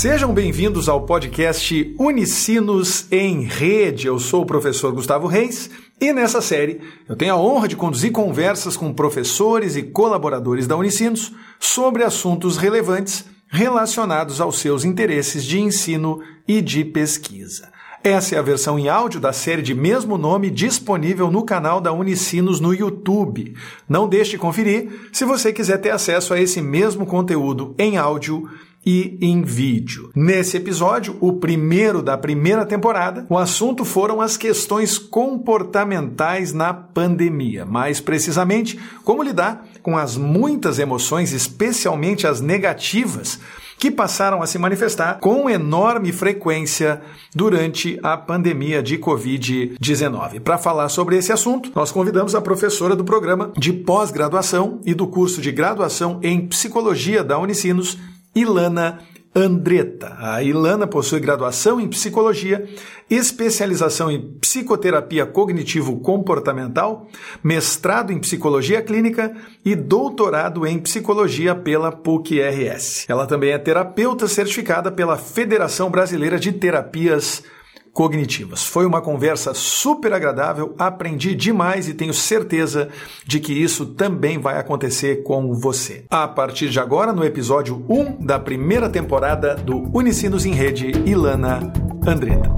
Sejam 0.00 0.32
bem-vindos 0.32 0.88
ao 0.88 1.02
podcast 1.02 1.94
Unicinos 1.98 3.04
em 3.12 3.42
Rede. 3.42 4.06
Eu 4.06 4.18
sou 4.18 4.44
o 4.44 4.46
professor 4.46 4.90
Gustavo 4.94 5.26
Reis 5.26 5.68
e 6.00 6.10
nessa 6.10 6.40
série 6.40 6.80
eu 7.06 7.14
tenho 7.14 7.34
a 7.34 7.36
honra 7.36 7.68
de 7.68 7.76
conduzir 7.76 8.10
conversas 8.10 8.78
com 8.78 8.94
professores 8.94 9.76
e 9.76 9.82
colaboradores 9.82 10.66
da 10.66 10.74
Unicinos 10.74 11.34
sobre 11.58 12.02
assuntos 12.02 12.56
relevantes 12.56 13.26
relacionados 13.46 14.40
aos 14.40 14.58
seus 14.58 14.86
interesses 14.86 15.44
de 15.44 15.60
ensino 15.60 16.22
e 16.48 16.62
de 16.62 16.82
pesquisa. 16.82 17.68
Essa 18.02 18.36
é 18.36 18.38
a 18.38 18.42
versão 18.42 18.78
em 18.78 18.88
áudio 18.88 19.20
da 19.20 19.34
série 19.34 19.60
de 19.60 19.74
mesmo 19.74 20.16
nome 20.16 20.48
disponível 20.48 21.30
no 21.30 21.42
canal 21.42 21.78
da 21.78 21.92
Unicinos 21.92 22.58
no 22.58 22.72
YouTube. 22.72 23.54
Não 23.86 24.08
deixe 24.08 24.30
de 24.30 24.38
conferir 24.38 25.10
se 25.12 25.26
você 25.26 25.52
quiser 25.52 25.76
ter 25.76 25.90
acesso 25.90 26.32
a 26.32 26.40
esse 26.40 26.62
mesmo 26.62 27.04
conteúdo 27.04 27.74
em 27.78 27.98
áudio 27.98 28.48
e 28.84 29.18
em 29.20 29.42
vídeo. 29.42 30.10
Nesse 30.14 30.56
episódio, 30.56 31.16
o 31.20 31.34
primeiro 31.34 32.02
da 32.02 32.16
primeira 32.16 32.64
temporada, 32.64 33.26
o 33.28 33.36
assunto 33.36 33.84
foram 33.84 34.20
as 34.20 34.36
questões 34.36 34.98
comportamentais 34.98 36.52
na 36.52 36.72
pandemia. 36.72 37.64
Mais 37.64 38.00
precisamente, 38.00 38.78
como 39.04 39.22
lidar 39.22 39.66
com 39.82 39.96
as 39.96 40.16
muitas 40.16 40.78
emoções, 40.78 41.32
especialmente 41.32 42.26
as 42.26 42.40
negativas, 42.40 43.38
que 43.80 43.90
passaram 43.90 44.42
a 44.42 44.46
se 44.46 44.58
manifestar 44.58 45.18
com 45.20 45.48
enorme 45.48 46.12
frequência 46.12 47.00
durante 47.34 47.98
a 48.02 48.14
pandemia 48.14 48.82
de 48.82 48.98
Covid-19. 48.98 50.40
Para 50.40 50.58
falar 50.58 50.90
sobre 50.90 51.16
esse 51.16 51.32
assunto, 51.32 51.72
nós 51.74 51.90
convidamos 51.90 52.34
a 52.34 52.42
professora 52.42 52.94
do 52.94 53.04
programa 53.04 53.50
de 53.56 53.72
pós-graduação 53.72 54.80
e 54.84 54.92
do 54.92 55.06
curso 55.06 55.40
de 55.40 55.50
graduação 55.50 56.20
em 56.22 56.46
psicologia 56.46 57.24
da 57.24 57.38
Unicinos, 57.38 57.96
Ilana 58.34 59.00
Andretta. 59.34 60.16
A 60.18 60.42
Ilana 60.42 60.86
possui 60.86 61.20
graduação 61.20 61.80
em 61.80 61.86
psicologia, 61.86 62.68
especialização 63.08 64.10
em 64.10 64.20
psicoterapia 64.40 65.24
cognitivo-comportamental, 65.24 67.06
mestrado 67.42 68.12
em 68.12 68.18
psicologia 68.18 68.82
clínica 68.82 69.32
e 69.64 69.76
doutorado 69.76 70.66
em 70.66 70.78
psicologia 70.80 71.54
pela 71.54 71.92
PUC-RS. 71.92 73.06
Ela 73.08 73.26
também 73.26 73.52
é 73.52 73.58
terapeuta 73.58 74.26
certificada 74.26 74.90
pela 74.90 75.16
Federação 75.16 75.90
Brasileira 75.90 76.38
de 76.38 76.52
Terapias 76.52 77.44
cognitivas. 77.92 78.62
Foi 78.62 78.86
uma 78.86 79.00
conversa 79.00 79.52
super 79.54 80.12
agradável, 80.12 80.74
aprendi 80.78 81.34
demais 81.34 81.88
e 81.88 81.94
tenho 81.94 82.14
certeza 82.14 82.88
de 83.26 83.40
que 83.40 83.52
isso 83.52 83.86
também 83.86 84.38
vai 84.38 84.58
acontecer 84.58 85.22
com 85.22 85.54
você. 85.54 86.04
A 86.10 86.26
partir 86.28 86.68
de 86.68 86.78
agora, 86.78 87.12
no 87.12 87.24
episódio 87.24 87.84
1 87.88 88.24
da 88.24 88.38
primeira 88.38 88.88
temporada 88.88 89.54
do 89.54 89.90
Unicinos 89.96 90.46
em 90.46 90.52
Rede, 90.52 90.90
Ilana 91.06 91.72
Andretta. 92.06 92.50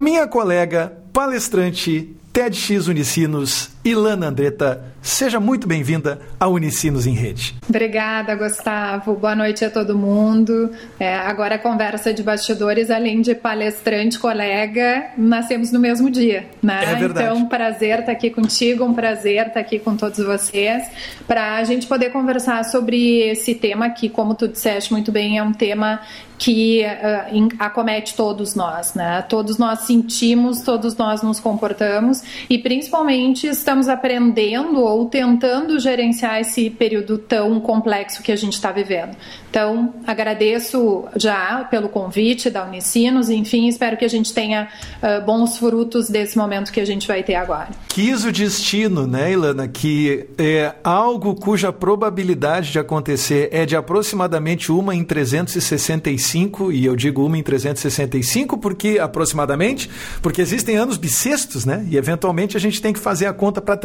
Minha 0.00 0.26
colega, 0.26 0.98
palestrante, 1.12 2.16
TEDx 2.32 2.88
Unicinos, 2.88 3.70
Ilana 3.84 4.28
Andretta, 4.28 4.94
seja 5.02 5.40
muito 5.40 5.66
bem-vinda 5.66 6.20
ao 6.38 6.52
Unicinos 6.52 7.06
em 7.06 7.14
Rede. 7.14 7.54
Obrigada, 7.68 8.34
Gustavo. 8.34 9.14
Boa 9.14 9.34
noite 9.34 9.64
a 9.64 9.70
todo 9.70 9.98
mundo. 9.98 10.70
É, 10.98 11.14
agora, 11.16 11.58
conversa 11.58 12.14
de 12.14 12.22
bastidores, 12.22 12.90
além 12.90 13.20
de 13.20 13.34
palestrante, 13.34 14.18
colega, 14.18 15.10
nascemos 15.18 15.72
no 15.72 15.80
mesmo 15.80 16.08
dia, 16.10 16.46
né? 16.62 16.84
É 16.84 16.94
verdade. 16.94 17.26
Então, 17.26 17.36
um 17.38 17.48
prazer 17.48 18.00
estar 18.00 18.12
aqui 18.12 18.30
contigo, 18.30 18.84
um 18.84 18.94
prazer 18.94 19.48
estar 19.48 19.60
aqui 19.60 19.78
com 19.78 19.96
todos 19.96 20.24
vocês, 20.24 20.84
para 21.26 21.56
a 21.56 21.64
gente 21.64 21.86
poder 21.86 22.10
conversar 22.10 22.64
sobre 22.64 23.28
esse 23.28 23.54
tema 23.54 23.90
que, 23.90 24.08
como 24.08 24.34
tu 24.34 24.46
disseste 24.46 24.92
muito 24.92 25.10
bem, 25.10 25.38
é 25.38 25.42
um 25.42 25.52
tema 25.52 26.00
que 26.42 26.82
uh, 26.82 27.48
acomete 27.60 28.16
todos 28.16 28.56
nós, 28.56 28.94
né? 28.94 29.22
Todos 29.28 29.58
nós 29.58 29.80
sentimos, 29.80 30.62
todos 30.62 30.96
nós 30.96 31.22
nos 31.22 31.38
comportamos 31.38 32.20
e, 32.50 32.58
principalmente, 32.58 33.46
estamos 33.46 33.88
aprendendo 33.88 34.80
ou 34.92 35.06
tentando 35.06 35.78
gerenciar 35.78 36.40
esse 36.40 36.68
período 36.68 37.16
tão 37.16 37.58
complexo 37.60 38.22
que 38.22 38.30
a 38.30 38.36
gente 38.36 38.52
está 38.52 38.70
vivendo. 38.70 39.16
Então, 39.50 39.94
agradeço 40.06 41.04
já 41.16 41.64
pelo 41.70 41.88
convite 41.88 42.48
da 42.48 42.64
Unicinos, 42.64 43.28
enfim, 43.28 43.68
espero 43.68 43.96
que 43.96 44.04
a 44.04 44.08
gente 44.08 44.32
tenha 44.32 44.68
uh, 45.02 45.24
bons 45.24 45.58
frutos 45.58 46.08
desse 46.08 46.38
momento 46.38 46.72
que 46.72 46.80
a 46.80 46.84
gente 46.84 47.06
vai 47.06 47.22
ter 47.22 47.34
agora. 47.34 47.68
Quis 47.88 48.24
o 48.24 48.32
destino, 48.32 49.06
né, 49.06 49.32
Ilana, 49.32 49.68
que 49.68 50.26
é 50.38 50.74
algo 50.82 51.34
cuja 51.34 51.72
probabilidade 51.72 52.72
de 52.72 52.78
acontecer 52.78 53.50
é 53.52 53.66
de 53.66 53.76
aproximadamente 53.76 54.72
uma 54.72 54.94
em 54.94 55.04
365, 55.04 56.72
e 56.72 56.86
eu 56.86 56.96
digo 56.96 57.24
uma 57.24 57.36
em 57.36 57.42
365 57.42 58.56
porque 58.56 58.98
aproximadamente, 58.98 59.90
porque 60.22 60.40
existem 60.40 60.76
anos 60.76 60.96
bissextos, 60.96 61.66
né? 61.66 61.86
E 61.90 61.96
eventualmente 61.96 62.56
a 62.56 62.60
gente 62.60 62.80
tem 62.80 62.92
que 62.92 62.98
fazer 62.98 63.26
a 63.26 63.32
conta 63.32 63.60
para 63.60 63.76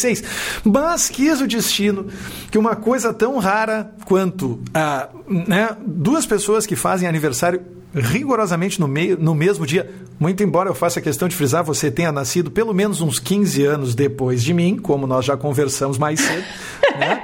366. 0.00 0.62
Mas 0.64 1.08
quis 1.08 1.40
o 1.40 1.46
destino 1.46 2.06
que 2.50 2.58
uma 2.58 2.76
coisa 2.76 3.12
tão 3.12 3.38
rara 3.38 3.92
quanto 4.04 4.60
né, 5.28 5.76
duas 5.84 6.26
pessoas 6.26 6.66
que 6.66 6.76
fazem 6.76 7.08
aniversário 7.08 7.60
rigorosamente 7.96 8.78
no, 8.78 8.86
meio, 8.86 9.16
no 9.18 9.34
mesmo 9.34 9.66
dia. 9.66 9.90
Muito 10.18 10.42
embora 10.42 10.68
eu 10.68 10.74
faça 10.74 11.00
questão 11.00 11.28
de 11.28 11.34
frisar, 11.34 11.64
você 11.64 11.90
tenha 11.90 12.12
nascido 12.12 12.50
pelo 12.50 12.72
menos 12.74 13.00
uns 13.00 13.18
15 13.18 13.64
anos 13.64 13.94
depois 13.94 14.42
de 14.42 14.52
mim, 14.52 14.76
como 14.76 15.06
nós 15.06 15.24
já 15.24 15.36
conversamos 15.36 15.98
mais 15.98 16.20
cedo, 16.20 16.44
né? 16.98 17.22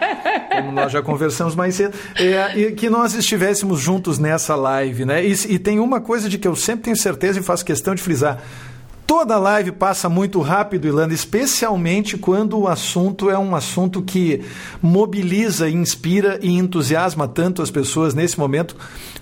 Como 0.57 0.73
nós 0.73 0.93
já 0.93 1.03
conversamos 1.03 1.55
mais 1.55 1.75
cedo, 1.75 1.97
é, 2.17 2.59
e 2.59 2.73
que 2.73 2.91
nós 2.91 3.15
estivéssemos 3.15 3.81
juntos 3.81 4.19
nessa 4.19 4.55
live, 4.55 5.05
né? 5.05 5.25
E, 5.25 5.33
e 5.55 5.59
tem 5.59 5.79
uma 5.79 6.01
coisa 6.01 6.29
de 6.29 6.39
que 6.39 6.47
eu 6.47 6.55
sempre 6.55 6.85
tenho 6.85 6.97
certeza 6.97 7.39
e 7.39 7.43
faço 7.43 7.65
questão 7.65 7.95
de 7.95 8.03
frisar. 8.03 8.43
Toda 9.15 9.39
live 9.39 9.73
passa 9.73 10.09
muito 10.09 10.41
rápido, 10.41 10.89
Ilana, 10.89 11.13
especialmente 11.13 12.17
quando 12.17 12.59
o 12.59 12.67
assunto 12.67 13.29
é 13.29 13.39
um 13.39 13.55
assunto 13.55 14.01
que 14.01 14.41
mobiliza, 14.81 15.69
inspira 15.69 16.39
e 16.41 16.49
entusiasma 16.49 17.29
tanto 17.29 17.61
as 17.61 17.71
pessoas 17.71 18.15
nesse 18.15 18.39
momento, 18.39 18.75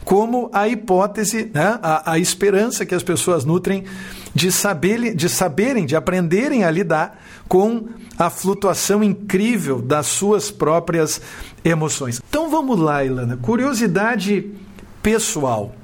como 0.04 0.48
a 0.52 0.68
hipótese, 0.68 1.50
né, 1.52 1.76
a, 1.82 2.12
a 2.12 2.18
esperança 2.20 2.86
que 2.86 2.94
as 2.94 3.02
pessoas 3.02 3.44
nutrem 3.44 3.82
de, 4.32 4.52
saber, 4.52 5.12
de 5.12 5.28
saberem, 5.28 5.84
de 5.84 5.96
aprenderem 5.96 6.62
a 6.62 6.70
lidar 6.70 7.20
com 7.48 7.88
a 8.16 8.30
flutuação 8.30 9.02
incrível 9.02 9.82
das 9.82 10.06
suas 10.06 10.52
próprias 10.52 11.20
emoções. 11.64 12.22
Então 12.28 12.48
vamos 12.48 12.78
lá, 12.78 13.04
Ilana. 13.04 13.36
Curiosidade 13.36 14.52
pessoal. 15.02 15.74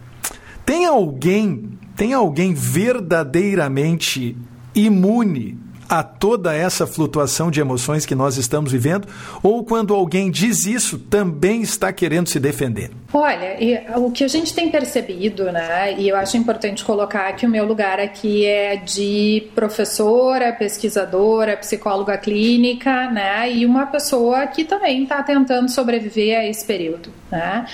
Tem 0.64 0.86
alguém 0.86 1.76
tem 1.96 2.12
alguém 2.12 2.52
verdadeiramente 2.52 4.36
imune 4.74 5.58
a 5.88 6.02
toda 6.02 6.54
essa 6.54 6.86
flutuação 6.86 7.50
de 7.50 7.60
emoções 7.60 8.06
que 8.06 8.14
nós 8.14 8.36
estamos 8.36 8.72
vivendo? 8.72 9.08
Ou 9.42 9.64
quando 9.64 9.94
alguém 9.94 10.30
diz 10.30 10.66
isso, 10.66 10.98
também 10.98 11.62
está 11.62 11.92
querendo 11.92 12.28
se 12.28 12.38
defender? 12.38 12.90
Olha, 13.12 13.56
o 13.96 14.10
que 14.10 14.24
a 14.24 14.28
gente 14.28 14.52
tem 14.52 14.70
percebido, 14.70 15.50
né, 15.50 15.94
e 15.98 16.08
eu 16.08 16.16
acho 16.16 16.36
importante 16.36 16.84
colocar 16.84 17.32
que 17.32 17.46
o 17.46 17.48
meu 17.48 17.64
lugar 17.64 17.98
aqui 17.98 18.44
é 18.44 18.76
de 18.76 19.48
professora, 19.54 20.52
pesquisadora, 20.52 21.56
psicóloga 21.56 22.18
clínica, 22.18 23.10
né, 23.10 23.50
e 23.50 23.64
uma 23.64 23.86
pessoa 23.86 24.46
que 24.46 24.64
também 24.64 25.04
está 25.04 25.22
tentando 25.22 25.70
sobreviver 25.70 26.38
a 26.38 26.44
esse 26.44 26.64
período. 26.64 27.10
Né? 27.30 27.66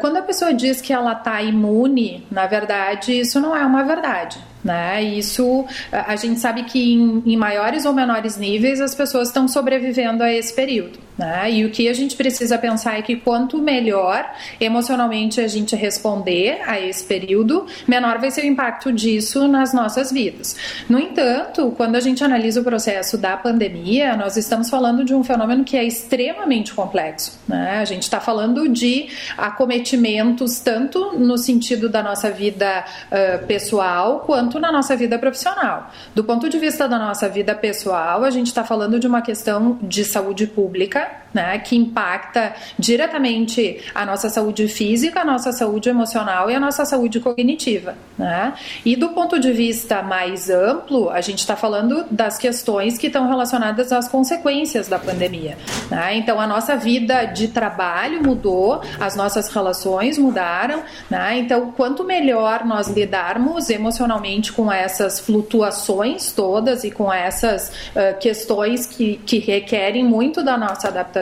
Quando 0.00 0.16
a 0.16 0.22
pessoa 0.22 0.54
diz 0.54 0.80
que 0.80 0.92
ela 0.92 1.12
está 1.12 1.42
imune, 1.42 2.26
na 2.30 2.46
verdade, 2.46 3.18
isso 3.18 3.40
não 3.40 3.54
é 3.54 3.64
uma 3.64 3.82
verdade. 3.82 4.38
Né? 4.62 5.02
Isso 5.02 5.64
a 5.92 6.16
gente 6.16 6.40
sabe 6.40 6.64
que 6.64 6.94
em, 6.94 7.22
em 7.26 7.36
maiores 7.36 7.84
ou 7.84 7.92
menores 7.92 8.36
níveis 8.36 8.80
as 8.80 8.94
pessoas 8.94 9.28
estão 9.28 9.46
sobrevivendo 9.46 10.22
a 10.22 10.32
esse 10.32 10.52
período. 10.52 10.98
Né? 11.18 11.50
E 11.50 11.64
o 11.64 11.70
que 11.70 11.88
a 11.88 11.92
gente 11.92 12.14
precisa 12.14 12.56
pensar 12.56 12.96
é 12.96 13.02
que 13.02 13.16
quanto 13.16 13.58
melhor 13.58 14.24
emocionalmente 14.60 15.40
a 15.40 15.48
gente 15.48 15.74
responder 15.74 16.60
a 16.64 16.80
esse 16.80 17.04
período, 17.04 17.66
menor 17.88 18.18
vai 18.18 18.30
ser 18.30 18.42
o 18.42 18.46
impacto 18.46 18.92
disso 18.92 19.48
nas 19.48 19.74
nossas 19.74 20.12
vidas. 20.12 20.56
No 20.88 20.98
entanto, 20.98 21.74
quando 21.76 21.96
a 21.96 22.00
gente 22.00 22.22
analisa 22.22 22.60
o 22.60 22.64
processo 22.64 23.18
da 23.18 23.36
pandemia, 23.36 24.16
nós 24.16 24.36
estamos 24.36 24.70
falando 24.70 25.04
de 25.04 25.12
um 25.12 25.24
fenômeno 25.24 25.64
que 25.64 25.76
é 25.76 25.82
extremamente 25.82 26.72
complexo. 26.72 27.38
Né? 27.48 27.78
A 27.80 27.84
gente 27.84 28.04
está 28.04 28.20
falando 28.20 28.68
de 28.68 29.08
acometimentos 29.36 30.60
tanto 30.60 31.18
no 31.18 31.36
sentido 31.36 31.88
da 31.88 32.00
nossa 32.02 32.30
vida 32.30 32.84
uh, 33.10 33.44
pessoal 33.46 34.20
quanto 34.20 34.47
na 34.56 34.70
nossa 34.70 34.94
vida 34.94 35.18
profissional. 35.18 35.90
Do 36.14 36.22
ponto 36.22 36.48
de 36.48 36.56
vista 36.58 36.88
da 36.88 36.96
nossa 36.96 37.28
vida 37.28 37.52
pessoal, 37.56 38.22
a 38.22 38.30
gente 38.30 38.46
está 38.46 38.62
falando 38.62 39.00
de 39.00 39.08
uma 39.08 39.20
questão 39.20 39.76
de 39.82 40.04
saúde 40.04 40.46
pública 40.46 41.10
né, 41.32 41.58
que 41.58 41.76
impacta 41.76 42.54
diretamente 42.78 43.80
a 43.94 44.04
nossa 44.04 44.28
saúde 44.28 44.68
física, 44.68 45.20
a 45.20 45.24
nossa 45.24 45.52
saúde 45.52 45.88
emocional 45.88 46.50
e 46.50 46.54
a 46.54 46.60
nossa 46.60 46.84
saúde 46.84 47.20
cognitiva. 47.20 47.94
Né? 48.16 48.54
E 48.84 48.96
do 48.96 49.10
ponto 49.10 49.38
de 49.38 49.52
vista 49.52 50.02
mais 50.02 50.50
amplo, 50.50 51.10
a 51.10 51.20
gente 51.20 51.38
está 51.38 51.56
falando 51.56 52.04
das 52.10 52.38
questões 52.38 52.98
que 52.98 53.06
estão 53.06 53.28
relacionadas 53.28 53.92
às 53.92 54.08
consequências 54.08 54.88
da 54.88 54.98
pandemia. 54.98 55.56
Né? 55.90 56.16
Então, 56.16 56.40
a 56.40 56.46
nossa 56.46 56.76
vida 56.76 57.24
de 57.24 57.48
trabalho 57.48 58.22
mudou, 58.22 58.80
as 58.98 59.14
nossas 59.14 59.48
relações 59.48 60.18
mudaram. 60.18 60.82
Né? 61.10 61.38
Então, 61.38 61.72
quanto 61.72 62.04
melhor 62.04 62.64
nós 62.64 62.88
lidarmos 62.88 63.70
emocionalmente 63.70 64.52
com 64.52 64.70
essas 64.72 65.20
flutuações 65.20 66.32
todas 66.32 66.84
e 66.84 66.90
com 66.90 67.12
essas 67.12 67.68
uh, 67.68 68.18
questões 68.18 68.86
que, 68.86 69.16
que 69.26 69.38
requerem 69.38 70.04
muito 70.04 70.42
da 70.42 70.56
nossa 70.56 70.88
adaptação, 70.88 71.17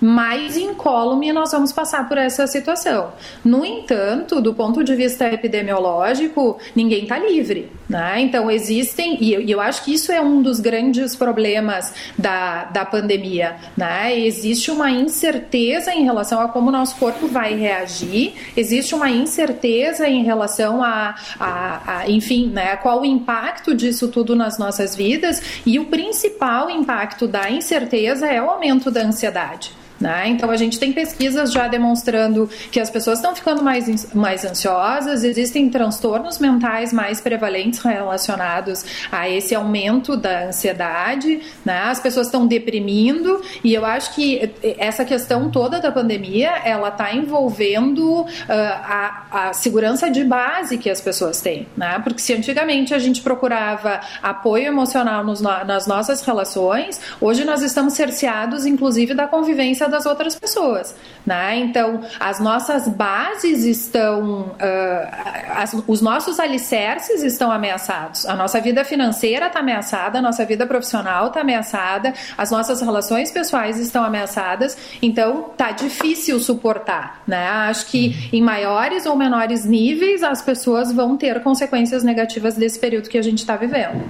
mais 0.00 0.56
incólume 0.56 1.32
nós 1.32 1.52
vamos 1.52 1.72
passar 1.72 2.08
por 2.08 2.18
essa 2.18 2.46
situação. 2.46 3.12
No 3.44 3.64
entanto, 3.64 4.40
do 4.40 4.54
ponto 4.54 4.82
de 4.84 4.94
vista 4.94 5.26
epidemiológico, 5.26 6.58
ninguém 6.74 7.02
está 7.02 7.18
livre. 7.18 7.70
Né? 7.88 8.20
Então, 8.20 8.48
existem, 8.48 9.18
e 9.20 9.50
eu 9.50 9.60
acho 9.60 9.84
que 9.84 9.92
isso 9.92 10.12
é 10.12 10.20
um 10.20 10.40
dos 10.40 10.60
grandes 10.60 11.16
problemas 11.16 11.92
da, 12.16 12.64
da 12.66 12.84
pandemia. 12.84 13.56
Né? 13.76 14.16
Existe 14.20 14.70
uma 14.70 14.90
incerteza 14.90 15.92
em 15.92 16.04
relação 16.04 16.40
a 16.40 16.48
como 16.48 16.68
o 16.68 16.72
nosso 16.72 16.96
corpo 16.96 17.26
vai 17.26 17.54
reagir, 17.54 18.34
existe 18.56 18.94
uma 18.94 19.10
incerteza 19.10 20.08
em 20.08 20.22
relação 20.22 20.82
a, 20.82 21.16
a, 21.38 21.98
a 21.98 22.10
enfim, 22.10 22.48
né, 22.48 22.76
qual 22.76 23.00
o 23.00 23.04
impacto 23.04 23.74
disso 23.74 24.08
tudo 24.08 24.36
nas 24.36 24.58
nossas 24.58 24.94
vidas, 24.94 25.42
e 25.66 25.78
o 25.78 25.86
principal 25.86 26.70
impacto 26.70 27.26
da 27.26 27.50
incerteza 27.50 28.26
é 28.26 28.40
o 28.40 28.50
aumento 28.50 28.90
da 28.90 29.02
ansiedade. 29.10 29.70
Né? 30.00 30.28
Então, 30.28 30.50
a 30.50 30.56
gente 30.56 30.78
tem 30.78 30.92
pesquisas 30.92 31.52
já 31.52 31.68
demonstrando 31.68 32.48
que 32.72 32.80
as 32.80 32.88
pessoas 32.88 33.18
estão 33.18 33.34
ficando 33.36 33.62
mais, 33.62 34.14
mais 34.14 34.44
ansiosas, 34.46 35.24
existem 35.24 35.68
transtornos 35.68 36.38
mentais 36.38 36.90
mais 36.90 37.20
prevalentes 37.20 37.80
relacionados 37.80 38.84
a 39.12 39.28
esse 39.28 39.54
aumento 39.54 40.16
da 40.16 40.46
ansiedade, 40.46 41.42
né? 41.64 41.82
as 41.82 42.00
pessoas 42.00 42.28
estão 42.28 42.46
deprimindo, 42.46 43.42
e 43.62 43.74
eu 43.74 43.84
acho 43.84 44.14
que 44.14 44.50
essa 44.78 45.04
questão 45.04 45.50
toda 45.50 45.78
da 45.80 45.92
pandemia 45.92 46.50
ela 46.64 46.88
está 46.88 47.14
envolvendo 47.14 48.22
uh, 48.22 48.26
a, 48.48 49.26
a, 49.30 49.52
segurança 49.52 50.10
de 50.10 50.24
base 50.24 50.78
que 50.78 50.88
as 50.88 51.00
pessoas 51.00 51.42
têm. 51.42 51.66
Né? 51.76 52.00
Porque 52.02 52.20
se 52.20 52.32
antigamente 52.32 52.94
a 52.94 52.98
gente 52.98 53.20
procurava 53.20 54.00
apoio 54.22 54.66
emocional 54.66 55.22
nos, 55.22 55.42
nas 55.42 55.86
nossas 55.86 56.22
relações, 56.22 57.00
hoje 57.20 57.44
nós 57.44 57.60
estamos 57.60 57.92
cerceados, 57.92 58.64
inclusive, 58.64 59.12
da 59.12 59.26
convivência 59.26 59.89
das 59.90 60.06
outras 60.06 60.38
pessoas, 60.38 60.94
né? 61.26 61.56
Então, 61.58 62.00
as 62.18 62.40
nossas 62.40 62.88
bases 62.88 63.64
estão, 63.64 64.42
uh, 64.42 65.54
as, 65.54 65.74
os 65.86 66.00
nossos 66.00 66.38
alicerces 66.40 67.22
estão 67.22 67.50
ameaçados. 67.50 68.24
A 68.26 68.34
nossa 68.34 68.60
vida 68.60 68.84
financeira 68.84 69.46
está 69.46 69.60
ameaçada, 69.60 70.18
a 70.18 70.22
nossa 70.22 70.44
vida 70.44 70.66
profissional 70.66 71.28
está 71.28 71.40
ameaçada, 71.40 72.14
as 72.38 72.50
nossas 72.50 72.80
relações 72.80 73.30
pessoais 73.30 73.78
estão 73.78 74.04
ameaçadas. 74.04 74.76
Então, 75.02 75.50
tá 75.56 75.72
difícil 75.72 76.38
suportar, 76.40 77.22
né? 77.26 77.46
Acho 77.46 77.86
que 77.86 78.30
em 78.32 78.42
maiores 78.42 79.06
ou 79.06 79.16
menores 79.16 79.64
níveis 79.64 80.22
as 80.22 80.40
pessoas 80.42 80.92
vão 80.92 81.16
ter 81.16 81.42
consequências 81.42 82.02
negativas 82.02 82.54
desse 82.54 82.78
período 82.78 83.08
que 83.08 83.18
a 83.18 83.22
gente 83.22 83.38
está 83.38 83.56
vivendo. 83.56 84.04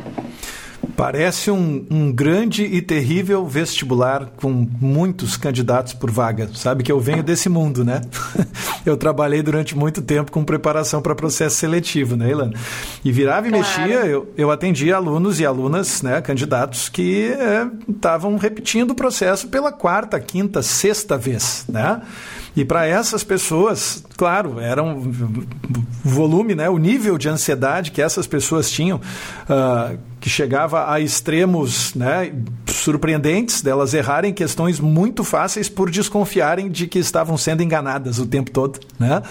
Parece 0.97 1.51
um, 1.51 1.87
um, 1.91 2.13
grande 2.13 2.65
e 2.65 2.81
terrível 2.83 3.47
vestibular 3.47 4.33
com 4.37 4.67
muitos 4.81 5.37
candidatos 5.37 5.93
por 5.93 6.11
vaga. 6.11 6.51
Sabe 6.55 6.83
que 6.83 6.91
eu 6.91 7.01
venho 7.01 7.23
desse 7.23 7.49
mundo, 7.49 7.85
né? 7.85 8.01
eu 8.85 8.97
trabalhei 8.97 9.43
durante 9.43 9.77
muito 9.77 10.03
tempo 10.03 10.31
com 10.33 10.45
preparação 10.45 11.03
para 11.03 11.15
processo 11.15 11.57
seletivo, 11.57 12.17
né, 12.17 12.31
Ilana? 12.31 12.55
E 13.05 13.13
virava 13.13 13.47
e 13.47 13.51
claro. 13.51 13.65
mexia, 13.65 14.07
eu, 14.07 14.33
eu 14.37 14.51
atendia 14.51 14.97
alunos 14.97 15.41
e 15.41 15.47
alunas, 15.47 16.03
né, 16.03 16.21
candidatos 16.21 16.89
que 16.89 17.33
estavam 17.89 18.37
é, 18.37 18.39
repetindo 18.39 18.93
o 18.93 18.95
processo 18.95 19.49
pela 19.49 19.73
quarta, 19.73 20.19
quinta, 20.21 20.63
sexta 20.63 21.17
vez, 21.17 21.65
né? 21.69 22.01
E 22.57 22.65
para 22.65 22.87
essas 22.87 23.23
pessoas, 23.23 24.05
claro, 24.17 24.59
era 24.59 24.83
um 24.83 25.13
volume, 26.05 26.55
né, 26.55 26.69
o 26.69 26.79
nível 26.79 27.17
de 27.17 27.29
ansiedade 27.29 27.93
que 27.93 28.03
essas 28.03 28.27
pessoas 28.27 28.71
tinham, 28.71 28.99
uh, 28.99 29.99
que 30.21 30.29
chegava 30.29 30.93
a 30.93 31.01
extremos 31.01 31.95
né, 31.95 32.33
surpreendentes 32.67 33.63
delas 33.63 33.95
errarem 33.95 34.33
questões 34.33 34.79
muito 34.79 35.25
fáceis 35.25 35.69
por 35.69 35.91
desconfiarem 35.91 36.71
de 36.71 36.87
que 36.87 36.99
estavam 36.99 37.39
sendo 37.39 37.63
enganadas 37.63 38.19
o 38.19 38.27
tempo 38.27 38.51
todo. 38.51 38.79
Né? 38.99 39.23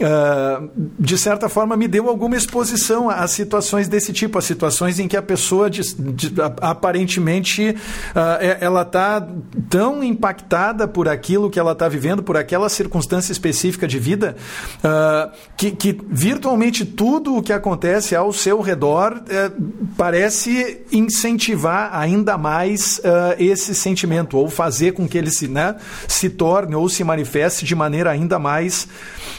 Uh, 0.00 0.70
de 0.98 1.16
certa 1.16 1.48
forma, 1.48 1.76
me 1.76 1.88
deu 1.88 2.08
alguma 2.08 2.36
exposição 2.36 3.08
a, 3.08 3.26
situações 3.26 3.88
desse 3.88 4.12
tipo, 4.12 4.38
a 4.38 4.42
situações 4.42 4.98
em 4.98 5.08
que 5.08 5.16
a 5.16 5.22
pessoa 5.22 5.70
de, 5.70 5.82
de, 5.94 6.34
aparentemente 6.60 7.70
uh, 7.70 8.56
ela 8.60 8.82
está 8.82 9.26
tão 9.70 10.04
impactada 10.04 10.86
por 10.86 11.08
aquilo 11.08 11.50
que 11.50 11.58
ela 11.58 11.72
está 11.72 11.88
vivendo, 11.88 12.22
por 12.22 12.36
aquela 12.36 12.68
circunstância 12.68 13.32
específica 13.32 13.88
de 13.88 13.98
vida, 13.98 14.36
uh, 14.78 15.32
que, 15.56 15.70
que, 15.70 15.98
virtualmente 16.08 16.84
tudo 16.84 17.36
o 17.36 17.42
que 17.42 17.52
acontece 17.52 18.14
ao 18.14 18.32
seu 18.32 18.60
redor 18.60 19.22
eh, 19.28 19.50
parece 19.96 20.25
pudesse 20.26 20.80
incentivar 20.90 21.90
ainda 21.96 22.36
mais 22.36 22.98
uh, 22.98 23.36
esse 23.38 23.74
sentimento, 23.74 24.36
ou 24.36 24.48
fazer 24.50 24.92
com 24.92 25.06
que 25.06 25.16
ele 25.16 25.30
se, 25.30 25.46
né, 25.46 25.76
se 26.08 26.28
torne 26.28 26.74
ou 26.74 26.88
se 26.88 27.04
manifeste 27.04 27.64
de 27.64 27.74
maneira 27.74 28.10
ainda 28.10 28.38
mais 28.38 28.88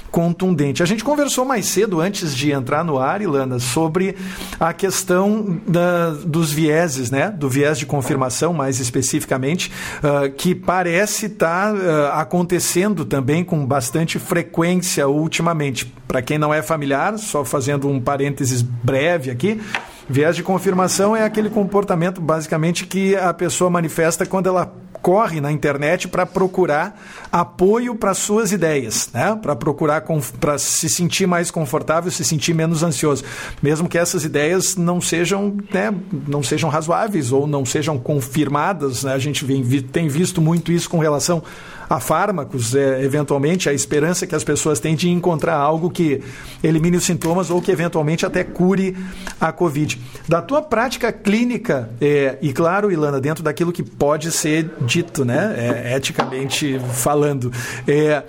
contundente. 0.10 0.82
A 0.82 0.86
gente 0.86 1.04
conversou 1.04 1.44
mais 1.44 1.66
cedo, 1.66 2.00
antes 2.00 2.34
de 2.34 2.52
entrar 2.52 2.84
no 2.86 2.98
ar, 2.98 3.22
Ilana, 3.22 3.60
sobre 3.60 4.16
a 4.58 4.72
questão 4.72 5.60
da, 5.68 6.12
dos 6.12 6.52
vieses, 6.52 7.12
né? 7.12 7.30
do 7.30 7.50
viés 7.50 7.78
de 7.78 7.86
confirmação, 7.86 8.54
mais 8.54 8.80
especificamente, 8.80 9.70
uh, 9.98 10.32
que 10.32 10.56
parece 10.56 11.26
estar 11.26 11.74
tá, 11.74 11.78
uh, 11.78 12.20
acontecendo 12.20 13.04
também 13.04 13.44
com 13.44 13.66
bastante 13.66 14.18
frequência 14.18 15.08
ultimamente. 15.08 15.86
Para 16.08 16.22
quem 16.22 16.38
não 16.38 16.54
é 16.54 16.62
familiar, 16.62 17.18
só 17.18 17.44
fazendo 17.44 17.90
um 17.90 18.00
parênteses 18.00 18.62
breve 18.62 19.30
aqui, 19.30 19.60
Viés 20.10 20.36
de 20.36 20.44
confirmação 20.44 21.16
é 21.16 21.24
aquele 21.24 21.50
comportamento, 21.50 22.22
basicamente, 22.22 22.86
que 22.86 23.16
a 23.16 23.34
pessoa 23.34 23.70
manifesta 23.70 24.26
quando 24.26 24.48
ela 24.48 24.74
corre 25.02 25.40
na 25.40 25.52
internet 25.52 26.08
para 26.08 26.26
procurar 26.26 27.00
apoio 27.32 27.96
para 27.96 28.14
suas 28.14 28.52
ideias, 28.52 29.10
né? 29.14 29.38
para 29.42 29.56
procurar 29.56 30.04
para 30.40 30.58
se 30.58 30.90
sentir 30.90 31.28
mais 31.28 31.52
confortável, 31.52 32.12
se 32.12 32.26
sentir 32.26 32.54
menos 32.54 32.84
ansioso, 32.84 33.24
mesmo 33.62 33.88
que 33.88 33.98
essas 33.98 34.24
ideias 34.24 34.76
não 34.76 35.00
sejam, 35.00 35.56
né, 35.74 35.94
não 36.28 36.42
sejam 36.42 36.70
razoáveis 36.70 37.32
ou 37.32 37.46
não 37.46 37.66
sejam 37.66 37.98
confirmadas. 37.98 39.04
Né? 39.04 39.14
A 39.14 39.20
gente 39.20 39.46
vem, 39.46 39.64
tem 39.82 40.08
visto 40.08 40.42
muito 40.42 40.72
isso 40.72 40.90
com 40.90 41.00
relação 41.00 41.44
a 41.90 42.00
fármacos, 42.00 42.76
é, 42.76 43.04
eventualmente, 43.04 43.70
a 43.70 43.74
esperança 43.74 44.28
que 44.28 44.36
as 44.36 44.44
pessoas 44.44 44.80
têm 44.80 44.96
de 44.96 45.10
encontrar 45.10 45.56
algo 45.56 45.90
que 45.90 46.22
elimine 46.64 46.98
os 46.98 47.04
sintomas 47.04 47.50
ou 47.50 47.62
que 47.62 47.72
eventualmente 47.72 48.26
até 48.26 48.44
cure 48.44 48.96
a 49.40 49.52
Covid. 49.52 50.00
Da 50.28 50.42
tua 50.42 50.62
prática 50.62 51.12
clínica, 51.12 51.90
é, 52.02 52.38
e 52.42 52.52
claro, 52.52 52.92
Ilana, 52.92 53.20
dentro 53.22 53.44
daquilo 53.44 53.72
que 53.72 53.84
pode 53.84 54.32
ser 54.32 54.70
dito, 54.82 55.24
né, 55.24 55.56
é, 55.58 55.96
eticamente 55.96 56.80
falando, 56.94 57.52
é, 57.88 58.24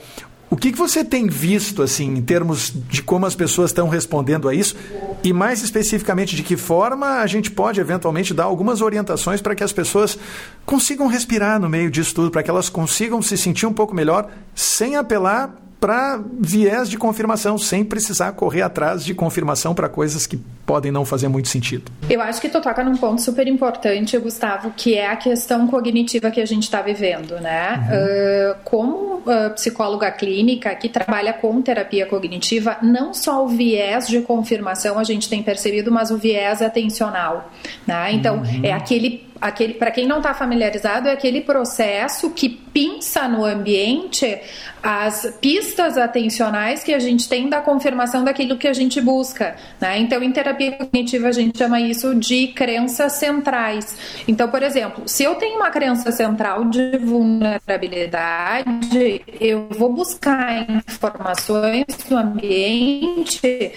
o 0.50 0.56
que, 0.56 0.72
que 0.72 0.78
você 0.78 1.04
tem 1.04 1.26
visto, 1.26 1.82
assim, 1.82 2.14
em 2.16 2.22
termos 2.22 2.72
de 2.74 3.02
como 3.02 3.26
as 3.26 3.34
pessoas 3.34 3.70
estão 3.70 3.86
respondendo 3.88 4.48
a 4.48 4.54
isso? 4.54 4.74
E 5.22 5.30
mais 5.30 5.62
especificamente, 5.62 6.34
de 6.34 6.42
que 6.42 6.56
forma 6.56 7.20
a 7.20 7.26
gente 7.26 7.50
pode 7.50 7.80
eventualmente 7.80 8.32
dar 8.32 8.44
algumas 8.44 8.80
orientações 8.80 9.42
para 9.42 9.54
que 9.54 9.62
as 9.62 9.72
pessoas 9.72 10.18
consigam 10.64 11.06
respirar 11.06 11.60
no 11.60 11.68
meio 11.68 11.90
disso 11.90 12.14
tudo, 12.14 12.30
para 12.30 12.42
que 12.42 12.48
elas 12.48 12.70
consigam 12.70 13.20
se 13.20 13.36
sentir 13.36 13.66
um 13.66 13.72
pouco 13.74 13.94
melhor, 13.94 14.30
sem 14.54 14.96
apelar 14.96 15.54
para 15.78 16.20
viés 16.40 16.88
de 16.88 16.96
confirmação, 16.96 17.58
sem 17.58 17.84
precisar 17.84 18.32
correr 18.32 18.62
atrás 18.62 19.04
de 19.04 19.14
confirmação 19.14 19.74
para 19.74 19.88
coisas 19.88 20.26
que 20.26 20.40
podem 20.68 20.92
não 20.92 21.02
fazer 21.02 21.28
muito 21.28 21.48
sentido. 21.48 21.90
Eu 22.10 22.20
acho 22.20 22.42
que 22.42 22.48
tu 22.50 22.60
toca 22.60 22.84
num 22.84 22.94
ponto 22.94 23.22
super 23.22 23.48
importante, 23.48 24.18
Gustavo, 24.18 24.70
que 24.76 24.94
é 24.94 25.06
a 25.06 25.16
questão 25.16 25.66
cognitiva 25.66 26.30
que 26.30 26.42
a 26.42 26.46
gente 26.46 26.64
está 26.64 26.82
vivendo, 26.82 27.40
né? 27.40 27.88
Uhum. 27.90 28.52
Uh, 28.52 28.56
como 28.64 29.14
uh, 29.20 29.54
psicóloga 29.54 30.10
clínica 30.10 30.74
que 30.74 30.90
trabalha 30.90 31.32
com 31.32 31.62
terapia 31.62 32.04
cognitiva, 32.04 32.76
não 32.82 33.14
só 33.14 33.46
o 33.46 33.48
viés 33.48 34.06
de 34.06 34.20
confirmação 34.20 34.98
a 34.98 35.04
gente 35.04 35.26
tem 35.26 35.42
percebido, 35.42 35.90
mas 35.90 36.10
o 36.10 36.18
viés 36.18 36.60
atencional, 36.60 37.50
né? 37.86 38.12
Então, 38.12 38.36
uhum. 38.36 38.60
é 38.62 38.72
aquele 38.72 39.26
aquele, 39.40 39.74
para 39.74 39.90
quem 39.90 40.06
não 40.06 40.18
está 40.18 40.34
familiarizado, 40.34 41.08
é 41.08 41.12
aquele 41.12 41.40
processo 41.40 42.30
que 42.30 42.48
pinça 42.48 43.28
no 43.28 43.44
ambiente 43.44 44.38
as 44.82 45.36
pistas 45.40 45.98
atencionais 45.98 46.84
que 46.84 46.94
a 46.94 46.98
gente 46.98 47.28
tem 47.28 47.48
da 47.48 47.60
confirmação 47.60 48.24
daquilo 48.24 48.56
que 48.56 48.68
a 48.68 48.72
gente 48.72 49.00
busca. 49.00 49.56
Né? 49.80 49.98
Então, 49.98 50.22
em 50.22 50.30
terapia 50.30 50.57
terapia 50.58 50.72
cognitiva 50.72 51.28
a 51.28 51.32
gente 51.32 51.56
chama 51.56 51.80
isso 51.80 52.14
de 52.14 52.48
crenças 52.48 53.12
centrais. 53.12 53.96
Então, 54.26 54.48
por 54.48 54.62
exemplo, 54.62 55.04
se 55.06 55.22
eu 55.22 55.36
tenho 55.36 55.56
uma 55.56 55.70
crença 55.70 56.10
central 56.10 56.64
de 56.64 56.98
vulnerabilidade, 56.98 59.22
eu 59.40 59.68
vou 59.70 59.92
buscar 59.92 60.68
informações 60.68 61.84
do 62.08 62.16
ambiente 62.16 63.72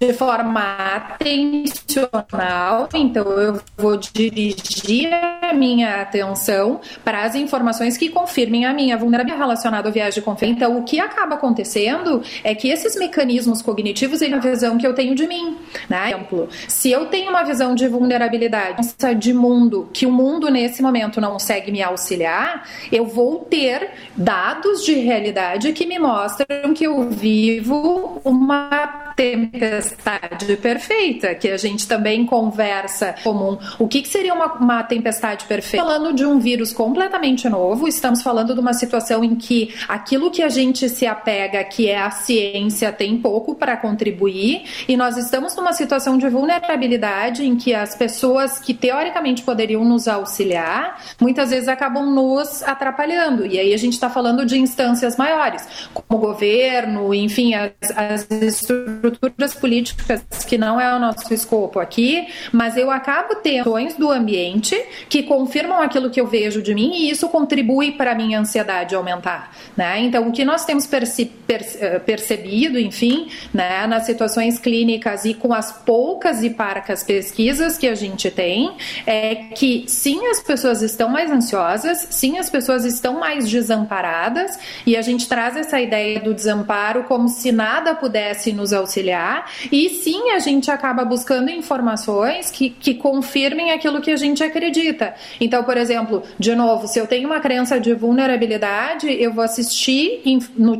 de 0.00 0.12
forma 0.12 0.76
atencional, 0.96 2.88
então 2.92 3.24
eu 3.38 3.60
vou 3.76 3.96
dirigir 3.96 5.10
a 5.12 5.52
minha 5.52 6.02
atenção 6.02 6.80
para 7.04 7.22
as 7.22 7.34
informações 7.34 7.96
que 7.96 8.08
confirmem 8.08 8.66
a 8.66 8.72
minha 8.72 8.96
vulnerabilidade 8.96 9.40
relacionada 9.40 9.88
ao 9.88 9.92
viagem 9.92 10.14
de 10.14 10.22
confiança. 10.22 10.54
Então, 10.54 10.78
o 10.78 10.82
que 10.82 10.98
acaba 10.98 11.36
acontecendo 11.36 12.22
é 12.42 12.54
que 12.54 12.68
esses 12.68 12.96
mecanismos 12.96 13.62
cognitivos, 13.62 14.22
é 14.22 14.32
a 14.32 14.38
visão 14.38 14.76
que 14.76 14.86
eu 14.86 14.94
tenho 14.94 15.14
de 15.14 15.26
mim. 15.26 15.56
Né? 15.88 16.10
Exemplo, 16.10 16.48
se 16.68 16.90
eu 16.90 17.06
tenho 17.06 17.30
uma 17.30 17.44
visão 17.44 17.74
de 17.74 17.86
vulnerabilidade, 17.86 18.94
de 19.18 19.32
mundo, 19.32 19.88
que 19.92 20.06
o 20.06 20.12
mundo 20.12 20.50
nesse 20.50 20.82
momento 20.82 21.20
não 21.20 21.32
consegue 21.32 21.70
me 21.70 21.82
auxiliar, 21.82 22.68
eu 22.90 23.06
vou 23.06 23.40
ter 23.40 23.90
dados 24.16 24.84
de 24.84 24.94
realidade 24.94 25.72
que 25.72 25.86
me 25.86 25.98
mostram 25.98 26.74
que 26.74 26.84
eu 26.84 27.08
vivo 27.10 28.20
uma 28.24 29.03
tempestade 29.16 30.56
perfeita, 30.56 31.34
que 31.34 31.48
a 31.48 31.56
gente 31.56 31.86
também 31.86 32.26
conversa 32.26 33.14
comum. 33.22 33.58
O 33.78 33.86
que, 33.86 34.02
que 34.02 34.08
seria 34.08 34.34
uma, 34.34 34.54
uma 34.54 34.82
tempestade 34.82 35.44
perfeita? 35.44 35.84
Falando 35.84 36.12
de 36.12 36.24
um 36.24 36.38
vírus 36.38 36.72
completamente 36.72 37.48
novo, 37.48 37.86
estamos 37.86 38.22
falando 38.22 38.54
de 38.54 38.60
uma 38.60 38.72
situação 38.72 39.22
em 39.22 39.34
que 39.34 39.74
aquilo 39.88 40.30
que 40.30 40.42
a 40.42 40.48
gente 40.48 40.88
se 40.88 41.06
apega, 41.06 41.62
que 41.64 41.88
é 41.88 41.98
a 41.98 42.10
ciência, 42.10 42.92
tem 42.92 43.16
pouco 43.18 43.54
para 43.54 43.76
contribuir, 43.76 44.64
e 44.88 44.96
nós 44.96 45.16
estamos 45.16 45.54
numa 45.56 45.72
situação 45.72 46.18
de 46.18 46.28
vulnerabilidade 46.28 47.44
em 47.44 47.56
que 47.56 47.74
as 47.74 47.94
pessoas 47.94 48.58
que 48.58 48.74
teoricamente 48.74 49.42
poderiam 49.42 49.84
nos 49.84 50.08
auxiliar, 50.08 51.00
muitas 51.20 51.50
vezes 51.50 51.68
acabam 51.68 52.06
nos 52.06 52.62
atrapalhando. 52.62 53.46
E 53.46 53.58
aí 53.58 53.72
a 53.72 53.78
gente 53.78 53.94
está 53.94 54.10
falando 54.10 54.44
de 54.44 54.58
instâncias 54.58 55.16
maiores, 55.16 55.66
como 55.92 56.20
o 56.20 56.26
governo, 56.26 57.14
enfim, 57.14 57.54
as, 57.54 57.72
as 57.96 58.30
estruturas 58.30 59.03
estruturas 59.12 59.54
políticas 59.54 60.22
que 60.46 60.56
não 60.56 60.80
é 60.80 60.94
o 60.94 60.98
nosso 60.98 61.32
escopo 61.32 61.78
aqui, 61.78 62.26
mas 62.52 62.76
eu 62.76 62.90
acabo 62.90 63.36
tendo 63.36 63.60
ações 63.74 63.96
do 63.96 64.10
ambiente 64.10 64.80
que 65.08 65.22
confirmam 65.22 65.80
aquilo 65.80 66.10
que 66.10 66.20
eu 66.20 66.26
vejo 66.26 66.62
de 66.62 66.74
mim 66.74 66.92
e 66.94 67.10
isso 67.10 67.28
contribui 67.28 67.92
para 67.92 68.12
a 68.12 68.14
minha 68.14 68.38
ansiedade 68.38 68.94
aumentar, 68.94 69.54
né? 69.76 70.00
Então, 70.00 70.28
o 70.28 70.32
que 70.32 70.44
nós 70.44 70.64
temos 70.64 70.86
perce 70.86 71.26
perce 71.46 71.78
percebido, 72.06 72.78
enfim, 72.78 73.28
né, 73.52 73.86
nas 73.86 74.06
situações 74.06 74.58
clínicas 74.58 75.24
e 75.24 75.34
com 75.34 75.52
as 75.52 75.72
poucas 75.72 76.42
e 76.42 76.50
parcas 76.50 77.02
pesquisas 77.02 77.76
que 77.76 77.86
a 77.86 77.94
gente 77.94 78.30
tem, 78.30 78.76
é 79.06 79.34
que 79.34 79.84
sim, 79.86 80.26
as 80.26 80.40
pessoas 80.40 80.80
estão 80.82 81.08
mais 81.08 81.30
ansiosas, 81.30 82.06
sim, 82.10 82.38
as 82.38 82.48
pessoas 82.48 82.84
estão 82.84 83.18
mais 83.20 83.48
desamparadas 83.50 84.58
e 84.86 84.96
a 84.96 85.02
gente 85.02 85.28
traz 85.28 85.56
essa 85.56 85.80
ideia 85.80 86.20
do 86.20 86.32
desamparo 86.32 87.04
como 87.04 87.28
se 87.28 87.52
nada 87.52 87.94
pudesse 87.94 88.52
nos 88.52 88.72
auxiliar 88.72 88.93
auxiliar. 88.94 89.50
E 89.70 89.88
sim, 89.88 90.30
a 90.30 90.38
gente 90.38 90.70
acaba 90.70 91.04
buscando 91.04 91.50
informações 91.50 92.50
que, 92.50 92.70
que 92.70 92.94
confirmem 92.94 93.72
aquilo 93.72 94.00
que 94.00 94.10
a 94.10 94.16
gente 94.16 94.42
acredita. 94.42 95.14
Então, 95.40 95.64
por 95.64 95.76
exemplo, 95.76 96.22
de 96.38 96.54
novo, 96.54 96.86
se 96.86 96.98
eu 96.98 97.06
tenho 97.06 97.26
uma 97.26 97.40
crença 97.40 97.80
de 97.80 97.92
vulnerabilidade, 97.94 99.10
eu 99.10 99.32
vou 99.32 99.42
assistir 99.42 100.22
no, 100.56 100.76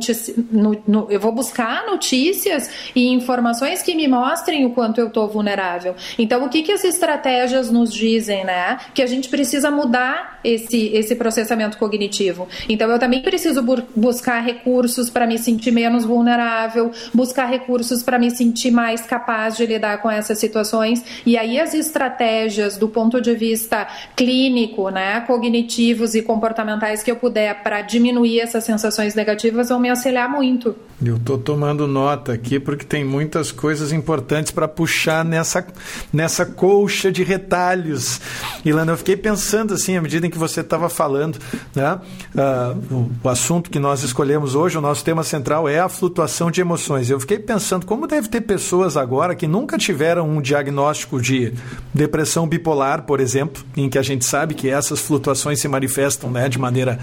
no, 0.87 1.07
eu 1.11 1.19
vou 1.19 1.31
buscar 1.31 1.85
notícias 1.85 2.69
e 2.95 3.07
informações 3.07 3.81
que 3.81 3.93
me 3.95 4.07
mostrem 4.07 4.65
o 4.65 4.71
quanto 4.71 4.99
eu 5.01 5.07
estou 5.07 5.27
vulnerável. 5.27 5.95
Então, 6.17 6.45
o 6.45 6.49
que, 6.49 6.63
que 6.63 6.71
as 6.71 6.83
estratégias 6.83 7.69
nos 7.69 7.93
dizem, 7.93 8.45
né? 8.45 8.77
Que 8.93 9.01
a 9.01 9.07
gente 9.07 9.27
precisa 9.29 9.69
mudar 9.69 10.39
esse, 10.43 10.87
esse 10.93 11.15
processamento 11.15 11.77
cognitivo. 11.77 12.47
Então, 12.69 12.89
eu 12.89 12.99
também 12.99 13.21
preciso 13.21 13.61
bu 13.61 13.75
buscar 13.95 14.39
recursos 14.39 15.09
para 15.09 15.27
me 15.27 15.37
sentir 15.37 15.71
menos 15.71 16.05
vulnerável, 16.05 16.91
buscar 17.13 17.45
recursos 17.45 18.03
para 18.05 18.19
me 18.19 18.29
sentir 18.31 18.71
mais 18.71 19.01
capaz 19.01 19.57
de 19.57 19.65
lidar 19.65 20.01
com 20.01 20.09
essas 20.09 20.37
situações. 20.37 21.03
E 21.25 21.37
aí 21.37 21.59
as 21.59 21.73
estratégias 21.73 22.77
do 22.77 22.87
ponto 22.87 23.19
de 23.19 23.33
vista 23.33 23.87
clínico, 24.15 24.89
né, 24.89 25.21
cognitivos 25.21 26.15
e 26.15 26.21
comportamentais 26.21 27.03
que 27.03 27.11
eu 27.11 27.15
puder 27.15 27.63
para 27.63 27.81
diminuir 27.81 28.39
essas 28.39 28.63
sensações 28.63 29.15
negativas 29.15 29.69
vão 29.69 29.79
me 29.79 29.89
auxiliar 29.89 30.29
muito. 30.29 30.75
Eu 31.03 31.17
estou 31.17 31.37
tomando 31.37 31.87
nota 31.87 32.31
aqui 32.31 32.57
porque 32.57 32.85
tem 32.85 33.03
muitas 33.03 33.51
coisas 33.51 33.91
importantes 33.91 34.51
para 34.51 34.65
puxar 34.65 35.25
nessa, 35.25 35.65
nessa 36.11 36.45
colcha 36.45 37.11
de 37.11 37.21
retalhos. 37.21 38.21
Ilana, 38.63 38.93
eu 38.93 38.97
fiquei 38.97 39.17
pensando 39.17 39.73
assim, 39.73 39.97
à 39.97 40.01
medida 40.01 40.25
em 40.25 40.29
que 40.29 40.37
você 40.37 40.61
estava 40.61 40.87
falando, 40.87 41.37
né? 41.75 41.99
Uh, 42.33 43.11
o, 43.21 43.29
assunto 43.29 43.69
que 43.69 43.77
nós 43.77 44.03
escolhemos 44.03 44.55
hoje, 44.55 44.77
o 44.77 44.81
nosso 44.81 45.03
tema 45.03 45.21
central 45.23 45.67
é 45.67 45.79
a 45.79 45.89
flutuação 45.89 46.49
de 46.49 46.61
emoções. 46.61 47.09
Eu 47.09 47.19
fiquei 47.19 47.39
pensando 47.39 47.85
como 47.85 48.07
deve 48.07 48.29
ter 48.29 48.41
pessoas 48.41 48.95
agora 48.95 49.35
que 49.35 49.47
nunca 49.47 49.77
tiveram 49.77 50.29
um 50.29 50.41
diagnóstico 50.41 51.21
de 51.21 51.53
depressão 51.93 52.47
bipolar, 52.47 53.03
por 53.03 53.19
exemplo, 53.19 53.65
em 53.75 53.89
que 53.89 53.97
a 53.97 54.01
gente 54.01 54.23
sabe 54.23 54.53
que 54.53 54.69
essas 54.69 55.01
flutuações 55.01 55.59
se 55.59 55.67
manifestam 55.67 56.31
né, 56.31 56.47
de, 56.47 56.57
maneira, 56.57 56.97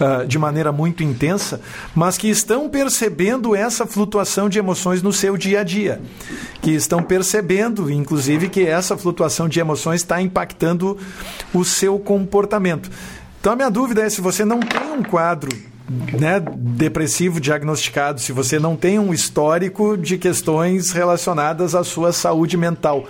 uh, 0.00 0.26
de 0.26 0.38
maneira 0.38 0.72
muito 0.72 1.02
intensa, 1.02 1.60
mas 1.94 2.16
que 2.16 2.28
estão 2.28 2.70
percebendo 2.70 3.33
essa 3.54 3.86
flutuação 3.86 4.48
de 4.48 4.58
emoções 4.58 5.02
no 5.02 5.12
seu 5.12 5.36
dia 5.36 5.60
a 5.60 5.64
dia, 5.64 6.00
que 6.60 6.70
estão 6.70 7.02
percebendo, 7.02 7.90
inclusive, 7.90 8.48
que 8.48 8.66
essa 8.66 8.96
flutuação 8.96 9.48
de 9.48 9.60
emoções 9.60 10.00
está 10.00 10.20
impactando 10.20 10.98
o 11.52 11.64
seu 11.64 11.98
comportamento. 11.98 12.90
Então, 13.40 13.52
a 13.52 13.56
minha 13.56 13.70
dúvida 13.70 14.02
é 14.02 14.10
se 14.10 14.20
você 14.20 14.44
não 14.44 14.60
tem 14.60 14.92
um 14.92 15.02
quadro 15.02 15.50
né, 16.18 16.40
depressivo 16.56 17.40
diagnosticado, 17.40 18.20
se 18.20 18.32
você 18.32 18.58
não 18.58 18.76
tem 18.76 18.98
um 18.98 19.12
histórico 19.12 19.96
de 19.96 20.16
questões 20.16 20.92
relacionadas 20.92 21.74
à 21.74 21.84
sua 21.84 22.12
saúde 22.12 22.56
mental. 22.56 23.06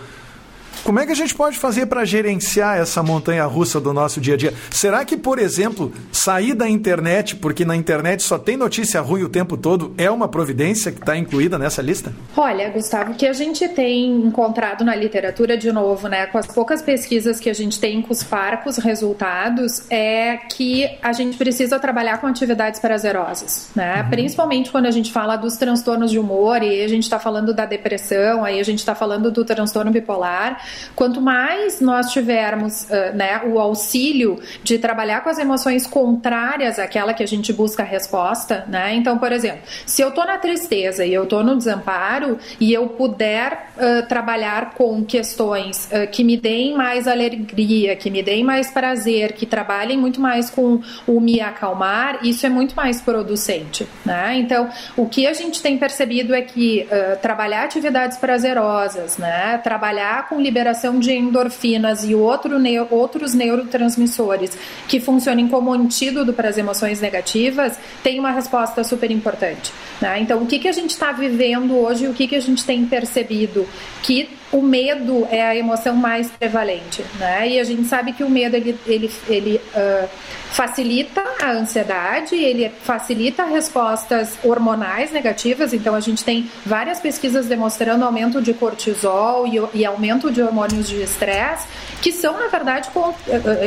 Como 0.83 0.99
é 0.99 1.07
que 1.07 1.13
a 1.13 1.17
gente 1.17 1.35
pode 1.35 1.59
fazer 1.59 1.87
para 1.87 2.05
gerenciar 2.05 2.79
essa 2.79 3.03
montanha 3.03 3.45
russa 3.45 3.81
do 3.81 3.93
nosso 3.93 4.21
dia 4.21 4.35
a 4.35 4.37
dia? 4.37 4.55
Será 4.71 5.05
que, 5.05 5.17
por 5.17 5.39
exemplo, 5.39 5.93
sair 6.13 6.55
da 6.55 6.69
internet, 6.69 7.37
porque 7.37 7.65
na 7.65 7.77
internet 7.77 8.23
só 8.23 8.39
tem 8.39 8.57
notícia 8.57 9.01
ruim 9.01 9.23
o 9.23 9.29
tempo 9.29 9.57
todo, 9.57 9.95
é 9.97 10.11
uma 10.11 10.29
providência 10.29 10.91
que 10.93 11.01
está 11.01 11.17
incluída 11.17 11.59
nessa 11.59 11.81
lista? 11.81 12.13
Olha, 12.37 12.69
Gustavo, 12.71 13.13
o 13.13 13.15
que 13.15 13.27
a 13.27 13.33
gente 13.33 13.69
tem 13.69 14.11
encontrado 14.11 14.85
na 14.85 14.95
literatura, 14.95 15.57
de 15.57 15.71
novo, 15.71 16.09
né, 16.09 16.27
com 16.27 16.39
as 16.39 16.47
poucas 16.47 16.83
pesquisas 16.83 17.39
que 17.39 17.49
a 17.49 17.55
gente 17.55 17.79
tem, 17.79 18.03
com 18.03 18.13
os 18.13 18.23
parcos 18.23 18.77
resultados, 18.79 19.85
é 19.91 20.37
que 20.37 20.89
a 21.03 21.13
gente 21.13 21.37
precisa 21.37 21.79
trabalhar 21.79 22.19
com 22.19 22.27
atividades 22.27 22.81
prazerosas, 22.81 23.69
né? 23.75 24.03
Uhum. 24.03 24.11
Principalmente 24.11 24.71
quando 24.71 24.87
a 24.87 24.91
gente 24.91 25.13
fala 25.13 25.37
dos 25.37 25.57
transtornos 25.57 26.11
de 26.11 26.19
humor 26.19 26.63
e 26.63 26.83
a 26.83 26.89
gente 26.89 27.05
está 27.05 27.19
falando 27.19 27.53
da 27.53 27.67
depressão, 27.67 28.45
aí 28.45 28.59
a 28.59 28.63
gente 28.63 28.79
está 28.79 28.95
falando 28.95 29.31
do 29.31 29.45
transtorno 29.45 29.91
bipolar. 29.91 30.64
Quanto 30.95 31.21
mais 31.21 31.81
nós 31.81 32.11
tivermos 32.13 32.85
uh, 32.85 33.15
né, 33.15 33.43
o 33.45 33.59
auxílio 33.59 34.41
de 34.63 34.79
trabalhar 34.79 35.23
com 35.23 35.31
as 35.31 35.39
emoções 35.39 35.87
contrárias 35.87 36.79
àquela 36.79 37.15
que 37.15 37.23
a 37.23 37.27
gente 37.27 37.53
busca 37.53 37.83
a 37.83 37.87
resposta, 37.87 38.65
né? 38.69 38.95
Então, 38.95 39.19
por 39.19 39.33
exemplo, 39.33 39.61
se 39.87 40.03
eu 40.03 40.09
estou 40.09 40.25
na 40.25 40.39
tristeza 40.39 41.05
e 41.05 41.13
eu 41.13 41.25
estou 41.25 41.43
no 41.43 41.57
desamparo 41.57 42.39
e 42.61 42.73
eu 42.73 42.89
puder 42.89 43.71
uh, 43.77 44.07
trabalhar 44.09 44.75
com 44.75 45.05
questões 45.05 45.89
uh, 45.93 46.11
que 46.11 46.25
me 46.25 46.37
deem 46.37 46.77
mais 46.77 47.07
alegria, 47.07 47.97
que 47.97 48.11
me 48.11 48.23
deem 48.23 48.45
mais 48.45 48.71
prazer, 48.71 49.33
que 49.33 49.47
trabalhem 49.47 49.99
muito 49.99 50.21
mais 50.21 50.51
com 50.51 50.81
o 51.07 51.21
me 51.21 51.41
acalmar, 51.41 52.25
isso 52.25 52.47
é 52.47 52.49
muito 52.49 52.75
mais 52.75 53.01
producente, 53.01 53.87
né? 54.05 54.37
Então, 54.37 54.69
o 54.97 55.09
que 55.09 55.27
a 55.27 55.33
gente 55.33 55.63
tem 55.63 55.77
percebido 55.79 56.35
é 56.35 56.43
que 56.43 56.87
trabalhar 57.21 57.65
atividades 57.65 58.19
prazerosas, 58.19 59.19
né? 59.19 59.59
Trabalhar 59.63 60.29
com 60.29 60.41
liberdade 60.41 60.54
liberação 60.55 61.01
de 61.01 61.13
endorfinas 61.13 62.05
e 62.05 62.15
outro, 62.15 62.55
outros 62.91 63.35
neurotransmissores 63.35 64.57
que 64.87 65.01
funcionem 65.01 65.49
como 65.49 65.73
antídoto 65.73 66.33
para 66.33 66.49
as 66.49 66.57
emoções 66.57 67.01
negativas, 67.01 67.77
tem 68.05 68.21
uma 68.21 68.31
resposta 68.31 68.85
super 68.85 69.11
importante. 69.11 69.73
Né? 70.01 70.21
Então, 70.21 70.41
o 70.41 70.47
que, 70.47 70.61
que 70.61 70.69
a 70.69 70.73
gente 70.73 70.91
está 70.91 71.11
vivendo 71.11 71.77
hoje, 71.77 72.07
o 72.07 72.15
que, 72.15 72.29
que 72.29 72.37
a 72.37 72.41
gente 72.41 72.65
tem 72.65 72.87
percebido 72.87 73.67
que 74.01 74.29
o 74.53 74.63
medo 74.63 75.27
é 75.31 75.43
a 75.43 75.57
emoção 75.57 75.95
mais 75.95 76.31
prevalente, 76.31 77.05
né? 77.19 77.49
E 77.49 77.61
a 77.61 77.65
gente 77.65 77.85
sabe 77.85 78.13
que 78.13 78.23
o 78.23 78.31
medo 78.31 78.57
ele, 78.57 78.79
ele, 78.87 79.11
ele 79.29 79.61
uh, 79.75 80.09
facilita 80.51 81.23
a 81.43 81.51
ansiedade, 81.51 82.37
ele 82.37 82.71
facilita 82.83 83.45
respostas 83.45 84.39
hormonais 84.45 85.11
negativas. 85.11 85.73
Então 85.73 85.95
a 85.95 86.01
gente 86.01 86.25
tem 86.25 86.49
várias 86.65 87.01
pesquisas 87.01 87.47
demonstrando 87.47 88.05
aumento 88.05 88.41
de 88.41 88.55
cortisol 88.55 89.47
e, 89.47 89.61
e 89.75 89.85
aumento 89.85 90.31
de 90.31 90.41
hormônios 90.41 90.89
de 90.89 91.03
estresse, 91.03 91.67
que 92.01 92.13
são 92.13 92.39
na 92.39 92.47
verdade 92.47 92.91
com, 92.91 93.09
uh, 93.09 93.15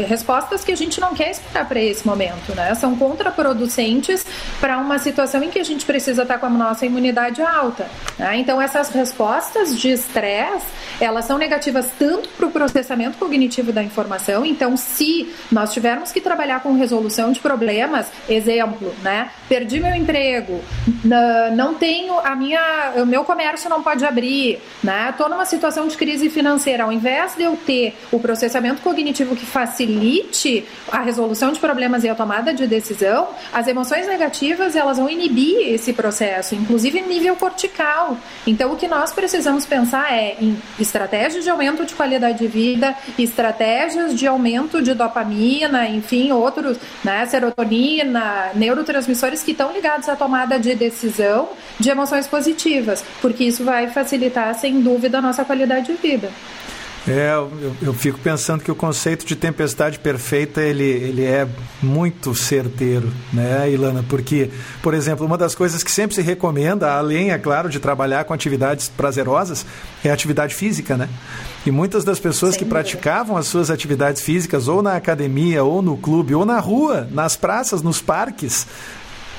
respostas 0.07 0.63
que 0.63 0.72
a 0.72 0.77
gente 0.77 1.01
não 1.01 1.13
quer 1.13 1.31
esperar 1.31 1.67
para 1.67 1.81
esse 1.81 2.07
momento, 2.07 2.55
né? 2.55 2.74
São 2.75 2.96
contraproducentes 2.96 4.25
para 4.62 4.77
uma 4.77 5.00
situação 5.00 5.43
em 5.43 5.50
que 5.50 5.60
a 5.60 5.65
gente 5.65 5.86
precisa 5.86 6.22
estar 6.22 6.38
com 6.38 6.46
a 6.46 6.50
nossa 6.50 6.86
imunidade 6.86 7.41
alta. 7.41 7.88
Né? 8.17 8.38
Então 8.38 8.62
essas 8.62 8.89
respostas 8.89 9.77
de 9.77 9.89
estresse 9.89 10.66
elas 11.00 11.25
são 11.25 11.38
negativas 11.38 11.88
tanto 11.97 12.29
para 12.29 12.45
o 12.45 12.51
processamento 12.51 13.17
cognitivo 13.17 13.71
da 13.71 13.83
informação. 13.83 14.45
Então, 14.45 14.75
se 14.75 15.33
nós 15.51 15.74
tivermos 15.74 16.12
que 16.12 16.21
trabalhar 16.21 16.62
com 16.62 16.74
resolução 16.74 17.31
de 17.31 17.39
problemas, 17.39 18.07
exemplo, 18.27 18.93
né? 19.03 19.29
Perdi 19.47 19.79
meu 19.79 19.95
emprego, 19.95 20.62
não 21.55 21.74
tenho 21.74 22.19
a 22.19 22.36
minha, 22.36 22.93
o 22.97 23.05
meu 23.05 23.24
comércio 23.24 23.69
não 23.69 23.81
pode 23.83 24.05
abrir, 24.05 24.59
né? 24.83 25.09
Estou 25.09 25.29
numa 25.29 25.45
situação 25.45 25.88
de 25.88 25.95
crise 25.95 26.29
financeira. 26.29 26.83
Ao 26.83 26.91
invés 26.91 27.36
de 27.36 27.43
eu 27.43 27.57
ter 27.57 27.97
o 28.12 28.19
processamento 28.19 28.81
cognitivo 28.81 29.36
que 29.36 29.45
facilite 29.45 30.65
a 30.91 31.00
resolução 31.00 31.51
de 31.51 31.59
problemas 31.59 32.03
e 32.03 32.09
a 32.09 32.15
tomada 32.15 32.53
de 32.53 32.65
decisão, 32.67 33.29
as 33.53 33.67
emoções 33.67 34.07
negativas 34.07 34.75
elas 34.75 34.97
vão 34.97 35.09
inibir 35.09 35.74
esse 35.74 35.93
processo, 35.93 36.55
inclusive 36.55 37.01
nível 37.01 37.36
cortical. 37.36 38.17
Então, 38.45 38.74
o 38.74 38.75
que 38.75 38.88
nós 38.88 39.12
precisamos 39.12 39.65
pensar 39.65 40.12
é 40.12 40.36
em 40.39 40.57
estratégias 40.80 41.44
de 41.44 41.50
aumento 41.50 41.86
de 41.86 41.94
qualidade 41.94 42.40
de 42.40 42.48
vida, 42.48 42.96
estratégias 43.18 44.14
de 44.14 44.28
aumento 44.28 44.82
de 44.82 44.94
dopamina, 44.94 45.88
enfim, 45.88 46.32
outros, 46.32 46.78
né, 47.04 47.26
serotonina, 47.26 48.52
neurotransmissores 48.56 49.44
que 49.44 49.52
estão 49.52 49.72
ligados 49.72 50.08
à 50.10 50.16
tomada 50.16 50.60
de 50.60 50.76
decisão 50.76 51.50
de 51.80 51.90
emoções 51.90 52.28
positivas, 52.28 53.04
porque 53.22 53.44
isso 53.44 53.64
vai 53.64 53.88
facilitar, 53.88 54.54
sem 54.56 54.82
dúvida, 54.82 55.20
a 55.20 55.22
nossa 55.22 55.44
qualidade 55.44 55.88
de 55.88 55.94
vida. 55.94 56.30
É, 57.08 57.32
eu, 57.34 57.76
eu, 57.82 57.94
fico 57.94 58.20
pensando 58.20 58.62
que 58.62 58.70
o 58.70 58.76
conceito 58.76 59.26
de 59.26 59.34
tempestade 59.34 59.98
perfeita 59.98 60.62
ele, 60.62 60.84
ele 60.84 61.24
é 61.24 61.48
muito 61.82 62.36
certeiro, 62.36 63.10
né, 63.32 63.72
Ilana? 63.72 64.04
Porque, 64.10 64.50
por 64.82 64.94
exemplo, 64.94 65.26
uma 65.26 65.38
das 65.38 65.56
coisas 65.56 65.82
que 65.84 65.92
sempre 65.92 66.16
se 66.16 66.22
recomenda, 66.22 66.92
além, 66.92 67.32
é 67.32 67.38
claro, 67.38 67.70
de 67.70 67.80
trabalhar 67.80 68.26
com 68.26 68.34
atividades 68.34 68.90
prazerosas, 68.90 69.66
é 70.04 70.10
a 70.10 70.14
atividade 70.14 70.54
física, 70.54 70.98
né? 70.98 71.08
E 71.66 71.72
muitas 71.72 72.04
das 72.04 72.20
pessoas 72.20 72.56
Sem 72.56 72.60
que 72.60 72.66
dúvida. 72.66 72.82
praticavam 72.82 73.38
as 73.38 73.48
suas 73.48 73.72
atividades 73.72 74.22
físicas, 74.22 74.68
ou 74.68 74.82
na 74.82 74.96
academia, 74.96 75.64
ou 75.64 75.82
no 75.82 75.96
clube, 75.96 76.36
ou 76.36 76.46
na 76.46 76.60
rua, 76.60 77.08
nas 77.10 77.38
praças, 77.38 77.82
nos 77.82 78.02
parques, 78.02 78.68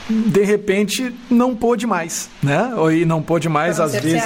de 0.09 0.43
repente 0.45 1.15
não 1.31 1.55
pôde 1.55 1.87
mais, 1.87 2.31
né? 2.43 2.73
E 2.93 3.05
não 3.05 3.23
pôde 3.23 3.49
mais 3.49 3.79
às 3.79 3.93
vezes, 3.93 4.23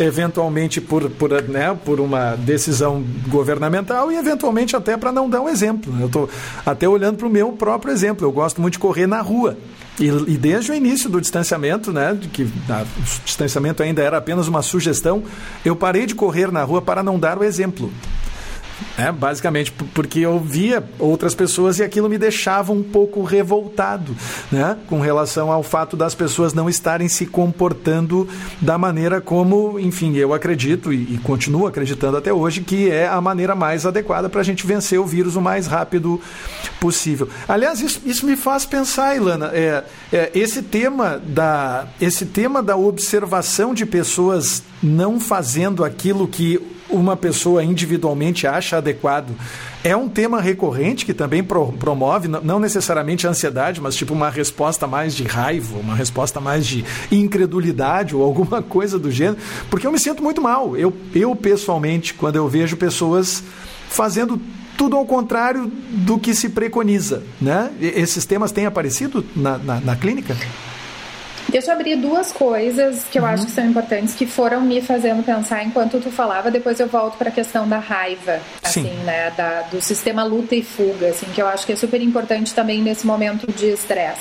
eventualmente 0.00 0.80
por 0.80 1.10
por, 1.10 1.42
né, 1.42 1.76
por 1.84 2.00
uma 2.00 2.36
decisão 2.36 3.04
governamental 3.28 4.10
e 4.10 4.16
eventualmente 4.16 4.74
até 4.74 4.96
para 4.96 5.12
não 5.12 5.28
dar 5.28 5.40
um 5.40 5.48
exemplo. 5.48 5.94
Eu 6.00 6.06
estou 6.06 6.30
até 6.64 6.88
olhando 6.88 7.16
para 7.16 7.26
o 7.26 7.30
meu 7.30 7.52
próprio 7.52 7.92
exemplo. 7.92 8.26
Eu 8.26 8.32
gosto 8.32 8.60
muito 8.60 8.74
de 8.74 8.78
correr 8.78 9.06
na 9.06 9.20
rua. 9.20 9.56
E, 9.98 10.06
e, 10.06 10.36
desde 10.36 10.72
o 10.72 10.74
início 10.74 11.08
do 11.08 11.20
distanciamento, 11.20 11.90
né, 11.90 12.14
de 12.18 12.28
que 12.28 12.46
a, 12.68 12.82
o 12.82 13.24
distanciamento 13.24 13.82
ainda 13.82 14.02
era 14.02 14.18
apenas 14.18 14.46
uma 14.46 14.60
sugestão, 14.60 15.22
eu 15.64 15.74
parei 15.74 16.04
de 16.04 16.14
correr 16.14 16.52
na 16.52 16.62
rua 16.62 16.82
para 16.82 17.02
não 17.02 17.18
dar 17.18 17.38
o 17.38 17.44
exemplo. 17.44 17.90
É, 18.98 19.10
basicamente 19.10 19.72
porque 19.72 20.20
eu 20.20 20.38
via 20.38 20.82
outras 20.98 21.34
pessoas 21.34 21.78
e 21.78 21.82
aquilo 21.82 22.08
me 22.08 22.18
deixava 22.18 22.72
um 22.72 22.82
pouco 22.82 23.22
revoltado, 23.22 24.14
né? 24.50 24.76
Com 24.86 25.00
relação 25.00 25.50
ao 25.50 25.62
fato 25.62 25.96
das 25.96 26.14
pessoas 26.14 26.54
não 26.54 26.68
estarem 26.68 27.08
se 27.08 27.26
comportando 27.26 28.28
da 28.60 28.78
maneira 28.78 29.20
como, 29.20 29.78
enfim, 29.78 30.16
eu 30.16 30.32
acredito 30.32 30.92
e, 30.92 31.14
e 31.14 31.18
continuo 31.22 31.66
acreditando 31.66 32.16
até 32.16 32.32
hoje 32.32 32.60
que 32.60 32.90
é 32.90 33.06
a 33.06 33.20
maneira 33.20 33.54
mais 33.54 33.86
adequada 33.86 34.28
para 34.28 34.40
a 34.40 34.44
gente 34.44 34.66
vencer 34.66 34.98
o 34.98 35.06
vírus 35.06 35.36
o 35.36 35.40
mais 35.40 35.66
rápido 35.66 36.20
possível. 36.80 37.28
Aliás, 37.48 37.80
isso, 37.80 38.00
isso 38.04 38.26
me 38.26 38.36
faz 38.36 38.64
pensar, 38.64 39.16
Ilana, 39.16 39.50
é, 39.52 39.84
é, 40.12 40.30
esse 40.34 40.62
tema 40.62 41.20
da 41.24 41.86
esse 42.00 42.26
tema 42.26 42.62
da 42.62 42.76
observação 42.76 43.74
de 43.74 43.86
pessoas 43.86 44.62
não 44.82 45.18
fazendo 45.18 45.84
aquilo 45.84 46.28
que 46.28 46.60
uma 46.88 47.16
pessoa 47.16 47.62
individualmente 47.62 48.46
acha 48.46 48.76
adequado. 48.76 49.30
É 49.82 49.96
um 49.96 50.08
tema 50.08 50.40
recorrente 50.40 51.04
que 51.04 51.14
também 51.14 51.42
pro, 51.42 51.72
promove, 51.72 52.28
não 52.28 52.58
necessariamente 52.58 53.26
ansiedade, 53.26 53.80
mas 53.80 53.94
tipo 53.94 54.12
uma 54.12 54.30
resposta 54.30 54.86
mais 54.86 55.14
de 55.14 55.24
raiva, 55.24 55.78
uma 55.78 55.94
resposta 55.94 56.40
mais 56.40 56.66
de 56.66 56.84
incredulidade 57.10 58.14
ou 58.14 58.22
alguma 58.22 58.62
coisa 58.62 58.98
do 58.98 59.10
gênero, 59.10 59.38
porque 59.70 59.86
eu 59.86 59.92
me 59.92 59.98
sinto 59.98 60.22
muito 60.22 60.40
mal. 60.40 60.76
Eu, 60.76 60.92
eu 61.14 61.34
pessoalmente, 61.36 62.14
quando 62.14 62.36
eu 62.36 62.48
vejo 62.48 62.76
pessoas 62.76 63.42
fazendo 63.88 64.40
tudo 64.76 64.96
ao 64.96 65.06
contrário 65.06 65.70
do 65.90 66.18
que 66.18 66.34
se 66.34 66.50
preconiza. 66.50 67.22
Né? 67.40 67.70
Esses 67.80 68.24
temas 68.24 68.52
têm 68.52 68.66
aparecido 68.66 69.24
na, 69.34 69.56
na, 69.58 69.80
na 69.80 69.96
clínica? 69.96 70.36
Deixa 71.56 71.70
eu 71.70 71.74
abrir 71.74 71.96
duas 71.96 72.32
coisas 72.32 73.04
que 73.10 73.18
eu 73.18 73.22
uhum. 73.22 73.30
acho 73.30 73.46
que 73.46 73.50
são 73.50 73.64
importantes, 73.64 74.14
que 74.14 74.26
foram 74.26 74.60
me 74.60 74.82
fazendo 74.82 75.24
pensar 75.24 75.64
enquanto 75.64 75.98
tu 75.98 76.10
falava, 76.10 76.50
depois 76.50 76.78
eu 76.78 76.86
volto 76.86 77.16
para 77.16 77.30
a 77.30 77.32
questão 77.32 77.66
da 77.66 77.78
raiva, 77.78 78.42
assim, 78.62 78.82
Sim. 78.82 79.04
né, 79.04 79.32
da, 79.34 79.62
do 79.62 79.80
sistema 79.80 80.22
luta 80.22 80.54
e 80.54 80.62
fuga, 80.62 81.08
assim, 81.08 81.24
que 81.34 81.40
eu 81.40 81.48
acho 81.48 81.64
que 81.64 81.72
é 81.72 81.76
super 81.76 82.02
importante 82.02 82.54
também 82.54 82.82
nesse 82.82 83.06
momento 83.06 83.50
de 83.50 83.68
estresse. 83.68 84.20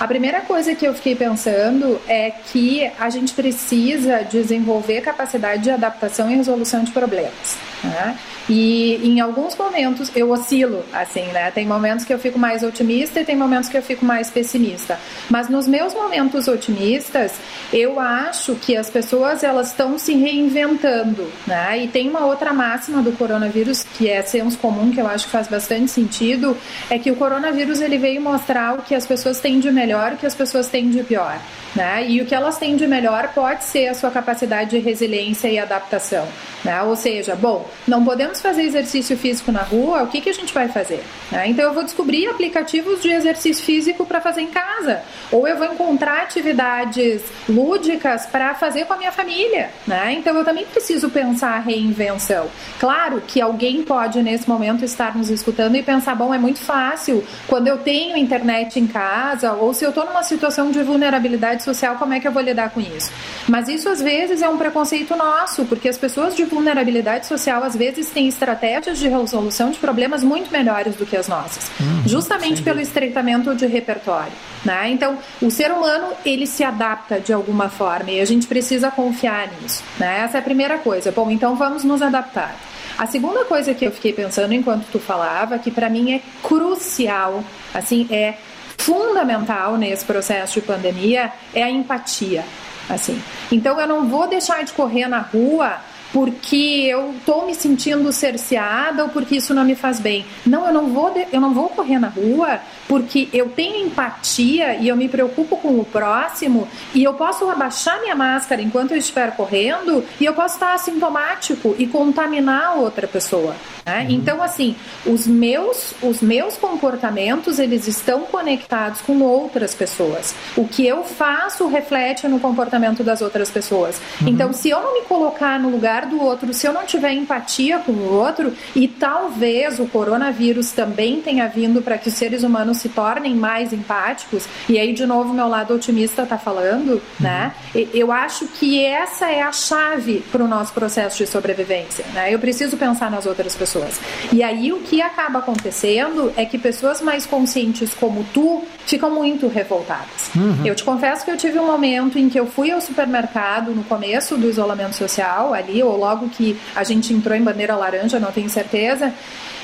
A 0.00 0.08
primeira 0.08 0.40
coisa 0.40 0.74
que 0.74 0.86
eu 0.86 0.94
fiquei 0.94 1.14
pensando 1.14 2.00
é 2.08 2.30
que 2.30 2.90
a 2.98 3.10
gente 3.10 3.34
precisa 3.34 4.22
desenvolver 4.22 5.02
capacidade 5.02 5.64
de 5.64 5.70
adaptação 5.70 6.30
e 6.30 6.36
resolução 6.36 6.82
de 6.82 6.92
problemas. 6.92 7.58
Né? 7.84 8.16
E 8.52 8.96
em 9.04 9.20
alguns 9.20 9.56
momentos 9.56 10.10
eu 10.16 10.32
oscilo, 10.32 10.84
assim, 10.92 11.22
né? 11.26 11.52
Tem 11.52 11.64
momentos 11.64 12.04
que 12.04 12.12
eu 12.12 12.18
fico 12.18 12.36
mais 12.36 12.64
otimista 12.64 13.20
e 13.20 13.24
tem 13.24 13.36
momentos 13.36 13.68
que 13.68 13.78
eu 13.78 13.82
fico 13.82 14.04
mais 14.04 14.28
pessimista. 14.28 14.98
Mas 15.30 15.48
nos 15.48 15.68
meus 15.68 15.94
momentos 15.94 16.48
otimistas, 16.48 17.34
eu 17.72 18.00
acho 18.00 18.56
que 18.56 18.76
as 18.76 18.90
pessoas 18.90 19.44
elas 19.44 19.68
estão 19.68 19.96
se 19.96 20.14
reinventando, 20.14 21.30
né? 21.46 21.84
E 21.84 21.86
tem 21.86 22.08
uma 22.08 22.26
outra 22.26 22.52
máxima 22.52 23.00
do 23.00 23.12
coronavírus 23.12 23.86
que 23.96 24.08
é 24.08 24.20
senso 24.22 24.58
comum, 24.58 24.90
que 24.90 25.00
eu 25.00 25.06
acho 25.06 25.26
que 25.26 25.30
faz 25.30 25.46
bastante 25.46 25.88
sentido, 25.88 26.56
é 26.90 26.98
que 26.98 27.12
o 27.12 27.14
coronavírus 27.14 27.80
ele 27.80 27.98
veio 27.98 28.20
mostrar 28.20 28.74
o 28.74 28.82
que 28.82 28.96
as 28.96 29.06
pessoas 29.06 29.38
têm 29.38 29.60
de 29.60 29.70
melhor 29.70 30.14
o 30.14 30.16
que 30.16 30.26
as 30.26 30.34
pessoas 30.34 30.66
têm 30.66 30.90
de 30.90 31.04
pior. 31.04 31.38
Né? 31.74 32.08
E 32.08 32.20
o 32.20 32.26
que 32.26 32.34
elas 32.34 32.58
têm 32.58 32.74
de 32.74 32.84
melhor 32.84 33.28
pode 33.32 33.62
ser 33.62 33.86
a 33.86 33.94
sua 33.94 34.10
capacidade 34.10 34.70
de 34.70 34.78
resiliência 34.78 35.46
e 35.46 35.56
adaptação. 35.56 36.26
Né? 36.64 36.82
Ou 36.82 36.96
seja, 36.96 37.36
bom, 37.36 37.68
não 37.86 38.04
podemos 38.04 38.39
fazer 38.40 38.62
exercício 38.62 39.16
físico 39.16 39.52
na 39.52 39.62
rua, 39.62 40.02
o 40.02 40.08
que, 40.08 40.20
que 40.20 40.30
a 40.30 40.34
gente 40.34 40.52
vai 40.52 40.68
fazer? 40.68 41.02
Né? 41.30 41.48
Então 41.48 41.64
eu 41.64 41.74
vou 41.74 41.82
descobrir 41.82 42.26
aplicativos 42.26 43.02
de 43.02 43.10
exercício 43.10 43.64
físico 43.64 44.04
para 44.04 44.20
fazer 44.20 44.42
em 44.42 44.48
casa, 44.48 45.02
ou 45.30 45.46
eu 45.46 45.56
vou 45.56 45.66
encontrar 45.66 46.22
atividades 46.22 47.22
lúdicas 47.48 48.26
para 48.26 48.54
fazer 48.54 48.86
com 48.86 48.94
a 48.94 48.96
minha 48.96 49.12
família. 49.12 49.70
Né? 49.86 50.14
Então 50.14 50.36
eu 50.36 50.44
também 50.44 50.64
preciso 50.66 51.10
pensar 51.10 51.56
a 51.56 51.60
reinvenção. 51.60 52.48
Claro 52.78 53.22
que 53.26 53.40
alguém 53.40 53.82
pode 53.82 54.22
nesse 54.22 54.48
momento 54.48 54.84
estar 54.84 55.16
nos 55.16 55.30
escutando 55.30 55.76
e 55.76 55.82
pensar, 55.82 56.14
bom, 56.14 56.34
é 56.34 56.38
muito 56.38 56.60
fácil 56.60 57.24
quando 57.46 57.68
eu 57.68 57.78
tenho 57.78 58.16
internet 58.16 58.78
em 58.78 58.86
casa, 58.86 59.52
ou 59.52 59.72
se 59.72 59.84
eu 59.84 59.90
estou 59.90 60.04
numa 60.04 60.22
situação 60.22 60.70
de 60.70 60.82
vulnerabilidade 60.82 61.62
social, 61.62 61.96
como 61.96 62.14
é 62.14 62.20
que 62.20 62.28
eu 62.28 62.32
vou 62.32 62.42
lidar 62.42 62.70
com 62.70 62.80
isso? 62.80 63.10
Mas 63.48 63.68
isso 63.68 63.88
às 63.88 64.00
vezes 64.00 64.42
é 64.42 64.48
um 64.48 64.58
preconceito 64.58 65.16
nosso, 65.16 65.64
porque 65.64 65.88
as 65.88 65.98
pessoas 65.98 66.34
de 66.34 66.44
vulnerabilidade 66.44 67.26
social 67.26 67.62
às 67.62 67.74
vezes 67.74 68.10
têm 68.10 68.19
estratégias 68.28 68.98
de 68.98 69.08
resolução 69.08 69.70
de 69.70 69.78
problemas 69.78 70.22
muito 70.22 70.50
melhores 70.50 70.96
do 70.96 71.06
que 71.06 71.16
as 71.16 71.28
nossas, 71.28 71.70
uhum, 71.80 72.02
justamente 72.06 72.62
pelo 72.62 72.80
estreitamento 72.80 73.54
de 73.54 73.66
repertório. 73.66 74.32
Né? 74.64 74.90
Então, 74.90 75.18
o 75.40 75.50
ser 75.50 75.70
humano 75.72 76.08
ele 76.24 76.46
se 76.46 76.62
adapta 76.62 77.18
de 77.18 77.32
alguma 77.32 77.68
forma 77.68 78.10
e 78.10 78.20
a 78.20 78.24
gente 78.24 78.46
precisa 78.46 78.90
confiar 78.90 79.48
nisso. 79.60 79.82
Né? 79.98 80.20
Essa 80.24 80.38
é 80.38 80.40
a 80.40 80.42
primeira 80.42 80.78
coisa. 80.78 81.10
Bom, 81.10 81.30
então 81.30 81.56
vamos 81.56 81.84
nos 81.84 82.02
adaptar. 82.02 82.54
A 82.98 83.06
segunda 83.06 83.44
coisa 83.44 83.72
que 83.72 83.86
eu 83.86 83.90
fiquei 83.90 84.12
pensando 84.12 84.52
enquanto 84.52 84.84
tu 84.92 84.98
falava, 84.98 85.58
que 85.58 85.70
para 85.70 85.88
mim 85.88 86.12
é 86.12 86.20
crucial, 86.42 87.42
assim, 87.72 88.06
é 88.10 88.34
fundamental 88.76 89.76
nesse 89.76 90.04
processo 90.04 90.60
de 90.60 90.66
pandemia 90.66 91.32
é 91.54 91.62
a 91.62 91.70
empatia. 91.70 92.44
Assim. 92.88 93.22
Então 93.52 93.80
eu 93.80 93.86
não 93.86 94.08
vou 94.08 94.26
deixar 94.26 94.64
de 94.64 94.72
correr 94.72 95.06
na 95.06 95.20
rua 95.20 95.78
porque 96.12 96.86
eu 96.88 97.14
estou 97.16 97.46
me 97.46 97.54
sentindo 97.54 98.12
cerceada 98.12 99.04
ou 99.04 99.10
porque 99.10 99.36
isso 99.36 99.54
não 99.54 99.64
me 99.64 99.74
faz 99.74 100.00
bem. 100.00 100.24
Não, 100.44 100.66
eu 100.66 100.72
não 100.72 100.88
vou, 100.88 101.14
eu 101.32 101.40
não 101.40 101.54
vou 101.54 101.68
correr 101.68 101.98
na 101.98 102.08
rua 102.08 102.60
porque 102.88 103.28
eu 103.32 103.48
tenho 103.50 103.86
empatia 103.86 104.74
e 104.76 104.88
eu 104.88 104.96
me 104.96 105.08
preocupo 105.08 105.56
com 105.56 105.78
o 105.78 105.84
próximo 105.84 106.66
e 106.94 107.04
eu 107.04 107.14
posso 107.14 107.48
abaixar 107.48 108.00
minha 108.00 108.14
máscara 108.14 108.60
enquanto 108.60 108.92
eu 108.92 108.96
estiver 108.96 109.36
correndo 109.36 110.04
e 110.20 110.24
eu 110.24 110.34
posso 110.34 110.54
estar 110.54 110.74
assintomático 110.74 111.74
e 111.78 111.86
contaminar 111.86 112.76
outra 112.78 113.06
pessoa. 113.06 113.54
Né? 113.86 114.02
Uhum. 114.02 114.10
Então, 114.10 114.42
assim, 114.42 114.76
os 115.06 115.26
meus, 115.26 115.94
os 116.02 116.20
meus 116.20 116.56
comportamentos 116.56 117.58
eles 117.58 117.86
estão 117.86 118.22
conectados 118.22 119.00
com 119.00 119.20
outras 119.20 119.74
pessoas. 119.74 120.34
O 120.56 120.66
que 120.66 120.86
eu 120.86 121.04
faço 121.04 121.66
reflete 121.68 122.26
no 122.28 122.40
comportamento 122.40 123.02
das 123.02 123.22
outras 123.22 123.50
pessoas. 123.50 124.00
Uhum. 124.20 124.28
Então, 124.28 124.52
se 124.52 124.70
eu 124.70 124.80
não 124.80 124.94
me 124.94 125.02
colocar 125.02 125.58
no 125.58 125.70
lugar 125.70 125.99
do 126.06 126.20
outro, 126.20 126.52
se 126.52 126.66
eu 126.66 126.72
não 126.72 126.84
tiver 126.84 127.12
empatia 127.12 127.78
com 127.78 127.92
o 127.92 128.12
outro, 128.12 128.52
e 128.74 128.86
talvez 128.88 129.78
o 129.78 129.86
coronavírus 129.86 130.72
também 130.72 131.20
tenha 131.20 131.46
vindo 131.48 131.82
para 131.82 131.98
que 131.98 132.08
os 132.08 132.14
seres 132.14 132.42
humanos 132.42 132.78
se 132.78 132.88
tornem 132.88 133.34
mais 133.34 133.72
empáticos, 133.72 134.46
e 134.68 134.78
aí 134.78 134.92
de 134.92 135.06
novo 135.06 135.32
meu 135.32 135.48
lado 135.48 135.74
otimista 135.74 136.22
está 136.22 136.38
falando, 136.38 137.00
né? 137.18 137.52
Eu 137.94 138.12
acho 138.12 138.46
que 138.46 138.84
essa 138.84 139.30
é 139.30 139.42
a 139.42 139.52
chave 139.52 140.22
para 140.30 140.42
o 140.42 140.48
nosso 140.48 140.72
processo 140.72 141.18
de 141.18 141.26
sobrevivência, 141.26 142.04
né? 142.12 142.32
Eu 142.32 142.38
preciso 142.38 142.76
pensar 142.76 143.10
nas 143.10 143.26
outras 143.26 143.54
pessoas. 143.54 144.00
E 144.32 144.42
aí 144.42 144.72
o 144.72 144.80
que 144.80 145.00
acaba 145.02 145.38
acontecendo 145.40 146.32
é 146.36 146.44
que 146.44 146.58
pessoas 146.58 147.00
mais 147.00 147.26
conscientes 147.26 147.94
como 147.94 148.24
tu 148.32 148.64
ficam 148.86 149.10
muito 149.10 149.46
revoltadas. 149.48 150.30
Uhum. 150.34 150.64
Eu 150.64 150.74
te 150.74 150.84
confesso 150.84 151.24
que 151.24 151.30
eu 151.30 151.36
tive 151.36 151.58
um 151.58 151.66
momento 151.66 152.18
em 152.18 152.28
que 152.28 152.38
eu 152.38 152.46
fui 152.46 152.70
ao 152.70 152.80
supermercado 152.80 153.72
no 153.72 153.84
começo 153.84 154.36
do 154.36 154.48
isolamento 154.48 154.96
social, 154.96 155.54
ali, 155.54 155.82
ou 155.82 155.96
logo 155.96 156.28
que 156.28 156.58
a 156.74 156.84
gente 156.84 157.12
entrou 157.12 157.36
em 157.36 157.42
bandeira 157.42 157.76
laranja, 157.76 158.18
não 158.18 158.32
tenho 158.32 158.48
certeza, 158.48 159.12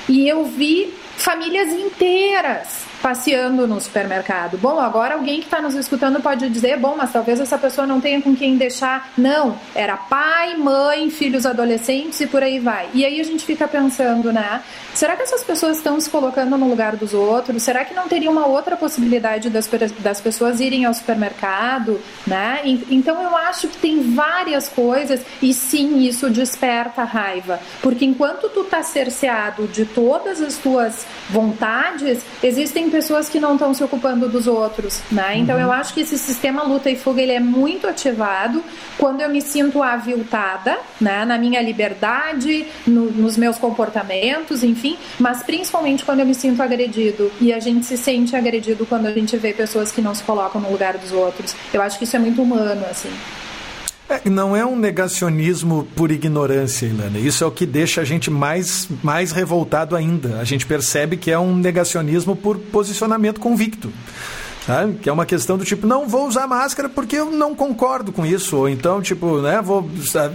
e 0.09 0.29
eu 0.29 0.45
vi 0.45 0.93
famílias 1.17 1.73
inteiras 1.73 2.85
passeando 3.03 3.67
no 3.67 3.81
supermercado. 3.81 4.59
Bom, 4.59 4.81
agora 4.81 5.15
alguém 5.15 5.41
que 5.41 5.47
está 5.47 5.61
nos 5.61 5.75
escutando 5.75 6.21
pode 6.21 6.49
dizer, 6.49 6.79
bom, 6.79 6.95
mas 6.97 7.13
talvez 7.13 7.41
essa 7.41 7.59
pessoa 7.59 7.87
não 7.87 8.01
tenha 8.01 8.21
com 8.21 8.35
quem 8.35 8.57
deixar. 8.57 9.13
Não, 9.17 9.59
era 9.75 9.97
pai, 9.97 10.57
mãe, 10.57 11.11
filhos 11.11 11.47
adolescentes 11.47 12.21
e 12.21 12.27
por 12.27 12.43
aí 12.43 12.59
vai. 12.59 12.89
E 12.95 13.05
aí 13.05 13.21
a 13.21 13.25
gente 13.25 13.45
fica 13.45 13.69
pensando, 13.69 14.33
né? 14.33 14.63
Será 14.95 15.15
que 15.15 15.23
essas 15.23 15.45
pessoas 15.45 15.77
estão 15.77 16.01
se 16.01 16.09
colocando 16.09 16.57
no 16.57 16.69
lugar 16.69 16.97
dos 16.97 17.13
outros? 17.13 17.63
Será 17.63 17.85
que 17.85 17.95
não 17.95 18.09
teria 18.09 18.31
uma 18.31 18.47
outra 18.47 18.77
possibilidade 18.77 19.51
das, 19.51 19.69
das 19.99 20.21
pessoas 20.21 20.61
irem 20.61 20.85
ao 20.85 20.95
supermercado, 20.95 22.01
né? 22.27 22.61
Então 22.65 23.23
eu 23.23 23.37
acho 23.37 23.69
que 23.69 23.77
tem 23.77 24.15
várias 24.15 24.69
coisas 24.69 25.21
e 25.43 25.53
sim, 25.53 26.01
isso 26.01 26.31
desperta 26.31 27.05
raiva, 27.05 27.61
porque 27.83 28.05
enquanto 28.05 28.49
tu 28.49 28.65
tá 28.65 28.83
cerceado 28.83 29.67
de 29.69 29.85
todas 29.85 30.41
as 30.41 30.57
tuas 30.57 31.07
vontades, 31.31 32.23
existem 32.43 32.86
pessoas 32.91 33.29
que 33.29 33.41
não 33.41 33.55
estão 33.55 33.73
se 33.75 33.83
ocupando 33.83 34.29
dos 34.29 34.47
outros, 34.47 35.01
né? 35.11 35.37
Então 35.37 35.57
uhum. 35.57 35.63
eu 35.63 35.73
acho 35.73 35.95
que 35.95 36.01
esse 36.01 36.19
sistema 36.19 36.63
luta 36.63 36.91
e 36.91 36.97
fuga 36.97 37.23
ele 37.23 37.33
é 37.33 37.41
muito 37.41 37.87
ativado 37.87 38.63
quando 38.99 39.21
eu 39.21 39.29
me 39.29 39.41
sinto 39.41 39.83
aviltada, 39.83 40.79
né? 41.01 41.25
Na 41.25 41.39
minha 41.39 41.61
liberdade, 41.61 42.67
no, 42.87 43.11
nos 43.11 43.37
meus 43.37 43.59
comportamentos, 43.59 44.63
enfim, 44.63 44.97
mas 45.19 45.43
principalmente 45.43 46.05
quando 46.05 46.21
eu 46.21 46.27
me 46.27 46.35
sinto 46.35 46.63
agredido 46.63 47.31
e 47.41 47.53
a 47.53 47.61
gente 47.61 47.87
se 47.87 47.97
sente 47.97 48.35
agredido 48.35 48.87
quando 48.87 49.07
a 49.07 49.13
gente 49.13 49.37
vê 49.37 49.53
pessoas 49.53 49.91
que 49.93 50.01
não 50.01 50.15
se 50.15 50.23
colocam 50.23 50.61
no 50.61 50.71
lugar 50.71 50.97
dos 50.97 51.13
outros. 51.13 51.55
Eu 51.73 51.83
acho 51.83 51.99
que 51.99 52.05
isso 52.05 52.17
é 52.17 52.19
muito 52.19 52.43
humano, 52.43 52.85
assim. 52.91 53.11
É, 54.09 54.31
não 54.31 54.57
é 54.57 54.65
um 54.65 54.77
negacionismo 54.77 55.87
por 55.97 56.13
ignorância, 56.13 56.87
Ilana. 56.87 57.19
Isso 57.19 57.43
é 57.43 57.47
o 57.47 57.51
que 57.51 57.67
deixa 57.67 58.03
a 58.03 58.05
gente 58.05 58.31
mais, 58.31 58.89
mais 59.03 59.33
revoltado 59.33 59.97
ainda. 59.97 60.39
A 60.39 60.45
gente 60.45 60.65
percebe 60.65 61.17
que 61.17 61.31
é 61.31 61.39
um 61.39 61.57
negacionismo 61.57 62.37
por 62.37 62.57
posicionamento 62.57 63.41
convicto. 63.41 63.93
Sabe? 64.67 64.95
Que 64.95 65.09
é 65.09 65.13
uma 65.13 65.25
questão 65.25 65.57
do 65.57 65.65
tipo, 65.65 65.87
não 65.87 66.09
vou 66.09 66.27
usar 66.27 66.49
máscara 66.49 66.89
porque 66.89 67.17
eu 67.17 67.31
não 67.31 67.55
concordo 67.55 68.11
com 68.11 68.27
isso. 68.27 68.57
Ou 68.57 68.69
então, 68.69 69.01
tipo, 69.01 69.41
né, 69.41 69.63
vou, 69.63 69.89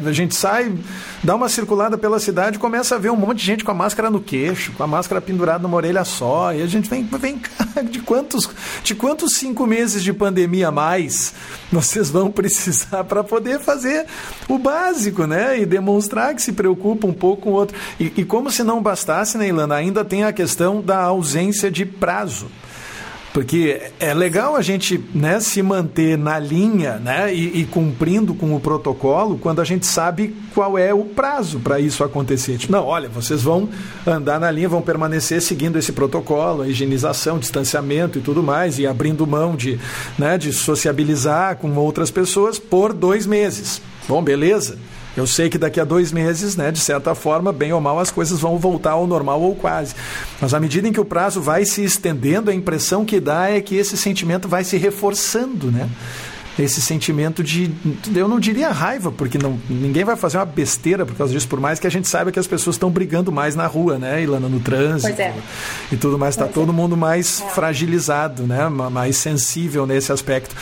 a 0.05 0.11
gente 0.13 0.35
sai, 0.35 0.73
dá 1.21 1.35
uma 1.35 1.49
circulada 1.49 1.97
pela 1.97 2.19
cidade 2.19 2.57
começa 2.57 2.95
a 2.95 2.97
ver 2.97 3.11
um 3.11 3.17
monte 3.17 3.39
de 3.39 3.45
gente 3.45 3.63
com 3.65 3.71
a 3.71 3.73
máscara 3.73 4.09
no 4.09 4.21
queixo, 4.21 4.71
com 4.71 4.83
a 4.83 4.87
máscara 4.87 5.19
pendurada 5.19 5.63
numa 5.63 5.75
orelha 5.75 6.05
só. 6.05 6.53
E 6.53 6.61
a 6.61 6.67
gente 6.67 6.89
vem, 6.89 7.03
vem 7.03 7.39
cá, 7.39 7.81
de 7.83 7.99
quantos, 7.99 8.49
de 8.83 8.95
quantos 8.95 9.33
cinco 9.33 9.67
meses 9.67 10.01
de 10.01 10.13
pandemia 10.13 10.69
a 10.69 10.71
mais 10.71 11.33
vocês 11.71 12.09
vão 12.09 12.31
precisar 12.31 13.03
para 13.03 13.23
poder 13.23 13.59
fazer 13.59 14.05
o 14.47 14.57
básico, 14.57 15.25
né? 15.25 15.59
E 15.59 15.65
demonstrar 15.65 16.33
que 16.35 16.41
se 16.41 16.53
preocupa 16.53 17.07
um 17.07 17.13
pouco 17.13 17.43
com 17.43 17.49
o 17.49 17.53
outro. 17.53 17.77
E, 17.99 18.11
e 18.17 18.25
como 18.25 18.49
se 18.51 18.63
não 18.63 18.81
bastasse, 18.81 19.37
né, 19.37 19.47
Ilana, 19.47 19.75
ainda 19.75 20.05
tem 20.05 20.23
a 20.23 20.31
questão 20.31 20.81
da 20.81 21.01
ausência 21.01 21.69
de 21.69 21.85
prazo. 21.85 22.47
Porque 23.33 23.81
é 23.99 24.13
legal 24.13 24.57
a 24.57 24.61
gente 24.61 25.01
né, 25.13 25.39
se 25.39 25.61
manter 25.61 26.17
na 26.17 26.37
linha 26.37 26.95
né, 26.95 27.33
e, 27.33 27.61
e, 27.61 27.65
cumprindo 27.65 28.33
com 28.33 28.53
o 28.53 28.59
protocolo 28.59 29.37
quando 29.37 29.61
a 29.61 29.63
gente 29.63 29.87
sabe 29.87 30.35
qual 30.53 30.77
é 30.77 30.93
o 30.93 31.05
prazo 31.05 31.59
para 31.59 31.79
isso 31.79 32.03
acontecer. 32.03 32.57
Tipo, 32.57 32.73
não, 32.73 32.85
olha, 32.85 33.07
vocês 33.07 33.41
vão 33.41 33.69
andar 34.05 34.37
na 34.37 34.51
linha, 34.51 34.67
vão 34.67 34.81
permanecer 34.81 35.41
seguindo 35.41 35.79
esse 35.79 35.93
protocolo, 35.93 36.63
a 36.63 36.67
higienização, 36.67 37.39
distanciamento 37.39 38.19
e 38.19 38.21
tudo 38.21 38.43
mais, 38.43 38.77
e 38.79 38.85
abrindo 38.85 39.25
mão 39.25 39.55
de, 39.55 39.79
né, 40.19 40.37
de 40.37 40.51
sociabilizar 40.51 41.55
com 41.55 41.73
outras 41.75 42.11
pessoas 42.11 42.59
por 42.59 42.91
dois 42.91 43.25
meses. 43.25 43.81
Bom, 44.09 44.21
beleza. 44.21 44.77
Eu 45.15 45.27
sei 45.27 45.49
que 45.49 45.57
daqui 45.57 45.79
a 45.79 45.83
dois 45.83 46.11
meses, 46.11 46.55
né, 46.55 46.71
de 46.71 46.79
certa 46.79 47.13
forma, 47.13 47.51
bem 47.51 47.73
ou 47.73 47.81
mal, 47.81 47.99
as 47.99 48.09
coisas 48.09 48.39
vão 48.39 48.57
voltar 48.57 48.91
ao 48.91 49.05
normal 49.05 49.41
ou 49.41 49.55
quase. 49.55 49.93
Mas 50.39 50.53
à 50.53 50.59
medida 50.59 50.87
em 50.87 50.93
que 50.93 51.01
o 51.01 51.05
prazo 51.05 51.41
vai 51.41 51.65
se 51.65 51.83
estendendo, 51.83 52.49
a 52.49 52.53
impressão 52.53 53.03
que 53.03 53.19
dá 53.19 53.49
é 53.49 53.59
que 53.59 53.75
esse 53.75 53.97
sentimento 53.97 54.47
vai 54.47 54.63
se 54.63 54.77
reforçando, 54.77 55.71
né? 55.71 55.89
Esse 56.59 56.81
sentimento 56.81 57.43
de, 57.43 57.71
eu 58.13 58.27
não 58.27 58.39
diria 58.39 58.69
raiva, 58.69 59.11
porque 59.11 59.37
não, 59.37 59.59
ninguém 59.69 60.03
vai 60.03 60.15
fazer 60.15 60.37
uma 60.37 60.45
besteira 60.45 61.05
por 61.05 61.15
causa 61.15 61.33
disso, 61.33 61.47
por 61.47 61.59
mais 61.59 61.79
que 61.79 61.87
a 61.87 61.89
gente 61.89 62.07
saiba 62.07 62.31
que 62.31 62.39
as 62.39 62.47
pessoas 62.47 62.75
estão 62.75 62.89
brigando 62.89 63.31
mais 63.31 63.55
na 63.55 63.67
rua, 63.67 63.97
né, 63.97 64.21
Ilana, 64.21 64.49
no 64.49 64.59
trânsito 64.59 65.21
é. 65.21 65.33
e 65.91 65.95
tudo 65.95 66.17
mais, 66.17 66.35
está 66.35 66.47
todo 66.47 66.71
é. 66.71 66.75
mundo 66.75 66.97
mais 66.97 67.41
é. 67.41 67.49
fragilizado, 67.49 68.43
né, 68.43 68.67
mais 68.69 69.17
sensível 69.17 69.85
nesse 69.85 70.11
aspecto. 70.11 70.55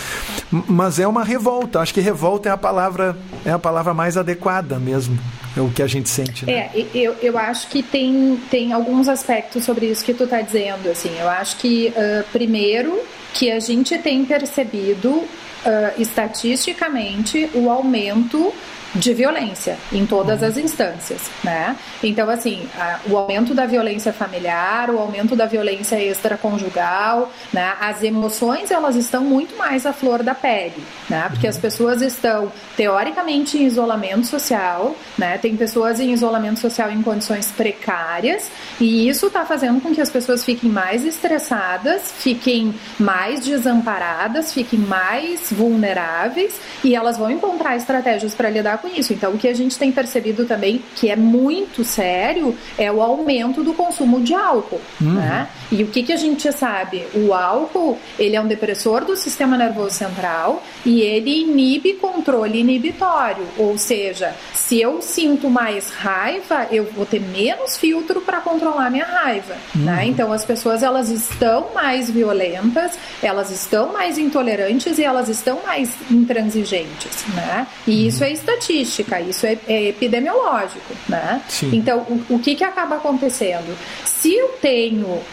Mas 0.52 1.00
é 1.00 1.08
uma 1.08 1.24
revolta, 1.24 1.80
acho 1.80 1.94
que 1.94 2.02
revolta 2.02 2.50
é 2.50 2.52
a 2.52 2.58
palavra, 2.58 3.18
é 3.46 3.52
a 3.52 3.60
palavra 3.60 3.94
mais 3.94 4.18
adequada 4.18 4.80
mesmo. 4.80 5.18
É 5.58 5.62
o 5.62 5.70
que 5.70 5.82
a 5.82 5.88
gente 5.88 6.08
sente. 6.08 6.46
Né? 6.46 6.70
É, 6.74 6.86
eu, 6.94 7.16
eu 7.22 7.38
acho 7.38 7.68
que 7.70 7.82
tem, 7.82 8.40
tem 8.52 8.72
alguns 8.72 9.08
aspectos 9.08 9.64
sobre 9.64 9.88
isso 9.88 10.06
que 10.06 10.14
tu 10.14 10.26
está 10.26 10.42
dizendo. 10.42 10.90
Assim, 10.90 11.10
eu 11.20 11.28
acho 11.28 11.58
que, 11.58 11.88
uh, 11.90 12.24
primeiro, 12.32 13.00
que 13.34 13.52
a 13.52 13.60
gente 13.60 13.98
tem 13.98 14.24
percebido 14.24 15.24
uh, 15.66 16.02
estatisticamente 16.02 17.50
o 17.54 17.70
aumento 17.70 18.54
de 18.96 19.14
violência 19.14 19.78
em 19.92 20.06
todas 20.06 20.42
as 20.42 20.58
instâncias, 20.58 21.22
né? 21.44 21.76
Então, 22.04 22.30
assim, 22.30 22.68
a, 22.78 23.00
o 23.08 23.18
aumento 23.18 23.54
da 23.54 23.66
violência 23.66 24.12
familiar, 24.12 24.90
o 24.90 24.98
aumento 24.98 25.36
da 25.36 25.46
violência 25.46 26.02
extraconjugal, 26.04 27.32
né? 27.54 27.74
As 27.80 28.02
emoções, 28.04 28.72
elas 28.72 28.96
estão 28.96 29.24
muito 29.24 29.56
mais 29.58 29.86
à 29.86 29.94
flor 29.94 30.24
da 30.24 30.34
pele, 30.34 30.84
né? 31.10 31.28
Porque 31.30 31.48
as 31.48 31.58
pessoas 31.58 32.02
estão, 32.02 32.52
teoricamente, 32.76 33.58
em 33.58 33.66
isolamento 33.66 34.26
social, 34.26 34.96
né? 35.18 35.38
Tem 35.38 35.56
pessoas 35.56 36.00
em 36.00 36.12
isolamento 36.12 36.60
social 36.60 36.90
em 36.90 37.02
condições 37.02 37.52
precárias 37.52 38.50
e 38.80 39.08
isso 39.08 39.28
está 39.28 39.46
fazendo 39.46 39.82
com 39.82 39.94
que 39.94 40.02
as 40.02 40.10
pessoas 40.10 40.44
fiquem 40.44 40.70
mais 40.70 41.06
estressadas, 41.06 42.12
fiquem 42.18 42.74
mais 43.00 43.46
desamparadas, 43.46 44.54
fiquem 44.54 44.80
mais 44.80 45.52
vulneráveis 45.52 46.60
e 46.84 46.96
elas 46.96 47.18
vão 47.18 47.30
encontrar 47.30 47.76
estratégias 47.76 48.34
para 48.34 48.50
lidar 48.50 48.79
com 48.82 48.88
isso. 48.88 49.14
Então, 49.14 49.34
o 49.34 49.38
que 49.38 49.48
a 49.48 49.54
gente 49.54 49.78
tem 49.78 49.92
percebido 49.92 50.46
também, 50.46 50.82
que 50.96 51.10
é 51.10 51.16
muito 51.16 51.84
sério, 51.84 52.56
é 52.78 52.92
o 52.92 53.02
aumento 53.02 53.64
do 53.64 53.74
consumo 53.74 54.22
de 54.22 54.34
álcool. 54.34 54.82
Uhum. 55.02 55.14
Né? 55.14 55.48
E 55.72 55.84
o 55.84 55.88
que, 55.88 56.04
que 56.04 56.14
a 56.14 56.18
gente 56.18 56.52
sabe? 56.52 57.04
O 57.14 57.34
álcool, 57.34 57.98
ele 58.18 58.36
é 58.36 58.42
um 58.42 58.48
depressor 58.48 59.06
do 59.06 59.16
sistema 59.16 59.58
nervoso 59.58 59.92
central 59.92 60.64
e 60.86 61.02
ele 61.02 61.42
inibe 61.42 61.94
controle 61.94 62.60
inibitório. 62.60 63.46
Ou 63.58 63.78
seja, 63.78 64.34
se 64.54 64.80
eu 64.80 65.02
sinto 65.02 65.50
mais 65.50 65.90
raiva, 65.92 66.68
eu 66.72 66.86
vou 66.86 67.06
ter 67.06 67.20
menos 67.20 67.78
filtro 67.78 68.22
para 68.22 68.40
controlar 68.42 68.90
minha 68.90 69.06
raiva. 69.06 69.54
Né? 69.54 69.60
Uhum. 69.76 69.90
Né? 69.90 70.08
Então, 70.08 70.32
as 70.32 70.46
pessoas, 70.46 70.84
elas 70.84 71.10
estão 71.10 71.70
mais 71.74 72.10
violentas, 72.10 72.98
elas 73.22 73.52
estão 73.52 73.92
mais 73.92 74.18
intolerantes 74.18 74.98
e 74.98 75.04
elas 75.04 75.30
estão 75.30 75.62
mais 75.64 75.90
intransigentes. 76.10 77.26
Né? 77.34 77.68
E 77.88 77.92
uhum. 77.92 78.08
isso 78.08 78.24
é 78.24 78.32
estatístico 78.32 78.69
estatística, 78.70 79.20
isso 79.20 79.46
é, 79.46 79.58
é 79.68 79.90
epidemiológico, 79.90 80.94
né? 81.08 81.42
Sim. 81.48 81.72
Então, 81.74 82.00
o, 82.30 82.36
o 82.36 82.40
que, 82.40 82.56
que 82.56 82.64
acaba 82.64 82.98
acontecendo? 82.98 83.76
Se 84.06 84.34
eu 84.34 84.50
tenho 84.62 85.08
uh, 85.08 85.24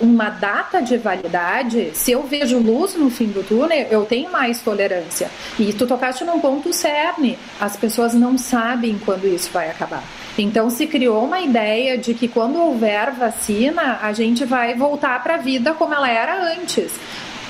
uma 0.00 0.30
data 0.30 0.80
de 0.80 0.96
validade, 0.96 1.90
se 1.94 2.12
eu 2.12 2.22
vejo 2.24 2.58
luz 2.58 2.94
no 2.94 3.10
fim 3.10 3.26
do 3.26 3.42
túnel, 3.42 3.86
eu 3.90 4.04
tenho 4.04 4.30
mais 4.30 4.60
tolerância. 4.60 5.30
E 5.58 5.72
tu 5.72 5.86
tocaste 5.86 6.24
num 6.24 6.40
ponto 6.40 6.72
cerne. 6.72 7.38
As 7.60 7.76
pessoas 7.76 8.14
não 8.14 8.36
sabem 8.36 8.98
quando 9.04 9.26
isso 9.26 9.50
vai 9.52 9.70
acabar. 9.70 10.02
Então 10.38 10.70
se 10.70 10.86
criou 10.86 11.24
uma 11.24 11.40
ideia 11.40 11.98
de 11.98 12.14
que 12.14 12.26
quando 12.26 12.58
houver 12.58 13.10
vacina, 13.12 13.98
a 14.00 14.12
gente 14.12 14.44
vai 14.44 14.74
voltar 14.74 15.22
para 15.22 15.34
a 15.34 15.38
vida 15.38 15.74
como 15.74 15.92
ela 15.92 16.08
era 16.08 16.54
antes. 16.54 16.92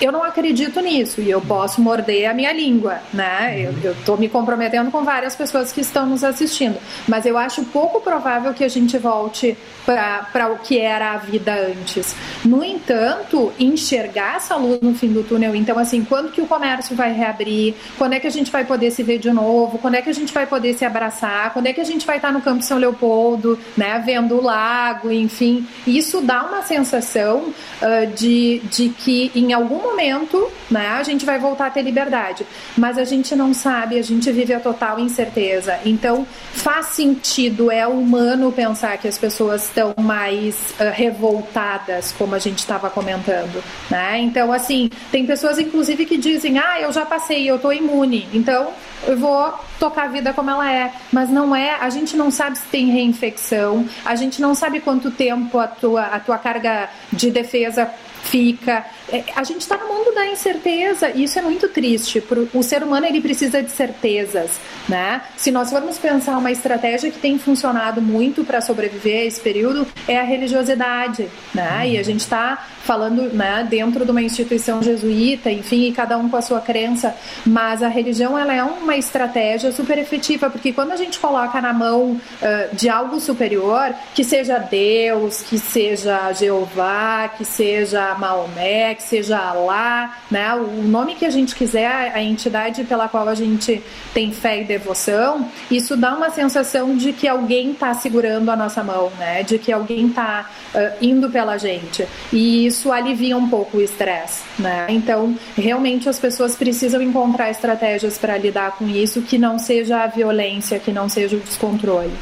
Eu 0.01 0.11
não 0.11 0.25
acredito 0.25 0.81
nisso 0.81 1.21
e 1.21 1.31
eu 1.31 1.43
posso 1.43 1.81
morder 1.81 2.29
a 2.31 2.33
minha 2.33 2.53
língua, 2.53 3.01
né? 3.13 3.71
Eu 3.83 3.93
estou 3.93 4.17
me 4.17 4.29
comprometendo 4.31 4.91
com 4.91 5.05
várias 5.05 5.37
pessoas 5.37 5.73
que 5.73 5.83
estão 5.83 6.07
nos 6.07 6.25
assistindo, 6.25 6.79
mas 7.07 7.27
eu 7.27 7.37
acho 7.37 7.65
pouco 7.65 8.01
provável 8.01 8.55
que 8.55 8.65
a 8.65 8.69
gente 8.69 8.97
volte 8.97 9.57
para 9.85 10.53
o 10.53 10.59
que 10.59 10.79
era 10.79 11.13
a 11.13 11.17
vida 11.17 11.53
antes. 11.53 12.15
No 12.45 12.65
entanto, 12.65 13.53
enxergar 13.59 14.37
essa 14.37 14.57
luz 14.57 14.81
no 14.81 14.95
fim 14.95 15.13
do 15.13 15.23
túnel, 15.23 15.55
então 15.55 15.79
assim, 15.79 16.05
quando 16.05 16.31
que 16.31 16.41
o 16.41 16.47
comércio 16.47 16.97
vai 16.97 17.13
reabrir? 17.13 17.75
Quando 17.99 18.15
é 18.15 18.21
que 18.21 18.27
a 18.27 18.31
gente 18.31 18.51
vai 18.51 18.65
poder 18.65 18.91
se 18.91 19.03
ver 19.03 19.19
de 19.19 19.31
novo? 19.31 19.79
Quando 19.79 19.97
é 19.97 20.03
que 20.03 20.09
a 20.09 20.15
gente 20.15 20.33
vai 20.33 20.47
poder 20.47 20.75
se 20.75 20.85
abraçar? 20.85 21.53
Quando 21.53 21.67
é 21.67 21.73
que 21.73 21.81
a 21.81 21.85
gente 21.85 22.07
vai 22.07 22.17
estar 22.17 22.33
no 22.33 22.41
Campo 22.41 22.63
São 22.63 22.79
Leopoldo, 22.79 23.59
né, 23.77 24.03
vendo 24.05 24.37
o 24.37 24.43
lago, 24.43 25.11
enfim? 25.11 25.67
Isso 25.87 26.21
dá 26.21 26.45
uma 26.45 26.63
sensação 26.63 27.53
uh, 27.83 28.07
de, 28.15 28.61
de 28.71 28.89
que 28.91 29.31
em 29.35 29.53
algum 29.53 29.90
momento, 29.91 30.51
né, 30.71 30.89
a 30.89 31.03
gente 31.03 31.25
vai 31.25 31.39
voltar 31.39 31.67
a 31.67 31.71
ter 31.71 31.83
liberdade, 31.83 32.47
mas 32.77 32.97
a 32.99 33.05
gente 33.05 33.35
não 33.35 33.53
sabe, 33.53 33.99
a 33.99 34.03
gente 34.03 34.31
vive 34.31 34.55
a 34.55 34.61
total 34.61 34.99
incerteza. 34.99 35.79
Então, 35.85 36.27
faz 36.53 36.87
sentido, 36.87 37.71
é 37.71 37.87
humano 37.87 38.53
pensar 38.53 38.97
que 38.99 39.09
as 39.09 39.19
pessoas 39.19 39.65
estão 39.65 39.95
mais 39.99 40.75
uh, 40.79 40.93
revoltadas, 40.93 42.13
como 42.17 42.35
a 42.35 42.39
gente 42.39 42.59
estava 42.59 42.89
comentando, 42.89 43.63
né? 43.91 44.19
Então, 44.21 44.53
assim, 44.53 44.91
tem 45.11 45.27
pessoas 45.27 45.59
inclusive 45.59 46.07
que 46.07 46.17
dizem: 46.17 46.59
"Ah, 46.59 46.81
eu 46.81 46.93
já 46.93 47.05
passei, 47.05 47.49
eu 47.51 47.59
tô 47.59 47.73
imune". 47.73 48.29
Então, 48.33 48.69
eu 49.07 49.17
vou 49.17 49.53
tocar 49.79 50.05
a 50.05 50.09
vida 50.09 50.33
como 50.33 50.51
ela 50.51 50.71
é, 50.71 50.93
mas 51.11 51.31
não 51.31 51.57
é, 51.57 51.77
a 51.81 51.89
gente 51.89 52.17
não 52.17 52.31
sabe 52.31 52.59
se 52.59 52.65
tem 52.67 52.87
reinfecção, 52.91 53.87
a 54.05 54.15
gente 54.15 54.41
não 54.41 54.55
sabe 54.55 54.81
quanto 54.81 55.11
tempo 55.11 55.59
a 55.59 55.67
tua, 55.67 56.03
a 56.03 56.21
tua 56.21 56.39
carga 56.39 56.89
de 57.13 57.31
defesa 57.31 57.91
fica. 58.23 58.85
É, 59.13 59.25
a 59.35 59.43
gente 59.45 59.61
está 59.61 59.77
no 59.77 59.89
mundo 59.89 60.15
da 60.15 60.27
incerteza 60.27 61.11
e 61.11 61.25
isso 61.25 61.39
é 61.39 61.43
muito 61.43 61.69
triste. 61.69 62.23
O 62.55 62.63
ser 62.63 62.83
humano 62.83 63.07
ele 63.07 63.21
precisa 63.21 63.63
de 63.63 63.71
certezas, 63.71 64.53
né? 64.89 65.23
Se 65.37 65.51
nós 65.51 65.71
formos 65.71 65.99
pensar 65.99 66.39
uma 66.39 66.51
estratégia 66.51 67.11
que 67.11 67.19
tem 67.19 67.39
funcionado 67.39 68.01
muito 68.01 68.45
para 68.45 68.61
sobreviver 68.61 69.23
a 69.23 69.25
esse 69.25 69.41
período 69.41 69.87
é 70.07 70.19
a 70.19 70.23
religiosidade, 70.23 71.29
né? 71.55 71.89
E 71.89 71.99
a 71.99 72.03
gente 72.03 72.21
está 72.21 72.67
falando, 72.83 73.33
né, 73.35 73.67
dentro 73.69 74.05
de 74.05 74.11
uma 74.11 74.23
instituição 74.23 74.83
jesuíta, 74.83 75.51
enfim, 75.51 75.89
e 75.89 75.93
cada 75.93 76.17
um 76.19 76.29
com 76.29 76.37
a 76.37 76.43
sua 76.43 76.61
crença, 76.61 77.15
mas 77.47 77.83
a 77.83 77.89
religião 77.89 78.39
ela 78.39 78.55
é 78.55 78.63
uma 78.63 78.97
estratégia 78.97 79.71
super 79.71 79.99
efetiva 79.99 80.51
porque 80.51 80.73
quando 80.73 80.93
a 80.93 80.97
gente 80.97 81.19
coloca 81.19 81.61
na 81.61 81.73
mão 81.73 82.13
uh, 82.13 82.75
de 82.75 82.89
algo 82.89 83.21
superior, 83.21 83.95
que 84.15 84.25
seja 84.25 84.59
Deus, 84.59 85.43
que 85.43 85.59
seja 85.59 86.33
Jeová, 86.33 87.29
que 87.37 87.45
seja 87.45 88.10
Maomé, 88.15 88.95
que 88.95 89.03
seja 89.03 89.39
Alá, 89.39 90.19
né? 90.31 90.55
O 90.55 90.83
nome 90.83 91.15
que 91.15 91.25
a 91.25 91.31
gente 91.31 91.55
quiser, 91.55 92.13
a 92.15 92.23
entidade 92.23 92.85
pela 92.85 93.09
qual 93.09 93.29
a 93.29 93.35
gente 93.35 93.83
tem 94.13 94.33
fé 94.33 94.61
e 94.61 94.65
devoção, 94.65 95.49
isso 95.71 95.97
dá 95.97 96.15
uma 96.15 96.31
sensação 96.31 96.97
de 96.97 97.13
que 97.13 97.27
alguém 97.27 97.73
está 97.73 97.93
segurando 97.95 98.51
a 98.51 98.57
nossa 98.57 98.83
mão, 98.83 99.11
né? 99.19 99.43
De 99.43 99.59
que 99.59 99.73
alguém 99.73 100.09
está 100.09 100.51
uh, 100.75 100.79
indo 101.01 101.31
pela 101.31 101.57
gente. 101.59 102.07
E 102.33 102.67
isso 102.67 102.93
alivia 102.93 103.37
um 103.37 103.49
pouco 103.49 103.79
o 103.79 103.81
estresse, 103.81 104.43
né? 104.59 104.87
Então, 104.89 105.37
realmente 105.57 106.09
as 106.09 106.19
pessoas 106.19 106.57
precisam 106.57 107.03
encontrar 107.03 107.51
estratégias 107.51 108.19
para 108.19 108.37
lidar 108.37 108.73
com 108.73 108.89
isso 108.89 109.23
que 109.23 109.39
não 109.39 109.59
seja 109.59 110.03
a 110.03 110.07
violência, 110.07 110.79
que 110.79 110.93
não 110.93 111.09
seja 111.09 111.37
o 111.37 111.41
descontrole. 111.41 112.13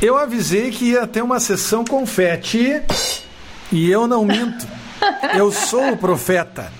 Eu 0.00 0.16
avisei 0.16 0.70
que 0.72 0.90
ia 0.90 1.06
ter 1.06 1.22
uma 1.22 1.38
sessão 1.38 1.84
confete 1.84 2.82
e 3.72 3.90
eu 3.90 4.06
não 4.06 4.24
minto. 4.24 4.66
Eu 5.34 5.50
sou 5.50 5.92
o 5.92 5.96
profeta. 5.96 6.70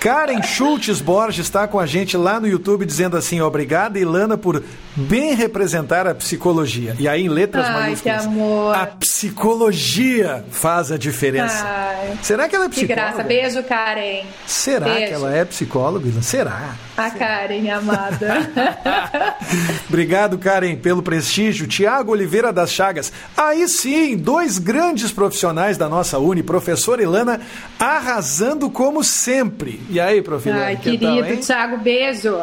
Karen 0.00 0.42
Schultz 0.42 1.00
Borges 1.00 1.46
está 1.46 1.66
com 1.66 1.80
a 1.80 1.86
gente 1.86 2.16
lá 2.16 2.38
no 2.38 2.46
YouTube 2.46 2.84
dizendo 2.84 3.16
assim: 3.16 3.40
obrigada, 3.40 3.98
Ilana, 3.98 4.36
por 4.36 4.62
bem 4.96 5.34
representar 5.34 6.06
a 6.06 6.14
psicologia. 6.14 6.94
E 6.98 7.08
aí, 7.08 7.24
em 7.24 7.28
letras 7.28 7.66
Ai, 7.66 7.72
maiúsculas, 7.72 8.26
que 8.26 8.78
a 8.78 8.86
psicologia 8.86 10.44
faz 10.50 10.92
a 10.92 10.96
diferença. 10.98 11.64
Ai, 11.66 12.18
Será 12.22 12.48
que 12.48 12.54
ela 12.56 12.66
é 12.66 12.68
que 12.68 12.74
psicóloga? 12.76 13.02
graça. 13.12 13.22
Beijo, 13.22 13.62
Karen. 13.64 14.24
Será 14.46 14.86
Beijo. 14.86 15.06
que 15.08 15.12
ela 15.14 15.36
é 15.36 15.44
psicóloga? 15.44 16.22
Será? 16.22 16.74
A 16.96 17.10
Karen, 17.10 17.68
amada. 17.70 18.50
Obrigado, 19.88 20.38
Karen, 20.38 20.76
pelo 20.76 21.02
prestígio. 21.02 21.66
Tiago 21.66 22.12
Oliveira 22.12 22.52
das 22.52 22.70
Chagas. 22.72 23.12
Aí 23.36 23.66
sim, 23.68 24.16
dois 24.16 24.58
grandes 24.58 25.10
profissionais 25.12 25.76
da 25.76 25.88
nossa 25.88 26.18
Uni, 26.18 26.42
professora 26.42 27.02
Ilana, 27.02 27.40
arrasando 27.78 28.70
como 28.70 29.02
sempre. 29.02 29.80
E 29.90 29.98
aí, 30.00 30.22
prof. 30.22 30.48
Ilana, 30.48 30.64
Ai, 30.66 30.76
que 30.76 30.82
querido, 30.82 31.06
tal, 31.06 31.24
hein? 31.24 31.36
Thiago, 31.38 31.78
beijo. 31.78 32.38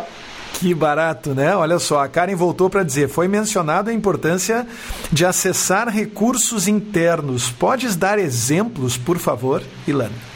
Que 0.53 0.73
barato, 0.73 1.33
né? 1.33 1.55
Olha 1.55 1.79
só, 1.79 2.03
a 2.03 2.07
Karen 2.07 2.35
voltou 2.35 2.69
para 2.69 2.83
dizer: 2.83 3.09
foi 3.09 3.27
mencionada 3.27 3.91
a 3.91 3.93
importância 3.93 4.67
de 5.11 5.25
acessar 5.25 5.89
recursos 5.89 6.67
internos. 6.67 7.49
Podes 7.49 7.95
dar 7.95 8.19
exemplos, 8.19 8.97
por 8.97 9.17
favor, 9.17 9.63
Ilana? 9.87 10.30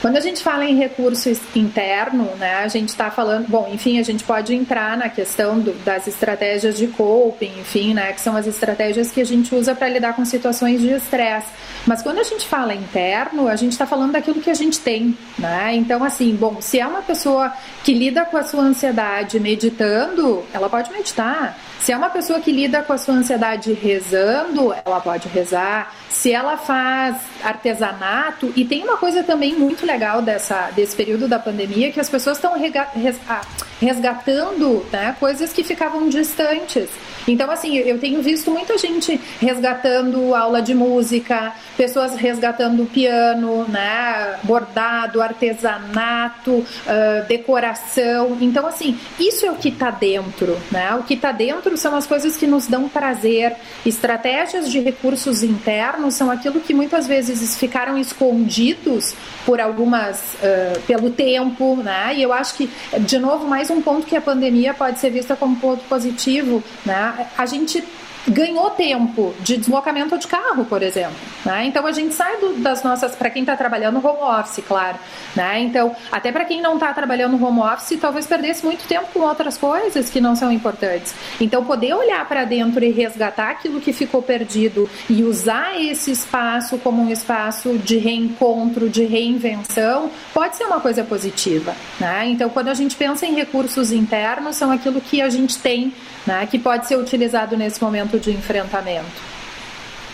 Quando 0.00 0.16
a 0.16 0.20
gente 0.20 0.42
fala 0.42 0.64
em 0.64 0.76
recurso 0.76 1.28
interno, 1.56 2.24
né, 2.36 2.56
a 2.56 2.68
gente 2.68 2.90
está 2.90 3.10
falando, 3.10 3.48
bom, 3.48 3.68
enfim, 3.72 3.98
a 3.98 4.02
gente 4.04 4.22
pode 4.22 4.54
entrar 4.54 4.96
na 4.96 5.08
questão 5.08 5.58
do, 5.58 5.72
das 5.84 6.06
estratégias 6.06 6.76
de 6.76 6.86
coping, 6.86 7.52
enfim, 7.58 7.94
né, 7.94 8.12
que 8.12 8.20
são 8.20 8.36
as 8.36 8.46
estratégias 8.46 9.10
que 9.10 9.20
a 9.20 9.24
gente 9.24 9.52
usa 9.54 9.74
para 9.74 9.88
lidar 9.88 10.14
com 10.14 10.24
situações 10.24 10.80
de 10.80 10.90
estresse. 10.90 11.48
Mas 11.84 12.00
quando 12.00 12.20
a 12.20 12.22
gente 12.22 12.46
fala 12.46 12.74
interno, 12.74 13.48
a 13.48 13.56
gente 13.56 13.72
está 13.72 13.86
falando 13.86 14.12
daquilo 14.12 14.40
que 14.40 14.50
a 14.50 14.54
gente 14.54 14.78
tem, 14.78 15.16
né? 15.38 15.74
Então, 15.74 16.04
assim, 16.04 16.34
bom, 16.34 16.60
se 16.60 16.78
é 16.78 16.86
uma 16.86 17.02
pessoa 17.02 17.52
que 17.82 17.92
lida 17.92 18.24
com 18.24 18.36
a 18.36 18.42
sua 18.42 18.62
ansiedade 18.62 19.40
meditando, 19.40 20.44
ela 20.52 20.68
pode 20.68 20.92
meditar. 20.92 21.58
Se 21.80 21.92
é 21.92 21.96
uma 21.96 22.10
pessoa 22.10 22.40
que 22.40 22.52
lida 22.52 22.82
com 22.82 22.92
a 22.92 22.98
sua 22.98 23.14
ansiedade 23.14 23.72
rezando, 23.72 24.74
ela 24.84 25.00
pode 25.00 25.28
rezar. 25.28 25.94
Se 26.10 26.32
ela 26.32 26.56
faz 26.56 27.16
artesanato, 27.42 28.52
e 28.56 28.64
tem 28.64 28.82
uma 28.82 28.96
coisa 28.96 29.22
também 29.22 29.54
muito 29.54 29.86
legal 29.86 30.20
dessa, 30.20 30.70
desse 30.74 30.96
período 30.96 31.28
da 31.28 31.38
pandemia, 31.38 31.92
que 31.92 32.00
as 32.00 32.08
pessoas 32.08 32.36
estão 32.36 32.52
ah, 32.54 33.40
resgatando 33.80 34.84
né, 34.92 35.16
coisas 35.20 35.52
que 35.52 35.62
ficavam 35.62 36.08
distantes. 36.08 36.88
Então, 37.26 37.50
assim, 37.50 37.76
eu 37.76 37.98
tenho 37.98 38.22
visto 38.22 38.50
muita 38.50 38.78
gente 38.78 39.20
resgatando 39.40 40.34
aula 40.34 40.62
de 40.62 40.74
música, 40.74 41.52
pessoas 41.76 42.16
resgatando 42.16 42.86
piano, 42.86 43.66
né, 43.68 44.38
bordado, 44.44 45.20
artesanato, 45.20 46.52
uh, 46.52 47.26
decoração. 47.28 48.38
Então, 48.40 48.66
assim, 48.66 48.98
isso 49.20 49.44
é 49.44 49.50
o 49.50 49.56
que 49.56 49.68
está 49.68 49.90
dentro, 49.90 50.58
né? 50.70 50.94
O 50.94 51.02
que 51.02 51.14
está 51.14 51.32
dentro 51.32 51.67
são 51.76 51.94
as 51.94 52.06
coisas 52.06 52.36
que 52.36 52.46
nos 52.46 52.66
dão 52.66 52.88
prazer. 52.88 53.54
Estratégias 53.84 54.70
de 54.70 54.80
recursos 54.80 55.42
internos 55.42 56.14
são 56.14 56.30
aquilo 56.30 56.60
que 56.60 56.72
muitas 56.72 57.06
vezes 57.06 57.56
ficaram 57.56 57.98
escondidos 57.98 59.14
por 59.44 59.60
algumas, 59.60 60.34
uh, 60.34 60.80
pelo 60.86 61.10
tempo, 61.10 61.76
né? 61.76 62.14
E 62.16 62.22
eu 62.22 62.32
acho 62.32 62.54
que, 62.54 62.70
de 63.00 63.18
novo, 63.18 63.46
mais 63.46 63.70
um 63.70 63.82
ponto 63.82 64.06
que 64.06 64.16
a 64.16 64.20
pandemia 64.20 64.72
pode 64.72 64.98
ser 64.98 65.10
vista 65.10 65.36
como 65.36 65.56
ponto 65.56 65.84
positivo, 65.84 66.62
né? 66.84 67.28
A 67.36 67.46
gente 67.46 67.82
ganhou 68.30 68.70
tempo 68.70 69.34
de 69.40 69.56
deslocamento 69.56 70.16
de 70.18 70.26
carro, 70.26 70.64
por 70.64 70.82
exemplo. 70.82 71.16
Né? 71.44 71.66
Então 71.66 71.86
a 71.86 71.92
gente 71.92 72.14
sai 72.14 72.36
do, 72.38 72.54
das 72.54 72.82
nossas, 72.82 73.14
para 73.14 73.30
quem 73.30 73.42
está 73.42 73.56
trabalhando 73.56 74.04
home 74.04 74.40
office, 74.40 74.64
claro. 74.66 74.98
Né? 75.34 75.60
Então, 75.60 75.94
até 76.10 76.32
para 76.32 76.44
quem 76.44 76.60
não 76.60 76.74
está 76.74 76.92
trabalhando 76.92 77.42
home 77.42 77.60
office, 77.60 77.98
talvez 78.00 78.26
perdesse 78.26 78.64
muito 78.64 78.86
tempo 78.86 79.06
com 79.12 79.20
outras 79.20 79.56
coisas 79.56 80.10
que 80.10 80.20
não 80.20 80.34
são 80.34 80.50
importantes. 80.50 81.14
Então, 81.40 81.64
poder 81.64 81.94
olhar 81.94 82.26
para 82.28 82.44
dentro 82.44 82.84
e 82.84 82.90
resgatar 82.90 83.50
aquilo 83.50 83.80
que 83.80 83.92
ficou 83.92 84.22
perdido 84.22 84.88
e 85.08 85.22
usar 85.22 85.80
esse 85.80 86.10
espaço 86.10 86.78
como 86.78 87.02
um 87.02 87.10
espaço 87.10 87.78
de 87.78 87.98
reencontro, 87.98 88.88
de 88.88 89.04
reinvenção, 89.04 90.10
pode 90.34 90.56
ser 90.56 90.64
uma 90.64 90.80
coisa 90.80 91.04
positiva. 91.04 91.74
Né? 91.98 92.28
Então, 92.30 92.48
quando 92.50 92.68
a 92.68 92.74
gente 92.74 92.96
pensa 92.96 93.26
em 93.26 93.34
recursos 93.34 93.92
internos, 93.92 94.56
são 94.56 94.70
aquilo 94.70 95.00
que 95.00 95.22
a 95.22 95.28
gente 95.28 95.58
tem, 95.58 95.92
né? 96.26 96.46
que 96.50 96.58
pode 96.58 96.86
ser 96.86 96.96
utilizado 96.96 97.56
nesse 97.56 97.82
momento 97.82 98.17
de 98.18 98.30
enfrentamento. 98.30 99.38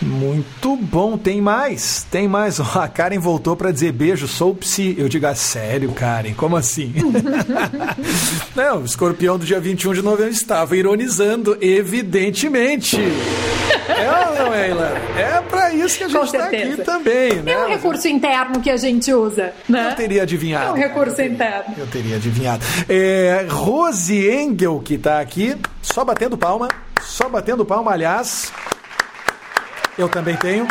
Muito 0.01 0.75
bom, 0.75 1.17
tem 1.17 1.41
mais, 1.41 2.05
tem 2.11 2.27
mais. 2.27 2.59
A 2.75 2.87
Karen 2.87 3.19
voltou 3.19 3.55
para 3.55 3.71
dizer 3.71 3.91
beijo, 3.91 4.27
sou 4.27 4.53
psi. 4.53 4.95
Eu 4.97 5.07
digo, 5.07 5.25
ah, 5.25 5.35
sério, 5.35 5.91
Karen, 5.91 6.33
como 6.33 6.55
assim? 6.55 6.93
não, 8.55 8.81
o 8.81 8.85
escorpião 8.85 9.37
do 9.37 9.45
dia 9.45 9.59
21 9.59 9.93
de 9.93 10.01
novembro 10.01 10.31
estava 10.31 10.75
ironizando, 10.75 11.57
evidentemente. 11.61 12.97
é 12.97 14.29
ou 14.29 14.45
não 14.45 14.53
é, 14.53 14.69
Ilana? 14.69 14.99
É 15.17 15.41
para 15.41 15.73
isso 15.73 15.97
que 15.97 16.03
a 16.03 16.07
gente 16.07 16.25
está 16.25 16.45
aqui 16.45 16.77
também, 16.83 17.33
né? 17.41 17.53
É 17.53 17.65
um 17.65 17.69
recurso 17.69 18.07
interno 18.07 18.59
que 18.59 18.69
a 18.69 18.77
gente 18.77 19.13
usa, 19.13 19.53
né? 19.67 19.89
Eu 19.91 19.95
teria 19.95 20.23
adivinhado. 20.23 20.67
É 20.67 20.71
um 20.71 20.75
recurso 20.75 21.21
interno. 21.21 21.73
Eu 21.77 21.87
teria 21.87 22.17
adivinhado. 22.17 22.63
É, 22.89 23.45
Rose 23.49 24.29
Engel, 24.29 24.79
que 24.83 24.95
está 24.95 25.19
aqui, 25.19 25.55
só 25.81 26.03
batendo 26.03 26.37
palma, 26.37 26.67
só 27.01 27.29
batendo 27.29 27.65
palma, 27.65 27.91
aliás. 27.91 28.51
Eu 29.97 30.09
também 30.09 30.35
tenho. 30.37 30.67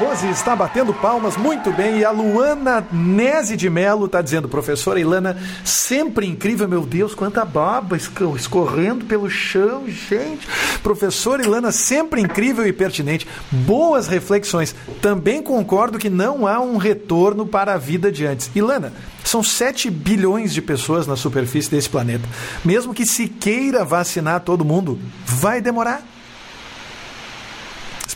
Rose 0.00 0.30
está 0.30 0.56
batendo 0.56 0.94
palmas 0.94 1.36
muito 1.36 1.70
bem 1.72 1.98
e 1.98 2.04
a 2.06 2.10
Luana 2.10 2.82
Nese 2.90 3.54
de 3.54 3.68
Melo 3.68 4.06
está 4.06 4.22
dizendo, 4.22 4.48
professora 4.48 4.98
Ilana, 4.98 5.36
sempre 5.62 6.26
incrível, 6.26 6.66
meu 6.66 6.86
Deus, 6.86 7.14
quanta 7.14 7.44
baba 7.44 7.98
escorrendo 7.98 9.04
pelo 9.04 9.28
chão, 9.28 9.84
gente. 9.86 10.48
Professora 10.82 11.42
Ilana, 11.42 11.70
sempre 11.70 12.22
incrível 12.22 12.66
e 12.66 12.72
pertinente, 12.72 13.28
boas 13.50 14.08
reflexões. 14.08 14.74
Também 15.02 15.42
concordo 15.42 15.98
que 15.98 16.08
não 16.08 16.46
há 16.46 16.58
um 16.60 16.78
retorno 16.78 17.44
para 17.44 17.74
a 17.74 17.78
vida 17.78 18.10
de 18.10 18.24
antes. 18.24 18.50
Ilana, 18.54 18.94
são 19.22 19.42
7 19.42 19.90
bilhões 19.90 20.54
de 20.54 20.62
pessoas 20.62 21.06
na 21.06 21.14
superfície 21.14 21.70
desse 21.70 21.90
planeta. 21.90 22.26
Mesmo 22.64 22.94
que 22.94 23.04
se 23.04 23.28
queira 23.28 23.84
vacinar 23.84 24.40
todo 24.40 24.64
mundo, 24.64 24.98
vai 25.26 25.60
demorar 25.60 26.02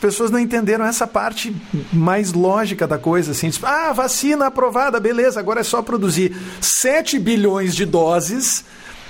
pessoas 0.05 0.31
não 0.31 0.39
entenderam 0.39 0.85
essa 0.85 1.07
parte 1.07 1.57
mais 1.91 2.35
lógica 2.35 2.87
da 2.87 2.99
coisa, 2.99 3.33
assim, 3.33 3.49
tipo, 3.49 3.65
ah, 3.65 3.91
vacina 3.91 4.49
aprovada, 4.49 5.01
beleza, 5.01 5.41
agora 5.41 5.61
é 5.61 5.63
só 5.63 5.81
produzir 5.81 6.37
7 6.61 7.19
bilhões 7.19 7.75
de 7.75 7.87
doses 7.87 8.67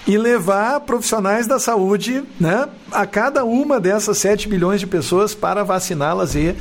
e 0.06 0.16
levar 0.16 0.78
profissionais 0.80 1.48
da 1.48 1.58
saúde, 1.58 2.22
né, 2.38 2.68
a 2.92 3.04
cada 3.06 3.44
uma 3.44 3.80
dessas 3.80 4.18
7 4.18 4.48
bilhões 4.48 4.78
de 4.78 4.86
pessoas 4.86 5.34
para 5.34 5.64
vaciná-las 5.64 6.36
e 6.36 6.54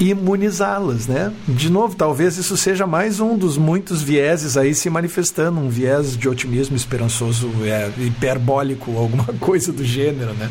imunizá-las, 0.00 1.06
né? 1.06 1.32
De 1.46 1.70
novo, 1.70 1.94
talvez 1.94 2.36
isso 2.36 2.56
seja 2.56 2.84
mais 2.84 3.20
um 3.20 3.38
dos 3.38 3.56
muitos 3.56 4.02
vieses 4.02 4.56
aí 4.56 4.74
se 4.74 4.90
manifestando, 4.90 5.60
um 5.60 5.68
viés 5.68 6.16
de 6.16 6.28
otimismo 6.28 6.74
esperançoso, 6.74 7.48
é, 7.62 7.92
hiperbólico, 7.98 8.98
alguma 8.98 9.26
coisa 9.38 9.70
do 9.70 9.84
gênero, 9.84 10.32
né? 10.34 10.50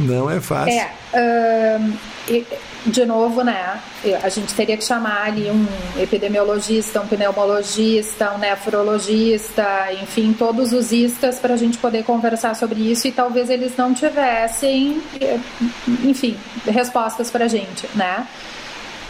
Não 0.00 0.30
é 0.30 0.40
fácil. 0.40 0.72
É, 1.12 1.70
de 2.86 3.04
novo, 3.04 3.42
né? 3.42 3.80
A 4.22 4.28
gente 4.28 4.54
teria 4.54 4.76
que 4.76 4.84
chamar 4.84 5.26
ali 5.26 5.50
um 5.50 5.66
epidemiologista, 6.00 7.00
um 7.00 7.06
pneumologista, 7.06 8.32
um 8.32 8.38
nefrologista, 8.38 9.92
enfim, 10.00 10.32
todos 10.32 10.72
os 10.72 10.90
istas 10.90 11.38
para 11.38 11.54
a 11.54 11.56
gente 11.56 11.76
poder 11.78 12.04
conversar 12.04 12.54
sobre 12.54 12.80
isso 12.80 13.06
e 13.06 13.12
talvez 13.12 13.50
eles 13.50 13.76
não 13.76 13.92
tivessem, 13.92 15.02
enfim, 16.04 16.36
respostas 16.66 17.30
para 17.30 17.44
a 17.44 17.48
gente, 17.48 17.86
né? 17.94 18.26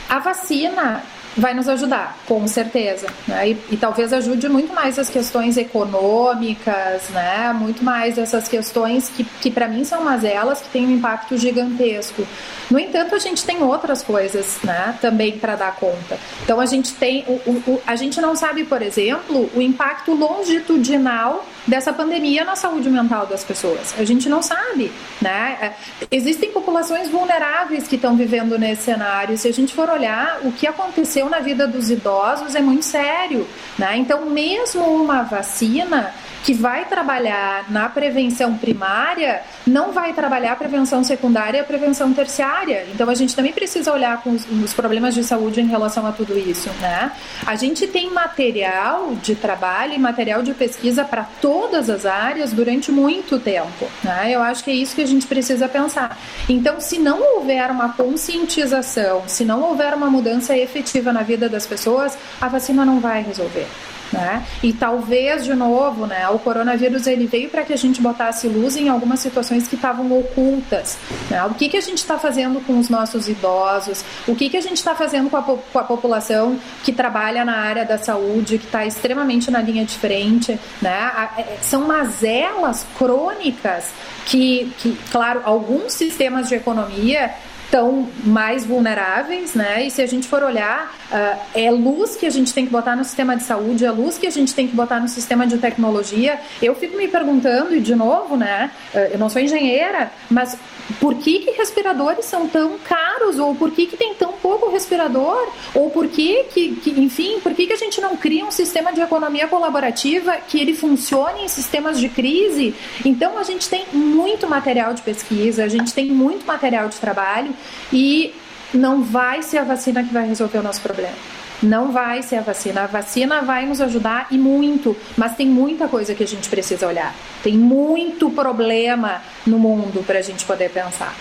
A 0.09 0.19
vacina 0.19 1.03
vai 1.37 1.55
nos 1.55 1.69
ajudar, 1.69 2.19
com 2.27 2.47
certeza. 2.47 3.07
Né? 3.27 3.51
E, 3.51 3.59
e, 3.73 3.77
talvez 3.77 4.13
ajude 4.13 4.49
muito 4.49 4.73
mais 4.73 4.99
as 4.99 5.09
questões 5.09 5.57
econômicas, 5.57 7.09
né? 7.11 7.55
muito 7.57 7.85
mais 7.85 8.19
essas 8.19 8.49
questões 8.49 9.09
que, 9.09 9.25
que 9.25 9.51
para 9.51 9.69
mim 9.69 9.85
são 9.85 10.03
mazelas 10.05 10.61
que 10.61 10.69
têm 10.69 10.87
um 10.87 10.91
impacto 10.91 11.37
gigantesco. 11.37 12.27
No 12.71 12.79
entanto, 12.79 13.15
a 13.15 13.19
gente 13.19 13.45
tem 13.45 13.63
outras 13.63 14.03
coisas 14.03 14.59
né? 14.63 14.97
também 15.01 15.39
para 15.39 15.57
dar 15.57 15.75
conta. 15.77 16.19
Então 16.43 16.61
a 16.61 16.67
gente 16.67 16.93
tem, 16.95 17.25
o, 17.27 17.51
o, 17.51 17.83
a 17.87 17.97
gente 17.97 18.21
não 18.21 18.35
sabe, 18.35 18.65
por 18.65 18.83
exemplo, 18.83 19.51
o 19.55 19.61
impacto 19.61 20.13
longitudinal 20.13 21.45
dessa 21.67 21.93
pandemia 21.93 22.45
na 22.45 22.57
saúde 22.57 22.89
mental 22.89 23.27
das 23.27 23.45
pessoas. 23.45 23.95
A 23.99 24.05
gente 24.05 24.29
não 24.29 24.43
sabe, 24.43 24.91
né? 25.21 25.59
É, 25.61 26.07
existem 26.11 26.51
populações 26.51 27.09
vulneráveis 27.09 27.87
que 27.87 27.97
estão 27.97 28.17
vivendo 28.17 28.59
nesse 28.59 28.83
cenário. 28.83 29.37
Se 29.37 29.49
a 29.49 29.53
gente 29.53 29.75
for 29.75 29.89
olhar 29.89 30.41
o 30.43 30.53
que 30.53 30.67
aconteceu 30.67 31.29
na 31.29 31.41
vida 31.41 31.67
dos 31.67 31.91
idosos 31.91 32.55
é 32.55 32.61
muito 32.61 32.85
sério, 32.85 33.47
né? 33.79 33.97
Então, 33.97 34.27
mesmo 34.27 34.85
uma 34.85 35.23
vacina 35.23 36.13
que 36.43 36.55
vai 36.55 36.85
trabalhar 36.87 37.71
na 37.71 37.89
prevenção 37.89 38.57
primária 38.57 39.43
não 39.67 39.93
vai 39.93 40.13
trabalhar 40.13 40.53
a 40.53 40.57
prevenção 40.57 41.05
secundária 41.05 41.59
e 41.59 41.61
a 41.61 41.65
prevenção 41.65 42.13
terciária. 42.13 42.87
Então 42.93 43.09
a 43.09 43.15
gente 43.15 43.35
também 43.37 43.53
precisa 43.53 43.93
olhar 43.93 44.23
com 44.23 44.31
os, 44.31 44.47
os, 44.47 44.73
problemas 44.73 45.15
de 45.15 45.23
saúde 45.23 45.61
em 45.61 45.67
relação 45.67 46.07
a 46.07 46.13
tudo 46.13 46.39
isso, 46.39 46.71
né? 46.81 47.13
A 47.47 47.57
gente 47.57 47.87
tem 47.87 48.11
material 48.11 49.15
de 49.15 49.35
trabalho 49.35 49.95
e 49.95 49.99
material 49.99 50.43
de 50.43 50.55
pesquisa 50.55 51.05
para 51.05 51.25
todas 51.41 51.91
as 51.91 52.07
áreas 52.07 52.53
durante 52.53 52.91
muito 52.91 53.39
tempo, 53.39 53.89
né? 54.03 54.31
Eu 54.31 54.43
acho 54.43 54.65
que 54.65 54.71
é 54.71 54.75
isso 54.75 54.95
que 54.95 55.03
a 55.03 55.07
gente 55.07 55.27
precisa 55.27 55.69
pensar. 55.69 56.19
Então, 56.49 56.81
se 56.81 56.99
não 56.99 57.37
houver 57.37 57.71
uma 57.71 57.91
conscientização, 57.91 59.25
se 59.27 59.45
não 59.45 59.63
houver 59.63 59.95
uma 59.95 60.11
mudança 60.11 60.57
efetiva 60.57 61.13
na 61.13 61.23
vida 61.23 61.49
das 61.49 61.67
pessoas, 61.67 62.17
a 62.41 62.49
vacina 62.49 62.85
não 62.85 63.01
vai 63.01 63.23
resolver. 63.23 63.67
Né? 64.13 64.45
E 64.63 64.73
talvez, 64.73 65.45
de 65.45 65.55
novo, 65.55 66.07
né, 66.07 66.29
o 66.29 66.39
coronavírus 66.39 67.07
ele 67.07 67.27
veio 67.27 67.49
para 67.49 67.63
que 67.63 67.73
a 67.73 67.77
gente 67.77 68.01
botasse 68.01 68.49
luz 68.49 68.77
em 68.77 68.89
algumas 68.89 69.21
situações 69.21 69.69
que 69.69 69.77
estavam 69.77 70.11
ocultas. 70.19 70.99
Né? 71.31 71.45
O 71.45 71.55
que, 71.55 71.69
que 71.69 71.77
a 71.77 71.81
gente 71.81 71.99
está 71.99 72.19
fazendo 72.19 72.61
com 72.67 72.79
os 72.79 72.89
nossos 72.89 73.29
idosos? 73.29 74.05
O 74.27 74.35
que, 74.35 74.51
que 74.51 74.57
a 74.57 74.61
gente 74.61 74.79
está 74.79 74.95
fazendo 74.95 75.31
com 75.31 75.37
a, 75.37 75.43
com 75.43 75.79
a, 75.79 75.85
população 75.85 76.59
que 76.83 76.93
trabalha 76.93 77.45
na 77.45 77.59
área 77.59 77.85
da 77.85 77.99
saúde, 77.99 78.59
que 78.59 78.67
está 78.67 78.85
extremamente 78.85 79.51
na 79.51 79.61
linha 79.61 79.85
de 79.85 79.97
frente? 79.97 80.59
Né? 80.83 81.31
É, 81.39 81.59
são 81.63 81.87
mazelas 81.87 82.85
crônicas 82.99 83.91
que, 84.27 84.73
que, 84.79 84.99
claro, 85.11 85.43
alguns 85.45 85.93
sistemas 85.93 86.49
de 86.49 86.57
economia 86.57 87.33
estão 87.71 88.09
mais 88.25 88.67
vulneráveis, 88.67 89.55
né? 89.55 89.87
E 89.87 89.91
se 89.91 90.03
a 90.03 90.07
gente 90.07 90.27
for 90.27 90.43
olhar, 90.43 90.93
uh, 91.11 91.41
é 91.55 91.71
luz 91.71 92.17
que 92.17 92.27
a 92.27 92.31
gente 92.31 92.53
tem 92.53 92.67
que 92.67 92.73
botar 92.73 92.97
no 92.97 93.05
sistema 93.05 93.37
de 93.37 93.43
saúde, 93.43 93.85
é 93.85 93.91
luz 93.91 94.19
que 94.19 94.27
a 94.27 94.31
gente 94.31 94.55
tem 94.55 94.67
que 94.67 94.75
botar 94.75 95.01
no 95.01 95.09
sistema 95.09 95.47
de 95.47 95.59
tecnologia. 95.59 96.39
Eu 96.63 96.75
fico 96.75 96.97
me 96.97 97.09
perguntando, 97.09 97.75
e 97.75 97.81
de 97.81 97.95
novo, 97.95 98.37
né? 98.37 98.71
Uh, 98.95 98.99
eu 99.13 99.19
não 99.19 99.29
sou 99.29 99.41
engenheira, 99.41 100.11
mas 100.31 100.57
por 100.99 101.15
que, 101.17 101.41
que 101.41 101.51
respiradores 101.53 102.25
são 102.25 102.49
tão 102.49 102.79
caros? 102.79 103.39
Ou 103.39 103.55
por 103.55 103.71
que, 103.71 103.87
que 103.87 103.97
tem 103.97 104.15
tão 104.15 104.33
pouco 104.33 104.71
respirador? 104.71 105.49
Ou 105.75 105.91
por 105.91 106.09
que, 106.09 106.45
que, 106.45 106.77
que 106.77 106.91
enfim, 106.91 107.39
por 107.41 107.55
que, 107.55 107.67
que 107.67 107.73
a 107.73 107.77
gente 107.77 108.01
não 108.01 108.17
cria 108.17 108.45
um 108.45 108.51
sistema 108.51 108.93
de 108.93 109.01
economia 109.01 109.47
colaborativa 109.47 110.37
que 110.37 110.59
ele 110.59 110.75
funcione 110.75 111.45
em 111.45 111.49
sistemas 111.49 112.01
de 112.01 112.09
crise? 112.09 112.75
Então 113.05 113.39
a 113.39 113.43
gente 113.43 113.69
tem 113.69 113.85
muito 113.93 114.49
material 114.49 114.95
de 114.95 115.03
pesquisa, 115.03 115.65
a 115.65 115.69
gente 115.69 115.93
tem 115.93 116.07
muito 116.07 116.47
material 116.47 116.89
de 116.89 116.97
trabalho 116.97 117.55
e 117.93 118.35
não 118.73 119.03
vai 119.03 119.43
ser 119.43 119.59
a 119.59 119.65
vacina 119.65 120.03
que 120.03 120.13
vai 120.13 120.27
resolver 120.27 120.59
o 120.59 120.63
nosso 120.63 120.81
problema. 120.81 121.15
Não 121.63 121.93
vai 121.93 122.23
ser 122.23 122.37
a 122.37 122.41
vacina. 122.41 122.85
A 122.85 122.87
vacina 122.87 123.43
vai 123.43 123.67
nos 123.67 123.81
ajudar 123.81 124.29
e 124.31 124.39
muito, 124.39 124.97
mas 125.17 125.37
tem 125.37 125.47
muita 125.47 125.89
coisa 125.89 126.15
que 126.15 126.23
a 126.23 126.27
gente 126.27 126.49
precisa 126.49 126.87
olhar. 126.87 127.15
Tem 127.43 127.53
muito 127.53 128.31
problema 128.31 129.23
no 129.47 129.59
mundo 129.59 130.03
para 130.07 130.21
a 130.21 130.23
gente 130.23 130.45
poder 130.47 130.71
pensar. 130.71 131.15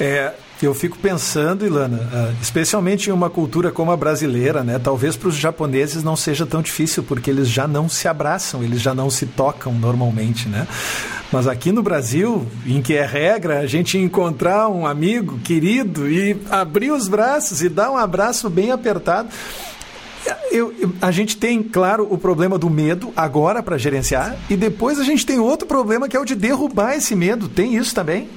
É, 0.00 0.32
eu 0.66 0.74
fico 0.74 0.98
pensando, 0.98 1.64
Ilana, 1.64 2.08
ah, 2.12 2.32
especialmente 2.42 3.10
em 3.10 3.12
uma 3.12 3.30
cultura 3.30 3.70
como 3.70 3.92
a 3.92 3.96
brasileira, 3.96 4.64
né? 4.64 4.78
Talvez 4.78 5.16
para 5.16 5.28
os 5.28 5.36
japoneses 5.36 6.02
não 6.02 6.16
seja 6.16 6.44
tão 6.44 6.60
difícil, 6.60 7.02
porque 7.02 7.30
eles 7.30 7.48
já 7.48 7.68
não 7.68 7.88
se 7.88 8.08
abraçam, 8.08 8.62
eles 8.62 8.80
já 8.80 8.94
não 8.94 9.08
se 9.08 9.26
tocam 9.26 9.72
normalmente, 9.72 10.48
né? 10.48 10.66
Mas 11.30 11.46
aqui 11.46 11.70
no 11.70 11.82
Brasil, 11.82 12.46
em 12.66 12.80
que 12.80 12.94
é 12.94 13.04
regra 13.04 13.60
a 13.60 13.66
gente 13.66 13.98
encontrar 13.98 14.68
um 14.68 14.86
amigo 14.86 15.38
querido 15.44 16.10
e 16.10 16.36
abrir 16.50 16.90
os 16.90 17.06
braços 17.06 17.62
e 17.62 17.68
dar 17.68 17.90
um 17.90 17.96
abraço 17.96 18.48
bem 18.48 18.70
apertado. 18.70 19.28
Eu, 20.50 20.74
eu, 20.78 20.92
a 21.00 21.10
gente 21.10 21.36
tem, 21.36 21.62
claro, 21.62 22.06
o 22.10 22.18
problema 22.18 22.58
do 22.58 22.68
medo 22.68 23.12
agora 23.14 23.62
para 23.62 23.78
gerenciar, 23.78 24.36
e 24.50 24.56
depois 24.56 24.98
a 24.98 25.04
gente 25.04 25.24
tem 25.24 25.38
outro 25.38 25.68
problema 25.68 26.08
que 26.08 26.16
é 26.16 26.20
o 26.20 26.24
de 26.24 26.34
derrubar 26.34 26.96
esse 26.96 27.14
medo. 27.14 27.48
Tem 27.48 27.76
isso 27.76 27.94
também? 27.94 28.28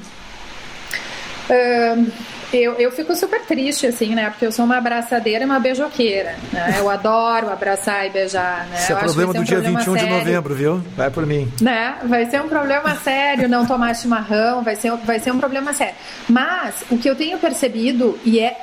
Uh, 1.49 2.11
eu, 2.53 2.73
eu 2.73 2.91
fico 2.91 3.15
super 3.15 3.41
triste, 3.45 3.87
assim, 3.87 4.13
né? 4.13 4.29
Porque 4.29 4.45
eu 4.45 4.51
sou 4.51 4.65
uma 4.65 4.77
abraçadeira 4.77 5.43
e 5.43 5.45
uma 5.45 5.59
beijoqueira. 5.59 6.35
Né? 6.51 6.75
Eu 6.79 6.89
adoro 6.89 7.49
abraçar 7.49 8.05
e 8.05 8.09
beijar. 8.09 8.67
Né? 8.67 8.75
Esse 8.77 8.91
é 8.91 8.95
o 8.95 8.99
problema 8.99 9.33
do 9.33 9.39
um 9.39 9.43
dia 9.43 9.57
problema 9.57 9.79
21 9.79 9.93
sério. 9.93 10.09
de 10.09 10.15
novembro, 10.15 10.55
viu? 10.55 10.83
Vai 10.97 11.09
por 11.09 11.25
mim. 11.25 11.51
Né? 11.61 11.95
Vai 12.03 12.25
ser 12.25 12.41
um 12.41 12.49
problema 12.49 12.95
sério 12.95 13.47
não 13.47 13.65
tomar 13.65 13.95
chimarrão, 13.95 14.63
vai 14.63 14.75
ser, 14.75 14.91
vai 14.97 15.19
ser 15.19 15.31
um 15.31 15.39
problema 15.39 15.71
sério. 15.71 15.95
Mas 16.27 16.75
o 16.89 16.97
que 16.97 17.09
eu 17.09 17.15
tenho 17.15 17.37
percebido, 17.37 18.19
e 18.25 18.39
é 18.39 18.59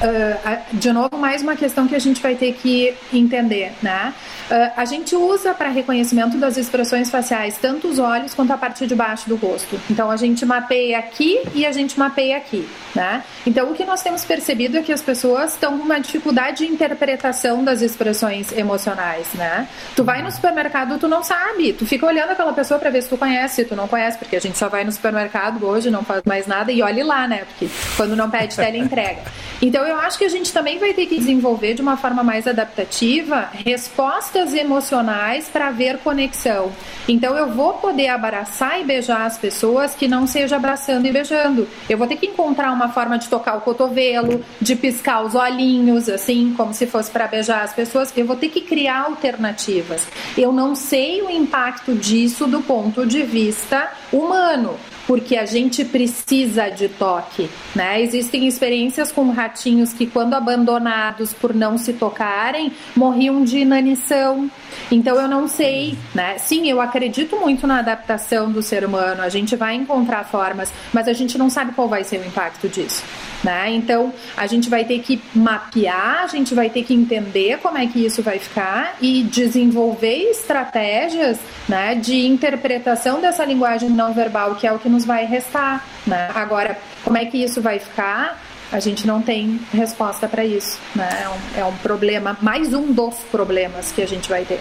uh, 0.00 0.76
de 0.76 0.92
novo, 0.92 1.16
mais 1.18 1.42
uma 1.42 1.56
questão 1.56 1.86
que 1.86 1.94
a 1.94 1.98
gente 1.98 2.20
vai 2.20 2.34
ter 2.34 2.52
que 2.54 2.94
entender, 3.12 3.72
né? 3.82 4.14
Uh, 4.50 4.72
a 4.76 4.84
gente 4.84 5.14
usa 5.14 5.52
para 5.52 5.68
reconhecimento 5.68 6.38
das 6.38 6.56
expressões 6.56 7.10
faciais 7.10 7.58
tanto 7.58 7.88
os 7.88 7.98
olhos 7.98 8.34
quanto 8.34 8.52
a 8.52 8.56
parte 8.56 8.86
de 8.86 8.94
baixo 8.94 9.28
do 9.28 9.36
rosto. 9.36 9.78
Então 9.90 10.10
a 10.10 10.16
gente 10.16 10.44
mapeia 10.46 10.98
aqui 10.98 11.40
e 11.54 11.66
a 11.66 11.72
gente 11.72 11.98
mapeia 11.98 12.36
aqui, 12.36 12.66
né? 12.94 13.22
Então 13.46 13.70
o 13.70 13.74
que 13.74 13.84
nós 13.84 14.02
temos 14.02 14.24
percebido 14.24 14.78
é 14.78 14.82
que 14.82 14.92
as 14.92 15.02
pessoas 15.02 15.52
estão 15.52 15.78
com 15.78 15.84
uma 15.84 16.00
dificuldade 16.00 16.58
de 16.58 16.72
interpretação 16.72 17.64
das 17.64 17.82
expressões 17.82 18.52
emocionais, 18.52 19.26
né? 19.34 19.68
Tu 19.94 20.04
vai 20.04 20.22
no 20.22 20.30
supermercado, 20.30 20.98
tu 20.98 21.08
não 21.08 21.22
sabe, 21.22 21.72
tu 21.72 21.86
fica 21.86 22.06
olhando 22.06 22.30
aquela 22.30 22.52
pessoa 22.52 22.78
para 22.78 22.90
ver 22.90 23.02
se 23.02 23.08
tu 23.08 23.16
conhece, 23.16 23.64
tu 23.64 23.76
não 23.76 23.88
conhece, 23.88 24.18
porque 24.18 24.36
a 24.36 24.40
gente 24.40 24.56
só 24.56 24.68
vai 24.68 24.84
no 24.84 24.92
supermercado 24.92 25.64
hoje, 25.66 25.90
não 25.90 26.04
faz 26.04 26.22
mais 26.24 26.46
nada 26.46 26.72
e 26.72 26.82
olhe 26.82 27.02
lá, 27.02 27.26
né? 27.26 27.44
Porque 27.44 27.68
quando 27.96 28.16
não 28.16 28.30
pede 28.30 28.56
tela 28.56 28.76
entrega. 28.76 29.22
Então 29.60 29.87
eu 29.88 29.96
acho 29.96 30.18
que 30.18 30.24
a 30.24 30.28
gente 30.28 30.52
também 30.52 30.78
vai 30.78 30.92
ter 30.92 31.06
que 31.06 31.18
desenvolver 31.18 31.74
de 31.74 31.82
uma 31.82 31.96
forma 31.96 32.22
mais 32.22 32.46
adaptativa 32.46 33.48
respostas 33.52 34.54
emocionais 34.54 35.48
para 35.48 35.70
ver 35.70 35.98
conexão. 35.98 36.72
Então 37.08 37.36
eu 37.36 37.48
vou 37.48 37.74
poder 37.74 38.08
abraçar 38.08 38.80
e 38.80 38.84
beijar 38.84 39.26
as 39.26 39.38
pessoas 39.38 39.94
que 39.94 40.06
não 40.06 40.26
seja 40.26 40.56
abraçando 40.56 41.06
e 41.06 41.12
beijando. 41.12 41.66
Eu 41.88 41.96
vou 41.96 42.06
ter 42.06 42.16
que 42.16 42.26
encontrar 42.26 42.72
uma 42.72 42.90
forma 42.90 43.18
de 43.18 43.28
tocar 43.28 43.56
o 43.56 43.60
cotovelo, 43.62 44.44
de 44.60 44.76
piscar 44.76 45.22
os 45.24 45.34
olhinhos, 45.34 46.08
assim, 46.08 46.54
como 46.56 46.74
se 46.74 46.86
fosse 46.86 47.10
para 47.10 47.26
beijar 47.26 47.62
as 47.62 47.72
pessoas. 47.72 48.12
Eu 48.16 48.26
vou 48.26 48.36
ter 48.36 48.48
que 48.48 48.60
criar 48.60 49.04
alternativas. 49.06 50.06
Eu 50.36 50.52
não 50.52 50.74
sei 50.74 51.22
o 51.22 51.30
impacto 51.30 51.94
disso 51.94 52.46
do 52.46 52.60
ponto 52.60 53.06
de 53.06 53.22
vista 53.22 53.90
humano 54.12 54.76
porque 55.08 55.38
a 55.38 55.46
gente 55.46 55.86
precisa 55.86 56.68
de 56.68 56.86
toque, 56.86 57.48
né? 57.74 58.02
Existem 58.02 58.46
experiências 58.46 59.10
com 59.10 59.30
ratinhos 59.30 59.90
que 59.90 60.06
quando 60.06 60.34
abandonados 60.34 61.32
por 61.32 61.54
não 61.54 61.78
se 61.78 61.94
tocarem, 61.94 62.70
morriam 62.94 63.42
de 63.42 63.60
inanição. 63.60 64.50
Então 64.90 65.20
eu 65.20 65.28
não 65.28 65.46
sei, 65.48 65.96
né? 66.14 66.38
Sim, 66.38 66.68
eu 66.68 66.80
acredito 66.80 67.36
muito 67.36 67.66
na 67.66 67.78
adaptação 67.78 68.50
do 68.50 68.62
ser 68.62 68.84
humano. 68.84 69.22
A 69.22 69.28
gente 69.28 69.56
vai 69.56 69.74
encontrar 69.74 70.24
formas, 70.24 70.72
mas 70.92 71.08
a 71.08 71.12
gente 71.12 71.36
não 71.36 71.50
sabe 71.50 71.72
qual 71.72 71.88
vai 71.88 72.04
ser 72.04 72.20
o 72.20 72.26
impacto 72.26 72.68
disso. 72.68 73.02
Né? 73.42 73.70
Então, 73.70 74.12
a 74.36 74.46
gente 74.46 74.68
vai 74.68 74.84
ter 74.84 74.98
que 75.00 75.22
mapear, 75.34 76.22
a 76.24 76.26
gente 76.26 76.54
vai 76.54 76.68
ter 76.68 76.82
que 76.82 76.92
entender 76.92 77.58
como 77.58 77.78
é 77.78 77.86
que 77.86 78.04
isso 78.04 78.22
vai 78.22 78.38
ficar 78.38 78.96
e 79.00 79.22
desenvolver 79.22 80.30
estratégias 80.30 81.38
né, 81.68 81.94
de 81.94 82.26
interpretação 82.26 83.20
dessa 83.20 83.44
linguagem 83.44 83.90
não 83.90 84.12
verbal, 84.12 84.56
que 84.56 84.66
é 84.66 84.72
o 84.72 84.78
que 84.78 84.88
nos 84.88 85.04
vai 85.04 85.24
restar. 85.24 85.84
Né? 86.06 86.30
Agora, 86.34 86.78
como 87.04 87.16
é 87.16 87.24
que 87.26 87.38
isso 87.38 87.60
vai 87.60 87.78
ficar? 87.78 88.47
A 88.70 88.80
gente 88.80 89.06
não 89.06 89.22
tem 89.22 89.60
resposta 89.72 90.28
para 90.28 90.44
isso. 90.44 90.78
Né? 90.94 91.08
É, 91.22 91.28
um, 91.28 91.60
é 91.60 91.64
um 91.64 91.76
problema, 91.78 92.36
mais 92.42 92.72
um 92.74 92.92
dos 92.92 93.16
problemas 93.30 93.92
que 93.92 94.02
a 94.02 94.06
gente 94.06 94.28
vai 94.28 94.44
ter. 94.44 94.60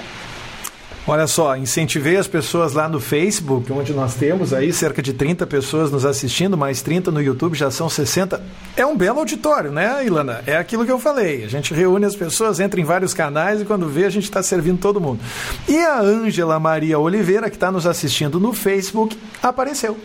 Olha 1.09 1.25
só, 1.25 1.55
incentivei 1.55 2.17
as 2.17 2.27
pessoas 2.27 2.73
lá 2.73 2.89
no 2.89 2.99
Facebook, 2.99 3.71
onde 3.71 3.93
nós 3.93 4.15
temos 4.15 4.51
aí 4.51 4.73
cerca 4.73 5.01
de 5.01 5.13
30 5.13 5.47
pessoas 5.47 5.89
nos 5.89 6.03
assistindo, 6.03 6.57
mais 6.57 6.81
30 6.81 7.11
no 7.11 7.21
YouTube, 7.21 7.55
já 7.55 7.71
são 7.71 7.89
60. 7.89 8.43
É 8.75 8.85
um 8.85 8.97
belo 8.97 9.19
auditório, 9.19 9.71
né, 9.71 10.05
Ilana? 10.05 10.43
É 10.45 10.57
aquilo 10.57 10.85
que 10.85 10.91
eu 10.91 10.99
falei. 10.99 11.45
A 11.45 11.47
gente 11.47 11.73
reúne 11.73 12.05
as 12.05 12.13
pessoas, 12.13 12.59
entra 12.59 12.81
em 12.81 12.83
vários 12.83 13.13
canais 13.13 13.61
e 13.61 13.65
quando 13.65 13.87
vê, 13.87 14.03
a 14.03 14.09
gente 14.09 14.25
está 14.25 14.43
servindo 14.43 14.79
todo 14.79 14.99
mundo. 14.99 15.21
E 15.65 15.77
a 15.77 16.01
Ângela 16.01 16.59
Maria 16.59 16.99
Oliveira, 16.99 17.49
que 17.49 17.55
está 17.55 17.71
nos 17.71 17.87
assistindo 17.87 18.37
no 18.37 18.51
Facebook, 18.51 19.17
apareceu. 19.41 19.97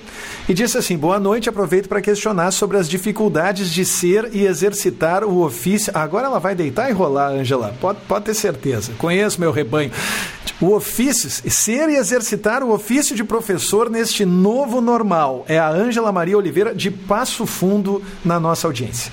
E 0.48 0.54
disse 0.54 0.76
assim: 0.76 0.96
boa 0.96 1.20
noite, 1.20 1.48
aproveito 1.48 1.88
para 1.88 2.00
questionar 2.00 2.50
sobre 2.50 2.76
as 2.76 2.88
dificuldades 2.88 3.70
de 3.70 3.84
ser 3.84 4.30
e 4.32 4.44
exercitar 4.44 5.24
o 5.24 5.42
ofício. 5.42 5.92
Agora 5.94 6.26
ela 6.26 6.40
vai 6.40 6.54
deitar 6.54 6.90
e 6.90 6.92
rolar, 6.92 7.28
Ângela. 7.28 7.74
Pode, 7.80 8.00
pode 8.08 8.24
ter 8.24 8.34
certeza. 8.34 8.92
Conheço 8.98 9.40
meu 9.40 9.52
rebanho. 9.52 9.92
O 10.60 10.74
ofício, 10.74 11.28
ser 11.50 11.88
e 11.88 11.96
exercitar 11.96 12.62
o 12.62 12.72
ofício 12.72 13.14
de 13.16 13.24
professor 13.24 13.88
neste 13.88 14.24
novo 14.24 14.80
normal. 14.80 15.44
É 15.48 15.58
a 15.58 15.68
Ângela 15.68 16.12
Maria 16.12 16.38
Oliveira 16.38 16.74
de 16.74 16.90
Passo 16.90 17.46
Fundo 17.46 18.02
na 18.24 18.38
nossa 18.38 18.66
audiência. 18.66 19.12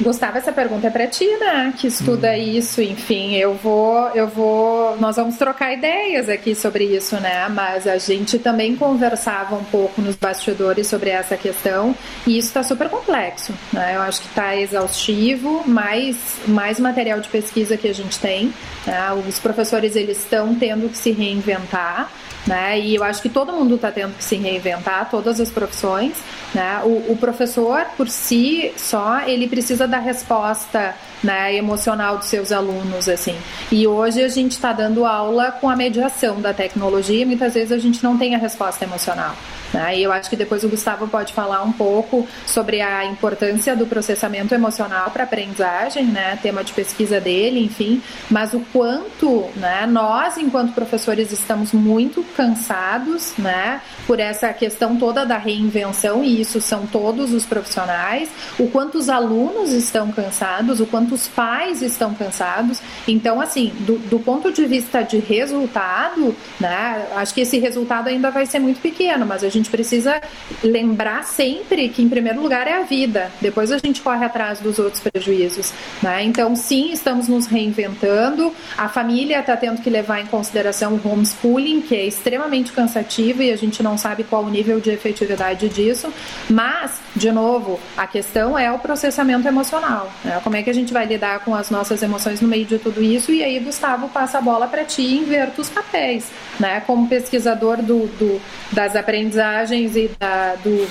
Gustavo, 0.00 0.38
essa 0.38 0.52
pergunta 0.52 0.86
é 0.86 0.90
para 0.90 1.06
ti, 1.06 1.26
né? 1.38 1.72
Que 1.76 1.86
estuda 1.86 2.30
hum. 2.30 2.34
isso, 2.34 2.82
enfim, 2.82 3.34
eu 3.34 3.54
vou, 3.54 4.08
eu 4.10 4.26
vou, 4.26 4.96
nós 4.98 5.16
vamos 5.16 5.36
trocar 5.36 5.72
ideias 5.72 6.28
aqui 6.28 6.54
sobre 6.54 6.84
isso, 6.84 7.16
né? 7.20 7.48
Mas 7.48 7.86
a 7.86 7.98
gente 7.98 8.38
também 8.38 8.74
conversava 8.74 9.54
um 9.54 9.64
pouco 9.64 10.00
nos 10.00 10.16
bastidores 10.16 10.86
sobre 10.86 11.10
essa 11.10 11.36
questão 11.36 11.94
e 12.26 12.38
isso 12.38 12.48
está 12.48 12.62
super 12.62 12.88
complexo, 12.88 13.52
né? 13.72 13.96
Eu 13.96 14.02
acho 14.02 14.22
que 14.22 14.28
está 14.28 14.56
exaustivo, 14.56 15.62
mais, 15.66 16.16
mais 16.46 16.80
material 16.80 17.20
de 17.20 17.28
pesquisa 17.28 17.76
que 17.76 17.88
a 17.88 17.94
gente 17.94 18.18
tem, 18.18 18.52
né? 18.86 19.12
Os 19.28 19.38
professores 19.38 19.94
eles 19.96 20.18
estão 20.18 20.54
tendo 20.54 20.88
que 20.88 20.98
se 20.98 21.12
reinventar 21.12 22.10
né? 22.46 22.78
E 22.78 22.94
eu 22.94 23.04
acho 23.04 23.22
que 23.22 23.28
todo 23.28 23.52
mundo 23.52 23.76
está 23.76 23.90
tendo 23.90 24.16
que 24.16 24.24
se 24.24 24.36
reinventar, 24.36 25.08
todas 25.10 25.40
as 25.40 25.50
profissões, 25.50 26.14
né? 26.54 26.80
O, 26.84 27.12
o, 27.12 27.16
professor 27.16 27.84
por 27.96 28.08
si 28.08 28.72
só 28.76 29.20
ele 29.26 29.46
precisa 29.48 29.86
dar 29.86 30.00
resposta 30.00 30.94
né, 31.22 31.54
emocional 31.54 32.18
dos 32.18 32.26
seus 32.26 32.50
alunos, 32.50 33.08
assim. 33.08 33.36
E 33.70 33.86
hoje 33.86 34.22
a 34.22 34.28
gente 34.28 34.52
está 34.52 34.72
dando 34.72 35.06
aula 35.06 35.52
com 35.52 35.68
a 35.68 35.76
mediação 35.76 36.40
da 36.40 36.52
tecnologia, 36.52 37.22
e 37.22 37.24
muitas 37.24 37.54
vezes 37.54 37.72
a 37.72 37.78
gente 37.78 38.02
não 38.02 38.18
tem 38.18 38.34
a 38.34 38.38
resposta 38.38 38.84
emocional. 38.84 39.34
Né? 39.72 39.98
E 39.98 40.02
eu 40.02 40.12
acho 40.12 40.28
que 40.28 40.36
depois 40.36 40.64
o 40.64 40.68
Gustavo 40.68 41.08
pode 41.08 41.32
falar 41.32 41.62
um 41.62 41.72
pouco 41.72 42.26
sobre 42.46 42.80
a 42.80 43.04
importância 43.04 43.74
do 43.74 43.86
processamento 43.86 44.54
emocional 44.54 45.10
para 45.10 45.24
aprendizagem, 45.24 46.04
né? 46.04 46.38
tema 46.42 46.62
de 46.62 46.72
pesquisa 46.72 47.20
dele, 47.20 47.64
enfim, 47.64 48.02
mas 48.30 48.52
o 48.52 48.60
quanto 48.72 49.46
né, 49.56 49.86
nós, 49.86 50.36
enquanto 50.36 50.72
professores, 50.72 51.30
estamos 51.32 51.72
muito 51.72 52.22
cansados 52.36 53.34
né, 53.38 53.80
por 54.06 54.20
essa 54.20 54.52
questão 54.52 54.96
toda 54.96 55.24
da 55.24 55.38
reinvenção, 55.38 56.22
e 56.24 56.40
isso 56.40 56.60
são 56.60 56.86
todos 56.86 57.32
os 57.32 57.44
profissionais, 57.44 58.28
o 58.58 58.68
quanto 58.68 58.98
os 58.98 59.08
alunos 59.08 59.72
estão 59.72 60.10
cansados, 60.10 60.80
o 60.80 60.86
quanto 60.86 61.14
os 61.14 61.28
pais 61.28 61.82
estão 61.82 62.14
cansados. 62.14 62.80
Então, 63.06 63.40
assim, 63.40 63.72
do, 63.80 63.98
do 63.98 64.18
ponto 64.18 64.52
de 64.52 64.64
vista 64.66 65.02
de 65.02 65.18
resultado, 65.18 66.34
né, 66.60 67.06
acho 67.16 67.34
que 67.34 67.42
esse 67.42 67.58
resultado 67.58 68.08
ainda 68.08 68.30
vai 68.30 68.46
ser 68.46 68.58
muito 68.58 68.80
pequeno, 68.80 69.24
mas 69.26 69.44
a 69.44 69.48
gente 69.48 69.61
gente 69.62 69.70
precisa 69.70 70.20
lembrar 70.62 71.24
sempre 71.24 71.88
que, 71.88 72.02
em 72.02 72.08
primeiro 72.08 72.42
lugar, 72.42 72.66
é 72.66 72.74
a 72.74 72.82
vida, 72.82 73.30
depois 73.40 73.70
a 73.70 73.78
gente 73.78 74.02
corre 74.02 74.24
atrás 74.24 74.58
dos 74.58 74.78
outros 74.78 75.00
prejuízos. 75.00 75.72
Né? 76.02 76.24
Então, 76.24 76.56
sim, 76.56 76.92
estamos 76.92 77.28
nos 77.28 77.46
reinventando, 77.46 78.52
a 78.76 78.88
família 78.88 79.38
está 79.38 79.56
tendo 79.56 79.80
que 79.80 79.88
levar 79.88 80.20
em 80.20 80.26
consideração 80.26 80.94
o 80.94 81.08
homeschooling, 81.08 81.80
que 81.80 81.94
é 81.94 82.04
extremamente 82.04 82.72
cansativo 82.72 83.42
e 83.42 83.52
a 83.52 83.56
gente 83.56 83.82
não 83.82 83.96
sabe 83.96 84.24
qual 84.24 84.42
o 84.42 84.50
nível 84.50 84.80
de 84.80 84.90
efetividade 84.90 85.68
disso, 85.68 86.12
mas, 86.50 87.00
de 87.14 87.30
novo, 87.30 87.78
a 87.96 88.06
questão 88.06 88.58
é 88.58 88.70
o 88.72 88.78
processamento 88.78 89.46
emocional. 89.46 90.12
Né? 90.24 90.40
Como 90.42 90.56
é 90.56 90.62
que 90.62 90.70
a 90.70 90.74
gente 90.74 90.92
vai 90.92 91.06
lidar 91.06 91.40
com 91.40 91.54
as 91.54 91.70
nossas 91.70 92.02
emoções 92.02 92.40
no 92.40 92.48
meio 92.48 92.64
de 92.64 92.78
tudo 92.78 93.02
isso? 93.02 93.30
E 93.30 93.44
aí, 93.44 93.60
Gustavo, 93.60 94.08
passa 94.08 94.38
a 94.38 94.40
bola 94.40 94.66
para 94.66 94.84
ti 94.84 95.02
e 95.02 95.18
inverta 95.18 95.60
os 95.60 95.68
papéis. 95.68 96.30
Né? 96.58 96.82
Como 96.86 97.06
pesquisador 97.06 97.76
do, 97.76 98.06
do 98.18 98.40
das 98.72 98.96
aprendizagens 98.96 99.51
aprendizagens 99.52 99.96
e 99.96 100.10
da, 100.18 100.54
do, 100.56 100.86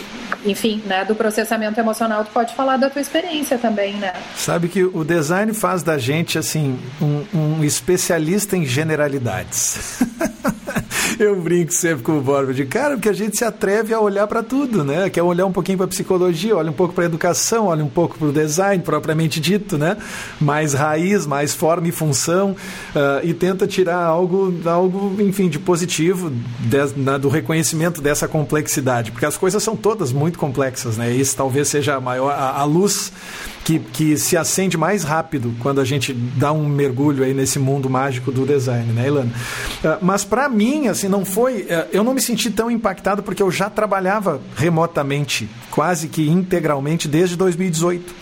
enfim, 0.45 0.81
né, 0.85 1.03
do 1.03 1.15
processamento 1.15 1.79
emocional, 1.79 2.23
tu 2.23 2.31
pode 2.31 2.53
falar 2.55 2.77
da 2.77 2.89
tua 2.89 3.01
experiência 3.01 3.57
também, 3.57 3.93
né? 3.95 4.13
Sabe 4.35 4.67
que 4.67 4.83
o 4.83 5.03
design 5.03 5.53
faz 5.53 5.83
da 5.83 5.97
gente, 5.97 6.37
assim, 6.37 6.79
um, 7.01 7.25
um 7.33 7.63
especialista 7.63 8.55
em 8.55 8.65
generalidades. 8.65 9.99
Eu 11.19 11.39
brinco 11.39 11.71
sempre 11.71 12.03
com 12.03 12.17
o 12.17 12.21
Borba 12.21 12.51
de 12.51 12.65
cara, 12.65 12.95
porque 12.95 13.09
a 13.09 13.13
gente 13.13 13.37
se 13.37 13.45
atreve 13.45 13.93
a 13.93 13.99
olhar 13.99 14.25
para 14.25 14.41
tudo, 14.41 14.83
né? 14.83 15.07
Quer 15.07 15.21
olhar 15.21 15.45
um 15.45 15.51
pouquinho 15.51 15.77
para 15.77 15.87
psicologia, 15.87 16.55
olha 16.55 16.71
um 16.71 16.73
pouco 16.73 16.95
para 16.95 17.05
educação, 17.05 17.67
olha 17.67 17.83
um 17.83 17.89
pouco 17.89 18.17
para 18.17 18.27
o 18.27 18.31
design 18.31 18.81
propriamente 18.81 19.39
dito, 19.39 19.77
né? 19.77 19.97
Mais 20.39 20.73
raiz, 20.73 21.27
mais 21.27 21.53
forma 21.53 21.87
e 21.87 21.91
função, 21.91 22.51
uh, 22.95 23.23
e 23.23 23.35
tenta 23.35 23.67
tirar 23.67 24.03
algo, 24.03 24.53
algo, 24.65 25.21
enfim, 25.21 25.47
de 25.47 25.59
positivo 25.59 26.31
de, 26.59 26.99
na, 26.99 27.17
do 27.17 27.29
reconhecimento 27.29 28.01
dessa 28.01 28.27
complexidade, 28.51 29.11
porque 29.11 29.25
as 29.25 29.37
coisas 29.37 29.63
são 29.63 29.77
todas 29.77 30.11
muito 30.11 30.37
complexas, 30.37 30.97
né? 30.97 31.09
Isso 31.09 31.35
talvez 31.37 31.69
seja 31.69 31.95
a 31.95 32.01
maior 32.01 32.31
a, 32.31 32.59
a 32.59 32.63
luz 32.65 33.11
que, 33.63 33.79
que 33.79 34.17
se 34.17 34.35
acende 34.35 34.77
mais 34.77 35.03
rápido 35.05 35.53
quando 35.59 35.79
a 35.79 35.85
gente 35.85 36.11
dá 36.13 36.51
um 36.51 36.67
mergulho 36.67 37.23
aí 37.23 37.33
nesse 37.33 37.57
mundo 37.57 37.89
mágico 37.89 38.29
do 38.29 38.45
design, 38.45 38.91
né, 38.91 39.07
Ilana? 39.07 39.31
Uh, 39.31 39.97
mas 40.01 40.25
para 40.25 40.49
mim, 40.49 40.89
assim, 40.89 41.07
não 41.07 41.23
foi. 41.23 41.61
Uh, 41.61 41.87
eu 41.93 42.03
não 42.03 42.13
me 42.13 42.21
senti 42.21 42.51
tão 42.51 42.69
impactado 42.69 43.23
porque 43.23 43.41
eu 43.41 43.49
já 43.49 43.69
trabalhava 43.69 44.41
remotamente, 44.57 45.49
quase 45.69 46.09
que 46.09 46.27
integralmente 46.27 47.07
desde 47.07 47.37
2018. 47.37 48.13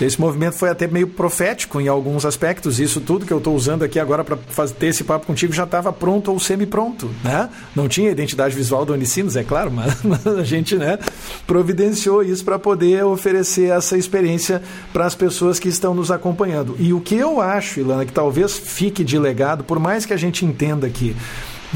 Esse 0.00 0.20
movimento 0.20 0.54
foi 0.54 0.70
até 0.70 0.86
meio 0.86 1.06
profético 1.06 1.80
em 1.80 1.86
alguns 1.86 2.24
aspectos. 2.24 2.80
Isso 2.80 3.00
tudo 3.00 3.24
que 3.24 3.32
eu 3.32 3.38
estou 3.38 3.54
usando 3.54 3.84
aqui 3.84 4.00
agora 4.00 4.24
para 4.24 4.36
ter 4.68 4.86
esse 4.86 5.04
papo 5.04 5.26
contigo 5.26 5.52
já 5.52 5.64
estava 5.64 5.92
pronto 5.92 6.32
ou 6.32 6.40
semi-pronto, 6.40 7.08
né? 7.22 7.48
Não 7.76 7.88
tinha 7.88 8.10
identidade 8.10 8.54
visual 8.54 8.84
do 8.84 8.92
Unicinos, 8.92 9.36
é 9.36 9.44
claro, 9.44 9.70
mas, 9.72 10.02
mas 10.02 10.26
a 10.26 10.42
gente, 10.42 10.76
né, 10.76 10.98
providenciou 11.46 12.22
isso 12.22 12.44
para 12.44 12.58
poder 12.58 13.04
oferecer 13.04 13.70
essa 13.70 13.96
experiência 13.96 14.62
para 14.92 15.06
as 15.06 15.14
pessoas 15.14 15.58
que 15.58 15.68
estão 15.68 15.94
nos 15.94 16.10
acompanhando. 16.10 16.76
E 16.78 16.92
o 16.92 17.00
que 17.00 17.14
eu 17.14 17.40
acho, 17.40 17.80
Ilana, 17.80 18.04
que 18.04 18.12
talvez 18.12 18.58
fique 18.58 19.04
de 19.04 19.18
legado, 19.18 19.62
por 19.62 19.78
mais 19.78 20.04
que 20.04 20.12
a 20.12 20.16
gente 20.16 20.44
entenda 20.44 20.88
que 20.88 21.14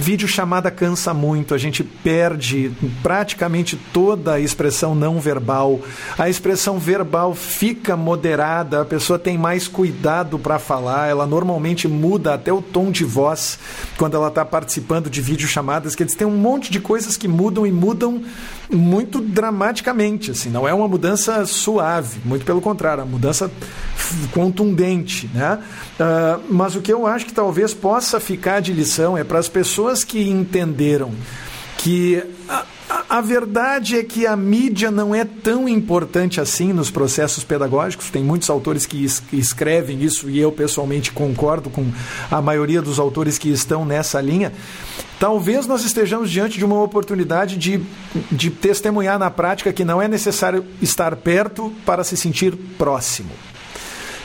Vídeo 0.00 0.28
chamada 0.28 0.70
cansa 0.70 1.12
muito, 1.12 1.52
a 1.52 1.58
gente 1.58 1.82
perde 1.82 2.70
praticamente 3.02 3.76
toda 3.92 4.34
a 4.34 4.40
expressão 4.40 4.94
não 4.94 5.18
verbal. 5.18 5.80
A 6.16 6.28
expressão 6.28 6.78
verbal 6.78 7.34
fica 7.34 7.96
moderada, 7.96 8.80
a 8.80 8.84
pessoa 8.84 9.18
tem 9.18 9.36
mais 9.36 9.66
cuidado 9.66 10.38
para 10.38 10.56
falar, 10.60 11.08
ela 11.08 11.26
normalmente 11.26 11.88
muda 11.88 12.34
até 12.34 12.52
o 12.52 12.62
tom 12.62 12.92
de 12.92 13.04
voz 13.04 13.58
quando 13.96 14.16
ela 14.16 14.28
está 14.28 14.44
participando 14.44 15.10
de 15.10 15.20
videochamadas, 15.20 15.96
que 15.96 16.04
eles 16.04 16.14
têm 16.14 16.28
um 16.28 16.36
monte 16.36 16.70
de 16.70 16.78
coisas 16.78 17.16
que 17.16 17.26
mudam 17.26 17.66
e 17.66 17.72
mudam 17.72 18.22
muito 18.70 19.20
dramaticamente, 19.20 20.30
assim, 20.30 20.48
não 20.48 20.68
é 20.68 20.72
uma 20.72 20.86
mudança 20.86 21.44
suave, 21.44 22.20
muito 22.24 22.44
pelo 22.44 22.60
contrário, 22.60 23.00
é 23.00 23.04
uma 23.04 23.10
mudança 23.10 23.50
contundente, 24.30 25.28
né? 25.34 25.58
Uh, 25.98 26.42
mas 26.50 26.76
o 26.76 26.80
que 26.80 26.92
eu 26.92 27.06
acho 27.06 27.26
que 27.26 27.32
talvez 27.32 27.74
possa 27.74 28.20
ficar 28.20 28.60
de 28.60 28.72
lição 28.72 29.18
é 29.18 29.24
para 29.24 29.38
as 29.38 29.48
pessoas 29.48 29.87
que 30.04 30.28
entenderam 30.28 31.12
que 31.78 32.22
a, 32.48 32.64
a, 32.88 33.18
a, 33.18 33.20
verdade 33.20 33.96
é 33.96 34.02
que 34.02 34.26
a 34.26 34.36
mídia 34.36 34.90
não 34.90 35.14
é 35.14 35.24
tão 35.24 35.68
importante 35.68 36.40
assim 36.40 36.72
nos 36.72 36.90
processos 36.90 37.44
pedagógicos. 37.44 38.10
Tem 38.10 38.22
muitos 38.22 38.50
autores 38.50 38.84
que, 38.84 39.04
es, 39.04 39.20
que 39.20 39.36
escrevem 39.36 40.02
isso 40.02 40.28
e 40.28 40.38
eu 40.38 40.50
pessoalmente 40.50 41.12
concordo 41.12 41.70
com 41.70 41.90
a 42.30 42.42
maioria 42.42 42.82
dos 42.82 42.98
autores 42.98 43.38
que 43.38 43.48
estão 43.48 43.84
nessa 43.84 44.20
linha. 44.20 44.52
Talvez 45.18 45.66
nós 45.66 45.84
estejamos 45.84 46.30
diante 46.30 46.58
de 46.58 46.64
uma 46.64 46.82
oportunidade 46.82 47.56
de, 47.56 47.80
de 48.30 48.50
testemunhar 48.50 49.18
na 49.18 49.30
prática 49.30 49.72
que 49.72 49.84
não 49.84 50.02
é 50.02 50.06
necessário 50.06 50.64
estar 50.82 51.16
perto 51.16 51.72
para 51.86 52.04
se 52.04 52.16
sentir 52.16 52.54
próximo. 52.76 53.30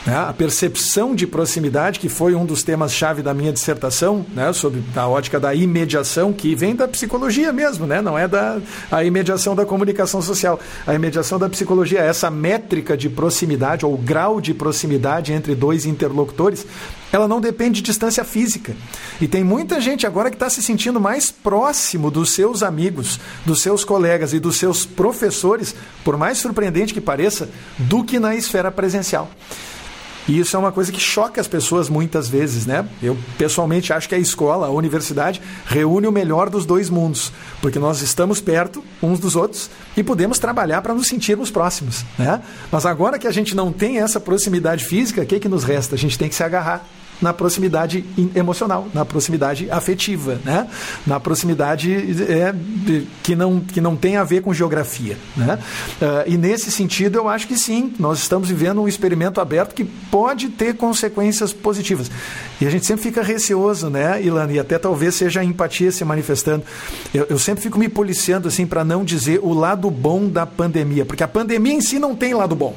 Né? 0.06 0.16
A 0.16 0.34
percepção 0.34 1.16
de 1.16 1.26
proximidade, 1.26 2.00
que 2.00 2.10
foi 2.10 2.36
um 2.36 2.46
dos 2.46 2.62
temas-chave 2.62 3.22
da 3.22 3.34
minha 3.34 3.54
dissertação, 3.54 4.26
né? 4.34 4.52
sobre 4.52 4.84
a 4.96 5.08
ótica 5.08 5.40
da 5.40 5.56
imediação, 5.56 6.34
que 6.34 6.54
vem 6.56 6.76
da 6.76 6.88
psicologia 6.88 7.54
mesmo, 7.54 7.86
né? 7.86 8.02
não 8.02 8.18
é 8.18 8.28
da 8.28 8.60
a 8.92 9.04
imediação 9.04 9.56
da 9.56 9.66
comunicação 9.66 10.22
social. 10.22 10.60
A 10.86 10.94
imediação 10.94 11.40
da 11.40 11.50
psicologia 11.50 12.02
é 12.02 12.08
essa 12.08 12.30
métrica 12.30 12.98
de 12.98 13.10
proximidade, 13.10 13.86
ou 13.86 13.98
grau 13.98 14.42
de 14.42 14.54
proximidade 14.54 15.32
entre 15.32 15.56
dois 15.56 15.86
interlocutores, 15.86 16.66
ela 17.12 17.28
não 17.28 17.40
depende 17.40 17.76
de 17.76 17.84
distância 17.84 18.24
física. 18.24 18.76
E 19.22 19.28
tem 19.28 19.44
muita 19.44 19.80
gente 19.80 20.06
agora 20.06 20.30
que 20.30 20.36
está 20.36 20.50
se 20.50 20.62
sentindo 20.62 21.00
mais 21.00 21.32
próximo 21.32 22.10
dos 22.10 22.34
seus 22.34 22.64
amigos, 22.64 23.20
dos 23.46 23.62
seus 23.62 23.86
colegas 23.86 24.34
e 24.34 24.40
dos 24.40 24.58
seus 24.58 24.86
professores, 24.86 25.76
por 26.04 26.18
mais 26.18 26.40
surpreendente 26.40 26.94
que 26.94 27.02
pareça, 27.02 27.50
do 27.78 28.04
que 28.04 28.20
na 28.20 28.36
esfera 28.36 28.72
presencial. 28.72 29.30
E 30.28 30.40
isso 30.40 30.56
é 30.56 30.60
uma 30.60 30.72
coisa 30.72 30.92
que 30.92 31.00
choca 31.00 31.42
as 31.42 31.48
pessoas 31.48 31.90
muitas 31.90 32.30
vezes, 32.30 32.66
né? 32.66 32.88
Eu 33.02 33.18
pessoalmente 33.38 33.92
acho 33.92 34.08
que 34.08 34.16
a 34.16 34.20
escola, 34.20 34.68
a 34.68 34.70
universidade, 34.70 35.42
reúne 35.66 36.08
o 36.08 36.12
melhor 36.12 36.50
dos 36.50 36.66
dois 36.66 36.90
mundos, 36.90 37.32
porque 37.62 37.78
nós 37.78 38.02
estamos 38.02 38.40
perto 38.40 38.84
uns 39.02 39.20
dos 39.20 39.36
outros 39.36 39.70
e 39.98 40.04
podemos 40.04 40.40
trabalhar 40.40 40.82
para 40.82 40.94
nos 40.94 41.08
sentirmos 41.08 41.52
próximos, 41.52 42.06
né? 42.18 42.42
Mas 42.72 42.86
agora 42.86 43.20
que 43.20 43.28
a 43.28 43.32
gente 43.32 43.56
não 43.56 43.72
tem 43.72 44.00
essa 44.00 44.20
proximidade 44.20 44.86
física, 44.86 45.22
o 45.22 45.26
que, 45.26 45.40
que 45.40 45.50
nos 45.50 45.64
resta? 45.64 45.96
A 45.96 45.98
gente 45.98 46.18
tem 46.18 46.30
que 46.30 46.36
se 46.36 46.44
agarrar 46.44 46.88
na 47.24 47.34
proximidade 47.34 48.04
emocional, 48.36 48.88
na 48.94 49.06
proximidade 49.06 49.72
afetiva, 49.72 50.40
né? 50.44 50.68
na 51.08 51.20
proximidade 51.20 51.92
é, 52.30 52.54
que, 53.24 53.34
não, 53.34 53.62
que 53.62 53.80
não 53.80 53.96
tem 53.96 54.18
a 54.18 54.24
ver 54.26 54.42
com 54.42 54.54
geografia. 54.54 55.18
Né? 55.36 55.58
Uh, 56.02 56.34
e 56.34 56.38
nesse 56.38 56.70
sentido, 56.70 57.18
eu 57.18 57.30
acho 57.30 57.48
que 57.48 57.58
sim, 57.58 57.94
nós 57.98 58.20
estamos 58.20 58.50
vivendo 58.50 58.82
um 58.82 58.88
experimento 58.88 59.40
aberto 59.40 59.74
que 59.74 59.86
pode 59.86 60.50
ter 60.50 60.76
consequências 60.76 61.54
positivas. 61.54 62.12
E 62.60 62.68
a 62.68 62.70
gente 62.70 62.86
sempre 62.86 63.04
fica 63.04 63.24
receoso, 63.24 63.90
né, 63.90 64.22
Ilana? 64.22 64.52
E 64.52 64.60
até 64.60 64.78
talvez 64.78 65.16
seja 65.16 65.40
a 65.40 65.44
empatia 65.44 65.92
se 65.92 66.04
manifestando. 66.04 66.64
Eu, 67.14 67.26
eu 67.30 67.40
sempre 67.40 67.64
fico 67.64 67.80
me 67.80 67.88
policiando 67.88 68.50
assim 68.50 68.66
para 68.66 68.84
não 68.84 69.06
dizer 69.06 69.40
o 69.42 69.54
lado 69.54 69.90
bom 69.90 70.28
da 70.28 70.46
pandemia, 70.46 71.06
porque 71.06 71.24
a 71.24 71.28
pandemia 71.28 71.74
em 71.74 71.82
si 71.82 71.98
não 72.00 72.16
tem 72.16 72.34
lado 72.34 72.54
bom 72.54 72.76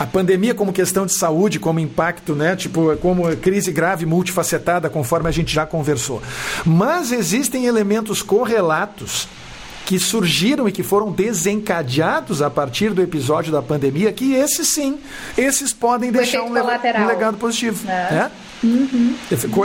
a 0.00 0.06
pandemia 0.06 0.54
como 0.54 0.72
questão 0.72 1.04
de 1.04 1.12
saúde, 1.12 1.58
como 1.58 1.78
impacto, 1.78 2.34
né? 2.34 2.56
Tipo, 2.56 2.96
como 2.96 3.36
crise 3.36 3.70
grave 3.70 4.06
multifacetada, 4.06 4.88
conforme 4.88 5.28
a 5.28 5.30
gente 5.30 5.52
já 5.52 5.66
conversou. 5.66 6.22
Mas 6.64 7.12
existem 7.12 7.66
elementos 7.66 8.22
correlatos 8.22 9.28
que 9.84 9.98
surgiram 9.98 10.66
e 10.66 10.72
que 10.72 10.82
foram 10.82 11.12
desencadeados 11.12 12.40
a 12.40 12.48
partir 12.48 12.94
do 12.94 13.02
episódio 13.02 13.52
da 13.52 13.60
pandemia, 13.60 14.10
que 14.10 14.32
esses 14.32 14.72
sim, 14.72 14.98
esses 15.36 15.70
podem 15.70 16.10
deixar 16.10 16.42
um, 16.44 16.46
um, 16.46 17.06
legado 17.06 17.36
positivo. 17.36 17.86
É. 17.86 18.10
Né? 18.10 18.30
Uhum. 18.64 19.14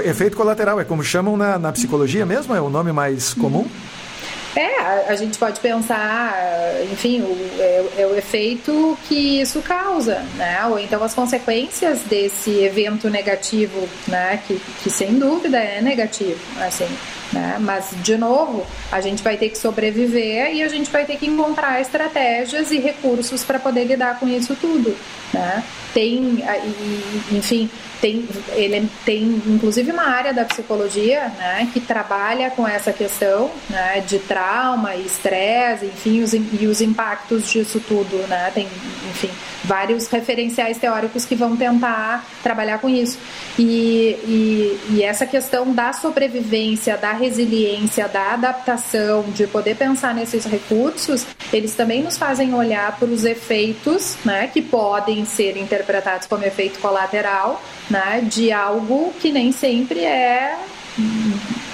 Efeito 0.04 0.36
colateral, 0.36 0.82
é 0.82 0.84
como 0.84 1.02
chamam 1.02 1.38
na, 1.38 1.58
na 1.58 1.72
psicologia 1.72 2.26
mesmo? 2.26 2.54
É 2.54 2.60
o 2.60 2.70
nome 2.70 2.92
mais 2.92 3.34
comum? 3.34 3.60
Uhum. 3.60 3.70
É, 4.56 5.12
a, 5.12 5.16
gente 5.16 5.38
pode 5.38 5.60
pensar, 5.60 6.34
enfim, 6.90 7.22
o, 7.22 7.38
é, 7.60 7.86
é, 7.98 8.08
o 8.08 8.16
efeito 8.16 8.98
que 9.08 9.42
isso 9.42 9.62
causa, 9.62 10.26
né? 10.38 10.66
Ou 10.68 10.80
então 10.80 11.04
as 11.04 11.14
consequências 11.14 12.00
desse 12.04 12.64
evento 12.64 13.10
negativo, 13.10 13.88
né? 14.08 14.42
Que, 14.48 14.60
que 14.82 14.90
sem 14.90 15.20
dúvida 15.20 15.58
é 15.58 15.82
negativo, 15.82 16.40
assim. 16.62 16.88
Né? 17.32 17.58
Mas, 17.60 17.90
de 18.02 18.18
novo, 18.18 18.66
a 18.92 19.02
gente 19.02 19.24
vai 19.24 19.38
ter 19.38 19.50
que 19.50 19.58
sobreviver 19.58 20.54
e 20.54 20.64
a 20.64 20.68
gente 20.68 20.90
vai 20.90 21.06
ter 21.06 21.18
que 21.18 21.26
encontrar 21.26 21.82
estratégias 21.82 22.72
e 22.72 22.80
recursos 22.80 23.44
para 23.44 23.60
poder 23.60 23.86
lidar 23.86 24.20
com 24.20 24.28
isso 24.28 24.56
tudo. 24.56 24.96
Né? 25.34 25.64
Tem, 25.94 26.44
enfim, 27.32 27.70
tem, 28.02 28.28
ele 28.54 28.90
tem 29.06 29.42
inclusive 29.48 29.92
uma 29.92 30.04
área 30.04 30.34
da 30.34 30.46
psicologia 30.46 31.32
né, 31.38 31.70
que 31.74 31.80
trabalha 31.80 32.50
com 32.52 32.68
essa 32.68 32.92
questão 32.92 33.50
né, 33.70 34.04
de 34.06 34.20
trauma 34.20 34.96
e 34.96 35.06
estresse, 35.06 35.86
enfim, 35.86 36.22
os, 36.22 36.34
e 36.34 36.68
os 36.68 36.82
impactos 36.82 37.50
disso 37.50 37.82
tudo. 37.88 38.18
Né? 38.28 38.52
Tem, 38.54 38.68
enfim, 39.10 39.32
vários 39.66 40.08
referenciais 40.08 40.78
teóricos 40.78 41.26
que 41.26 41.36
vão 41.36 41.56
tentar 41.56 42.26
trabalhar 42.42 42.80
com 42.80 42.90
isso. 42.90 43.18
E, 43.58 44.18
e, 44.26 44.80
e 44.92 45.04
essa 45.04 45.26
questão 45.26 45.74
da 45.74 45.92
sobrevivência, 45.94 46.98
da 46.98 47.12
resiliência, 47.12 48.08
da 48.08 48.34
adaptação, 48.34 49.24
de 49.34 49.48
poder 49.48 49.76
pensar 49.76 50.14
nesses 50.14 50.46
recursos, 50.46 51.26
eles 51.52 51.74
também 51.74 52.04
nos 52.04 52.18
fazem 52.18 52.54
olhar 52.54 52.98
para 52.98 53.08
os 53.08 53.26
efeitos 53.26 54.18
né, 54.24 54.48
que 54.48 54.62
podem 54.62 55.26
ser 55.26 55.58
interpretados 55.58 56.28
como 56.28 56.46
efeito 56.46 56.80
colateral 56.80 57.62
né, 57.90 58.22
de 58.24 58.52
algo 58.52 59.14
que 59.20 59.32
nem 59.32 59.52
sempre 59.52 60.04
é 60.04 60.58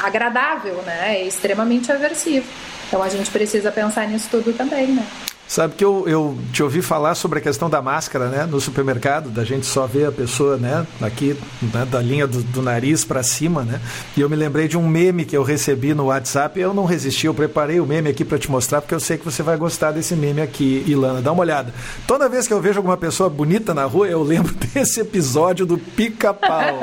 agradável, 0.01 0.81
né, 0.85 1.17
é 1.17 1.27
extremamente 1.27 1.91
aversivo. 1.91 2.47
Então 2.87 3.01
a 3.01 3.09
gente 3.09 3.29
precisa 3.31 3.71
pensar 3.71 4.07
nisso 4.07 4.27
tudo 4.29 4.51
também, 4.53 4.87
né? 4.87 5.05
Sabe 5.51 5.75
que 5.75 5.83
eu, 5.83 6.07
eu 6.07 6.37
te 6.53 6.63
ouvi 6.63 6.81
falar 6.81 7.13
sobre 7.13 7.39
a 7.39 7.41
questão 7.41 7.69
da 7.69 7.81
máscara, 7.81 8.29
né? 8.29 8.45
No 8.45 8.61
supermercado, 8.61 9.29
da 9.29 9.43
gente 9.43 9.65
só 9.65 9.85
ver 9.85 10.05
a 10.05 10.11
pessoa, 10.11 10.55
né? 10.55 10.87
Aqui, 11.01 11.37
né, 11.61 11.85
da 11.91 11.99
linha 11.99 12.25
do, 12.25 12.41
do 12.41 12.61
nariz 12.61 13.03
para 13.03 13.21
cima, 13.21 13.61
né? 13.63 13.81
E 14.15 14.21
eu 14.21 14.29
me 14.29 14.37
lembrei 14.37 14.69
de 14.69 14.77
um 14.77 14.87
meme 14.87 15.25
que 15.25 15.35
eu 15.35 15.43
recebi 15.43 15.93
no 15.93 16.05
WhatsApp. 16.05 16.57
Eu 16.57 16.73
não 16.73 16.85
resisti, 16.85 17.27
eu 17.27 17.33
preparei 17.33 17.81
o 17.81 17.85
meme 17.85 18.09
aqui 18.09 18.23
para 18.23 18.39
te 18.39 18.49
mostrar, 18.49 18.79
porque 18.79 18.95
eu 18.95 18.99
sei 19.01 19.17
que 19.17 19.25
você 19.25 19.43
vai 19.43 19.57
gostar 19.57 19.91
desse 19.91 20.15
meme 20.15 20.39
aqui, 20.39 20.85
Ilana. 20.87 21.21
Dá 21.21 21.33
uma 21.33 21.41
olhada. 21.41 21.73
Toda 22.07 22.29
vez 22.29 22.47
que 22.47 22.53
eu 22.53 22.61
vejo 22.61 22.79
alguma 22.79 22.95
pessoa 22.95 23.29
bonita 23.29 23.73
na 23.73 23.83
rua, 23.83 24.07
eu 24.07 24.23
lembro 24.23 24.55
desse 24.73 25.01
episódio 25.01 25.65
do 25.65 25.77
pica-pau. 25.77 26.79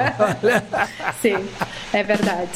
Sim, 1.23 1.39
é 1.91 2.03
verdade. 2.03 2.51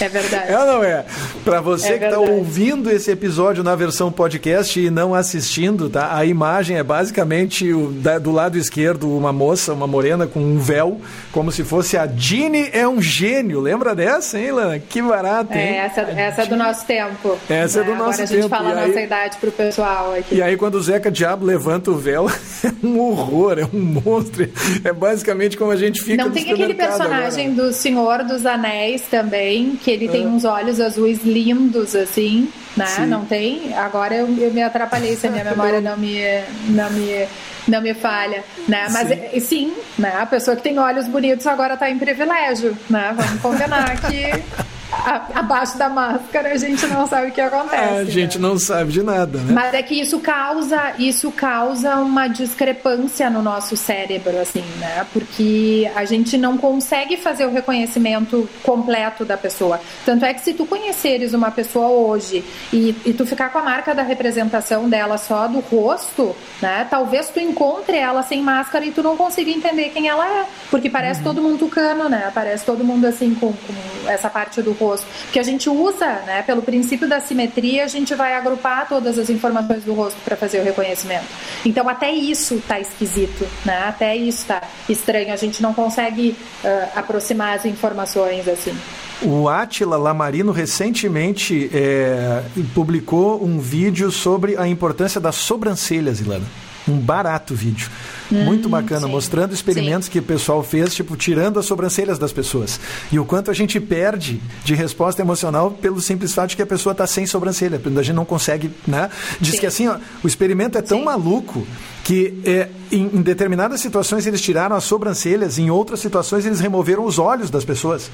É 0.00 0.08
verdade. 0.08 0.52
É 0.52 0.58
ou 0.58 0.66
não 0.66 0.84
é? 0.84 1.04
Para 1.44 1.60
você 1.60 1.94
é 1.94 1.98
que 1.98 2.04
está 2.04 2.20
ouvindo 2.20 2.90
esse 2.90 3.10
episódio 3.10 3.64
na 3.64 3.74
versão 3.74 4.12
podcast 4.12 4.78
e 4.78 4.90
não 4.90 5.12
assistindo, 5.48 5.88
tá? 5.88 6.14
A 6.14 6.24
imagem 6.26 6.76
é 6.76 6.82
basicamente 6.82 7.72
o, 7.72 7.90
da, 7.90 8.18
do 8.18 8.30
lado 8.30 8.58
esquerdo 8.58 9.16
uma 9.16 9.32
moça, 9.32 9.72
uma 9.72 9.86
morena 9.86 10.26
com 10.26 10.40
um 10.40 10.58
véu, 10.58 11.00
como 11.32 11.50
se 11.50 11.64
fosse 11.64 11.96
a 11.96 12.04
Dini 12.04 12.68
é 12.72 12.86
um 12.86 13.00
gênio. 13.00 13.60
Lembra 13.60 13.94
dessa, 13.94 14.38
hein, 14.38 14.52
Lana? 14.52 14.78
Que 14.78 15.00
barato, 15.00 15.54
hein? 15.54 15.60
É, 15.60 15.76
essa, 15.78 16.00
essa 16.02 16.42
é 16.42 16.46
do 16.46 16.56
nosso 16.56 16.86
tempo. 16.86 17.38
Essa 17.48 17.82
né? 17.82 17.86
é 17.86 17.90
do 17.90 17.96
nosso 17.96 18.18
tempo. 18.18 18.28
Agora 18.28 18.38
a 18.38 18.42
gente 18.42 18.48
fala 18.48 18.70
a 18.70 18.86
nossa 18.86 19.00
idade 19.00 19.36
pro 19.38 19.50
pessoal 19.50 20.14
aqui. 20.14 20.34
E 20.34 20.42
aí 20.42 20.56
quando 20.56 20.74
o 20.74 20.82
Zeca 20.82 21.10
Diabo 21.10 21.46
levanta 21.46 21.90
o 21.90 21.96
véu, 21.96 22.28
é 22.62 22.86
um 22.86 23.00
horror, 23.00 23.58
é 23.58 23.64
um 23.64 23.80
monstro. 23.80 24.48
É 24.84 24.92
basicamente 24.92 25.56
como 25.56 25.70
a 25.70 25.76
gente 25.76 26.02
fica 26.02 26.22
Não 26.22 26.30
tem 26.30 26.52
aquele 26.52 26.74
personagem 26.74 27.52
agora. 27.52 27.68
do 27.68 27.72
Senhor 27.72 28.22
dos 28.24 28.44
Anéis 28.44 29.02
também, 29.10 29.76
que 29.76 29.90
ele 29.90 30.08
tem 30.08 30.24
é. 30.24 30.26
uns 30.26 30.44
olhos 30.44 30.80
azuis 30.80 31.24
lindos, 31.24 31.96
assim, 31.96 32.48
né? 32.78 32.86
Sim. 32.86 33.06
Não 33.06 33.24
tem? 33.24 33.74
Agora 33.74 34.14
eu, 34.14 34.26
eu 34.38 34.52
me 34.52 34.62
atrapalhei 34.62 35.16
se 35.16 35.26
a 35.26 35.30
minha 35.30 35.44
memória 35.44 35.80
não 35.80 35.96
me, 35.96 36.20
não 36.68 36.90
me 36.90 37.28
Não 37.66 37.82
me 37.82 37.92
falha, 37.92 38.42
né? 38.66 38.86
Mas 38.90 39.08
sim, 39.08 39.40
sim 39.40 39.74
né? 39.98 40.14
A 40.18 40.24
pessoa 40.24 40.56
que 40.56 40.62
tem 40.62 40.78
olhos 40.78 41.06
bonitos 41.06 41.46
agora 41.46 41.74
está 41.74 41.90
em 41.90 41.98
privilégio, 41.98 42.76
né? 42.88 43.12
Vamos 43.14 43.42
combinar 43.42 44.00
que 44.00 44.32
abaixo 44.90 45.76
da 45.76 45.88
máscara 45.88 46.52
a 46.52 46.56
gente 46.56 46.86
não 46.86 47.06
sabe 47.06 47.28
o 47.28 47.32
que 47.32 47.40
acontece. 47.40 47.94
A 47.94 48.04
gente 48.04 48.38
né? 48.38 48.48
não 48.48 48.58
sabe 48.58 48.92
de 48.92 49.02
nada, 49.02 49.38
né? 49.38 49.52
Mas 49.52 49.74
é 49.74 49.82
que 49.82 49.94
isso 49.94 50.18
causa, 50.20 50.94
isso 50.98 51.30
causa 51.30 51.96
uma 51.96 52.26
discrepância 52.26 53.28
no 53.28 53.42
nosso 53.42 53.76
cérebro, 53.76 54.38
assim, 54.38 54.64
né? 54.78 55.06
Porque 55.12 55.90
a 55.94 56.04
gente 56.04 56.36
não 56.38 56.56
consegue 56.56 57.16
fazer 57.16 57.44
o 57.44 57.50
reconhecimento 57.50 58.48
completo 58.62 59.24
da 59.24 59.36
pessoa. 59.36 59.80
Tanto 60.04 60.24
é 60.24 60.32
que 60.32 60.40
se 60.40 60.54
tu 60.54 60.64
conheceres 60.64 61.34
uma 61.34 61.50
pessoa 61.50 61.88
hoje 61.88 62.44
e, 62.72 62.94
e 63.04 63.12
tu 63.12 63.26
ficar 63.26 63.50
com 63.50 63.58
a 63.58 63.62
marca 63.62 63.94
da 63.94 64.02
representação 64.02 64.88
dela 64.88 65.18
só 65.18 65.46
do 65.46 65.60
rosto, 65.60 66.34
né? 66.62 66.86
Talvez 66.88 67.28
tu 67.28 67.40
encontre 67.40 67.96
ela 67.96 68.22
sem 68.22 68.42
máscara 68.42 68.84
e 68.84 68.90
tu 68.90 69.02
não 69.02 69.16
consiga 69.16 69.50
entender 69.50 69.90
quem 69.90 70.08
ela 70.08 70.26
é. 70.26 70.44
Porque 70.70 70.88
parece 70.88 71.20
uhum. 71.20 71.24
todo 71.24 71.42
mundo 71.42 71.58
tucano, 71.58 72.08
né? 72.08 72.30
Parece 72.34 72.64
todo 72.64 72.82
mundo 72.82 73.04
assim 73.04 73.34
com, 73.34 73.52
com 73.52 74.08
essa 74.08 74.30
parte 74.30 74.62
do 74.62 74.77
rosto. 74.78 75.06
Que 75.32 75.38
a 75.38 75.42
gente 75.42 75.68
usa, 75.68 76.06
né, 76.26 76.42
pelo 76.42 76.62
princípio 76.62 77.08
da 77.08 77.20
simetria, 77.20 77.84
a 77.84 77.88
gente 77.88 78.14
vai 78.14 78.34
agrupar 78.34 78.88
todas 78.88 79.18
as 79.18 79.28
informações 79.30 79.84
do 79.84 79.94
rosto 79.94 80.18
para 80.24 80.36
fazer 80.36 80.60
o 80.60 80.64
reconhecimento. 80.64 81.26
Então, 81.64 81.88
até 81.88 82.10
isso 82.10 82.62
tá 82.66 82.80
esquisito, 82.80 83.46
né? 83.64 83.84
Até 83.88 84.16
isso 84.16 84.46
tá 84.46 84.62
estranho. 84.88 85.32
A 85.32 85.36
gente 85.36 85.62
não 85.62 85.74
consegue 85.74 86.36
uh, 86.64 86.88
aproximar 86.94 87.56
as 87.56 87.64
informações 87.64 88.46
assim. 88.48 88.76
O 89.20 89.48
Atila 89.48 89.96
Lamarino 89.96 90.52
recentemente 90.52 91.68
é, 91.72 92.42
publicou 92.72 93.44
um 93.44 93.58
vídeo 93.58 94.12
sobre 94.12 94.56
a 94.56 94.68
importância 94.68 95.20
das 95.20 95.34
sobrancelhas, 95.34 96.20
Ilana. 96.20 96.46
Um 96.86 96.96
barato 96.96 97.52
vídeo. 97.52 97.90
Hum, 98.30 98.44
Muito 98.44 98.68
bacana, 98.68 99.06
sim, 99.06 99.12
mostrando 99.12 99.54
experimentos 99.54 100.06
sim. 100.06 100.12
que 100.12 100.18
o 100.18 100.22
pessoal 100.22 100.62
fez, 100.62 100.94
tipo, 100.94 101.16
tirando 101.16 101.58
as 101.58 101.66
sobrancelhas 101.66 102.18
das 102.18 102.32
pessoas. 102.32 102.78
E 103.10 103.18
o 103.18 103.24
quanto 103.24 103.50
a 103.50 103.54
gente 103.54 103.80
perde 103.80 104.40
de 104.64 104.74
resposta 104.74 105.22
emocional 105.22 105.70
pelo 105.70 106.00
simples 106.00 106.34
fato 106.34 106.50
de 106.50 106.56
que 106.56 106.62
a 106.62 106.66
pessoa 106.66 106.92
está 106.92 107.06
sem 107.06 107.26
sobrancelha. 107.26 107.80
A 107.84 108.02
gente 108.02 108.14
não 108.14 108.24
consegue, 108.24 108.70
né? 108.86 109.10
Diz 109.40 109.54
sim. 109.54 109.60
que 109.60 109.66
assim, 109.66 109.88
ó, 109.88 109.96
o 110.22 110.26
experimento 110.26 110.76
é 110.76 110.82
tão 110.82 111.04
maluco 111.04 111.66
que 112.04 112.40
é, 112.44 112.68
em, 112.92 113.04
em 113.14 113.22
determinadas 113.22 113.80
situações 113.80 114.26
eles 114.26 114.40
tiraram 114.40 114.76
as 114.76 114.84
sobrancelhas, 114.84 115.58
em 115.58 115.70
outras 115.70 116.00
situações 116.00 116.44
eles 116.44 116.60
removeram 116.60 117.04
os 117.04 117.18
olhos 117.18 117.50
das 117.50 117.64
pessoas 117.64 118.10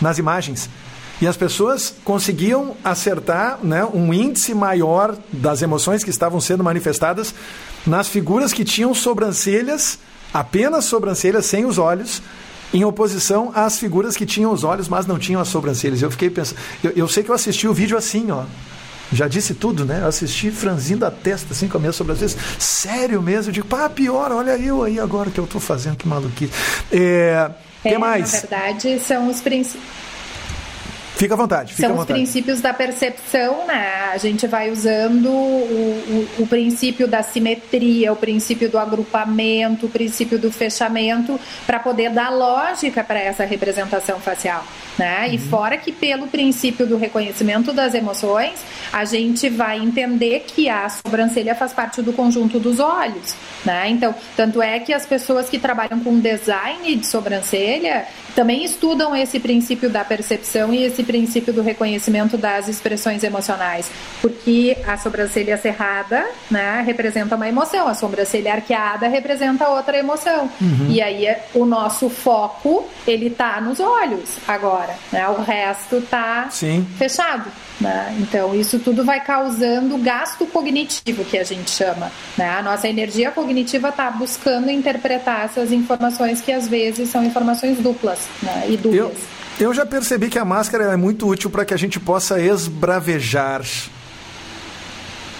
nas 0.00 0.18
imagens. 0.18 0.68
E 1.20 1.26
as 1.26 1.36
pessoas 1.36 1.94
conseguiam 2.04 2.76
acertar 2.82 3.58
né, 3.62 3.84
um 3.84 4.12
índice 4.12 4.52
maior 4.52 5.16
das 5.32 5.62
emoções 5.62 6.02
que 6.02 6.10
estavam 6.10 6.40
sendo 6.40 6.64
manifestadas 6.64 7.34
nas 7.86 8.08
figuras 8.08 8.52
que 8.52 8.64
tinham 8.64 8.94
sobrancelhas, 8.94 9.98
apenas 10.32 10.84
sobrancelhas, 10.84 11.46
sem 11.46 11.64
os 11.64 11.78
olhos, 11.78 12.22
em 12.72 12.84
oposição 12.84 13.52
às 13.54 13.78
figuras 13.78 14.16
que 14.16 14.26
tinham 14.26 14.52
os 14.52 14.64
olhos, 14.64 14.88
mas 14.88 15.06
não 15.06 15.18
tinham 15.18 15.40
as 15.40 15.48
sobrancelhas. 15.48 16.02
Eu 16.02 16.10
fiquei 16.10 16.30
pensando. 16.30 16.58
Eu, 16.82 16.92
eu 16.96 17.08
sei 17.08 17.22
que 17.22 17.30
eu 17.30 17.34
assisti 17.34 17.68
o 17.68 17.74
vídeo 17.74 17.96
assim, 17.96 18.30
ó. 18.30 18.44
Já 19.12 19.28
disse 19.28 19.54
tudo, 19.54 19.84
né? 19.84 20.00
Eu 20.02 20.08
assisti 20.08 20.50
franzindo 20.50 21.06
a 21.06 21.10
testa, 21.10 21.52
assim, 21.52 21.68
com 21.68 21.76
a 21.76 21.80
minha 21.80 21.92
sobrancelha. 21.92 22.34
Sério 22.58 23.22
mesmo? 23.22 23.50
Eu 23.50 23.52
digo, 23.52 23.66
pá, 23.66 23.88
pior, 23.88 24.32
olha 24.32 24.56
eu 24.56 24.82
aí 24.82 24.98
agora 24.98 25.30
que 25.30 25.38
eu 25.38 25.46
tô 25.46 25.60
fazendo, 25.60 25.96
que 25.96 26.08
maluquice. 26.08 26.52
É, 26.90 27.50
é, 27.84 27.90
que 27.90 27.98
mais? 27.98 28.32
Na 28.32 28.40
verdade, 28.40 28.98
são 28.98 29.28
os 29.28 29.40
princípios 29.40 30.03
Fica 31.16 31.34
à 31.34 31.36
vontade. 31.36 31.74
Fica 31.74 31.86
São 31.86 31.96
à 31.96 32.00
vontade. 32.00 32.20
os 32.20 32.28
princípios 32.28 32.60
da 32.60 32.74
percepção, 32.74 33.66
né? 33.66 34.10
A 34.12 34.18
gente 34.18 34.46
vai 34.48 34.70
usando 34.70 35.30
o, 35.30 36.28
o, 36.38 36.42
o, 36.42 36.46
princípio 36.46 37.06
da 37.06 37.22
simetria, 37.22 38.12
o 38.12 38.16
princípio 38.16 38.68
do 38.68 38.78
agrupamento, 38.78 39.86
o 39.86 39.88
princípio 39.88 40.38
do 40.38 40.50
fechamento, 40.50 41.38
para 41.66 41.78
poder 41.78 42.10
dar 42.10 42.30
lógica 42.30 43.04
para 43.04 43.20
essa 43.20 43.44
representação 43.44 44.18
facial. 44.18 44.64
Né? 44.98 45.26
Uhum. 45.26 45.34
E 45.34 45.38
fora 45.38 45.76
que 45.76 45.92
pelo 45.92 46.26
princípio 46.26 46.84
do 46.84 46.96
reconhecimento 46.96 47.72
das 47.72 47.94
emoções, 47.94 48.54
a 48.92 49.04
gente 49.04 49.48
vai 49.48 49.78
entender 49.78 50.44
que 50.46 50.68
a 50.68 50.88
sobrancelha 50.88 51.54
faz 51.54 51.72
parte 51.72 52.02
do 52.02 52.12
conjunto 52.12 52.58
dos 52.58 52.80
olhos. 52.80 53.36
Né? 53.64 53.90
Então, 53.90 54.14
tanto 54.36 54.60
é 54.60 54.80
que 54.80 54.92
as 54.92 55.06
pessoas 55.06 55.48
que 55.48 55.58
trabalham 55.58 56.00
com 56.00 56.18
design 56.18 56.96
de 56.96 57.06
sobrancelha 57.06 58.04
também 58.34 58.64
estudam 58.64 59.14
esse 59.14 59.38
princípio 59.38 59.88
da 59.88 60.04
percepção 60.04 60.74
e 60.74 60.84
esse 60.84 61.03
princípio 61.04 61.52
do 61.52 61.62
reconhecimento 61.62 62.36
das 62.36 62.68
expressões 62.68 63.22
emocionais, 63.22 63.90
porque 64.20 64.76
a 64.86 64.96
sobrancelha 64.96 65.56
cerrada, 65.56 66.26
né, 66.50 66.82
representa 66.86 67.36
uma 67.36 67.48
emoção, 67.48 67.88
a 67.88 67.94
sobrancelha 67.94 68.54
arqueada 68.54 69.08
representa 69.08 69.68
outra 69.68 69.98
emoção. 69.98 70.50
Uhum. 70.60 70.86
E 70.88 71.00
aí 71.00 71.34
o 71.54 71.64
nosso 71.64 72.08
foco, 72.08 72.88
ele 73.06 73.30
tá 73.30 73.60
nos 73.60 73.80
olhos 73.80 74.30
agora, 74.46 74.94
né? 75.12 75.28
O 75.28 75.42
resto 75.42 76.00
tá 76.02 76.48
Sim. 76.50 76.86
fechado. 76.98 77.50
Né? 77.80 78.16
Então, 78.20 78.54
isso 78.54 78.78
tudo 78.78 79.04
vai 79.04 79.20
causando 79.20 79.98
gasto 79.98 80.46
cognitivo, 80.46 81.24
que 81.24 81.36
a 81.36 81.44
gente 81.44 81.70
chama. 81.70 82.10
Né? 82.36 82.48
A 82.48 82.62
nossa 82.62 82.88
energia 82.88 83.30
cognitiva 83.30 83.88
está 83.88 84.10
buscando 84.10 84.70
interpretar 84.70 85.46
essas 85.46 85.72
informações 85.72 86.40
que 86.40 86.52
às 86.52 86.68
vezes 86.68 87.08
são 87.08 87.24
informações 87.24 87.78
duplas 87.78 88.20
né? 88.42 88.66
e 88.68 88.76
dúbias. 88.76 89.04
Eu, 89.06 89.14
eu 89.60 89.72
já 89.72 89.86
percebi 89.86 90.28
que 90.28 90.38
a 90.38 90.44
máscara 90.44 90.84
é 90.84 90.96
muito 90.96 91.26
útil 91.26 91.48
para 91.48 91.64
que 91.64 91.72
a 91.72 91.76
gente 91.76 92.00
possa 92.00 92.40
esbravejar 92.40 93.62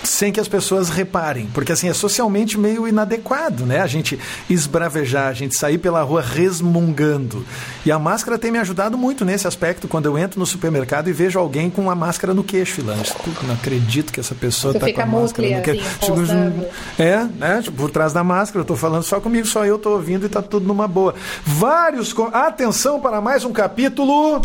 sem 0.04 0.32
que 0.32 0.40
as 0.40 0.48
pessoas 0.48 0.88
reparem, 0.88 1.48
porque 1.52 1.72
assim 1.72 1.88
é 1.88 1.94
socialmente 1.94 2.58
meio 2.58 2.86
inadequado, 2.86 3.64
né? 3.64 3.80
A 3.80 3.86
gente 3.86 4.18
esbravejar, 4.48 5.28
a 5.28 5.32
gente 5.32 5.56
sair 5.56 5.78
pela 5.78 6.02
rua 6.02 6.22
resmungando. 6.22 7.44
E 7.84 7.92
a 7.92 7.98
máscara 7.98 8.38
tem 8.38 8.50
me 8.50 8.58
ajudado 8.58 8.96
muito 8.96 9.24
nesse 9.24 9.46
aspecto 9.46 9.88
quando 9.88 10.06
eu 10.06 10.16
entro 10.16 10.38
no 10.38 10.46
supermercado 10.46 11.08
e 11.08 11.12
vejo 11.12 11.38
alguém 11.38 11.70
com 11.70 11.82
uma 11.82 11.94
máscara 11.94 12.32
no 12.34 12.44
queixo, 12.44 12.74
Filante. 12.74 13.14
Não 13.42 13.54
acredito 13.54 14.12
que 14.12 14.20
essa 14.20 14.34
pessoa 14.34 14.74
está 14.74 14.92
com 14.92 15.00
a 15.00 15.06
máscara 15.06 15.56
no 15.56 15.62
queixo. 15.62 15.84
Assim, 16.12 16.66
é, 16.98 17.24
né? 17.38 17.60
Tipo, 17.62 17.76
por 17.76 17.90
trás 17.90 18.12
da 18.12 18.24
máscara, 18.24 18.60
eu 18.60 18.62
estou 18.62 18.76
falando 18.76 19.02
só 19.02 19.20
comigo, 19.20 19.46
só 19.46 19.64
eu 19.64 19.76
estou 19.76 19.94
ouvindo 19.94 20.24
e 20.24 20.26
está 20.26 20.42
tudo 20.42 20.66
numa 20.66 20.88
boa. 20.88 21.14
Vários. 21.44 22.14
Atenção 22.32 23.00
para 23.00 23.20
mais 23.20 23.44
um 23.44 23.52
capítulo 23.52 24.40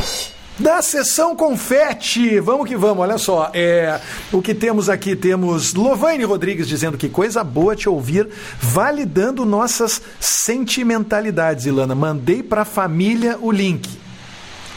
da 0.59 0.81
sessão 0.81 1.35
confete. 1.35 2.39
Vamos 2.39 2.67
que 2.67 2.75
vamos, 2.75 2.99
olha 2.99 3.17
só. 3.17 3.49
É, 3.53 3.99
o 4.31 4.41
que 4.41 4.53
temos 4.53 4.89
aqui, 4.89 5.15
temos 5.15 5.73
Lovaine 5.73 6.25
Rodrigues 6.25 6.67
dizendo 6.67 6.97
que 6.97 7.09
coisa 7.09 7.43
boa 7.43 7.75
te 7.75 7.87
ouvir, 7.87 8.27
validando 8.61 9.45
nossas 9.45 10.01
sentimentalidades, 10.19 11.65
Ilana. 11.65 11.95
Mandei 11.95 12.43
para 12.43 12.61
a 12.61 12.65
família 12.65 13.37
o 13.41 13.51
link. 13.51 13.89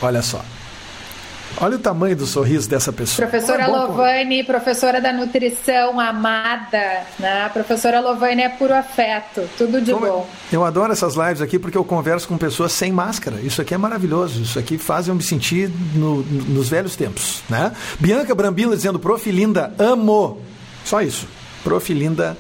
Olha 0.01 0.23
só. 0.23 0.43
Olha 1.61 1.77
o 1.77 1.79
tamanho 1.79 2.17
do 2.17 2.27
sorriso 2.27 2.69
dessa 2.69 2.93
pessoa. 2.93 3.29
Professora 3.29 3.63
é 3.63 3.67
Lovane, 3.67 4.43
professora 4.45 5.01
da 5.01 5.13
nutrição 5.13 6.01
amada, 6.01 7.03
né? 7.19 7.45
A 7.45 7.51
professora 7.51 8.01
Lovane 8.01 8.43
é 8.43 8.49
puro 8.49 8.75
afeto, 8.75 9.49
tudo 9.57 9.81
de 9.81 9.93
Como 9.93 10.07
bom. 10.07 10.29
Eu 10.51 10.65
adoro 10.65 10.93
essas 10.93 11.15
lives 11.15 11.41
aqui 11.41 11.59
porque 11.59 11.79
eu 11.79 11.85
converso 11.85 12.27
com 12.27 12.37
pessoas 12.37 12.73
sem 12.73 12.91
máscara. 12.91 13.37
Isso 13.41 13.61
aqui 13.63 13.75
é 13.75 13.79
maravilhoso. 13.79 14.43
Isso 14.43 14.59
aqui 14.59 14.77
faz 14.79 15.09
eu 15.09 15.15
me 15.15 15.23
sentir 15.23 15.71
no, 15.95 16.23
nos 16.23 16.69
velhos 16.69 16.97
tempos, 16.97 17.43
né? 17.49 17.73
Bianca 18.01 18.35
Brambila 18.35 18.75
dizendo, 18.75 18.99
Profilinda, 18.99 19.73
amo. 19.79 20.41
Só 20.85 21.01
isso. 21.01 21.29
Profilinda, 21.63 22.37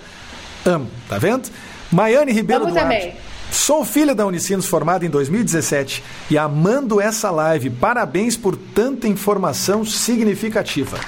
amo. 0.64 0.88
Tá 1.08 1.18
vendo? 1.18 1.48
Maiane 1.92 2.32
Ribeiro 2.32 2.64
amo 2.64 2.72
Duarte. 2.72 2.88
também. 2.88 3.31
Sou 3.53 3.84
filha 3.84 4.14
da 4.14 4.26
Unicinos, 4.26 4.66
formada 4.66 5.05
em 5.05 5.11
2017 5.11 6.03
e 6.30 6.38
amando 6.38 7.00
essa 7.00 7.30
live. 7.30 7.68
Parabéns 7.68 8.34
por 8.34 8.57
tanta 8.57 9.07
informação 9.07 9.84
significativa. 9.84 10.98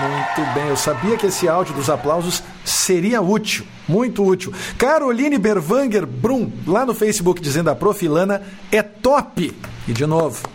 Muito 0.00 0.54
bem, 0.54 0.68
eu 0.68 0.76
sabia 0.76 1.16
que 1.18 1.26
esse 1.26 1.46
áudio 1.46 1.74
dos 1.74 1.90
aplausos 1.90 2.42
seria 2.64 3.20
útil, 3.20 3.66
muito 3.86 4.24
útil. 4.24 4.54
Caroline 4.78 5.36
Berwanger 5.36 6.06
Brum, 6.06 6.50
lá 6.66 6.86
no 6.86 6.94
Facebook, 6.94 7.42
dizendo 7.42 7.68
a 7.68 7.74
profilana 7.74 8.42
é 8.72 8.82
top. 8.82 9.54
E 9.86 9.92
de 9.92 10.06
novo, 10.06 10.48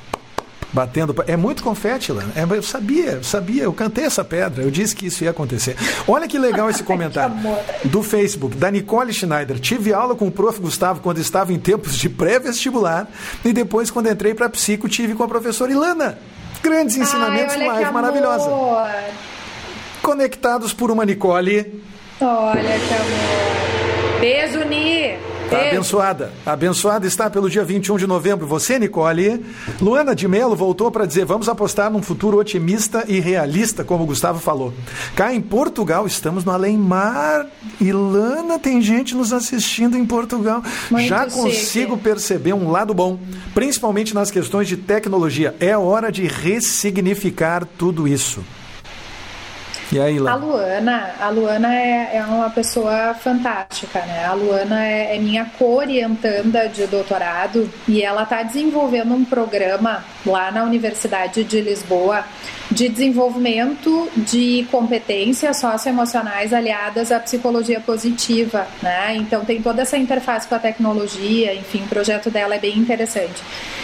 batendo. 0.73 1.15
É 1.27 1.37
muito 1.37 1.63
confete, 1.63 2.11
Lana. 2.11 2.33
É, 2.35 2.43
eu 2.43 2.63
sabia, 2.63 3.11
eu 3.11 3.23
sabia, 3.23 3.63
eu 3.63 3.73
cantei 3.73 4.05
essa 4.05 4.23
pedra, 4.23 4.63
eu 4.63 4.71
disse 4.71 4.95
que 4.95 5.05
isso 5.05 5.23
ia 5.23 5.29
acontecer. 5.29 5.77
Olha 6.07 6.27
que 6.27 6.39
legal 6.39 6.69
esse 6.69 6.81
comentário 6.83 7.35
do 7.85 8.01
Facebook, 8.01 8.57
da 8.57 8.71
Nicole 8.71 9.13
Schneider. 9.13 9.59
Tive 9.59 9.93
aula 9.93 10.15
com 10.15 10.27
o 10.27 10.31
prof. 10.31 10.59
Gustavo 10.63 11.01
quando 11.01 11.19
estava 11.19 11.51
em 11.51 11.59
tempos 11.59 11.95
de 11.97 12.09
pré-vestibular 12.09 13.07
e 13.43 13.51
depois, 13.51 13.91
quando 13.91 14.09
entrei 14.09 14.33
para 14.33 14.49
psico, 14.49 14.87
tive 14.87 15.13
com 15.13 15.23
a 15.23 15.27
professora 15.27 15.71
Ilana. 15.71 16.17
Grandes 16.61 16.95
ensinamentos 16.95 17.55
Ai, 17.55 17.67
live, 17.67 17.91
maravilhosa. 17.91 18.49
Conectados 20.01 20.73
por 20.73 20.89
uma 20.89 21.05
Nicole. 21.05 21.83
Olha 22.21 22.61
que 22.61 22.93
amor. 22.93 24.19
Beijo, 24.21 24.63
Ni. 24.65 25.32
Tá 25.53 25.67
abençoada. 25.67 26.31
Abençoada 26.45 27.05
está 27.07 27.29
pelo 27.29 27.49
dia 27.49 27.63
21 27.63 27.97
de 27.97 28.07
novembro. 28.07 28.47
Você, 28.47 28.79
Nicole. 28.79 29.45
Luana 29.81 30.15
de 30.15 30.27
Melo 30.27 30.55
voltou 30.55 30.89
para 30.91 31.05
dizer: 31.05 31.25
vamos 31.25 31.47
apostar 31.47 31.91
num 31.91 32.01
futuro 32.01 32.37
otimista 32.37 33.05
e 33.07 33.19
realista, 33.19 33.83
como 33.83 34.03
o 34.03 34.07
Gustavo 34.07 34.39
falou. 34.39 34.73
Cá 35.15 35.33
em 35.33 35.41
Portugal, 35.41 36.07
estamos 36.07 36.43
no 36.43 36.51
além-mar. 36.51 37.45
E 37.79 37.91
Lana, 37.91 38.57
tem 38.57 38.81
gente 38.81 39.15
nos 39.15 39.31
assistindo 39.31 39.97
em 39.97 40.05
Portugal. 40.05 40.63
Muito 40.89 41.07
Já 41.07 41.25
consigo 41.25 41.93
chique. 41.93 42.03
perceber 42.03 42.53
um 42.53 42.71
lado 42.71 42.93
bom, 42.93 43.19
principalmente 43.53 44.13
nas 44.13 44.31
questões 44.31 44.67
de 44.67 44.77
tecnologia. 44.77 45.55
É 45.59 45.77
hora 45.77 46.11
de 46.11 46.25
ressignificar 46.27 47.65
tudo 47.77 48.07
isso. 48.07 48.43
E 49.93 49.99
aí? 49.99 50.17
A 50.17 50.33
Luana, 50.33 51.11
a 51.19 51.29
Luana 51.29 51.75
é, 51.75 52.17
é 52.17 52.25
uma 52.25 52.49
pessoa 52.49 53.13
fantástica, 53.13 53.99
né? 53.99 54.25
A 54.25 54.33
Luana 54.33 54.83
é, 54.83 55.15
é 55.15 55.19
minha 55.19 55.45
co-orientanda 55.45 56.67
de 56.67 56.87
doutorado 56.87 57.69
e 57.87 58.01
ela 58.01 58.23
está 58.23 58.41
desenvolvendo 58.41 59.13
um 59.13 59.23
programa 59.23 60.03
lá 60.25 60.49
na 60.49 60.63
Universidade 60.63 61.43
de 61.43 61.61
Lisboa 61.61 62.25
de 62.73 62.89
desenvolvimento 62.89 64.09
de 64.17 64.67
competências 64.71 65.57
socioemocionais 65.57 66.51
aliadas 66.53 67.11
à 67.11 67.19
psicologia 67.19 67.79
positiva, 67.79 68.67
né? 68.81 69.15
Então 69.15 69.45
tem 69.45 69.61
toda 69.61 69.83
essa 69.83 69.97
interface 69.97 70.47
com 70.47 70.55
a 70.55 70.59
tecnologia, 70.59 71.53
enfim, 71.53 71.83
o 71.83 71.87
projeto 71.87 72.31
dela 72.31 72.55
é 72.55 72.59
bem 72.59 72.77
interessante. 72.77 73.41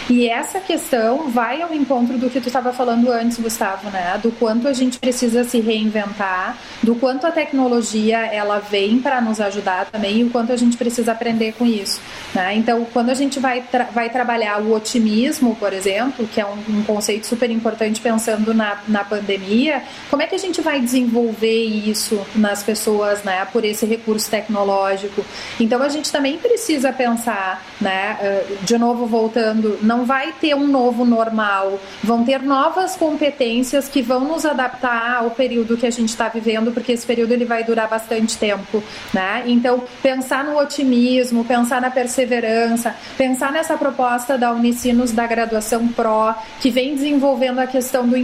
E 0.08 0.28
essa 0.28 0.58
questão 0.58 1.30
vai 1.30 1.62
ao 1.62 1.72
encontro 1.72 2.18
do 2.18 2.28
que 2.28 2.40
tu 2.40 2.48
estava 2.48 2.72
falando 2.72 3.12
antes, 3.12 3.38
Gustavo, 3.38 3.88
né? 3.90 4.18
Do 4.20 4.32
quanto 4.32 4.66
a 4.66 4.72
gente 4.72 4.98
precisa 4.98 5.44
se 5.44 5.60
reinventar, 5.60 6.58
do 6.82 6.96
quanto 6.96 7.26
a 7.26 7.30
tecnologia 7.30 8.18
ela 8.26 8.58
vem 8.58 8.98
para 8.98 9.20
nos 9.20 9.40
ajudar 9.40 9.86
também 9.86 10.18
e 10.18 10.24
o 10.24 10.30
quanto 10.30 10.52
a 10.52 10.56
gente 10.56 10.76
precisa 10.76 11.12
aprender 11.12 11.54
com 11.56 11.64
isso, 11.64 12.00
né? 12.34 12.56
Então, 12.56 12.84
quando 12.92 13.10
a 13.10 13.14
gente 13.14 13.38
vai, 13.38 13.62
tra 13.62 13.84
vai 13.84 14.10
trabalhar 14.10 14.60
o 14.60 14.74
otimismo, 14.74 15.54
por 15.54 15.72
exemplo, 15.72 16.26
que 16.26 16.40
é 16.40 16.46
um, 16.46 16.58
um 16.68 16.82
conceito 16.82 17.26
super 17.26 17.48
importante 17.48 18.00
pensando 18.00 18.52
na, 18.52 18.79
na 18.88 19.04
pandemia, 19.04 19.82
como 20.08 20.22
é 20.22 20.26
que 20.26 20.34
a 20.34 20.38
gente 20.38 20.60
vai 20.60 20.80
desenvolver 20.80 21.64
isso 21.64 22.20
nas 22.34 22.62
pessoas, 22.62 23.22
né? 23.22 23.46
Por 23.52 23.64
esse 23.64 23.86
recurso 23.86 24.30
tecnológico. 24.30 25.24
Então, 25.58 25.82
a 25.82 25.88
gente 25.88 26.10
também 26.10 26.38
precisa 26.38 26.92
pensar, 26.92 27.64
né? 27.80 28.44
De 28.62 28.76
novo, 28.78 29.06
voltando, 29.06 29.78
não 29.82 30.04
vai 30.04 30.32
ter 30.32 30.54
um 30.54 30.66
novo 30.66 31.04
normal, 31.04 31.78
vão 32.02 32.24
ter 32.24 32.42
novas 32.42 32.96
competências 32.96 33.88
que 33.88 34.02
vão 34.02 34.20
nos 34.20 34.44
adaptar 34.44 35.16
ao 35.16 35.30
período 35.30 35.76
que 35.76 35.86
a 35.86 35.90
gente 35.90 36.10
está 36.10 36.28
vivendo, 36.28 36.72
porque 36.72 36.92
esse 36.92 37.06
período 37.06 37.32
ele 37.32 37.44
vai 37.44 37.64
durar 37.64 37.88
bastante 37.88 38.36
tempo, 38.38 38.82
né? 39.12 39.44
Então, 39.46 39.84
pensar 40.02 40.44
no 40.44 40.58
otimismo, 40.58 41.44
pensar 41.44 41.80
na 41.80 41.90
perseverança, 41.90 42.94
pensar 43.16 43.52
nessa 43.52 43.76
proposta 43.76 44.36
da 44.36 44.52
Unicinos 44.52 45.12
da 45.12 45.26
graduação 45.26 45.88
Pro, 45.88 46.34
que 46.60 46.70
vem 46.70 46.94
desenvolvendo 46.94 47.58
a 47.58 47.66
questão 47.66 48.06
do 48.06 48.16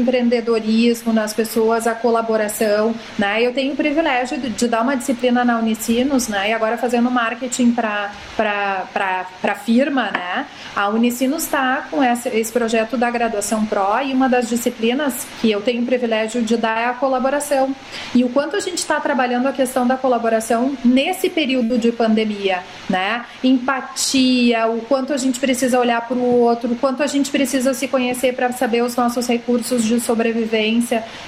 empreendedorismo 0.47 1.12
nas 1.12 1.34
pessoas, 1.34 1.86
a 1.86 1.94
colaboração, 1.94 2.94
né? 3.18 3.42
Eu 3.42 3.53
tenho 3.53 3.72
o 3.72 3.76
privilégio 3.76 4.38
de, 4.38 4.51
de 4.51 4.68
dar 4.68 4.82
uma 4.82 4.97
disciplina 4.97 5.44
na 5.44 5.59
Unicinos, 5.59 6.28
né? 6.28 6.51
E 6.51 6.53
agora 6.53 6.78
fazendo 6.78 7.11
marketing 7.11 7.72
para 7.72 8.12
para 8.36 9.55
firma, 9.55 10.11
né? 10.12 10.47
A 10.74 10.88
Unicinos 10.88 11.44
está 11.44 11.86
com 11.90 12.03
esse, 12.03 12.28
esse 12.28 12.53
projeto 12.53 12.97
da 12.97 13.11
graduação 13.11 13.66
Pro 13.66 14.01
e 14.05 14.12
uma 14.12 14.28
das 14.28 14.49
disciplinas 14.49 15.26
que 15.40 15.51
eu 15.51 15.61
tenho 15.61 15.82
o 15.82 15.86
privilégio 15.86 16.42
de 16.42 16.57
dar 16.57 16.78
é 16.78 16.84
a 16.86 16.92
colaboração. 16.92 17.74
E 18.14 18.22
o 18.24 18.28
quanto 18.28 18.57
a 18.57 18.61
gente 18.61 18.78
está 18.78 19.01
trabalhando 19.01 19.47
a 19.47 19.53
questão 19.53 19.86
da 19.86 19.97
colaboração 19.97 20.76
nesse 20.84 21.28
período 21.28 21.78
de 21.78 21.90
pandemia, 21.90 22.62
né? 22.88 23.24
Empatia, 23.42 24.66
o 24.66 24.80
quanto 24.82 25.12
a 25.12 25.16
gente 25.16 25.40
precisa 25.40 25.78
olhar 25.78 26.07
para 26.07 26.16
o 26.16 26.40
outro, 26.40 26.72
o 26.72 26.76
quanto 26.76 27.03
a 27.03 27.07
gente 27.07 27.30
precisa 27.30 27.74
se 27.74 27.88
conhecer 27.88 28.34
para 28.34 28.53
saber 28.53 28.82
os 28.82 28.94
nossos 28.94 29.26
recursos 29.26 29.84
de 29.84 29.99
sobrevivência, 30.01 30.36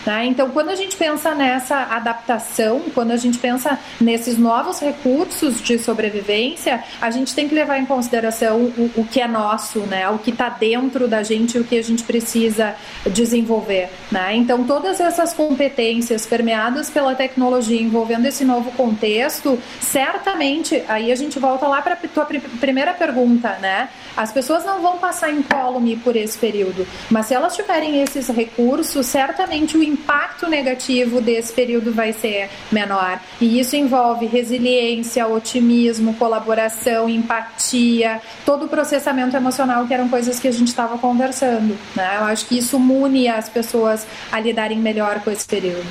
né? 0.07 0.27
Então, 0.27 0.51
quando 0.51 0.71
a 0.71 0.77
gente 0.77 0.97
pensa 0.97 1.35
nessa 1.35 1.77
adaptação, 1.77 2.83
quando 2.95 3.11
a 3.11 3.17
gente 3.17 3.39
pensa 3.39 3.79
nesses 4.01 4.39
novos 4.39 4.79
recursos 4.79 5.61
de 5.61 5.79
sobrevivência, 5.79 6.85
a 7.01 7.11
gente 7.11 7.35
tem 7.35 7.49
que 7.49 7.55
levar 7.55 7.79
em 7.79 7.87
consideração 7.87 8.61
o, 8.61 8.91
o 8.99 9.05
que 9.05 9.21
é 9.21 9.27
nosso, 9.27 9.81
né? 9.81 10.09
O 10.09 10.19
que 10.19 10.29
que 10.29 10.33
está 10.33 10.51
dentro 10.51 11.09
da 11.09 11.23
gente 11.23 11.57
e 11.57 11.61
o 11.61 11.65
que 11.65 11.79
a 11.79 11.83
gente 11.83 12.03
precisa 12.03 12.75
desenvolver. 13.11 13.89
Né? 14.13 14.37
Então, 14.37 14.63
todas 14.65 15.01
essas 15.01 15.33
competências 15.33 16.27
permeadas 16.27 16.91
pela 16.91 17.15
tecnologia 17.15 17.81
envolvendo 17.81 18.27
esse 18.27 18.45
novo 18.45 18.71
contexto, 18.73 19.59
certamente, 19.81 20.83
aí 20.87 21.11
a 21.11 21.17
gente 21.17 21.39
volta 21.39 21.67
lá 21.67 21.81
para 21.81 21.95
a 21.95 21.97
tua 21.97 22.27
primeira 22.61 22.93
pergunta, 22.93 23.57
né? 23.61 23.89
As 24.15 24.31
pessoas 24.33 24.65
não 24.65 24.83
vão 24.83 24.99
passar 24.99 25.31
incólume 25.31 25.97
por 25.97 26.15
esse 26.15 26.37
período, 26.37 26.87
mas 27.11 27.27
se 27.27 27.35
elas 27.35 27.57
tiverem 27.57 28.03
esses 28.03 28.29
recursos, 28.29 28.98
certamente 29.03 29.77
o 29.77 29.83
impacto 29.83 30.49
negativo 30.49 31.21
desse 31.21 31.53
período 31.53 31.93
vai 31.93 32.13
ser 32.13 32.51
menor. 32.71 33.21
E 33.41 33.59
isso 33.61 33.77
envolve 33.77 34.27
resiliência, 34.27 35.27
otimismo, 35.27 36.15
colaboração, 36.15 37.09
empatia, 37.09 38.21
todo 38.45 38.67
o 38.67 38.69
processamento 38.69 39.37
emocional 39.37 39.87
que 39.87 39.95
eram 39.95 40.09
coisas 40.09 40.39
que 40.39 40.49
a 40.49 40.53
gente 40.53 40.69
estava 40.69 40.99
conversando. 40.99 41.77
Né? 41.95 42.17
Eu 42.19 42.25
acho 42.25 42.47
que 42.47 42.59
isso 42.59 42.79
une 42.79 43.29
as 43.29 43.49
pessoas 43.49 44.07
a 44.31 44.41
lidarem 44.41 44.79
melhor 44.79 45.21
com 45.21 45.31
esse 45.31 45.47
período. 45.47 45.87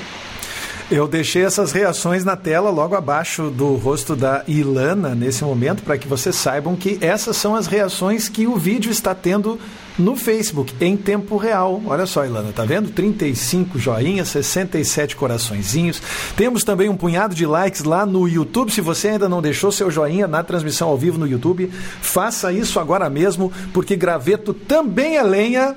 Eu 0.89 1.05
deixei 1.05 1.43
essas 1.43 1.73
reações 1.73 2.23
na 2.23 2.37
tela 2.37 2.69
logo 2.69 2.95
abaixo 2.95 3.49
do 3.49 3.75
rosto 3.75 4.15
da 4.15 4.43
Ilana 4.47 5.13
nesse 5.13 5.43
momento 5.43 5.83
para 5.83 5.97
que 5.97 6.07
vocês 6.07 6.33
saibam 6.35 6.77
que 6.77 6.97
essas 7.01 7.35
são 7.35 7.55
as 7.55 7.67
reações 7.67 8.29
que 8.29 8.47
o 8.47 8.55
vídeo 8.55 8.89
está 8.89 9.13
tendo 9.13 9.59
no 9.97 10.15
Facebook 10.15 10.73
em 10.79 10.95
tempo 10.95 11.37
real. 11.37 11.81
Olha 11.85 12.05
só, 12.05 12.25
Ilana, 12.25 12.51
tá 12.53 12.63
vendo? 12.63 12.89
35 12.89 13.79
joinhas, 13.79 14.29
67 14.29 15.15
coraçõezinhos. 15.15 16.01
Temos 16.35 16.63
também 16.63 16.89
um 16.89 16.97
punhado 16.97 17.33
de 17.33 17.45
likes 17.45 17.83
lá 17.83 18.05
no 18.05 18.27
YouTube. 18.27 18.71
Se 18.71 18.81
você 18.81 19.09
ainda 19.09 19.27
não 19.27 19.41
deixou 19.41 19.71
seu 19.71 19.89
joinha 19.89 20.27
na 20.27 20.43
transmissão 20.43 20.89
ao 20.89 20.97
vivo 20.97 21.17
no 21.17 21.27
YouTube, 21.27 21.71
faça 22.01 22.51
isso 22.51 22.79
agora 22.79 23.09
mesmo, 23.09 23.51
porque 23.73 23.95
graveto 23.95 24.53
também 24.53 25.17
é 25.17 25.23
lenha 25.23 25.75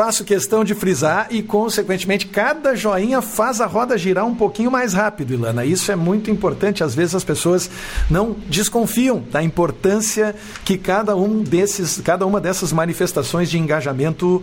Faço 0.00 0.24
questão 0.24 0.64
de 0.64 0.74
frisar 0.74 1.26
e, 1.28 1.42
consequentemente, 1.42 2.26
cada 2.26 2.74
joinha 2.74 3.20
faz 3.20 3.60
a 3.60 3.66
roda 3.66 3.98
girar 3.98 4.24
um 4.24 4.34
pouquinho 4.34 4.70
mais 4.70 4.94
rápido, 4.94 5.34
Ilana. 5.34 5.62
Isso 5.62 5.92
é 5.92 5.94
muito 5.94 6.30
importante. 6.30 6.82
Às 6.82 6.94
vezes 6.94 7.14
as 7.14 7.22
pessoas 7.22 7.70
não 8.08 8.34
desconfiam 8.46 9.22
da 9.30 9.42
importância 9.42 10.34
que 10.64 10.78
cada 10.78 11.14
um 11.14 11.42
desses, 11.42 12.00
cada 12.02 12.24
uma 12.24 12.40
dessas 12.40 12.72
manifestações 12.72 13.50
de 13.50 13.58
engajamento 13.58 14.42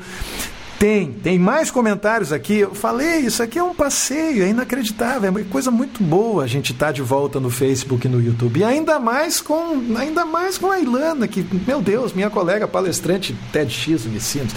tem, 0.77 1.11
tem 1.11 1.39
mais 1.39 1.71
comentários 1.71 2.31
aqui. 2.31 2.59
Eu 2.59 2.75
falei, 2.75 3.21
isso 3.21 3.41
aqui 3.41 3.57
é 3.57 3.63
um 3.63 3.73
passeio, 3.73 4.43
é 4.43 4.49
inacreditável, 4.49 5.27
é 5.27 5.31
uma 5.31 5.43
coisa 5.45 5.71
muito 5.71 6.03
boa 6.03 6.43
a 6.43 6.47
gente 6.47 6.71
estar 6.71 6.85
tá 6.85 6.91
de 6.91 7.01
volta 7.01 7.39
no 7.39 7.49
Facebook 7.49 8.05
e 8.05 8.09
no 8.11 8.21
YouTube. 8.21 8.59
E 8.59 8.63
ainda 8.63 8.99
mais 8.99 9.41
com, 9.41 9.95
ainda 9.97 10.23
mais 10.23 10.55
com 10.55 10.69
a 10.69 10.79
Ilana, 10.79 11.27
que, 11.27 11.43
meu 11.65 11.81
Deus, 11.81 12.13
minha 12.13 12.29
colega 12.29 12.67
palestrante 12.67 13.35
TEDx 13.51 14.05
Unicinos. 14.05 14.53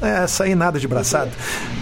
É, 0.00 0.26
sair 0.26 0.54
nada 0.54 0.78
de 0.78 0.86
braçada. 0.86 1.30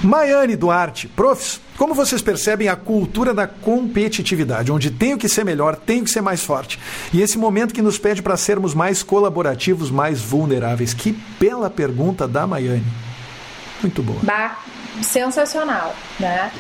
Maiane 0.03 0.57
Duarte, 0.57 1.07
profs, 1.09 1.61
como 1.77 1.95
vocês 1.95 2.23
percebem 2.23 2.69
a 2.69 2.77
cultura 2.77 3.35
da 3.35 3.47
competitividade, 3.47 4.73
onde 4.73 4.91
tenho 4.91 5.19
que 5.19 5.29
ser 5.29 5.45
melhor, 5.45 5.77
tenho 5.77 6.03
que 6.05 6.11
ser 6.11 6.23
mais 6.23 6.43
forte. 6.43 6.79
E 7.13 7.21
esse 7.21 7.37
momento 7.37 7.75
que 7.75 7.83
nos 7.83 7.99
pede 7.99 8.23
para 8.23 8.37
sermos 8.37 8.75
mais 8.75 9.03
colaborativos, 9.03 9.91
mais 9.91 10.21
vulneráveis. 10.21 10.95
Que 10.95 11.13
bela 11.39 11.69
pergunta 11.69 12.27
da 12.27 12.47
Maiane. 12.47 12.87
Muito 13.83 14.03
boa. 14.03 14.19
Bah, 14.23 14.59
sensacional, 15.03 15.95
né? 16.19 16.51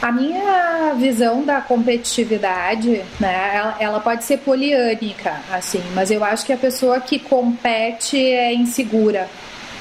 A 0.00 0.12
minha 0.12 0.94
visão 0.96 1.42
da 1.42 1.60
competitividade, 1.60 3.02
né, 3.18 3.56
ela, 3.56 3.76
ela, 3.80 4.00
pode 4.00 4.22
ser 4.24 4.38
poliânica, 4.38 5.40
assim, 5.50 5.82
mas 5.92 6.10
eu 6.10 6.22
acho 6.22 6.46
que 6.46 6.52
a 6.52 6.56
pessoa 6.56 7.00
que 7.00 7.18
compete 7.18 8.16
é 8.16 8.54
insegura, 8.54 9.28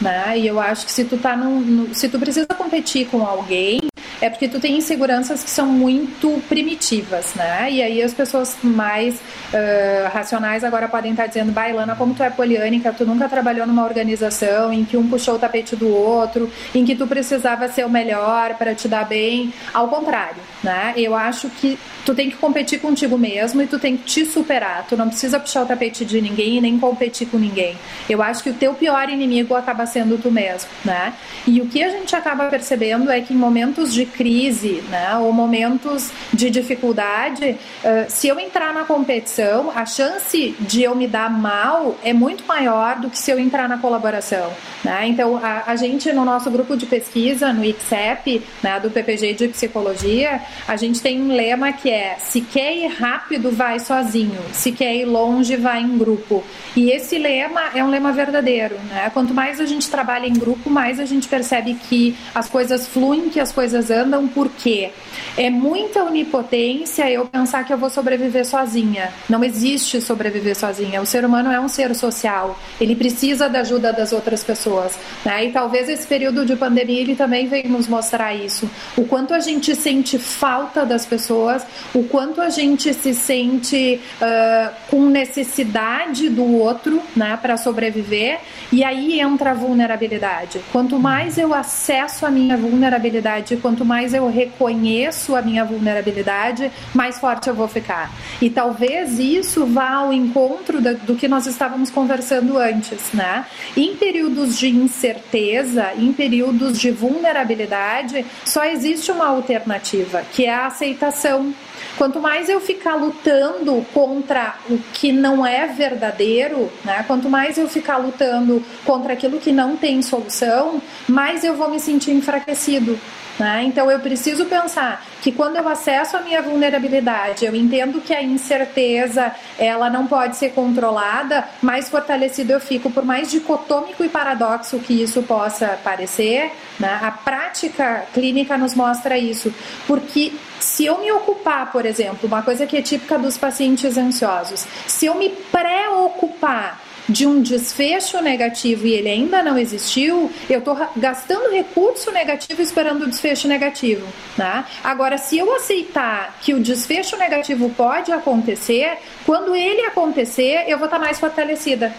né? 0.01 0.37
E 0.37 0.47
eu 0.47 0.59
acho 0.59 0.87
que 0.87 0.91
se 0.91 1.05
tu 1.05 1.17
tá 1.17 1.37
num, 1.37 1.59
no, 1.59 1.95
se 1.95 2.09
tu 2.09 2.17
precisa 2.17 2.47
competir 2.47 3.07
com 3.07 3.23
alguém, 3.23 3.79
é 4.21 4.29
porque 4.29 4.47
tu 4.47 4.59
tem 4.59 4.77
inseguranças 4.77 5.43
que 5.43 5.49
são 5.49 5.67
muito 5.67 6.41
primitivas, 6.49 7.33
né? 7.35 7.71
E 7.71 7.81
aí 7.81 8.01
as 8.01 8.13
pessoas 8.13 8.57
mais 8.63 9.15
uh, 9.15 10.09
racionais 10.13 10.63
agora 10.63 10.87
podem 10.87 11.11
estar 11.11 11.27
dizendo, 11.27 11.51
Bailana, 11.51 11.95
como 11.95 12.13
tu 12.13 12.23
é 12.23 12.29
poliânica, 12.29 12.91
tu 12.91 13.05
nunca 13.05 13.29
trabalhou 13.29 13.67
numa 13.67 13.83
organização 13.83 14.73
em 14.73 14.83
que 14.83 14.97
um 14.97 15.07
puxou 15.07 15.35
o 15.35 15.39
tapete 15.39 15.75
do 15.75 15.93
outro, 15.93 16.51
em 16.73 16.83
que 16.83 16.95
tu 16.95 17.05
precisava 17.05 17.67
ser 17.67 17.85
o 17.85 17.89
melhor 17.89 18.55
para 18.55 18.73
te 18.73 18.87
dar 18.87 19.05
bem. 19.05 19.53
Ao 19.73 19.87
contrário, 19.87 20.41
né? 20.63 20.93
Eu 20.97 21.15
acho 21.15 21.49
que 21.49 21.77
tu 22.05 22.15
tem 22.15 22.29
que 22.29 22.37
competir 22.37 22.79
contigo 22.79 23.17
mesmo 23.17 23.61
e 23.61 23.67
tu 23.67 23.77
tem 23.77 23.97
que 23.97 24.03
te 24.03 24.25
superar. 24.25 24.85
Tu 24.87 24.97
não 24.97 25.09
precisa 25.09 25.39
puxar 25.39 25.63
o 25.63 25.65
tapete 25.65 26.05
de 26.05 26.21
ninguém 26.21 26.57
e 26.57 26.61
nem 26.61 26.79
competir 26.79 27.27
com 27.27 27.37
ninguém. 27.37 27.75
Eu 28.09 28.21
acho 28.23 28.41
que 28.41 28.49
o 28.49 28.53
teu 28.53 28.73
pior 28.73 29.09
inimigo 29.09 29.53
acaba 29.53 29.85
sendo 29.85 30.17
tu 30.17 30.31
mesmo, 30.31 30.69
né? 30.83 31.13
E 31.45 31.61
o 31.61 31.67
que 31.67 31.83
a 31.83 31.89
gente 31.89 32.15
acaba 32.15 32.47
percebendo 32.47 33.11
é 33.11 33.21
que 33.21 33.33
em 33.33 33.37
momentos 33.37 33.93
de 33.93 34.06
crise, 34.07 34.83
né, 34.89 35.17
ou 35.17 35.31
momentos 35.31 36.11
de 36.33 36.49
dificuldade, 36.49 37.57
uh, 37.83 38.05
se 38.09 38.27
eu 38.27 38.39
entrar 38.39 38.73
na 38.73 38.83
competição, 38.83 39.71
a 39.75 39.85
chance 39.85 40.55
de 40.59 40.83
eu 40.83 40.95
me 40.95 41.07
dar 41.07 41.29
mal 41.29 41.95
é 42.03 42.13
muito 42.13 42.45
maior 42.45 42.99
do 42.99 43.09
que 43.09 43.17
se 43.17 43.31
eu 43.31 43.39
entrar 43.39 43.67
na 43.69 43.77
colaboração. 43.77 44.51
Né? 44.83 45.07
Então, 45.07 45.37
a, 45.37 45.63
a 45.67 45.75
gente 45.75 46.11
no 46.13 46.23
nosso 46.23 46.49
grupo 46.49 46.77
de 46.77 46.85
pesquisa, 46.85 47.51
no 47.51 47.63
ICSEP, 47.63 48.41
né, 48.63 48.79
do 48.79 48.89
PPG 48.89 49.33
de 49.33 49.47
Psicologia, 49.47 50.41
a 50.67 50.75
gente 50.75 51.01
tem 51.01 51.21
um 51.21 51.35
lema 51.35 51.73
que 51.73 51.89
é: 51.89 52.15
se 52.19 52.41
quer 52.41 52.75
ir 52.75 52.87
rápido, 52.87 53.51
vai 53.51 53.79
sozinho, 53.79 54.39
se 54.53 54.71
quer 54.71 54.95
ir 54.95 55.05
longe, 55.05 55.55
vai 55.55 55.81
em 55.81 55.97
grupo. 55.97 56.43
E 56.75 56.91
esse 56.91 57.17
lema 57.17 57.61
é 57.73 57.83
um 57.83 57.89
lema 57.89 58.11
verdadeiro. 58.11 58.75
Né? 58.89 59.09
Quanto 59.13 59.33
mais 59.33 59.59
a 59.59 59.65
gente 59.65 59.89
trabalha 59.89 60.27
em 60.27 60.33
grupo, 60.33 60.69
mais 60.69 60.99
a 60.99 61.05
gente 61.05 61.27
percebe 61.27 61.73
que 61.73 62.15
as 62.33 62.49
coisas 62.49 62.87
fluem, 62.87 63.29
que 63.29 63.39
as 63.39 63.51
coisas 63.51 63.89
andam, 63.97 64.27
porque 64.27 64.91
é 65.35 65.49
muita 65.49 66.03
onipotência 66.03 67.09
eu 67.09 67.25
pensar 67.25 67.63
que 67.63 67.73
eu 67.73 67.77
vou 67.77 67.89
sobreviver 67.89 68.45
sozinha. 68.45 69.11
Não 69.29 69.43
existe 69.43 70.01
sobreviver 70.01 70.55
sozinha. 70.55 71.01
O 71.01 71.05
ser 71.05 71.25
humano 71.25 71.51
é 71.51 71.59
um 71.59 71.67
ser 71.67 71.93
social, 71.95 72.57
ele 72.79 72.95
precisa 72.95 73.49
da 73.49 73.59
ajuda 73.59 73.91
das 73.93 74.11
outras 74.11 74.43
pessoas. 74.43 74.97
Né? 75.25 75.45
E 75.45 75.51
talvez 75.51 75.89
esse 75.89 76.05
período 76.07 76.45
de 76.45 76.55
pandemia 76.55 77.01
ele 77.01 77.15
também 77.15 77.47
venha 77.47 77.69
nos 77.69 77.87
mostrar 77.87 78.33
isso. 78.33 78.69
O 78.95 79.05
quanto 79.05 79.33
a 79.33 79.39
gente 79.39 79.75
sente 79.75 80.17
falta 80.17 80.85
das 80.85 81.05
pessoas, 81.05 81.65
o 81.93 82.03
quanto 82.03 82.41
a 82.41 82.49
gente 82.49 82.93
se 82.93 83.13
sente 83.13 83.99
uh, 84.21 84.73
com 84.89 85.05
necessidade 85.05 86.29
do 86.29 86.43
outro 86.43 87.01
né, 87.15 87.37
para 87.41 87.57
sobreviver. 87.57 88.39
E 88.71 88.83
aí 88.83 89.19
entra 89.19 89.51
a 89.51 89.53
vulnerabilidade. 89.53 90.61
Quanto 90.71 90.99
mais 90.99 91.37
eu 91.37 91.53
acesso 91.53 92.25
a 92.25 92.31
minha 92.31 92.57
vulnerabilidade, 92.57 93.57
quanto 93.57 93.85
mais 93.87 94.13
eu 94.13 94.29
reconheço 94.29 95.35
a 95.35 95.41
minha 95.41 95.63
vulnerabilidade, 95.63 96.71
mais 96.93 97.19
forte 97.19 97.47
eu 97.47 97.55
vou 97.55 97.67
ficar. 97.67 98.11
E 98.41 98.49
talvez 98.49 99.17
isso 99.17 99.65
vá 99.65 99.91
ao 99.95 100.13
encontro 100.13 100.81
do 100.81 101.15
que 101.15 101.27
nós 101.27 101.47
estávamos 101.47 101.89
conversando 101.89 102.57
antes, 102.57 103.13
né? 103.13 103.45
Em 103.75 103.95
períodos 103.95 104.57
de 104.57 104.69
incerteza, 104.69 105.91
em 105.97 106.11
períodos 106.11 106.77
de 106.77 106.91
vulnerabilidade, 106.91 108.25
só 108.45 108.65
existe 108.65 109.11
uma 109.11 109.27
alternativa, 109.27 110.21
que 110.31 110.45
é 110.45 110.53
a 110.53 110.67
aceitação 110.67 111.53
Quanto 111.97 112.19
mais 112.19 112.47
eu 112.47 112.59
ficar 112.59 112.95
lutando 112.95 113.83
contra 113.91 114.55
o 114.69 114.77
que 114.93 115.11
não 115.11 115.45
é 115.45 115.67
verdadeiro, 115.67 116.71
né? 116.85 117.03
Quanto 117.07 117.27
mais 117.27 117.57
eu 117.57 117.67
ficar 117.67 117.97
lutando 117.97 118.63
contra 118.85 119.13
aquilo 119.13 119.39
que 119.39 119.51
não 119.51 119.75
tem 119.75 120.01
solução, 120.03 120.81
mais 121.07 121.43
eu 121.43 121.55
vou 121.55 121.71
me 121.71 121.79
sentir 121.79 122.11
enfraquecido. 122.11 122.99
Né? 123.39 123.65
Então 123.65 123.89
eu 123.91 123.99
preciso 123.99 124.45
pensar 124.45 125.05
que 125.21 125.31
quando 125.31 125.57
eu 125.57 125.67
acesso 125.67 126.17
a 126.17 126.21
minha 126.21 126.41
vulnerabilidade, 126.41 127.45
eu 127.45 127.55
entendo 127.55 128.01
que 128.01 128.13
a 128.13 128.21
incerteza 128.21 129.31
ela 129.59 129.89
não 129.89 130.07
pode 130.07 130.37
ser 130.37 130.51
controlada, 130.53 131.47
mais 131.61 131.87
fortalecido 131.89 132.53
eu 132.53 132.59
fico, 132.59 132.89
por 132.89 133.05
mais 133.05 133.29
dicotômico 133.29 134.03
e 134.03 134.09
paradoxo 134.09 134.79
que 134.79 135.03
isso 135.03 135.21
possa 135.21 135.79
parecer, 135.83 136.51
né? 136.79 136.99
a 137.01 137.11
prática 137.11 138.05
clínica 138.13 138.57
nos 138.57 138.73
mostra 138.73 139.17
isso, 139.17 139.53
porque 139.85 140.33
se 140.59 140.85
eu 140.85 140.99
me 140.99 141.11
ocupar, 141.11 141.71
por 141.71 141.85
exemplo, 141.85 142.27
uma 142.27 142.41
coisa 142.41 142.65
que 142.65 142.77
é 142.77 142.81
típica 142.81 143.19
dos 143.19 143.37
pacientes 143.37 143.97
ansiosos, 143.97 144.65
se 144.87 145.05
eu 145.05 145.13
me 145.13 145.29
preocupar 145.29 146.86
de 147.07 147.25
um 147.25 147.41
desfecho 147.41 148.21
negativo 148.21 148.85
e 148.85 148.93
ele 148.93 149.09
ainda 149.09 149.41
não 149.41 149.57
existiu, 149.57 150.31
eu 150.49 150.59
estou 150.59 150.77
gastando 150.95 151.51
recurso 151.51 152.11
negativo 152.11 152.61
esperando 152.61 153.03
o 153.03 153.07
desfecho 153.07 153.47
negativo. 153.47 154.05
Né? 154.37 154.65
Agora, 154.83 155.17
se 155.17 155.37
eu 155.37 155.55
aceitar 155.55 156.37
que 156.41 156.53
o 156.53 156.59
desfecho 156.59 157.15
negativo 157.17 157.69
pode 157.69 158.11
acontecer, 158.11 158.97
quando 159.25 159.55
ele 159.55 159.81
acontecer, 159.81 160.65
eu 160.67 160.77
vou 160.77 160.85
estar 160.85 160.99
tá 160.99 161.05
mais 161.05 161.19
fortalecida. 161.19 161.93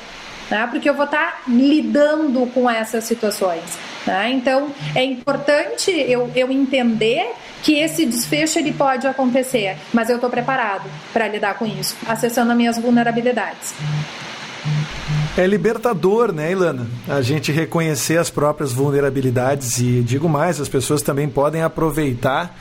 Né? 0.50 0.66
Porque 0.70 0.88
eu 0.88 0.94
vou 0.94 1.04
estar 1.04 1.32
tá 1.32 1.42
lidando 1.46 2.46
com 2.52 2.68
essas 2.68 3.04
situações. 3.04 3.78
Né? 4.06 4.30
Então, 4.32 4.70
é 4.94 5.04
importante 5.04 5.90
eu, 5.90 6.30
eu 6.34 6.50
entender 6.50 7.32
que 7.62 7.78
esse 7.78 8.06
desfecho 8.06 8.58
ele 8.58 8.72
pode 8.72 9.06
acontecer, 9.06 9.76
mas 9.92 10.08
eu 10.08 10.16
estou 10.16 10.30
preparado 10.30 10.88
para 11.12 11.28
lidar 11.28 11.54
com 11.54 11.66
isso, 11.66 11.96
acessando 12.06 12.52
as 12.52 12.56
minhas 12.56 12.78
vulnerabilidades. 12.78 13.74
É 15.38 15.46
libertador, 15.46 16.32
né, 16.32 16.50
Ilana? 16.50 16.84
A 17.06 17.22
gente 17.22 17.52
reconhecer 17.52 18.18
as 18.18 18.28
próprias 18.28 18.72
vulnerabilidades 18.72 19.78
e, 19.78 20.02
digo 20.02 20.28
mais, 20.28 20.60
as 20.60 20.68
pessoas 20.68 21.00
também 21.00 21.28
podem 21.28 21.62
aproveitar 21.62 22.58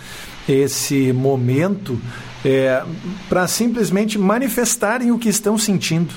esse 0.48 1.12
momento 1.12 2.00
é, 2.46 2.84
para 3.28 3.48
simplesmente 3.48 4.20
manifestarem 4.20 5.12
o 5.12 5.18
que 5.18 5.28
estão 5.28 5.58
sentindo. 5.58 6.14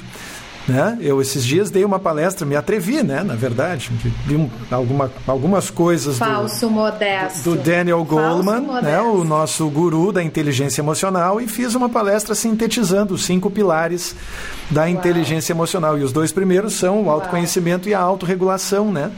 Né? 0.70 0.98
Eu 1.00 1.20
esses 1.20 1.44
dias 1.44 1.70
dei 1.70 1.84
uma 1.84 1.98
palestra, 1.98 2.46
me 2.46 2.54
atrevi, 2.54 3.02
né? 3.02 3.22
Na 3.22 3.34
verdade, 3.34 3.90
vi 4.26 4.36
um, 4.36 4.48
alguma, 4.70 5.10
algumas 5.26 5.68
coisas 5.68 6.16
Falso 6.16 6.66
do, 6.66 6.70
modesto. 6.70 7.50
do 7.50 7.56
Daniel 7.56 8.04
Goleman, 8.04 8.80
né? 8.80 9.00
O 9.00 9.24
nosso 9.24 9.68
guru 9.68 10.12
da 10.12 10.22
inteligência 10.22 10.80
emocional, 10.80 11.40
e 11.40 11.48
fiz 11.48 11.74
uma 11.74 11.88
palestra 11.88 12.34
sintetizando 12.34 13.14
os 13.14 13.24
cinco 13.24 13.50
pilares 13.50 14.14
da 14.70 14.82
Uau. 14.82 14.90
inteligência 14.90 15.52
emocional. 15.52 15.98
E 15.98 16.04
os 16.04 16.12
dois 16.12 16.30
primeiros 16.30 16.74
são 16.74 17.02
o 17.04 17.10
autoconhecimento 17.10 17.88
Uau. 17.88 17.90
e 17.90 17.94
a 17.94 18.00
autorregulação, 18.00 18.92
né? 18.92 19.10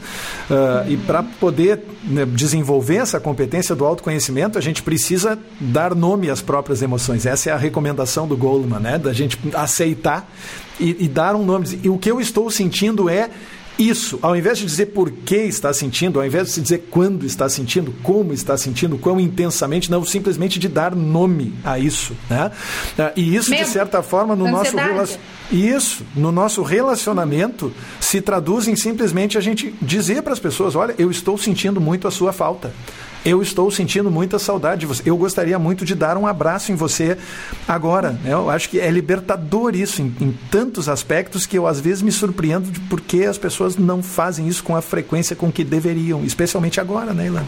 Uh, 0.49 0.53
uhum. 0.53 0.91
E 0.93 0.97
para 0.97 1.21
poder 1.21 1.81
né, 2.03 2.25
desenvolver 2.25 2.97
essa 2.97 3.19
competência 3.19 3.75
do 3.75 3.85
autoconhecimento, 3.85 4.57
a 4.57 4.61
gente 4.61 4.81
precisa 4.81 5.37
dar 5.59 5.93
nome 5.93 6.29
às 6.29 6.41
próprias 6.41 6.81
emoções. 6.81 7.25
Essa 7.25 7.51
é 7.51 7.53
a 7.53 7.57
recomendação 7.57 8.27
do 8.27 8.35
Goleman, 8.35 8.79
né? 8.79 8.97
Da 8.97 9.13
gente 9.13 9.37
aceitar 9.53 10.27
e, 10.79 11.05
e 11.05 11.07
dar 11.07 11.35
um 11.35 11.43
nome. 11.43 11.79
E 11.83 11.89
o 11.89 11.97
que 11.97 12.09
eu 12.09 12.19
estou 12.19 12.49
sentindo 12.49 13.09
é 13.09 13.29
isso, 13.77 14.19
ao 14.21 14.35
invés 14.35 14.59
de 14.59 14.65
dizer 14.65 14.87
por 14.87 15.11
que 15.11 15.35
está 15.35 15.73
sentindo, 15.73 16.19
ao 16.19 16.25
invés 16.25 16.53
de 16.53 16.61
dizer 16.61 16.87
quando 16.91 17.25
está 17.25 17.49
sentindo, 17.49 17.93
como 18.03 18.31
está 18.31 18.55
sentindo, 18.55 18.97
quão 18.99 19.19
intensamente, 19.19 19.89
não, 19.89 20.05
simplesmente 20.05 20.59
de 20.59 20.67
dar 20.67 20.95
nome 20.95 21.55
a 21.63 21.79
isso. 21.79 22.15
Né? 22.29 22.51
Ah, 22.97 23.11
e 23.15 23.35
isso, 23.35 23.49
Mesmo. 23.49 23.65
de 23.65 23.71
certa 23.71 24.03
forma, 24.03 24.35
no 24.35 24.47
nosso. 24.49 24.75
Isso, 25.51 26.05
no 26.15 26.31
nosso 26.31 26.63
relacionamento, 26.63 27.71
se 27.99 28.21
traduz 28.21 28.67
em 28.67 28.75
simplesmente 28.75 29.37
a 29.37 29.41
gente 29.41 29.75
dizer 29.81 30.21
para 30.21 30.33
as 30.33 30.39
pessoas: 30.39 30.75
olha, 30.75 30.95
eu 30.97 31.09
estou 31.09 31.37
sentindo 31.37 31.81
muito 31.81 32.07
a 32.07 32.11
sua 32.11 32.31
falta. 32.31 32.73
Eu 33.25 33.41
estou 33.41 33.71
sentindo 33.71 34.11
muita 34.11 34.37
saudade 34.37 34.81
de 34.81 34.85
você. 34.85 35.01
Eu 35.05 35.15
gostaria 35.15 35.57
muito 35.57 35.85
de 35.85 35.95
dar 35.95 36.17
um 36.17 36.27
abraço 36.27 36.71
em 36.71 36.75
você 36.75 37.17
agora. 37.67 38.11
Né? 38.11 38.33
Eu 38.33 38.49
acho 38.49 38.69
que 38.69 38.79
é 38.79 38.89
libertador 38.91 39.75
isso 39.75 40.01
em, 40.01 40.13
em 40.19 40.37
tantos 40.51 40.89
aspectos 40.89 41.45
que 41.45 41.57
eu 41.57 41.65
às 41.65 41.79
vezes 41.79 42.01
me 42.01 42.11
surpreendo 42.11 42.69
de 42.69 42.79
por 42.81 42.99
que 42.99 43.25
as 43.25 43.37
pessoas 43.37 43.77
não 43.77 44.03
fazem 44.03 44.47
isso 44.47 44.63
com 44.63 44.75
a 44.75 44.81
frequência 44.81 45.35
com 45.35 45.51
que 45.51 45.63
deveriam, 45.63 46.23
especialmente 46.25 46.81
agora, 46.81 47.13
né, 47.13 47.27
Ilan? 47.27 47.45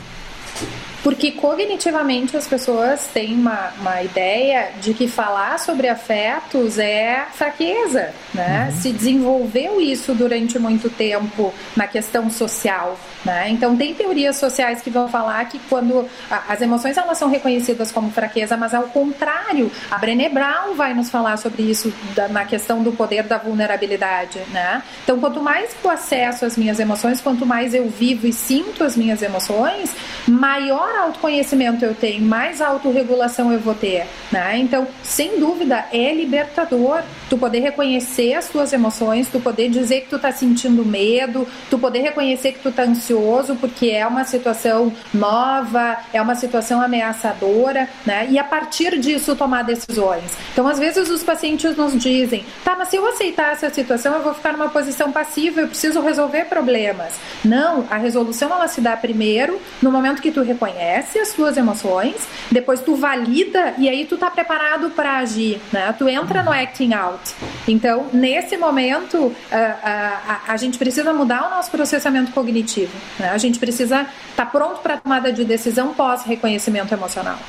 Porque 1.05 1.33
cognitivamente 1.33 2.35
as 2.35 2.47
pessoas 2.47 3.05
têm 3.13 3.35
uma, 3.35 3.71
uma 3.79 4.01
ideia 4.01 4.71
de 4.81 4.91
que 4.91 5.07
falar 5.07 5.59
sobre 5.59 5.87
afetos 5.87 6.79
é 6.79 7.27
fraqueza, 7.31 8.11
né? 8.33 8.71
Uhum. 8.71 8.81
Se 8.81 8.91
desenvolveu 8.91 9.79
isso 9.79 10.15
durante 10.15 10.57
muito 10.57 10.89
tempo 10.89 11.53
na 11.75 11.85
questão 11.85 12.27
social, 12.31 12.97
né? 13.23 13.51
Então 13.51 13.77
tem 13.77 13.93
teorias 13.93 14.37
sociais 14.37 14.81
que 14.81 14.89
vão 14.89 15.07
falar 15.07 15.45
que 15.45 15.59
quando 15.69 16.09
as 16.49 16.59
emoções 16.59 16.97
elas 16.97 17.19
são 17.19 17.29
reconhecidas 17.29 17.91
como 17.91 18.09
fraqueza, 18.09 18.57
mas 18.57 18.73
ao 18.73 18.85
contrário, 18.85 19.71
a 19.91 19.99
Brené 19.99 20.27
Brown 20.27 20.73
vai 20.73 20.95
nos 20.95 21.11
falar 21.11 21.37
sobre 21.37 21.61
isso 21.61 21.93
da, 22.15 22.27
na 22.29 22.45
questão 22.45 22.81
do 22.81 22.91
poder 22.91 23.21
da 23.21 23.37
vulnerabilidade, 23.37 24.39
né? 24.51 24.81
Então 25.03 25.19
quanto 25.19 25.39
mais 25.39 25.69
eu 25.83 25.91
acesso 25.91 26.45
as 26.45 26.57
minhas 26.57 26.79
emoções, 26.79 27.21
quanto 27.21 27.45
mais 27.45 27.75
eu 27.75 27.87
vivo 27.87 28.25
e 28.25 28.33
sinto 28.33 28.83
as 28.83 28.97
minhas 28.97 29.21
emoções, 29.21 29.91
maior 30.27 30.94
autoconhecimento 31.01 31.83
eu 31.83 31.93
tenho, 31.93 32.21
mais 32.21 32.61
autorregulação 32.61 33.51
eu 33.51 33.59
vou 33.59 33.75
ter, 33.75 34.05
né? 34.31 34.57
Então, 34.57 34.87
sem 35.03 35.39
dúvida, 35.39 35.85
é 35.91 36.13
libertador 36.13 37.01
tu 37.29 37.37
poder 37.37 37.59
reconhecer 37.59 38.33
as 38.33 38.47
tuas 38.47 38.71
emoções, 38.71 39.27
tu 39.27 39.39
poder 39.39 39.69
dizer 39.69 40.01
que 40.01 40.09
tu 40.09 40.19
tá 40.19 40.31
sentindo 40.31 40.85
medo, 40.85 41.47
tu 41.69 41.77
poder 41.77 41.99
reconhecer 41.99 42.53
que 42.53 42.59
tu 42.59 42.71
tá 42.71 42.83
ansioso 42.83 43.55
porque 43.55 43.89
é 43.89 44.05
uma 44.05 44.23
situação 44.23 44.93
nova, 45.13 45.97
é 46.13 46.21
uma 46.21 46.35
situação 46.35 46.81
ameaçadora, 46.81 47.89
né? 48.05 48.27
E 48.29 48.37
a 48.37 48.43
partir 48.43 48.99
disso 48.99 49.35
tomar 49.35 49.63
decisões. 49.63 50.31
Então, 50.53 50.67
às 50.67 50.79
vezes 50.79 51.09
os 51.09 51.23
pacientes 51.23 51.75
nos 51.75 51.97
dizem: 51.99 52.45
"Tá, 52.63 52.75
mas 52.77 52.89
se 52.89 52.95
eu 52.95 53.07
aceitar 53.07 53.51
essa 53.51 53.69
situação, 53.69 54.15
eu 54.15 54.21
vou 54.21 54.33
ficar 54.33 54.53
numa 54.53 54.69
posição 54.69 55.11
passiva, 55.11 55.61
eu 55.61 55.67
preciso 55.67 56.01
resolver 56.01 56.45
problemas". 56.45 57.13
Não, 57.43 57.85
a 57.89 57.97
resolução 57.97 58.51
ela 58.51 58.67
se 58.67 58.81
dá 58.81 58.95
primeiro 58.95 59.59
no 59.81 59.91
momento 59.91 60.21
que 60.21 60.31
tu 60.31 60.41
reconhece 60.41 60.84
reconhece 60.85 61.19
as 61.19 61.33
tuas 61.33 61.57
emoções, 61.57 62.15
depois 62.51 62.81
tu 62.81 62.95
valida 62.95 63.73
e 63.77 63.89
aí 63.89 64.05
tu 64.05 64.17
tá 64.17 64.29
preparado 64.29 64.91
para 64.91 65.17
agir, 65.17 65.59
né? 65.71 65.93
Tu 65.97 66.07
entra 66.07 66.43
no 66.43 66.51
acting 66.51 66.93
out. 66.93 67.33
Então, 67.67 68.07
nesse 68.13 68.55
momento, 68.57 69.35
a, 69.51 69.57
a, 69.57 70.49
a, 70.49 70.53
a 70.53 70.57
gente 70.57 70.77
precisa 70.77 71.13
mudar 71.13 71.47
o 71.47 71.49
nosso 71.49 71.71
processamento 71.71 72.31
cognitivo. 72.31 72.91
Né? 73.19 73.29
A 73.29 73.37
gente 73.37 73.57
precisa 73.57 74.01
estar 74.01 74.45
tá 74.45 74.45
pronto 74.45 74.81
para 74.81 74.97
tomada 74.97 75.31
de 75.31 75.43
decisão 75.43 75.93
pós 75.93 76.23
reconhecimento 76.23 76.93
emocional. 76.93 77.39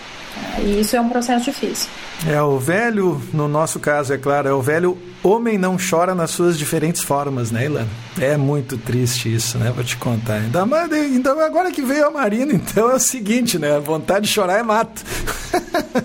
E 0.58 0.80
isso 0.80 0.96
é 0.96 1.00
um 1.00 1.08
processo 1.08 1.44
difícil. 1.44 1.88
É 2.26 2.40
o 2.40 2.58
velho, 2.58 3.20
no 3.32 3.46
nosso 3.46 3.78
caso, 3.78 4.12
é 4.14 4.18
claro, 4.18 4.48
é 4.48 4.52
o 4.52 4.62
velho 4.62 4.96
homem 5.22 5.58
não 5.58 5.76
chora 5.76 6.14
nas 6.14 6.30
suas 6.30 6.58
diferentes 6.58 7.02
formas, 7.02 7.50
né, 7.50 7.66
Ilana? 7.66 7.88
É 8.18 8.36
muito 8.36 8.78
triste 8.78 9.34
isso, 9.34 9.58
né? 9.58 9.70
Vou 9.74 9.84
te 9.84 9.96
contar. 9.96 10.34
Ainda 10.34 10.64
mais, 10.64 10.90
então, 10.92 11.38
agora 11.40 11.70
que 11.70 11.82
veio 11.82 12.06
a 12.06 12.10
Marina, 12.10 12.52
então 12.54 12.90
é 12.90 12.94
o 12.94 12.98
seguinte, 12.98 13.58
né? 13.58 13.76
A 13.76 13.80
vontade 13.80 14.26
de 14.26 14.32
chorar 14.32 14.58
é 14.58 14.62
mato. 14.62 15.02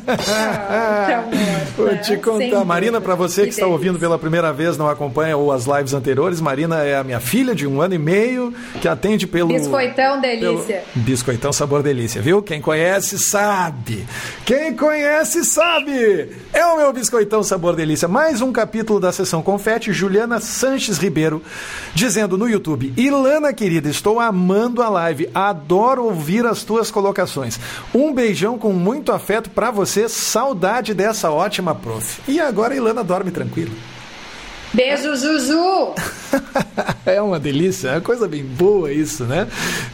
Ah, 0.08 1.24
amor, 1.24 1.62
Vou 1.78 1.86
né? 1.88 1.98
te 1.98 2.18
contar. 2.18 2.38
Sem 2.38 2.66
Marina, 2.66 3.00
para 3.00 3.16
você 3.16 3.42
que, 3.42 3.48
que 3.48 3.54
está 3.54 3.68
ouvindo 3.68 4.00
pela 4.00 4.18
primeira 4.18 4.52
vez, 4.52 4.78
não 4.78 4.90
acompanha 4.90 5.38
ou 5.38 5.52
as 5.52 5.66
lives 5.66 5.94
anteriores, 5.94 6.42
Marina 6.42 6.84
é 6.84 6.98
a 6.98 7.04
minha 7.04 7.20
filha 7.20 7.56
de 7.56 7.66
um 7.68 7.82
ano 7.82 7.94
e 7.94 7.98
meio 7.98 8.54
que 8.82 8.88
atende 8.88 9.28
pelo. 9.28 9.50
Biscoitão 9.50 10.20
Delícia. 10.20 10.84
Pelo... 10.94 11.06
Biscoitão 11.06 11.54
Sabor 11.54 11.84
Delícia, 11.84 12.22
viu? 12.22 12.42
Quem 12.42 12.62
conhece 12.62 13.18
sabe. 13.20 14.06
Quem 14.46 14.76
conhece 14.76 15.46
sabe. 15.46 16.30
É 16.52 16.66
o 16.66 16.78
meu 16.78 16.92
Biscoitão 16.92 17.44
Sabor 17.44 17.76
Delícia. 17.76 18.08
Mais 18.08 18.42
um 18.42 18.52
capítulo 18.52 19.00
da 19.00 19.12
sessão 19.12 19.42
Confete, 19.42 19.94
Juliana 19.94 20.40
Sanches 20.40 20.98
Ribeiro, 20.98 21.42
dizendo 21.94 22.38
no 22.38 22.50
YouTube: 22.50 22.94
Ilana 22.98 23.54
querida, 23.54 23.90
estou 23.90 24.20
amando 24.20 24.82
a 24.82 24.90
live, 24.90 25.30
adoro 25.34 26.06
ouvir 26.06 26.46
as 26.46 26.64
tuas 26.64 26.92
colocações. 26.92 27.60
Um 27.94 28.14
beijão 28.14 28.58
com 28.58 28.74
muito 28.74 29.12
afeto 29.12 29.50
para 29.50 29.72
você, 29.72 30.10
saudade 30.10 30.94
dessa 30.94 31.32
ótima 31.32 31.74
prof. 31.74 32.22
E 32.28 32.40
agora 32.40 32.76
Ilana 32.76 33.04
dorme 33.04 33.32
tranquilo. 33.32 33.72
Beijo, 34.74 35.16
Juju! 35.16 35.96
é 37.06 37.22
uma 37.22 37.40
delícia, 37.40 37.90
é 37.90 37.92
uma 37.94 38.02
coisa 38.02 38.28
bem 38.28 38.44
boa 38.44 38.92
isso, 38.92 39.24
né? 39.26 39.48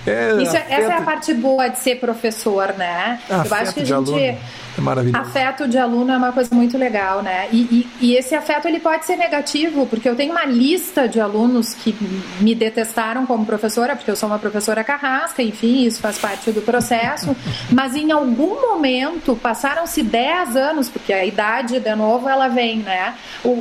É, 0.05 0.41
isso, 0.41 0.55
afeto... 0.55 0.73
Essa 0.73 0.93
é 0.93 0.97
a 0.97 1.01
parte 1.01 1.33
boa 1.33 1.67
de 1.67 1.79
ser 1.79 1.99
professor, 1.99 2.73
né? 2.77 3.19
Afeto 3.29 3.53
Eu 3.53 3.57
acho 3.57 3.73
que 3.73 3.79
a 3.79 3.85
gente. 3.85 3.93
Aluno 3.93 4.37
é 4.77 4.81
maravilhoso. 4.81 5.21
Afeto 5.21 5.67
de 5.67 5.77
aluno 5.77 6.11
é 6.11 6.17
uma 6.17 6.31
coisa 6.31 6.53
muito 6.53 6.77
legal, 6.77 7.21
né? 7.21 7.47
E, 7.51 7.57
e, 7.57 7.87
e, 8.07 8.15
esse 8.15 8.35
afeto 8.35 8.67
ele 8.67 8.79
pode 8.79 9.05
ser 9.05 9.15
negativo, 9.15 9.85
porque 9.87 10.07
eu 10.07 10.15
tenho 10.15 10.31
uma 10.31 10.45
lista 10.45 11.07
de 11.07 11.19
alunos 11.19 11.73
que 11.73 11.95
me 12.39 12.53
detestaram 12.53 13.25
como 13.25 13.45
professora, 13.45 13.95
porque 13.95 14.09
eu 14.09 14.15
sou 14.15 14.29
uma 14.29 14.39
professora 14.39 14.83
carrasca, 14.83 15.41
enfim, 15.41 15.85
isso 15.85 15.99
faz 15.99 16.17
parte 16.17 16.51
do 16.51 16.61
processo. 16.61 17.35
mas 17.71 17.95
em 17.95 18.11
algum 18.11 18.61
momento, 18.61 19.35
passaram-se 19.35 20.03
10 20.03 20.55
anos, 20.55 20.89
porque 20.89 21.11
a 21.11 21.25
idade, 21.25 21.79
de 21.79 21.95
novo, 21.95 22.29
ela 22.29 22.47
vem, 22.47 22.77
né? 22.77 23.15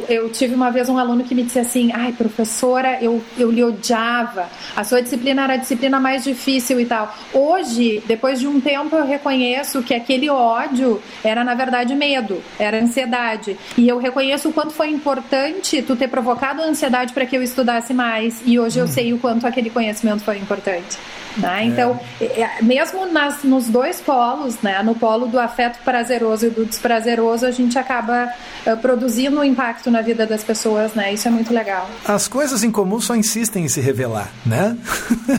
Eu 0.09 0.29
tive 0.31 0.55
uma 0.55 0.71
vez 0.71 0.89
um 0.89 0.99
aluno 0.99 1.25
que 1.25 1.35
me 1.35 1.43
disse 1.43 1.59
assim: 1.59 1.91
ai, 1.93 2.13
professora, 2.13 2.99
eu, 3.01 3.23
eu 3.39 3.51
lhe 3.51 3.65
odiava, 3.65 4.49
a 4.75 4.85
sua 4.85 5.01
disciplina 5.01 5.45
era 5.45 5.55
a 5.55 5.57
disciplina 5.57 5.99
mais 5.99 6.25
difícil 6.25 6.81
e 6.81 6.85
tal. 6.87 7.15
Hoje, 7.33 8.03
depois 8.07 8.39
de 8.41 8.47
um 8.47 8.61
tempo, 8.61 8.97
eu 8.97 9.07
reconheço 9.07 9.83
que 9.83 9.95
aquele 9.95 10.29
ódio 10.29 11.01
era 11.23 11.45
na 11.45 11.55
verdade 11.55 11.95
medo, 11.95 12.43
era 12.59 12.81
ansiedade. 12.81 13.57
E 13.77 13.89
eu 13.89 13.99
reconheço 13.99 14.49
o 14.49 14.53
quanto 14.53 14.73
foi 14.73 14.91
importante 14.91 15.83
tu 15.83 15.97
ter 15.97 16.09
provocado 16.09 16.63
a 16.63 16.67
ansiedade 16.67 17.13
para 17.13 17.27
que 17.27 17.37
eu 17.37 17.43
estudasse 17.43 17.93
mais. 17.93 18.43
E 18.45 18.59
hoje 18.59 18.79
hum. 18.79 18.83
eu 18.83 18.89
sei 18.89 19.13
o 19.13 19.19
quanto 19.19 19.47
aquele 19.47 19.71
conhecimento 19.71 20.23
foi 20.23 20.39
importante. 20.39 20.99
Né? 21.37 21.65
Então, 21.67 21.99
é. 22.21 22.63
mesmo 22.63 23.07
nas, 23.13 23.43
nos 23.43 23.67
dois 23.69 24.01
polos, 24.01 24.57
né? 24.63 24.83
no 24.83 24.95
polo 24.95 25.27
do 25.27 25.39
afeto 25.39 25.79
prazeroso 25.85 26.47
e 26.47 26.51
do 26.51 26.65
desprazeroso, 26.65 27.45
a 27.45 27.51
gente 27.51 27.79
acaba 27.79 28.33
uh, 28.67 28.77
produzindo 28.79 29.41
um 29.41 29.45
impacto 29.45 29.91
na 29.91 30.01
vida 30.01 30.27
das 30.27 30.43
pessoas, 30.43 30.95
né? 30.95 31.13
Isso 31.13 31.29
é 31.29 31.31
muito 31.31 31.53
legal. 31.53 31.89
As 32.07 32.27
coisas 32.27 32.65
em 32.65 32.71
comum 32.71 33.01
só 33.01 33.15
insistem 33.15 33.65
em 33.65 33.69
se 33.69 33.81
revelar, 33.81 34.31
né? 34.45 34.77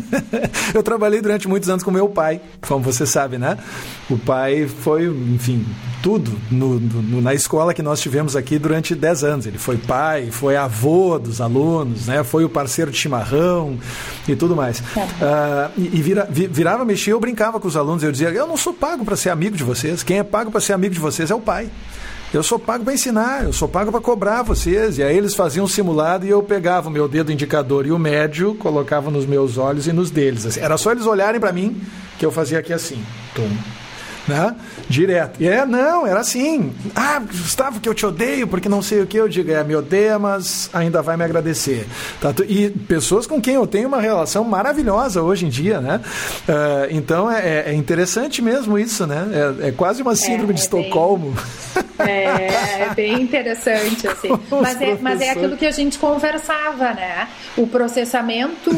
eu 0.74 0.84
trabalhei 0.84 1.22
durante 1.22 1.48
muitos 1.48 1.70
anos 1.70 1.84
com 1.84 1.91
meu 1.91 2.10
pai, 2.10 2.41
como 2.68 2.84
você 2.84 3.06
sabe, 3.06 3.38
né? 3.38 3.58
O 4.10 4.18
pai 4.18 4.68
foi, 4.68 5.06
enfim, 5.06 5.66
tudo 6.02 6.32
no, 6.50 6.80
no, 6.80 7.22
na 7.22 7.34
escola 7.34 7.74
que 7.74 7.82
nós 7.82 8.00
tivemos 8.00 8.36
aqui 8.36 8.58
durante 8.58 8.95
10 8.95 9.24
anos. 9.24 9.45
Ele 9.45 9.58
foi 9.58 9.78
pai, 9.78 10.30
foi 10.32 10.56
avô 10.56 11.20
dos 11.20 11.41
alunos, 11.41 12.08
né? 12.08 12.24
foi 12.24 12.45
o 12.45 12.50
parceiro 12.50 12.91
de 12.91 12.98
chimarrão 12.98 13.78
e 14.28 14.36
tudo 14.36 14.56
mais. 14.56 14.80
Uh, 14.80 15.72
e, 15.93 16.01
vira, 16.01 16.27
virava, 16.29 16.85
mexia, 16.85 17.13
eu 17.13 17.19
brincava 17.19 17.59
com 17.59 17.67
os 17.67 17.77
alunos, 17.77 18.03
eu 18.03 18.11
dizia, 18.11 18.29
eu 18.29 18.47
não 18.47 18.57
sou 18.57 18.73
pago 18.73 19.03
para 19.03 19.15
ser 19.15 19.29
amigo 19.29 19.55
de 19.55 19.63
vocês, 19.63 20.03
quem 20.03 20.19
é 20.19 20.23
pago 20.23 20.51
para 20.51 20.61
ser 20.61 20.73
amigo 20.73 20.93
de 20.93 20.99
vocês 20.99 21.31
é 21.31 21.35
o 21.35 21.39
pai. 21.39 21.69
Eu 22.33 22.43
sou 22.43 22.59
pago 22.59 22.83
para 22.83 22.93
ensinar, 22.93 23.45
eu 23.45 23.53
sou 23.53 23.69
pago 23.69 23.89
para 23.89 24.01
cobrar 24.01 24.41
vocês. 24.43 24.97
E 24.97 25.03
aí 25.03 25.17
eles 25.17 25.33
faziam 25.33 25.63
um 25.63 25.67
simulado 25.67 26.25
e 26.25 26.29
eu 26.29 26.43
pegava 26.43 26.89
o 26.89 26.91
meu 26.91 27.07
dedo 27.07 27.31
indicador 27.31 27.85
e 27.85 27.91
o 27.91 27.97
médio, 27.97 28.53
colocava 28.55 29.09
nos 29.09 29.25
meus 29.25 29.57
olhos 29.57 29.88
e 29.88 29.93
nos 29.93 30.11
deles. 30.11 30.45
Assim. 30.45 30.59
Era 30.59 30.77
só 30.77 30.91
eles 30.91 31.05
olharem 31.05 31.39
para 31.39 31.53
mim 31.53 31.81
que 32.19 32.25
eu 32.25 32.31
fazia 32.31 32.59
aqui 32.59 32.73
assim. 32.73 33.01
Tum, 33.33 33.49
né? 34.27 34.53
Direto. 34.89 35.41
E 35.41 35.47
é, 35.47 35.65
não, 35.65 36.07
era 36.07 36.19
assim. 36.19 36.73
Ah, 36.95 37.19
Gustavo, 37.19 37.79
que 37.79 37.88
eu 37.88 37.93
te 37.93 38.05
odeio, 38.05 38.47
porque 38.47 38.67
não 38.67 38.81
sei 38.81 39.01
o 39.01 39.07
que. 39.07 39.17
Eu 39.17 39.27
digo, 39.27 39.51
é, 39.51 39.63
me 39.63 39.75
odeia, 39.75 40.17
mas 40.17 40.69
ainda 40.73 41.01
vai 41.01 41.15
me 41.15 41.23
agradecer. 41.23 41.88
Tá? 42.19 42.33
E 42.47 42.69
pessoas 42.69 43.27
com 43.27 43.41
quem 43.41 43.55
eu 43.55 43.67
tenho 43.67 43.88
uma 43.88 44.01
relação 44.01 44.43
maravilhosa 44.43 45.21
hoje 45.21 45.45
em 45.45 45.49
dia, 45.49 45.79
né? 45.79 46.01
Uh, 46.47 46.88
então 46.91 47.29
é, 47.29 47.65
é, 47.67 47.73
interessante 47.73 48.41
mesmo 48.41 48.79
isso, 48.79 49.05
né? 49.05 49.27
É, 49.61 49.67
é 49.67 49.71
quase 49.71 50.01
uma 50.01 50.15
síndrome 50.15 50.51
é, 50.51 50.55
de 50.55 50.61
Estocolmo. 50.61 51.35
Bem, 51.97 52.07
é, 52.07 52.88
é 52.89 52.93
bem 52.95 53.21
interessante, 53.21 54.07
assim. 54.07 54.29
Mas 54.49 54.81
é, 54.81 54.97
mas 55.01 55.21
é 55.21 55.31
aquilo 55.31 55.57
que 55.57 55.65
a 55.65 55.71
gente 55.71 55.97
conversava, 55.97 56.93
né? 56.93 57.27
O 57.55 57.67
processamento 57.67 58.71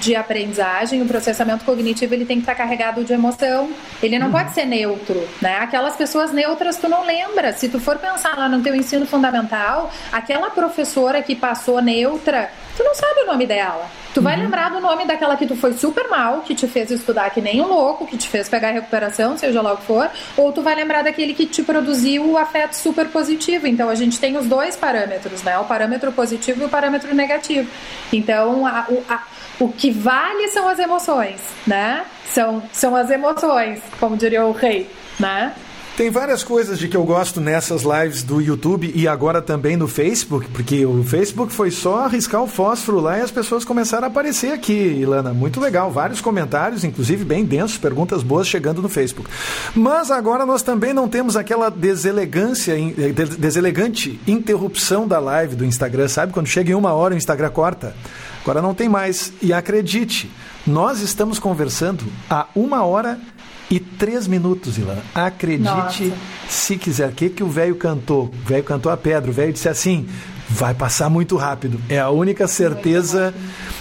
de 0.00 0.14
aprendizagem, 0.14 1.02
o 1.02 1.06
processamento 1.06 1.64
cognitivo, 1.64 2.14
ele 2.14 2.24
tem 2.24 2.36
que 2.36 2.42
estar 2.42 2.54
carregado 2.54 3.04
de 3.04 3.12
emoção. 3.12 3.70
Ele 4.02 4.18
não 4.18 4.28
hum. 4.28 4.32
pode 4.32 4.52
ser 4.52 4.64
neutro 4.64 4.84
neutro, 4.84 5.28
né? 5.54 5.60
Aquelas 5.60 5.94
pessoas 5.96 6.32
neutras 6.32 6.76
tu 6.76 6.88
não 6.88 7.06
lembra. 7.06 7.52
Se 7.52 7.68
tu 7.68 7.78
for 7.78 7.96
pensar 7.98 8.36
lá 8.36 8.48
no 8.48 8.60
teu 8.60 8.74
ensino 8.74 9.06
fundamental, 9.06 9.90
aquela 10.12 10.50
professora 10.50 11.22
que 11.22 11.36
passou 11.36 11.80
neutra, 11.80 12.50
tu 12.76 12.82
não 12.82 12.94
sabe 12.94 13.20
o 13.20 13.26
nome 13.26 13.46
dela. 13.46 13.88
Tu 14.12 14.20
vai 14.20 14.36
uhum. 14.36 14.42
lembrar 14.42 14.70
do 14.70 14.80
nome 14.80 15.04
daquela 15.04 15.36
que 15.36 15.46
tu 15.46 15.56
foi 15.56 15.72
super 15.74 16.08
mal, 16.08 16.40
que 16.40 16.54
te 16.54 16.68
fez 16.68 16.90
estudar 16.90 17.30
que 17.30 17.40
nem 17.40 17.60
um 17.60 17.66
louco, 17.66 18.06
que 18.06 18.16
te 18.16 18.28
fez 18.28 18.48
pegar 18.48 18.70
recuperação, 18.70 19.36
seja 19.36 19.60
lá 19.60 19.72
o 19.72 19.76
que 19.76 19.84
for, 19.84 20.08
ou 20.36 20.52
tu 20.52 20.62
vai 20.62 20.74
lembrar 20.74 21.02
daquele 21.02 21.34
que 21.34 21.46
te 21.46 21.62
produziu 21.62 22.24
o 22.24 22.38
afeto 22.38 22.74
super 22.74 23.08
positivo. 23.08 23.66
Então 23.66 23.88
a 23.88 23.94
gente 23.94 24.20
tem 24.20 24.36
os 24.36 24.46
dois 24.46 24.76
parâmetros, 24.76 25.42
né? 25.42 25.58
O 25.58 25.64
parâmetro 25.64 26.12
positivo 26.12 26.62
e 26.62 26.64
o 26.66 26.68
parâmetro 26.68 27.14
negativo. 27.14 27.68
Então 28.12 28.66
a, 28.66 28.86
a, 29.08 29.22
o 29.58 29.68
que 29.68 29.90
vale 29.90 30.48
são 30.48 30.68
as 30.68 30.78
emoções, 30.78 31.40
né? 31.66 32.04
São, 32.26 32.62
são 32.72 32.96
as 32.96 33.10
emoções, 33.10 33.80
como 34.00 34.16
diria 34.16 34.44
o 34.44 34.52
rei, 34.52 34.88
né? 35.18 35.54
Tem 35.96 36.10
várias 36.10 36.42
coisas 36.42 36.76
de 36.76 36.88
que 36.88 36.96
eu 36.96 37.04
gosto 37.04 37.40
nessas 37.40 37.84
lives 37.84 38.24
do 38.24 38.40
YouTube 38.40 38.90
e 38.96 39.06
agora 39.06 39.40
também 39.40 39.76
no 39.76 39.86
Facebook, 39.86 40.48
porque 40.48 40.84
o 40.84 41.04
Facebook 41.04 41.52
foi 41.52 41.70
só 41.70 42.00
arriscar 42.00 42.42
o 42.42 42.48
fósforo 42.48 42.98
lá 42.98 43.16
e 43.16 43.20
as 43.20 43.30
pessoas 43.30 43.64
começaram 43.64 44.02
a 44.02 44.08
aparecer 44.08 44.52
aqui, 44.52 44.72
Ilana. 44.72 45.32
Muito 45.32 45.60
legal, 45.60 45.92
vários 45.92 46.20
comentários, 46.20 46.82
inclusive 46.82 47.24
bem 47.24 47.44
densos, 47.44 47.78
perguntas 47.78 48.24
boas 48.24 48.48
chegando 48.48 48.82
no 48.82 48.88
Facebook. 48.88 49.30
Mas 49.72 50.10
agora 50.10 50.44
nós 50.44 50.62
também 50.62 50.92
não 50.92 51.08
temos 51.08 51.36
aquela 51.36 51.70
deselegância, 51.70 52.72
eh, 52.76 53.12
deselegante 53.38 54.18
interrupção 54.26 55.06
da 55.06 55.20
live 55.20 55.54
do 55.54 55.64
Instagram, 55.64 56.08
sabe? 56.08 56.32
Quando 56.32 56.48
chega 56.48 56.72
em 56.72 56.74
uma 56.74 56.92
hora 56.92 57.14
o 57.14 57.16
Instagram 57.16 57.50
corta. 57.50 57.94
Agora 58.42 58.60
não 58.60 58.74
tem 58.74 58.88
mais. 58.88 59.32
E 59.40 59.52
acredite, 59.52 60.28
nós 60.66 61.00
estamos 61.00 61.38
conversando 61.38 62.04
há 62.28 62.48
uma 62.54 62.82
hora 62.82 63.16
e 63.16 63.33
três 63.80 64.26
minutos, 64.26 64.78
Ilan. 64.78 64.98
Acredite 65.14 66.04
Nossa. 66.04 66.12
se 66.48 66.76
quiser. 66.76 67.08
O 67.08 67.12
que, 67.12 67.28
que 67.30 67.42
o 67.42 67.48
velho 67.48 67.76
cantou? 67.76 68.24
O 68.26 68.48
velho 68.48 68.64
cantou 68.64 68.90
a 68.90 68.96
pedra. 68.96 69.30
O 69.30 69.34
velho 69.34 69.52
disse 69.52 69.68
assim: 69.68 70.08
vai 70.54 70.72
passar 70.72 71.10
muito 71.10 71.36
rápido. 71.36 71.80
É 71.88 71.98
a 71.98 72.10
única 72.10 72.46
certeza 72.46 73.34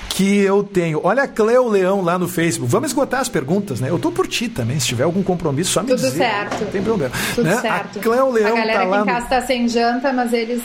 que 0.09 0.39
eu 0.39 0.63
tenho. 0.63 0.99
Olha 1.03 1.23
a 1.23 1.27
Cleo 1.27 1.69
Leão 1.69 2.01
lá 2.01 2.17
no 2.17 2.27
Facebook. 2.27 2.71
Vamos 2.71 2.89
esgotar 2.89 3.21
as 3.21 3.29
perguntas, 3.29 3.79
né? 3.79 3.89
Eu 3.89 3.99
tô 3.99 4.11
por 4.11 4.27
ti 4.27 4.49
também. 4.49 4.79
Se 4.79 4.87
tiver 4.87 5.03
algum 5.03 5.21
compromisso, 5.21 5.71
só 5.71 5.81
me 5.81 5.89
Tudo 5.89 5.97
dizer. 5.97 6.09
Tudo 6.09 6.19
certo. 6.19 6.63
Não 6.63 6.71
tem 6.71 6.81
problema. 6.81 7.13
Tudo 7.35 7.45
né? 7.45 7.57
certo. 7.57 7.99
A 7.99 8.01
Cleo 8.01 8.31
Leão 8.31 8.53
a 8.53 8.59
galera 8.59 8.79
tá 8.79 8.85
lá 8.85 9.01
aqui 9.01 9.09
em 9.09 9.13
casa 9.13 9.23
no... 9.23 9.29
tá 9.29 9.41
sem 9.41 9.67
janta, 9.67 10.13
mas 10.13 10.33
eles 10.33 10.61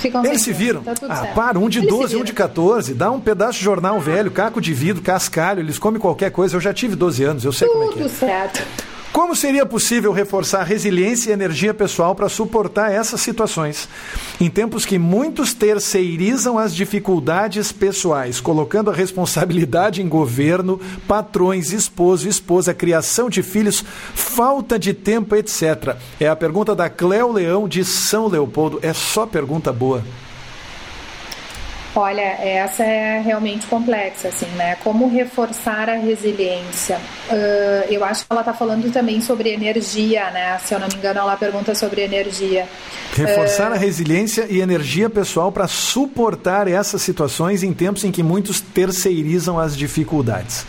ficam 0.00 0.24
Eles 0.24 0.40
se 0.40 0.52
viram. 0.52 0.82
Tá 0.82 0.94
ah, 1.08 1.16
certo. 1.16 1.34
para, 1.34 1.58
um 1.58 1.68
de 1.68 1.80
eles 1.80 1.90
12, 1.90 2.16
um 2.16 2.24
de 2.24 2.32
14. 2.32 2.94
Dá 2.94 3.10
um 3.10 3.20
pedaço 3.20 3.58
de 3.58 3.64
jornal 3.64 4.00
velho, 4.00 4.30
caco 4.30 4.62
de 4.62 4.72
vidro, 4.72 5.02
cascalho. 5.02 5.60
Eles 5.60 5.78
comem 5.78 6.00
qualquer 6.00 6.30
coisa. 6.30 6.56
Eu 6.56 6.60
já 6.60 6.72
tive 6.72 6.96
12 6.96 7.22
anos, 7.22 7.44
eu 7.44 7.52
sei 7.52 7.68
Tudo 7.68 7.78
como 7.78 7.90
é 7.90 7.94
que 7.94 8.00
é. 8.00 8.02
Tudo 8.04 8.18
certo. 8.18 8.93
Como 9.14 9.36
seria 9.36 9.64
possível 9.64 10.10
reforçar 10.10 10.64
resiliência 10.64 11.30
e 11.30 11.32
energia 11.32 11.72
pessoal 11.72 12.16
para 12.16 12.28
suportar 12.28 12.90
essas 12.90 13.20
situações? 13.20 13.88
Em 14.40 14.50
tempos 14.50 14.84
que 14.84 14.98
muitos 14.98 15.54
terceirizam 15.54 16.58
as 16.58 16.74
dificuldades 16.74 17.70
pessoais, 17.70 18.40
colocando 18.40 18.90
a 18.90 18.92
responsabilidade 18.92 20.02
em 20.02 20.08
governo, 20.08 20.80
patrões, 21.06 21.70
esposo, 21.70 22.28
esposa, 22.28 22.74
criação 22.74 23.30
de 23.30 23.40
filhos, 23.40 23.84
falta 24.16 24.76
de 24.80 24.92
tempo, 24.92 25.36
etc. 25.36 25.94
É 26.18 26.26
a 26.26 26.34
pergunta 26.34 26.74
da 26.74 26.90
Cléo 26.90 27.30
Leão 27.30 27.68
de 27.68 27.84
São 27.84 28.26
Leopoldo. 28.26 28.80
É 28.82 28.92
só 28.92 29.24
pergunta 29.24 29.72
boa. 29.72 30.02
Olha, 31.96 32.22
essa 32.22 32.82
é 32.82 33.20
realmente 33.20 33.66
complexa, 33.66 34.26
assim, 34.26 34.46
né? 34.56 34.76
Como 34.82 35.08
reforçar 35.08 35.88
a 35.88 35.94
resiliência? 35.94 36.98
Uh, 37.30 37.92
eu 37.92 38.04
acho 38.04 38.26
que 38.26 38.32
ela 38.32 38.40
está 38.40 38.52
falando 38.52 38.92
também 38.92 39.20
sobre 39.20 39.50
energia, 39.50 40.28
né? 40.32 40.58
Se 40.64 40.74
eu 40.74 40.80
não 40.80 40.88
me 40.88 40.94
engano, 40.94 41.20
ela 41.20 41.36
pergunta 41.36 41.72
sobre 41.72 42.02
energia. 42.02 42.66
Reforçar 43.14 43.70
uh, 43.70 43.74
a 43.74 43.76
resiliência 43.76 44.46
e 44.50 44.60
energia 44.60 45.08
pessoal 45.08 45.52
para 45.52 45.68
suportar 45.68 46.66
essas 46.66 47.00
situações 47.00 47.62
em 47.62 47.72
tempos 47.72 48.02
em 48.02 48.10
que 48.10 48.24
muitos 48.24 48.60
terceirizam 48.60 49.56
as 49.56 49.76
dificuldades. 49.76 50.66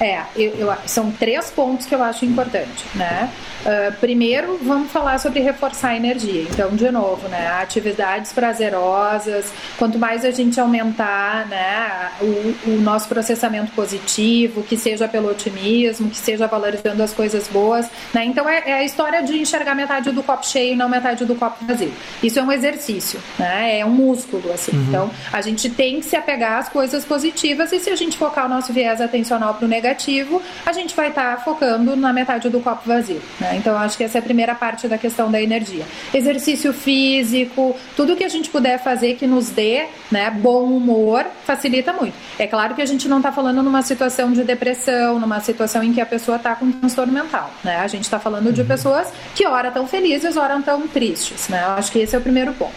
É, 0.00 0.22
eu, 0.34 0.52
eu, 0.54 0.74
são 0.86 1.12
três 1.12 1.50
pontos 1.50 1.86
que 1.86 1.94
eu 1.94 2.02
acho 2.02 2.24
importante, 2.24 2.84
né? 2.94 3.30
Uh, 3.60 3.92
primeiro, 4.00 4.58
vamos 4.62 4.90
falar 4.90 5.18
sobre 5.18 5.40
reforçar 5.40 5.90
a 5.90 5.96
energia. 5.96 6.42
Então, 6.42 6.70
de 6.70 6.90
novo, 6.90 7.28
né? 7.28 7.48
Atividades 7.60 8.32
prazerosas. 8.32 9.52
Quanto 9.78 9.98
mais 9.98 10.24
a 10.24 10.30
gente 10.30 10.58
aumentar, 10.60 11.46
né? 11.48 12.10
O, 12.20 12.70
o 12.70 12.80
nosso 12.80 13.08
processamento 13.08 13.72
positivo, 13.72 14.62
que 14.62 14.76
seja 14.76 15.06
pelo 15.06 15.30
otimismo, 15.30 16.10
que 16.10 16.16
seja 16.16 16.46
valorizando 16.46 17.02
as 17.02 17.12
coisas 17.12 17.48
boas, 17.48 17.86
né? 18.14 18.24
Então, 18.24 18.48
é, 18.48 18.62
é 18.66 18.72
a 18.74 18.84
história 18.84 19.22
de 19.22 19.38
enxergar 19.38 19.74
metade 19.74 20.10
do 20.10 20.22
copo 20.22 20.46
cheio, 20.46 20.76
não 20.76 20.88
metade 20.88 21.24
do 21.24 21.34
copo 21.34 21.64
vazio. 21.64 21.92
Isso 22.22 22.38
é 22.38 22.42
um 22.42 22.52
exercício, 22.52 23.20
né? 23.38 23.80
É 23.80 23.84
um 23.84 23.90
músculo, 23.90 24.52
assim. 24.52 24.72
Uhum. 24.72 24.84
Então, 24.88 25.10
a 25.32 25.40
gente 25.40 25.68
tem 25.68 26.00
que 26.00 26.06
se 26.06 26.16
apegar 26.16 26.58
às 26.58 26.68
coisas 26.68 27.04
positivas 27.04 27.72
e 27.72 27.78
se 27.78 27.90
a 27.90 27.96
gente 27.96 28.16
focar 28.16 28.46
o 28.46 28.48
nosso 28.48 28.72
viés 28.72 29.00
atencional 29.00 29.54
para 29.54 29.66
o 29.66 29.68
negativo 29.68 29.90
negativo, 29.90 30.42
a 30.64 30.72
gente 30.72 30.94
vai 30.94 31.08
estar 31.08 31.36
tá 31.36 31.42
focando 31.42 31.96
na 31.96 32.12
metade 32.12 32.48
do 32.48 32.60
copo 32.60 32.82
vazio. 32.86 33.20
Né? 33.40 33.49
Então, 33.56 33.76
acho 33.76 33.96
que 33.96 34.04
essa 34.04 34.18
é 34.18 34.20
a 34.20 34.22
primeira 34.22 34.54
parte 34.54 34.88
da 34.88 34.98
questão 34.98 35.30
da 35.30 35.40
energia. 35.40 35.84
Exercício 36.12 36.72
físico, 36.72 37.76
tudo 37.96 38.16
que 38.16 38.24
a 38.24 38.28
gente 38.28 38.50
puder 38.50 38.82
fazer 38.82 39.14
que 39.16 39.26
nos 39.26 39.50
dê 39.50 39.86
né, 40.10 40.30
bom 40.30 40.64
humor, 40.64 41.26
facilita 41.44 41.92
muito. 41.92 42.14
É 42.38 42.46
claro 42.46 42.74
que 42.74 42.82
a 42.82 42.86
gente 42.86 43.08
não 43.08 43.18
está 43.18 43.32
falando 43.32 43.62
numa 43.62 43.82
situação 43.82 44.32
de 44.32 44.44
depressão, 44.44 45.18
numa 45.18 45.40
situação 45.40 45.82
em 45.82 45.92
que 45.92 46.00
a 46.00 46.06
pessoa 46.06 46.36
está 46.36 46.54
com 46.54 46.70
transtorno 46.70 47.12
mental. 47.12 47.50
Né? 47.64 47.76
A 47.76 47.86
gente 47.86 48.04
está 48.04 48.18
falando 48.18 48.52
de 48.52 48.60
uhum. 48.60 48.66
pessoas 48.66 49.12
que 49.34 49.46
ora 49.46 49.68
estão 49.68 49.86
felizes, 49.86 50.36
ora 50.36 50.58
estão 50.58 50.86
tristes. 50.88 51.48
Né? 51.48 51.62
Eu 51.64 51.72
acho 51.72 51.92
que 51.92 51.98
esse 51.98 52.14
é 52.14 52.18
o 52.18 52.22
primeiro 52.22 52.52
ponto. 52.52 52.74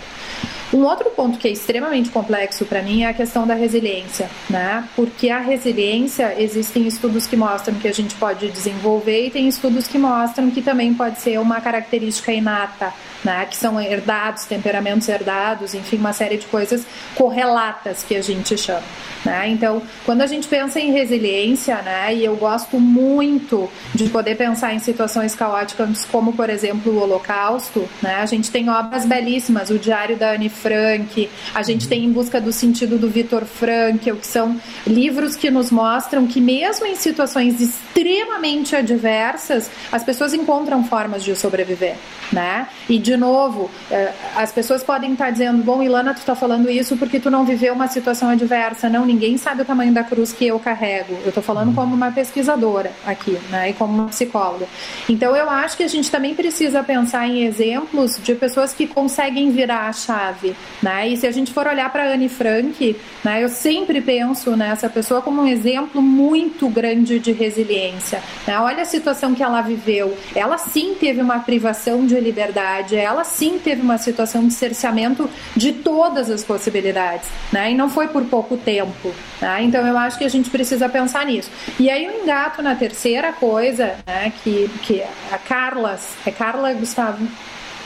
Um 0.73 0.85
outro 0.85 1.11
ponto 1.11 1.37
que 1.37 1.47
é 1.47 1.51
extremamente 1.51 2.09
complexo 2.09 2.65
para 2.65 2.81
mim 2.81 3.03
é 3.03 3.07
a 3.07 3.13
questão 3.13 3.45
da 3.45 3.53
resiliência, 3.53 4.27
né? 4.49 4.89
Porque 4.95 5.29
a 5.29 5.39
resiliência, 5.39 6.33
existem 6.41 6.87
estudos 6.87 7.27
que 7.27 7.37
mostram 7.37 7.75
que 7.75 7.87
a 7.87 7.93
gente 7.93 8.15
pode 8.15 8.49
desenvolver 8.49 9.27
e 9.27 9.29
tem 9.29 9.47
estudos 9.47 9.87
que 9.87 9.99
mostram 9.99 10.49
que 10.49 10.63
também 10.63 10.91
pode 10.93 11.21
ser 11.21 11.39
uma 11.39 11.61
característica 11.61 12.33
inata 12.33 12.91
né, 13.23 13.45
que 13.49 13.55
são 13.55 13.79
herdados, 13.79 14.45
temperamentos 14.45 15.07
herdados, 15.07 15.73
enfim, 15.73 15.97
uma 15.97 16.13
série 16.13 16.37
de 16.37 16.45
coisas 16.47 16.85
correlatas 17.15 18.03
que 18.03 18.15
a 18.15 18.21
gente 18.21 18.57
chama. 18.57 18.83
Né? 19.23 19.49
Então, 19.49 19.81
quando 20.05 20.21
a 20.21 20.27
gente 20.27 20.47
pensa 20.47 20.79
em 20.79 20.91
resiliência, 20.91 21.81
né, 21.81 22.13
e 22.13 22.25
eu 22.25 22.35
gosto 22.35 22.79
muito 22.79 23.69
de 23.95 24.09
poder 24.09 24.35
pensar 24.35 24.73
em 24.73 24.79
situações 24.79 25.33
caóticas, 25.33 26.05
como 26.05 26.33
por 26.33 26.49
exemplo 26.49 26.91
o 26.91 27.01
Holocausto, 27.01 27.87
né, 28.01 28.15
a 28.15 28.25
gente 28.25 28.51
tem 28.51 28.69
obras 28.69 29.05
belíssimas, 29.05 29.69
o 29.69 29.79
Diário 29.79 30.17
da 30.17 30.31
Anne 30.31 30.49
Frank, 30.63 31.29
a 31.53 31.61
gente 31.61 31.89
tem 31.89 32.05
Em 32.05 32.11
Busca 32.11 32.39
do 32.39 32.53
Sentido 32.53 32.97
do 32.97 33.09
Viktor 33.09 33.43
Frankl, 33.43 34.15
que 34.15 34.25
são 34.25 34.59
livros 34.87 35.35
que 35.35 35.51
nos 35.51 35.69
mostram 35.69 36.25
que 36.25 36.39
mesmo 36.39 36.85
em 36.85 36.95
situações 36.95 37.59
extremamente 37.59 38.73
adversas, 38.73 39.69
as 39.91 40.03
pessoas 40.03 40.33
encontram 40.33 40.85
formas 40.85 41.21
de 41.21 41.35
sobreviver, 41.35 41.95
né? 42.31 42.67
E 42.87 42.97
de 42.97 43.17
novo, 43.17 43.69
é, 43.91 44.13
as 44.37 44.53
pessoas 44.53 44.83
podem 44.83 45.11
estar 45.11 45.31
dizendo, 45.31 45.61
bom, 45.61 45.83
Ilana, 45.83 46.13
tu 46.13 46.19
está 46.19 46.33
falando 46.33 46.69
isso 46.69 46.95
porque 46.95 47.19
tu 47.19 47.29
não 47.29 47.43
viveu 47.43 47.73
uma 47.73 47.87
situação 47.87 48.29
adversa. 48.29 48.87
Não, 48.87 49.05
ninguém 49.05 49.37
sabe 49.37 49.63
o 49.63 49.65
tamanho 49.65 49.93
da 49.93 50.03
cruz 50.03 50.31
que 50.31 50.47
eu 50.47 50.57
carrego. 50.59 51.13
Eu 51.23 51.29
estou 51.29 51.43
falando 51.43 51.75
como 51.75 51.93
uma 51.93 52.11
pesquisadora 52.11 52.91
aqui, 53.05 53.37
né, 53.49 53.71
e 53.71 53.73
como 53.73 53.93
uma 53.93 54.07
psicóloga. 54.07 54.65
Então, 55.09 55.35
eu 55.35 55.49
acho 55.49 55.75
que 55.75 55.83
a 55.83 55.87
gente 55.89 56.09
também 56.09 56.33
precisa 56.33 56.81
pensar 56.83 57.27
em 57.27 57.43
exemplos 57.43 58.19
de 58.23 58.33
pessoas 58.33 58.73
que 58.73 58.87
conseguem 58.87 59.51
virar 59.51 59.87
a 59.87 59.93
chave, 59.93 60.52
né? 60.81 61.09
E 61.09 61.17
se 61.17 61.27
a 61.27 61.31
gente 61.31 61.53
for 61.53 61.67
olhar 61.67 61.91
para 61.91 62.13
Anne 62.13 62.29
Frank, 62.29 62.95
né, 63.23 63.43
eu 63.43 63.49
sempre 63.49 64.01
penso 64.01 64.55
nessa 64.55 64.89
pessoa 64.89 65.21
como 65.21 65.41
um 65.41 65.47
exemplo 65.47 66.01
muito 66.01 66.67
grande 66.69 67.19
de 67.19 67.31
resiliência. 67.31 68.21
Né? 68.47 68.59
Olha 68.59 68.81
a 68.81 68.85
situação 68.85 69.33
que 69.33 69.43
ela 69.43 69.61
viveu. 69.61 70.17
Ela 70.35 70.57
sim 70.57 70.95
teve 70.99 71.21
uma 71.21 71.39
privação 71.39 72.05
de 72.05 72.19
liberdade 72.19 72.95
ela 73.03 73.23
sim 73.23 73.59
teve 73.59 73.81
uma 73.81 73.97
situação 73.97 74.47
de 74.47 74.53
cerceamento 74.53 75.29
de 75.55 75.73
todas 75.73 76.29
as 76.29 76.43
possibilidades, 76.43 77.27
né? 77.51 77.71
E 77.71 77.75
não 77.75 77.89
foi 77.89 78.07
por 78.07 78.23
pouco 78.25 78.57
tempo, 78.57 79.13
né? 79.41 79.63
Então 79.63 79.85
eu 79.85 79.97
acho 79.97 80.17
que 80.17 80.23
a 80.23 80.29
gente 80.29 80.49
precisa 80.49 80.87
pensar 80.89 81.25
nisso. 81.25 81.49
E 81.79 81.89
aí 81.89 82.05
eu 82.05 82.23
engato 82.23 82.61
na 82.61 82.75
terceira 82.75 83.31
coisa, 83.33 83.95
né? 84.05 84.31
Que, 84.43 84.69
que 84.83 85.03
a 85.31 85.37
Carlas, 85.37 86.15
é 86.25 86.31
Carla 86.31 86.73
Gustavo? 86.73 87.23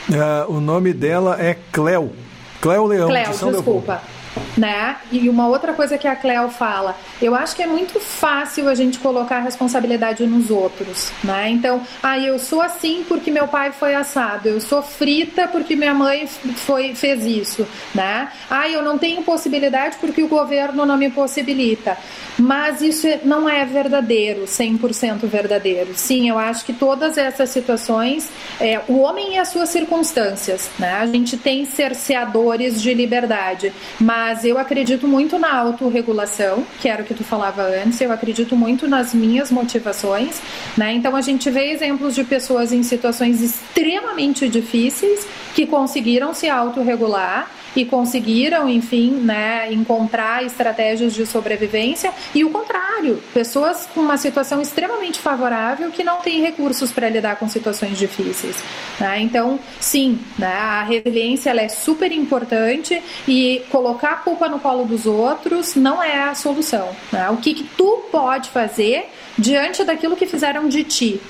Uh, 0.08 0.50
o 0.50 0.60
nome 0.60 0.92
dela 0.92 1.36
é 1.38 1.56
Cleo. 1.72 2.12
Cleo 2.60 2.86
Leão. 2.86 3.08
Cleo, 3.08 3.26
desculpa. 3.28 3.52
Leopoldo 3.52 4.17
né? 4.56 4.96
E 5.10 5.28
uma 5.28 5.46
outra 5.46 5.72
coisa 5.72 5.98
que 5.98 6.06
a 6.06 6.16
Cleo 6.16 6.48
fala, 6.48 6.96
eu 7.20 7.34
acho 7.34 7.54
que 7.54 7.62
é 7.62 7.66
muito 7.66 8.00
fácil 8.00 8.68
a 8.68 8.74
gente 8.74 8.98
colocar 8.98 9.36
a 9.36 9.40
responsabilidade 9.40 10.26
nos 10.26 10.50
outros, 10.50 11.12
né? 11.22 11.50
Então, 11.50 11.82
ah, 12.02 12.18
eu 12.18 12.38
sou 12.38 12.60
assim 12.60 13.04
porque 13.08 13.30
meu 13.30 13.48
pai 13.48 13.72
foi 13.72 13.94
assado, 13.94 14.48
eu 14.48 14.60
sou 14.60 14.82
frita 14.82 15.48
porque 15.48 15.76
minha 15.76 15.94
mãe 15.94 16.26
foi 16.26 16.94
fez 16.94 17.24
isso, 17.24 17.66
né? 17.94 18.30
Ah, 18.50 18.68
eu 18.68 18.82
não 18.82 18.98
tenho 18.98 19.22
possibilidade 19.22 19.96
porque 20.00 20.22
o 20.22 20.28
governo 20.28 20.84
não 20.84 20.96
me 20.96 21.10
possibilita. 21.10 21.96
Mas 22.38 22.80
isso 22.80 23.06
é, 23.06 23.20
não 23.24 23.48
é 23.48 23.64
verdadeiro, 23.64 24.44
100% 24.44 25.26
verdadeiro. 25.26 25.92
Sim, 25.94 26.28
eu 26.28 26.38
acho 26.38 26.64
que 26.64 26.72
todas 26.72 27.18
essas 27.18 27.50
situações, 27.50 28.28
é, 28.60 28.80
o 28.86 28.98
homem 28.98 29.34
e 29.34 29.38
as 29.38 29.48
suas 29.48 29.68
circunstâncias, 29.70 30.70
né? 30.78 30.94
A 30.94 31.06
gente 31.06 31.36
tem 31.36 31.64
cerceadores 31.64 32.80
de 32.80 32.94
liberdade, 32.94 33.72
mas 34.00 34.27
eu 34.44 34.58
acredito 34.58 35.06
muito 35.06 35.38
na 35.38 35.54
autorregulação, 35.54 36.64
que 36.80 36.88
era 36.88 37.02
o 37.02 37.04
que 37.04 37.14
tu 37.14 37.24
falava 37.24 37.62
antes, 37.62 38.00
eu 38.00 38.12
acredito 38.12 38.56
muito 38.56 38.86
nas 38.88 39.14
minhas 39.14 39.50
motivações, 39.50 40.40
né? 40.76 40.92
Então 40.92 41.14
a 41.16 41.20
gente 41.20 41.50
vê 41.50 41.70
exemplos 41.70 42.14
de 42.14 42.24
pessoas 42.24 42.72
em 42.72 42.82
situações 42.82 43.40
extremamente 43.40 44.48
difíceis 44.48 45.26
que 45.54 45.66
conseguiram 45.66 46.34
se 46.34 46.48
autorregular 46.48 47.50
e 47.74 47.84
conseguiram, 47.84 48.68
enfim, 48.68 49.10
né, 49.10 49.72
encontrar 49.72 50.44
estratégias 50.44 51.14
de 51.14 51.26
sobrevivência 51.26 52.12
e 52.34 52.44
o 52.44 52.50
contrário, 52.50 53.22
pessoas 53.32 53.88
com 53.94 54.00
uma 54.00 54.16
situação 54.16 54.60
extremamente 54.60 55.18
favorável 55.18 55.90
que 55.90 56.04
não 56.04 56.20
têm 56.20 56.40
recursos 56.40 56.92
para 56.92 57.08
lidar 57.08 57.36
com 57.36 57.48
situações 57.48 57.98
difíceis. 57.98 58.56
Né? 58.98 59.20
Então, 59.20 59.58
sim, 59.80 60.18
né, 60.38 60.52
a 60.52 60.82
resiliência 60.82 61.50
ela 61.50 61.62
é 61.62 61.68
super 61.68 62.12
importante 62.12 63.02
e 63.26 63.62
colocar 63.70 64.12
a 64.12 64.16
culpa 64.16 64.48
no 64.48 64.58
colo 64.58 64.84
dos 64.84 65.06
outros 65.06 65.74
não 65.74 66.02
é 66.02 66.22
a 66.22 66.34
solução. 66.34 66.88
Né? 67.12 67.28
O 67.30 67.36
que, 67.36 67.54
que 67.54 67.64
tu 67.64 68.04
pode 68.10 68.50
fazer 68.50 69.08
diante 69.38 69.84
daquilo 69.84 70.16
que 70.16 70.26
fizeram 70.26 70.68
de 70.68 70.84
ti? 70.84 71.20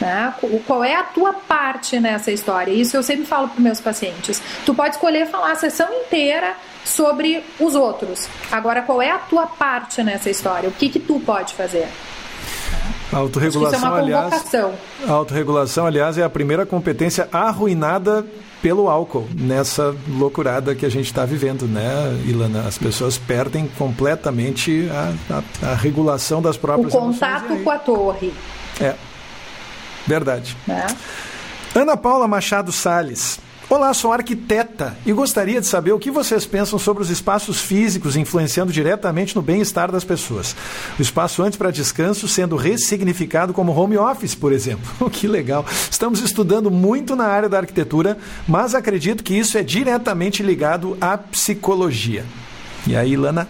Né? 0.00 0.34
Qual 0.66 0.82
é 0.82 0.96
a 0.96 1.02
tua 1.02 1.32
parte 1.32 2.00
nessa 2.00 2.30
história? 2.30 2.72
Isso 2.72 2.96
eu 2.96 3.02
sempre 3.02 3.24
falo 3.24 3.48
para 3.48 3.60
meus 3.60 3.80
pacientes. 3.80 4.42
Tu 4.64 4.74
pode 4.74 4.94
escolher 4.94 5.26
falar 5.26 5.52
a 5.52 5.56
sessão 5.56 5.92
inteira 5.92 6.54
sobre 6.84 7.42
os 7.60 7.74
outros. 7.74 8.28
Agora, 8.50 8.82
qual 8.82 9.00
é 9.00 9.10
a 9.10 9.18
tua 9.18 9.46
parte 9.46 10.02
nessa 10.02 10.30
história? 10.30 10.68
O 10.68 10.72
que, 10.72 10.88
que 10.88 10.98
tu 10.98 11.20
pode 11.20 11.54
fazer? 11.54 11.88
A 13.12 13.18
autorregulação, 13.18 13.96
é 13.96 14.00
aliás, 14.00 14.54
a 15.06 15.12
autorregulação, 15.12 15.86
aliás, 15.86 16.16
é 16.16 16.22
a 16.22 16.30
primeira 16.30 16.64
competência 16.64 17.28
arruinada 17.30 18.24
pelo 18.62 18.88
álcool 18.88 19.28
nessa 19.34 19.94
loucurada 20.08 20.74
que 20.74 20.86
a 20.86 20.88
gente 20.88 21.06
está 21.06 21.26
vivendo, 21.26 21.66
né, 21.66 21.82
Ilana? 22.24 22.62
As 22.66 22.78
pessoas 22.78 23.18
perdem 23.18 23.68
completamente 23.76 24.88
a, 24.90 25.12
a, 25.30 25.72
a 25.72 25.74
regulação 25.74 26.40
das 26.40 26.56
próprias 26.56 26.94
O 26.94 26.98
contato 26.98 27.54
com 27.62 27.70
a 27.70 27.78
torre. 27.78 28.32
É. 28.80 28.94
Verdade. 30.06 30.56
É. 30.68 30.86
Ana 31.74 31.96
Paula 31.96 32.28
Machado 32.28 32.70
Sales. 32.72 33.40
Olá, 33.72 33.94
sou 33.94 34.12
arquiteta 34.12 34.94
e 35.06 35.14
gostaria 35.14 35.58
de 35.58 35.66
saber 35.66 35.92
o 35.92 35.98
que 35.98 36.10
vocês 36.10 36.44
pensam 36.44 36.78
sobre 36.78 37.02
os 37.02 37.08
espaços 37.08 37.58
físicos 37.58 38.16
influenciando 38.16 38.70
diretamente 38.70 39.34
no 39.34 39.40
bem-estar 39.40 39.90
das 39.90 40.04
pessoas. 40.04 40.54
O 40.98 41.00
espaço 41.00 41.42
antes 41.42 41.56
para 41.56 41.70
descanso 41.70 42.28
sendo 42.28 42.54
ressignificado 42.54 43.54
como 43.54 43.72
home 43.72 43.96
office, 43.96 44.34
por 44.34 44.52
exemplo. 44.52 45.08
que 45.08 45.26
legal. 45.26 45.64
Estamos 45.90 46.20
estudando 46.20 46.70
muito 46.70 47.16
na 47.16 47.24
área 47.24 47.48
da 47.48 47.56
arquitetura, 47.60 48.18
mas 48.46 48.74
acredito 48.74 49.24
que 49.24 49.32
isso 49.38 49.56
é 49.56 49.62
diretamente 49.62 50.42
ligado 50.42 50.94
à 51.00 51.16
psicologia. 51.16 52.26
E 52.86 52.94
aí, 52.94 53.16
Lana? 53.16 53.48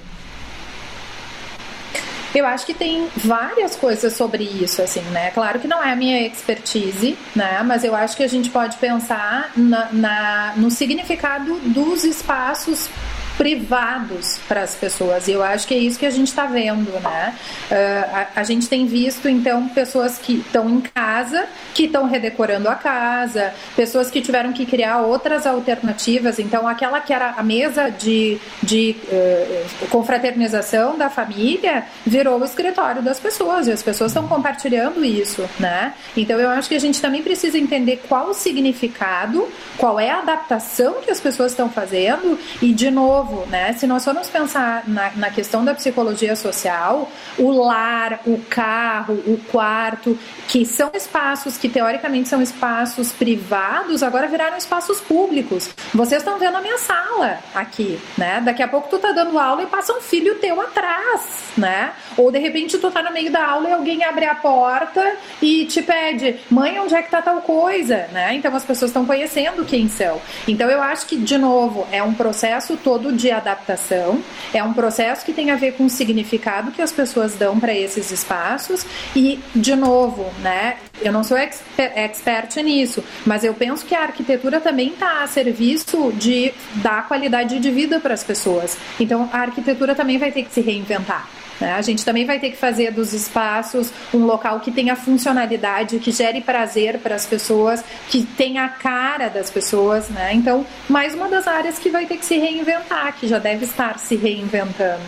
Eu 2.35 2.47
acho 2.47 2.65
que 2.65 2.75
tem 2.75 3.09
várias 3.17 3.77
coisas 3.77 4.15
sobre 4.15 4.45
isso, 4.45 4.81
assim, 4.81 5.03
né? 5.11 5.31
Claro 5.31 5.61
que 5.61 5.69
não 5.69 5.83
é 5.83 5.93
a 5.93 5.97
minha 5.97 6.27
expertise, 6.27 7.17
né? 7.37 7.63
Mas 7.63 7.85
eu 7.85 7.95
acho 7.95 8.17
que 8.17 8.23
a 8.23 8.29
gente 8.29 8.51
pode 8.51 8.77
pensar 8.77 9.53
na, 9.57 9.89
na 9.93 10.55
no 10.57 10.71
significado 10.71 11.59
dos 11.61 12.05
espaços 12.05 12.89
privados 13.37 14.39
para 14.47 14.63
as 14.63 14.75
pessoas. 14.75 15.29
E 15.29 15.33
eu 15.33 15.43
acho 15.43 15.67
que 15.67 15.75
é 15.75 15.79
isso 15.79 15.99
que 15.99 16.07
a 16.07 16.11
gente 16.11 16.29
está 16.29 16.47
vendo, 16.47 16.91
né? 17.01 17.35
Uh, 17.71 18.17
a, 18.37 18.41
a, 18.41 18.43
gente 18.43 18.69
tem 18.69 18.87
visto, 18.87 19.29
então, 19.29 19.69
pessoas 19.69 20.19
que 20.19 20.35
estão 20.35 20.69
em 20.69 20.81
casa, 20.81 21.47
que 21.75 21.85
estão 21.85 22.07
redecorando 22.07 22.69
a 22.69 22.75
casa, 22.75 23.53
pessoas 23.75 24.11
que 24.11 24.21
tiveram 24.21 24.53
que 24.53 24.67
criar 24.67 25.01
outras 25.01 25.47
alternativas. 25.47 26.39
Então, 26.39 26.67
aquela 26.69 27.01
que 27.01 27.13
era 27.13 27.31
a 27.31 27.43
mesa 27.43 27.91
de, 27.91 28.39
de 28.63 28.97
uh, 29.09 29.87
confraternização 29.89 30.97
da 30.97 31.09
família 31.09 31.85
virou 32.07 32.41
o 32.41 32.45
escritório 32.45 33.03
das 33.03 33.19
pessoas 33.19 33.67
e 33.67 33.73
as 33.73 33.83
pessoas 33.83 34.11
estão 34.11 34.29
compartilhando 34.29 35.05
isso, 35.05 35.49
né? 35.59 35.95
Então, 36.17 36.39
eu 36.39 36.51
acho 36.51 36.69
que 36.69 36.75
a 36.75 36.81
gente 36.81 37.01
também 37.01 37.23
precisa 37.23 37.59
entender 37.59 38.03
qual 38.09 38.31
o 38.31 38.35
significado, 38.35 39.49
qual 39.79 39.99
é 39.99 40.11
a 40.11 40.19
adaptação 40.19 40.97
que 41.03 41.11
as 41.11 41.21
pessoas 41.21 41.53
estão 41.53 41.71
fazendo 41.71 42.39
e, 42.61 42.73
de 42.73 42.91
novo, 42.91 43.22
novo, 43.23 43.47
né? 43.47 43.73
Se 43.75 43.87
nós 43.87 44.05
formos 44.05 44.29
pensar 44.29 44.83
na, 44.87 45.11
na 45.13 45.31
questão 45.31 45.65
da 45.65 45.75
psicologia 45.75 46.35
social, 46.35 47.09
o 47.39 47.51
lar, 47.51 48.21
o 48.27 48.39
carro, 48.39 49.15
o 49.27 49.39
quarto, 49.51 50.19
que 50.49 50.67
são 50.67 50.91
espaços 50.95 51.57
que 51.57 51.69
teoricamente 51.69 52.29
são 52.29 52.43
espaços 52.43 53.13
privados, 53.13 54.03
agora 54.03 54.27
viraram 54.27 54.57
espaços 54.57 55.01
públicos. 55.01 55.71
Vocês 55.95 56.23
estão 56.23 56.39
vendo 56.39 56.57
a 56.57 56.61
minha 56.61 56.79
sala 56.79 57.39
aqui, 57.55 57.99
né? 58.19 58.41
Daqui 58.45 58.63
a 58.63 58.69
pouco 58.69 58.89
tu 58.89 58.99
tá 58.99 59.13
dando 59.13 59.39
aula 59.39 59.63
e 59.63 59.67
passa 59.67 59.93
um 59.93 60.01
filho 60.01 60.37
teu 60.37 60.61
atrás, 60.61 61.23
né? 61.57 61.93
Ou 62.17 62.31
de 62.31 62.39
repente 62.39 62.79
tu 62.79 62.91
tá 62.91 63.03
no 63.03 63.13
meio 63.13 63.31
da 63.31 63.47
aula 63.47 63.69
e 63.69 63.73
alguém 63.73 64.05
abre 64.05 64.25
a 64.25 64.35
porta 64.35 65.17
e 65.41 65.65
te 65.67 65.81
pede, 65.83 66.37
mãe, 66.51 66.79
onde 66.81 66.95
é 66.95 67.03
que 67.03 67.11
tá 67.11 67.23
tal 67.23 67.41
coisa, 67.43 68.09
né? 68.13 68.35
Então 68.35 68.55
as 68.55 68.65
pessoas 68.65 68.91
estão 68.91 69.07
conhecendo 69.07 69.65
quem 69.65 69.89
são. 69.89 70.21
Então 70.49 70.69
eu 70.69 70.83
acho 70.83 71.07
que, 71.07 71.17
de 71.17 71.39
novo, 71.39 71.87
é 71.93 72.03
um 72.03 72.15
processo 72.15 72.77
todo 72.77 73.12
de 73.15 73.31
adaptação, 73.31 74.23
é 74.53 74.63
um 74.63 74.73
processo 74.73 75.25
que 75.25 75.33
tem 75.33 75.51
a 75.51 75.57
ver 75.57 75.73
com 75.73 75.87
o 75.87 75.91
significado 75.91 76.73
que 76.73 76.83
as 76.83 76.93
pessoas 76.93 77.35
dão 77.35 77.59
para 77.59 77.75
esses 77.75 78.11
espaços 78.11 78.87
e, 79.15 79.41
de 79.55 79.75
novo, 79.75 80.31
né, 80.41 80.77
eu 81.01 81.13
não 81.13 81.25
sou 81.25 81.37
exper 81.37 81.93
expert 81.97 82.57
nisso, 82.63 83.03
mas 83.27 83.45
eu 83.45 83.55
penso 83.55 83.85
que 83.85 83.95
a 83.95 84.03
arquitetura 84.03 84.61
também 84.61 84.89
está 84.89 85.23
a 85.23 85.27
serviço 85.27 86.13
de 86.13 86.53
dar 86.77 87.09
qualidade 87.09 87.59
de 87.59 87.71
vida 87.71 87.99
para 87.99 88.15
as 88.15 88.23
pessoas. 88.23 88.77
Então, 89.01 89.29
a 89.33 89.39
arquitetura 89.39 89.95
também 89.95 90.19
vai 90.19 90.31
ter 90.31 90.45
que 90.45 90.53
se 90.53 90.61
reinventar. 90.61 91.42
Né? 91.63 91.73
A 91.73 91.81
gente 91.81 92.05
também 92.05 92.27
vai 92.27 92.41
ter 92.41 92.51
que 92.51 92.57
fazer 92.57 92.91
dos 92.91 93.13
espaços 93.13 93.89
um 94.13 94.27
local 94.27 94.59
que 94.59 94.73
tenha 94.73 94.97
funcionalidade, 94.97 96.01
que 96.01 96.11
gere 96.11 96.41
prazer 96.41 96.99
para 96.99 97.15
as 97.15 97.25
pessoas, 97.25 97.85
que 98.09 98.25
tenha 98.25 98.65
a 98.65 98.69
cara 98.69 99.29
das 99.29 99.49
pessoas. 99.49 100.09
Né? 100.09 100.35
Então, 100.35 100.67
mais 100.89 101.15
uma 101.15 101.29
das 101.29 101.47
áreas 101.47 101.79
que 101.79 101.89
vai 101.89 102.05
ter 102.05 102.17
que 102.17 102.27
se 102.27 102.37
reinventar, 102.37 103.15
que 103.15 103.29
já 103.29 103.39
deve 103.39 103.65
estar 103.65 103.97
se 104.01 104.17
reinventando. 104.17 105.01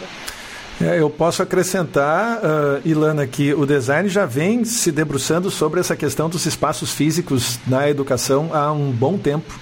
É, 0.80 1.00
eu 1.00 1.08
posso 1.08 1.42
acrescentar, 1.42 2.38
uh, 2.38 2.80
Ilana, 2.84 3.26
que 3.26 3.54
o 3.54 3.64
design 3.64 4.08
já 4.08 4.26
vem 4.26 4.64
se 4.64 4.90
debruçando 4.90 5.50
sobre 5.50 5.80
essa 5.80 5.94
questão 5.94 6.28
dos 6.28 6.46
espaços 6.46 6.92
físicos 6.92 7.58
na 7.66 7.88
educação 7.88 8.50
há 8.52 8.72
um 8.72 8.90
bom 8.90 9.16
tempo 9.16 9.54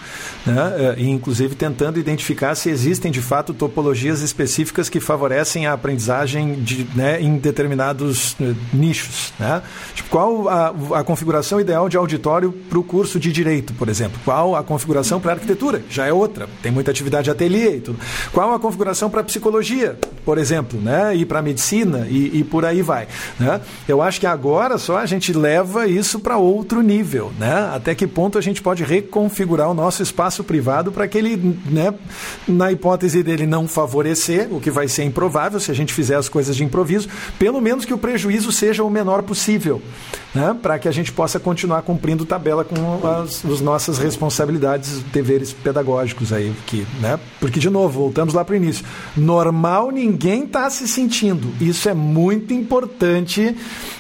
né? 0.47 0.94
e 0.97 1.09
inclusive 1.09 1.55
tentando 1.55 1.98
identificar 1.98 2.55
se 2.55 2.70
existem 2.70 3.10
de 3.10 3.20
fato 3.20 3.55
topologias 3.55 4.20
específicas 4.20 4.89
que 4.89 5.01
favorecem 5.01 5.66
a 5.66 5.73
aprendizagem 5.73 6.55
de, 6.55 6.86
né, 6.94 7.20
em 7.20 7.36
determinados 7.36 8.32
uh, 8.32 8.55
nichos. 8.73 9.32
Né? 9.39 9.62
Tipo, 9.94 10.09
qual 10.09 10.48
a, 10.48 10.74
a, 10.94 11.05
configuração 11.05 11.60
ideal 11.60 11.89
de 11.89 11.97
auditório 11.97 12.52
para 12.52 12.78
o 12.78 12.82
curso 12.82 13.19
de 13.20 13.32
direito, 13.32 13.73
por 13.74 13.89
exemplo? 13.89 14.19
Qual 14.24 14.56
a 14.56 14.62
configuração 14.62 15.20
para 15.20 15.32
arquitetura? 15.32 15.82
Já 15.90 16.06
é 16.06 16.12
outra. 16.12 16.48
Tem 16.62 16.73
muita 16.73 16.90
atividade 16.90 17.24
de 17.24 17.31
ateliê 17.31 17.77
e 17.77 17.81
tudo. 17.81 17.98
Qual 18.32 18.52
a 18.52 18.59
configuração 18.59 19.10
para 19.10 19.23
psicologia, 19.23 19.98
por 20.24 20.39
exemplo, 20.39 20.81
né? 20.81 21.14
e 21.14 21.24
para 21.24 21.43
medicina 21.43 22.06
e, 22.09 22.39
e, 22.39 22.44
por 22.44 22.64
aí 22.64 22.82
vai. 22.82 23.06
Né? 23.39 23.60
Eu 23.86 24.01
acho 24.01 24.20
que 24.20 24.27
agora 24.27 24.78
só 24.78 24.98
a 24.98 25.06
gente 25.06 25.32
leva 25.32 25.86
isso 25.86 26.20
para 26.20 26.36
outro 26.36 26.81
nível. 26.81 27.32
Né? 27.39 27.70
Até 27.74 27.94
que 27.94 28.06
ponto 28.06 28.39
a 28.39 28.40
gente 28.40 28.62
pode 28.62 28.85
reconfigurar 28.85 29.70
o 29.70 29.74
nosso 29.74 30.02
espaço 30.02 30.31
espaço 30.32 30.42
privado 30.42 30.90
para 30.90 31.06
que 31.06 31.18
ele, 31.18 31.36
né, 31.70 31.92
na 32.48 32.72
hipótese 32.72 33.22
dele 33.22 33.46
não 33.46 33.68
favorecer, 33.68 34.48
o 34.50 34.60
que 34.60 34.70
vai 34.70 34.88
ser 34.88 35.04
improvável 35.04 35.60
se 35.60 35.70
a 35.70 35.74
gente 35.74 35.92
fizer 35.92 36.16
as 36.16 36.28
coisas 36.28 36.56
de 36.56 36.64
improviso, 36.64 37.09
pelo 37.38 37.60
menos 37.60 37.84
que 37.84 37.92
o 37.92 37.98
prejuízo 37.98 38.50
seja 38.50 38.82
o 38.82 38.90
menor 38.90 39.22
possível, 39.22 39.82
né, 40.34 40.56
para 40.60 40.78
que 40.78 40.88
a 40.88 40.92
gente 40.92 41.12
possa 41.12 41.38
continuar 41.38 41.82
cumprindo 41.82 42.24
tabela 42.24 42.64
com 42.64 43.06
as, 43.06 43.44
as 43.44 43.60
nossas 43.60 43.98
responsabilidades, 43.98 45.02
deveres 45.12 45.52
pedagógicos 45.52 46.32
aí, 46.32 46.52
que, 46.66 46.86
né, 47.00 47.20
porque 47.38 47.60
de 47.60 47.68
novo 47.68 48.00
voltamos 48.00 48.32
lá 48.32 48.44
para 48.44 48.54
o 48.54 48.56
início, 48.56 48.84
normal 49.16 49.90
ninguém 49.90 50.44
está 50.44 50.68
se 50.70 50.88
sentindo, 50.88 51.52
isso 51.60 51.88
é 51.88 51.94
muito 51.94 52.54
importante 52.54 53.54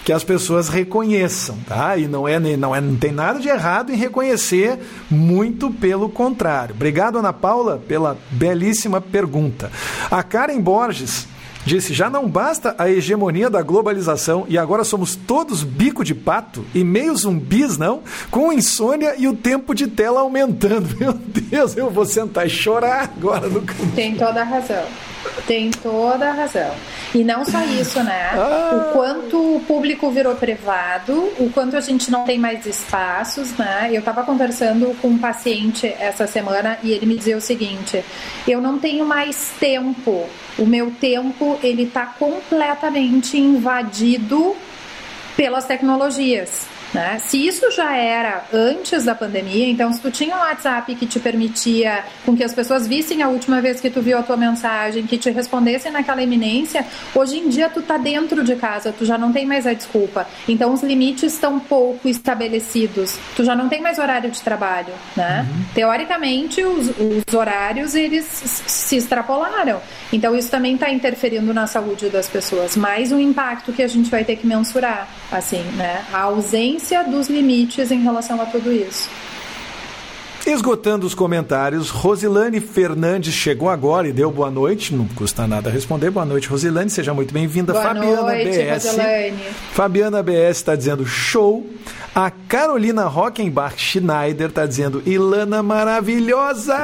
que 0.04 0.12
as 0.12 0.24
pessoas 0.24 0.68
reconheçam, 0.68 1.56
tá? 1.66 1.96
E 1.96 2.08
não 2.08 2.26
é, 2.26 2.38
não 2.38 2.74
é, 2.74 2.80
não 2.80 2.96
tem 2.96 3.12
nada 3.12 3.38
de 3.38 3.48
errado 3.48 3.92
em 3.92 3.96
reconhecer 3.96 4.78
muito 5.08 5.70
pelo. 5.70 6.08
Obrigado, 6.72 7.18
Ana 7.18 7.32
Paula, 7.32 7.82
pela 7.88 8.16
belíssima 8.30 9.00
pergunta. 9.00 9.70
A 10.10 10.22
Karen 10.22 10.60
Borges 10.60 11.26
disse: 11.64 11.94
já 11.94 12.10
não 12.10 12.28
basta 12.28 12.74
a 12.78 12.90
hegemonia 12.90 13.48
da 13.48 13.62
globalização 13.62 14.44
e 14.48 14.58
agora 14.58 14.84
somos 14.84 15.16
todos 15.16 15.62
bico 15.62 16.04
de 16.04 16.14
pato 16.14 16.64
e 16.74 16.84
meio 16.84 17.16
zumbis, 17.16 17.78
não? 17.78 18.02
Com 18.30 18.52
insônia 18.52 19.14
e 19.16 19.26
o 19.28 19.34
tempo 19.34 19.74
de 19.74 19.86
tela 19.86 20.20
aumentando. 20.20 20.94
Meu 20.98 21.12
Deus, 21.12 21.76
eu 21.76 21.90
vou 21.90 22.04
sentar 22.04 22.46
e 22.46 22.50
chorar 22.50 23.12
agora 23.16 23.48
no 23.48 23.62
canto. 23.62 23.94
Tem 23.94 24.14
toda 24.14 24.40
a 24.40 24.44
razão. 24.44 24.84
Tem 25.46 25.70
toda 25.70 26.28
a 26.28 26.32
razão. 26.32 26.74
E 27.14 27.22
não 27.22 27.44
só 27.44 27.62
isso, 27.62 28.02
né? 28.02 28.30
Ah. 28.32 28.70
O 28.74 28.92
quanto 28.92 29.56
o 29.56 29.60
público 29.60 30.10
virou 30.10 30.34
privado, 30.34 31.12
o 31.38 31.50
quanto 31.52 31.76
a 31.76 31.80
gente 31.80 32.10
não 32.10 32.24
tem 32.24 32.38
mais 32.38 32.66
espaços, 32.66 33.52
né? 33.56 33.88
Eu 33.92 34.00
estava 34.00 34.24
conversando 34.24 34.96
com 35.00 35.08
um 35.08 35.18
paciente 35.18 35.86
essa 35.98 36.26
semana 36.26 36.78
e 36.82 36.92
ele 36.92 37.06
me 37.06 37.16
dizia 37.16 37.36
o 37.36 37.40
seguinte: 37.40 38.04
eu 38.46 38.60
não 38.60 38.78
tenho 38.78 39.04
mais 39.04 39.52
tempo. 39.60 40.26
O 40.58 40.66
meu 40.66 40.90
tempo 41.00 41.58
ele 41.62 41.84
está 41.84 42.06
completamente 42.06 43.38
invadido 43.38 44.56
pelas 45.36 45.64
tecnologias. 45.64 46.71
Né? 46.92 47.18
Se 47.20 47.46
isso 47.46 47.70
já 47.70 47.96
era 47.96 48.44
antes 48.52 49.04
da 49.04 49.14
pandemia, 49.14 49.68
então 49.68 49.92
se 49.92 50.00
tu 50.00 50.10
tinha 50.10 50.36
um 50.36 50.40
WhatsApp 50.40 50.94
que 50.94 51.06
te 51.06 51.18
permitia 51.18 52.04
com 52.24 52.36
que 52.36 52.44
as 52.44 52.54
pessoas 52.54 52.86
vissem 52.86 53.22
a 53.22 53.28
última 53.28 53.60
vez 53.60 53.80
que 53.80 53.88
tu 53.88 54.02
viu 54.02 54.18
a 54.18 54.22
tua 54.22 54.36
mensagem, 54.36 55.06
que 55.06 55.16
te 55.16 55.30
respondessem 55.30 55.90
naquela 55.90 56.22
iminência, 56.22 56.84
hoje 57.14 57.38
em 57.38 57.48
dia 57.48 57.70
tu 57.70 57.80
tá 57.80 57.96
dentro 57.96 58.44
de 58.44 58.56
casa, 58.56 58.92
tu 58.92 59.04
já 59.04 59.16
não 59.16 59.32
tem 59.32 59.46
mais 59.46 59.66
a 59.66 59.72
desculpa. 59.72 60.26
Então 60.46 60.72
os 60.72 60.82
limites 60.82 61.32
estão 61.32 61.58
pouco 61.58 62.08
estabelecidos. 62.08 63.16
Tu 63.34 63.44
já 63.44 63.56
não 63.56 63.68
tem 63.68 63.80
mais 63.80 63.98
horário 63.98 64.30
de 64.30 64.42
trabalho, 64.42 64.92
né? 65.16 65.46
Uhum. 65.48 65.64
Teoricamente 65.74 66.62
os, 66.62 66.88
os 66.88 67.34
horários 67.34 67.94
eles 67.94 68.26
se 68.26 68.96
extrapolaram. 68.96 69.80
Então 70.12 70.36
isso 70.36 70.50
também 70.50 70.74
está 70.74 70.90
interferindo 70.90 71.54
na 71.54 71.66
saúde 71.66 72.10
das 72.10 72.28
pessoas. 72.28 72.76
Mais 72.76 73.10
um 73.10 73.18
impacto 73.18 73.72
que 73.72 73.82
a 73.82 73.88
gente 73.88 74.10
vai 74.10 74.24
ter 74.24 74.36
que 74.36 74.46
mensurar, 74.46 75.08
assim, 75.30 75.62
né? 75.76 76.04
A 76.12 76.20
ausência 76.22 77.02
dos 77.02 77.28
limites 77.28 77.90
em 77.90 78.02
relação 78.02 78.40
a 78.40 78.44
tudo 78.44 78.70
isso. 78.70 79.08
Esgotando 80.44 81.06
os 81.06 81.14
comentários, 81.14 81.88
Rosilane 81.88 82.58
Fernandes 82.58 83.32
chegou 83.32 83.68
agora 83.68 84.08
e 84.08 84.12
deu 84.12 84.28
boa 84.30 84.50
noite. 84.50 84.92
Não 84.92 85.06
custa 85.06 85.46
nada 85.46 85.70
responder. 85.70 86.10
Boa 86.10 86.26
noite, 86.26 86.48
Rosilane. 86.48 86.90
Seja 86.90 87.14
muito 87.14 87.32
bem-vinda. 87.32 87.72
Fabiana 87.72 88.22
noite, 88.22 88.50
BS. 88.50 88.86
Rosilane. 88.86 89.38
Fabiana 89.72 90.22
BS 90.22 90.56
está 90.56 90.74
dizendo 90.74 91.06
show. 91.06 91.64
A 92.12 92.28
Carolina 92.30 93.04
Rockenbach 93.04 93.78
Schneider 93.78 94.48
está 94.48 94.66
dizendo 94.66 95.00
Ilana 95.06 95.62
maravilhosa. 95.62 96.76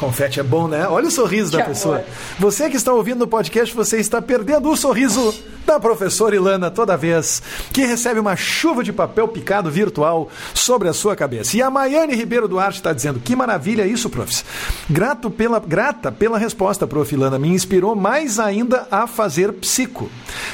Confete 0.00 0.40
é 0.40 0.42
bom, 0.42 0.66
né? 0.66 0.88
Olha 0.88 1.08
o 1.08 1.10
sorriso 1.10 1.50
que 1.50 1.58
da 1.58 1.64
pessoa. 1.64 1.96
Amor. 1.96 2.08
Você 2.38 2.70
que 2.70 2.76
está 2.78 2.90
ouvindo 2.90 3.18
no 3.18 3.26
podcast, 3.26 3.76
você 3.76 3.98
está 3.98 4.22
perdendo 4.22 4.70
o 4.70 4.76
sorriso 4.76 5.34
da 5.66 5.78
professora 5.78 6.34
Ilana 6.34 6.70
toda 6.70 6.96
vez 6.96 7.42
que 7.70 7.84
recebe 7.84 8.18
uma 8.18 8.34
chuva 8.34 8.82
de 8.82 8.94
papel 8.94 9.28
picado 9.28 9.70
virtual 9.70 10.30
sobre 10.54 10.88
a 10.88 10.94
sua 10.94 11.14
cabeça. 11.14 11.54
E 11.54 11.60
a 11.60 11.68
Maiane 11.68 12.14
Ribeiro 12.14 12.48
Duarte 12.48 12.78
está 12.78 12.94
dizendo: 12.94 13.20
Que 13.20 13.36
maravilha 13.36 13.86
isso, 13.86 14.08
profs. 14.08 14.42
Grato 14.88 15.30
pela, 15.30 15.60
grata 15.60 16.10
pela 16.10 16.38
resposta, 16.38 16.86
prof. 16.86 17.14
Ilana. 17.14 17.38
Me 17.38 17.48
inspirou 17.48 17.94
mais 17.94 18.38
ainda 18.38 18.88
a 18.90 19.06
fazer 19.06 19.52
psico. 19.52 20.10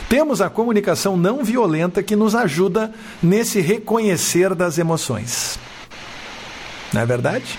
Temos 0.08 0.40
a 0.40 0.50
comunicação 0.50 1.16
não 1.16 1.44
violenta 1.44 2.02
que 2.02 2.16
nos 2.16 2.34
ajuda 2.34 2.92
nesse 3.22 3.60
reconhecer 3.60 4.56
das 4.56 4.76
emoções. 4.76 5.56
Não 6.92 7.00
é 7.00 7.06
verdade? 7.06 7.56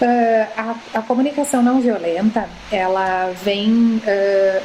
Uh, 0.00 0.74
a, 0.92 1.00
comunicação 1.00 1.62
não 1.62 1.80
violenta, 1.80 2.46
ela 2.70 3.32
vem, 3.42 4.02
uh, 4.04 4.62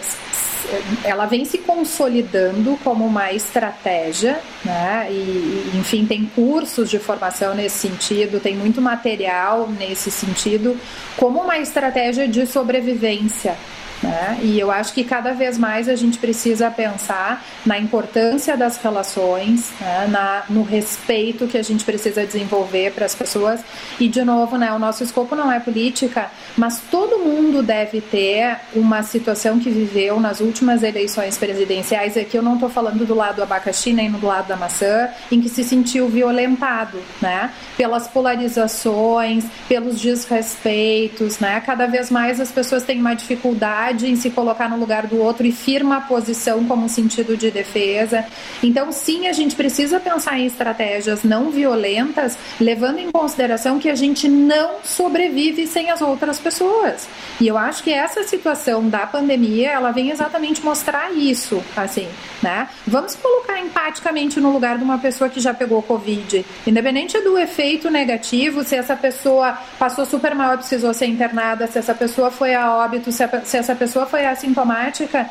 ela 1.05 1.25
vem 1.25 1.45
se 1.45 1.59
consolidando 1.59 2.77
como 2.83 3.05
uma 3.05 3.31
estratégia, 3.31 4.41
né? 4.65 5.07
E, 5.09 5.71
enfim, 5.75 6.05
tem 6.05 6.25
cursos 6.35 6.89
de 6.89 6.99
formação 6.99 7.55
nesse 7.55 7.87
sentido, 7.87 8.41
tem 8.41 8.57
muito 8.57 8.81
material 8.81 9.69
nesse 9.69 10.11
sentido, 10.11 10.77
como 11.15 11.39
uma 11.39 11.57
estratégia 11.59 12.27
de 12.27 12.45
sobrevivência. 12.45 13.55
Né? 14.01 14.39
E 14.41 14.59
eu 14.59 14.71
acho 14.71 14.93
que 14.93 15.03
cada 15.03 15.33
vez 15.33 15.57
mais 15.57 15.87
a 15.87 15.95
gente 15.95 16.17
precisa 16.17 16.71
pensar 16.71 17.43
na 17.65 17.77
importância 17.77 18.57
das 18.57 18.77
relações, 18.77 19.71
né? 19.79 20.07
na, 20.09 20.43
no 20.49 20.63
respeito 20.63 21.47
que 21.47 21.57
a 21.57 21.63
gente 21.63 21.83
precisa 21.83 22.25
desenvolver 22.25 22.91
para 22.93 23.05
as 23.05 23.13
pessoas. 23.13 23.61
E, 23.99 24.07
de 24.07 24.23
novo, 24.23 24.57
né, 24.57 24.73
o 24.73 24.79
nosso 24.79 25.03
escopo 25.03 25.35
não 25.35 25.51
é 25.51 25.59
política, 25.59 26.31
mas 26.57 26.81
todo 26.89 27.19
mundo 27.19 27.61
deve 27.61 28.01
ter 28.01 28.57
uma 28.73 29.03
situação 29.03 29.59
que 29.59 29.69
viveu 29.69 30.19
nas 30.19 30.39
últimas 30.39 30.81
eleições 30.81 31.37
presidenciais. 31.37 32.17
Aqui 32.17 32.37
eu 32.37 32.43
não 32.43 32.55
estou 32.55 32.69
falando 32.69 33.05
do 33.05 33.13
lado 33.13 33.35
do 33.35 33.43
abacaxi 33.43 33.93
nem 33.93 34.11
do 34.11 34.25
lado 34.25 34.47
da 34.47 34.55
maçã, 34.55 35.09
em 35.31 35.39
que 35.39 35.49
se 35.49 35.63
sentiu 35.63 36.07
violentado 36.09 36.97
né? 37.21 37.51
pelas 37.77 38.07
polarizações, 38.07 39.45
pelos 39.67 39.99
desrespeitos. 39.99 41.39
Né? 41.39 41.61
Cada 41.65 41.85
vez 41.85 42.09
mais 42.09 42.39
as 42.39 42.51
pessoas 42.51 42.83
têm 42.83 42.99
uma 42.99 43.13
dificuldade 43.13 43.90
em 43.91 44.15
se 44.15 44.29
colocar 44.29 44.69
no 44.69 44.77
lugar 44.77 45.07
do 45.07 45.17
outro 45.19 45.45
e 45.45 45.51
firma 45.51 45.97
a 45.97 46.01
posição 46.01 46.63
como 46.65 46.87
sentido 46.87 47.35
de 47.35 47.51
defesa. 47.51 48.25
Então, 48.63 48.91
sim, 48.91 49.27
a 49.27 49.33
gente 49.33 49.55
precisa 49.55 49.99
pensar 49.99 50.39
em 50.39 50.45
estratégias 50.45 51.23
não 51.23 51.51
violentas, 51.51 52.37
levando 52.59 52.99
em 52.99 53.11
consideração 53.11 53.79
que 53.79 53.89
a 53.89 53.95
gente 53.95 54.27
não 54.27 54.75
sobrevive 54.83 55.67
sem 55.67 55.89
as 55.89 56.01
outras 56.01 56.39
pessoas. 56.39 57.07
E 57.39 57.47
eu 57.47 57.57
acho 57.57 57.83
que 57.83 57.91
essa 57.91 58.23
situação 58.23 58.87
da 58.87 59.05
pandemia, 59.05 59.71
ela 59.71 59.91
vem 59.91 60.09
exatamente 60.09 60.63
mostrar 60.63 61.11
isso, 61.13 61.63
assim, 61.75 62.07
né? 62.41 62.69
Vamos 62.85 63.15
colocar 63.15 63.59
empaticamente 63.59 64.39
no 64.39 64.51
lugar 64.51 64.77
de 64.77 64.83
uma 64.83 64.97
pessoa 64.97 65.29
que 65.29 65.39
já 65.39 65.53
pegou 65.53 65.81
Covid. 65.81 66.45
Independente 66.65 67.19
do 67.21 67.37
efeito 67.37 67.89
negativo, 67.89 68.63
se 68.63 68.75
essa 68.75 68.95
pessoa 68.95 69.57
passou 69.77 70.05
super 70.05 70.35
mal 70.35 70.53
e 70.53 70.57
precisou 70.57 70.93
ser 70.93 71.07
internada, 71.07 71.67
se 71.67 71.77
essa 71.77 71.93
pessoa 71.93 72.31
foi 72.31 72.53
a 72.53 72.75
óbito, 72.75 73.11
se, 73.11 73.23
se 73.43 73.57
essa 73.57 73.75
pessoa 73.81 74.05
foi 74.05 74.27
assintomática, 74.27 75.27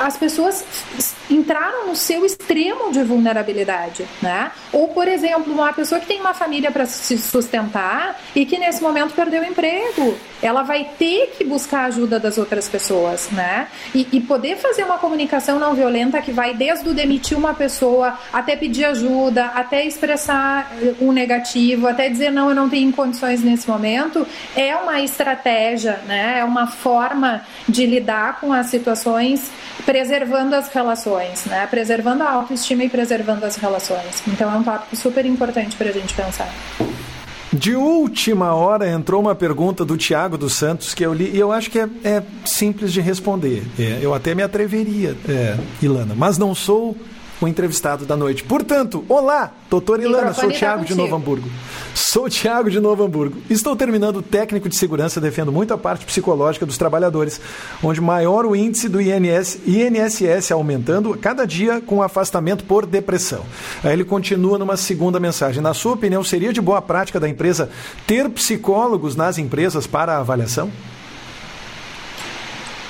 as 0.00 0.16
pessoas 0.16 0.64
entraram 1.28 1.86
no 1.86 1.94
seu 1.94 2.24
extremo 2.24 2.90
de 2.90 3.02
vulnerabilidade, 3.04 4.08
né? 4.22 4.50
Ou, 4.72 4.88
por 4.88 5.06
exemplo, 5.06 5.52
uma 5.52 5.72
pessoa 5.74 6.00
que 6.00 6.06
tem 6.06 6.18
uma 6.18 6.32
família 6.32 6.70
para 6.70 6.86
se 6.86 7.18
sustentar 7.18 8.18
e 8.34 8.46
que 8.46 8.58
nesse 8.58 8.82
momento 8.82 9.14
perdeu 9.14 9.42
o 9.42 9.44
emprego, 9.44 10.16
ela 10.42 10.62
vai 10.62 10.90
ter 10.98 11.34
que 11.36 11.44
buscar 11.44 11.80
a 11.80 11.84
ajuda 11.86 12.18
das 12.18 12.38
outras 12.38 12.66
pessoas, 12.66 13.28
né? 13.30 13.68
E, 13.94 14.08
e, 14.10 14.20
poder 14.20 14.56
fazer 14.56 14.84
uma 14.84 14.96
comunicação 14.96 15.58
não 15.58 15.74
violenta 15.74 16.20
que 16.22 16.32
vai 16.32 16.54
desde 16.54 16.88
o 16.88 16.94
demitir 16.94 17.36
uma 17.36 17.52
pessoa 17.52 18.18
até 18.32 18.56
pedir 18.56 18.86
ajuda, 18.86 19.46
até 19.46 19.84
expressar 19.84 20.72
o 20.98 21.12
negativo, 21.12 21.86
até 21.86 22.08
dizer 22.08 22.30
não, 22.30 22.48
eu 22.48 22.54
não 22.54 22.70
tenho 22.70 22.90
condições 22.92 23.42
nesse 23.42 23.68
momento, 23.68 24.26
é 24.56 24.74
uma 24.76 25.00
estratégia, 25.00 26.00
né? 26.06 26.38
É 26.38 26.44
uma 26.44 26.66
forma 26.66 27.42
de 27.68 27.84
lidar 27.84 28.40
com 28.40 28.50
as 28.52 28.66
situações 28.66 29.50
preservando 29.90 30.54
as 30.54 30.68
relações, 30.68 31.46
né? 31.46 31.66
Preservando 31.66 32.22
a 32.22 32.30
autoestima 32.30 32.84
e 32.84 32.88
preservando 32.88 33.44
as 33.44 33.56
relações. 33.56 34.22
Então 34.28 34.48
é 34.54 34.56
um 34.56 34.62
tópico 34.62 34.94
super 34.94 35.26
importante 35.26 35.74
para 35.76 35.88
a 35.88 35.92
gente 35.92 36.14
pensar. 36.14 36.48
De 37.52 37.74
última 37.74 38.54
hora 38.54 38.88
entrou 38.88 39.20
uma 39.20 39.34
pergunta 39.34 39.84
do 39.84 39.96
Tiago 39.96 40.38
dos 40.38 40.52
Santos 40.52 40.94
que 40.94 41.04
eu 41.04 41.12
li 41.12 41.32
e 41.34 41.40
eu 41.40 41.50
acho 41.50 41.68
que 41.68 41.80
é, 41.80 41.88
é 42.04 42.22
simples 42.44 42.92
de 42.92 43.00
responder. 43.00 43.64
É, 43.76 43.98
eu 44.00 44.14
até 44.14 44.32
me 44.32 44.44
atreveria, 44.44 45.16
é, 45.28 45.56
Ilana, 45.82 46.14
mas 46.16 46.38
não 46.38 46.54
sou 46.54 46.96
o 47.40 47.48
entrevistado 47.48 48.04
da 48.04 48.16
noite. 48.16 48.44
Portanto, 48.44 49.04
olá, 49.08 49.52
doutor 49.68 50.00
Ilana, 50.00 50.34
sou 50.34 50.48
o 50.48 50.52
Tiago 50.52 50.84
de 50.84 50.94
Novo 50.94 51.14
Hamburgo. 51.14 51.48
Sou 51.94 52.24
o 52.24 52.30
Tiago 52.30 52.70
de 52.70 52.80
Novo 52.80 53.04
Hamburgo. 53.04 53.38
Estou 53.48 53.74
terminando 53.74 54.16
o 54.16 54.22
técnico 54.22 54.68
de 54.68 54.76
segurança, 54.76 55.20
defendo 55.20 55.50
muito 55.50 55.72
a 55.72 55.78
parte 55.78 56.04
psicológica 56.04 56.66
dos 56.66 56.76
trabalhadores, 56.76 57.40
onde 57.82 58.00
maior 58.00 58.44
o 58.44 58.54
índice 58.54 58.88
do 58.88 59.00
INS, 59.00 59.58
INSS 59.66 60.50
aumentando 60.50 61.16
cada 61.16 61.46
dia 61.46 61.80
com 61.80 62.02
afastamento 62.02 62.64
por 62.64 62.84
depressão. 62.84 63.44
Aí 63.82 63.92
ele 63.92 64.04
continua 64.04 64.58
numa 64.58 64.76
segunda 64.76 65.18
mensagem. 65.18 65.62
Na 65.62 65.74
sua 65.74 65.92
opinião, 65.92 66.22
seria 66.22 66.52
de 66.52 66.60
boa 66.60 66.82
prática 66.82 67.18
da 67.18 67.28
empresa 67.28 67.70
ter 68.06 68.28
psicólogos 68.30 69.16
nas 69.16 69.38
empresas 69.38 69.86
para 69.86 70.18
avaliação? 70.18 70.70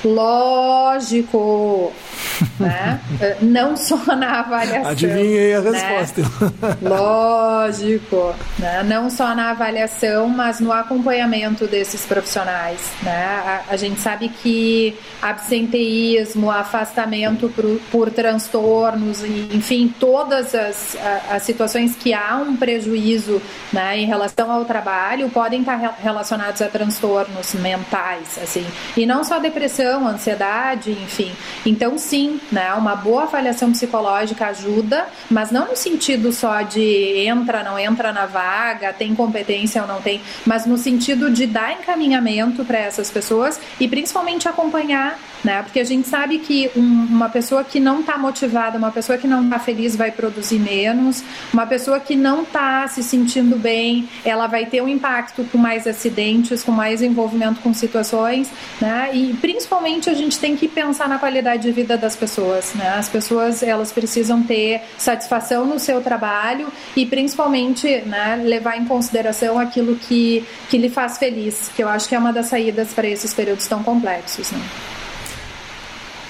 Lógico, 0.05 1.93
né? 2.59 3.01
não 3.41 3.77
só 3.77 3.97
na 4.17 4.41
avaliação. 4.41 4.91
Adivinhei 4.91 5.55
a 5.55 5.61
né? 5.61 5.71
resposta. 5.71 6.23
Né? 6.23 6.77
Lógico, 6.83 8.35
né? 8.59 8.83
não 8.83 9.11
só 9.11 9.35
na 9.35 9.51
avaliação, 9.51 10.29
mas 10.29 10.61
no 10.61 10.73
acompanhamento 10.73 11.67
desses 11.67 12.07
profissionais. 12.07 12.81
Né? 13.03 13.25
A, 13.25 13.63
a 13.71 13.77
gente 13.77 14.01
sabe 14.01 14.29
que 14.29 14.97
absenteísmo, 15.21 16.51
afastamento 16.51 17.49
por, 17.51 17.81
por 17.91 18.11
transtornos, 18.11 19.23
enfim, 19.23 19.93
todas 19.99 20.55
as, 20.55 20.97
as 21.31 21.43
situações 21.43 21.95
que 21.95 22.15
há 22.15 22.37
um 22.37 22.57
prejuízo 22.57 23.41
né, 23.73 23.99
em 23.99 24.07
relação 24.07 24.51
ao 24.51 24.65
trabalho 24.65 25.29
podem 25.29 25.61
estar 25.61 25.77
relacionados 26.03 26.63
a 26.63 26.69
transtornos 26.69 27.55
mentais, 27.55 28.39
assim, 28.43 28.67
e 28.97 29.05
não 29.05 29.23
só 29.25 29.39
depressão 29.39 29.90
depressão, 29.91 30.07
ansiedade, 30.07 30.91
enfim. 30.93 31.33
Então, 31.67 31.99
sim, 31.99 32.41
né, 32.53 32.73
uma 32.75 32.95
boa 32.95 33.25
avaliação 33.25 33.73
psicológica 33.73 34.47
ajuda, 34.47 35.07
mas 35.29 35.51
não 35.51 35.69
no 35.69 35.77
sentido 35.77 36.33
só 36.33 36.63
de 36.63 37.27
entra, 37.27 37.63
não 37.63 37.79
entra 37.79 38.13
na 38.13 38.27
vaga, 38.27 38.93
tem 38.93 39.15
competência 39.15 39.83
ou 39.83 39.89
não 39.89 40.01
tem, 40.01 40.21
mas 40.47 40.67
no 40.67 40.79
sentido 40.79 41.31
de 41.31 41.47
dar 41.47 41.73
encaminhamento 41.73 42.65
para 42.65 42.79
essas 42.79 43.11
pessoas 43.11 43.61
e 43.79 43.89
principalmente 43.89 44.49
acompanhar, 44.49 45.19
né? 45.45 45.63
Porque 45.63 45.81
a 45.81 45.85
gente 45.85 46.09
sabe 46.09 46.39
que 46.39 46.71
um, 46.77 46.81
uma 46.81 47.29
pessoa 47.29 47.65
que 47.65 47.81
não 47.81 48.01
está 48.01 48.19
motivada, 48.19 48.79
uma 48.79 48.91
pessoa 48.91 49.19
que 49.19 49.27
não 49.27 49.45
está 49.45 49.59
feliz 49.59 49.97
vai 49.97 50.11
produzir 50.11 50.59
menos, 50.59 51.23
uma 51.53 51.67
pessoa 51.67 51.99
que 52.01 52.17
não 52.17 52.43
está 52.43 52.87
se 52.89 53.03
sentindo 53.03 53.57
bem, 53.57 54.09
ela 54.25 54.47
vai 54.47 54.67
ter 54.67 54.83
um 54.83 54.89
impacto 54.89 55.45
com 55.45 55.59
mais 55.59 55.87
acidentes, 55.87 56.63
com 56.63 56.73
mais 56.73 57.03
envolvimento 57.03 57.61
com 57.61 57.73
situações, 57.73 58.51
né? 58.81 59.11
E 59.13 59.35
principalmente 59.41 60.11
a 60.11 60.15
gente 60.15 60.39
tem 60.39 60.57
que 60.57 60.69
pensar 60.69 61.09
na 61.09 61.19
qualidade 61.19 61.63
de 61.63 61.73
vida 61.73 61.97
das 61.97 62.17
pessoas, 62.17 62.75
né? 62.75 62.95
As 62.97 63.09
pessoas 63.09 63.63
elas 63.63 63.93
precisam 63.93 64.43
ter 64.43 64.83
satisfação 64.99 65.67
no 65.67 65.79
seu 65.79 66.01
trabalho 66.01 66.69
e 66.97 67.07
principalmente, 67.07 68.03
né, 68.07 68.41
levar 68.45 68.77
em 68.77 68.85
consideração 68.85 69.59
aquilo 69.59 69.97
que 69.97 70.45
que 70.69 70.79
lhe 70.79 70.89
faz 70.89 71.19
feliz, 71.19 71.71
que 71.75 71.83
eu 71.83 71.89
acho 71.89 72.09
que 72.09 72.15
é 72.15 72.19
uma 72.19 72.33
das 72.33 72.47
saídas 72.47 72.93
para 72.93 73.09
esses 73.09 73.35
períodos 73.35 73.67
tão 73.67 73.83
complexos, 73.83 74.51
né? 74.53 74.61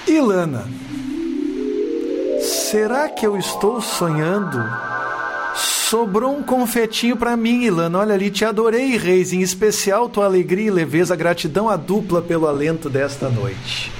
Ilana, 0.07 0.65
será 2.41 3.07
que 3.07 3.25
eu 3.25 3.37
estou 3.37 3.79
sonhando? 3.79 4.61
Sobrou 5.55 6.35
um 6.35 6.41
confetinho 6.41 7.17
para 7.17 7.35
mim, 7.37 7.63
Ilana. 7.63 7.99
Olha 7.99 8.13
ali, 8.13 8.31
te 8.31 8.45
adorei, 8.45 8.97
Reis. 8.97 9.33
Em 9.33 9.41
especial 9.41 10.09
tua 10.09 10.25
alegria 10.25 10.67
e 10.67 10.71
leveza, 10.71 11.15
gratidão 11.15 11.69
a 11.69 11.75
dupla 11.75 12.21
pelo 12.21 12.47
alento 12.47 12.89
desta 12.89 13.29
noite. 13.29 13.91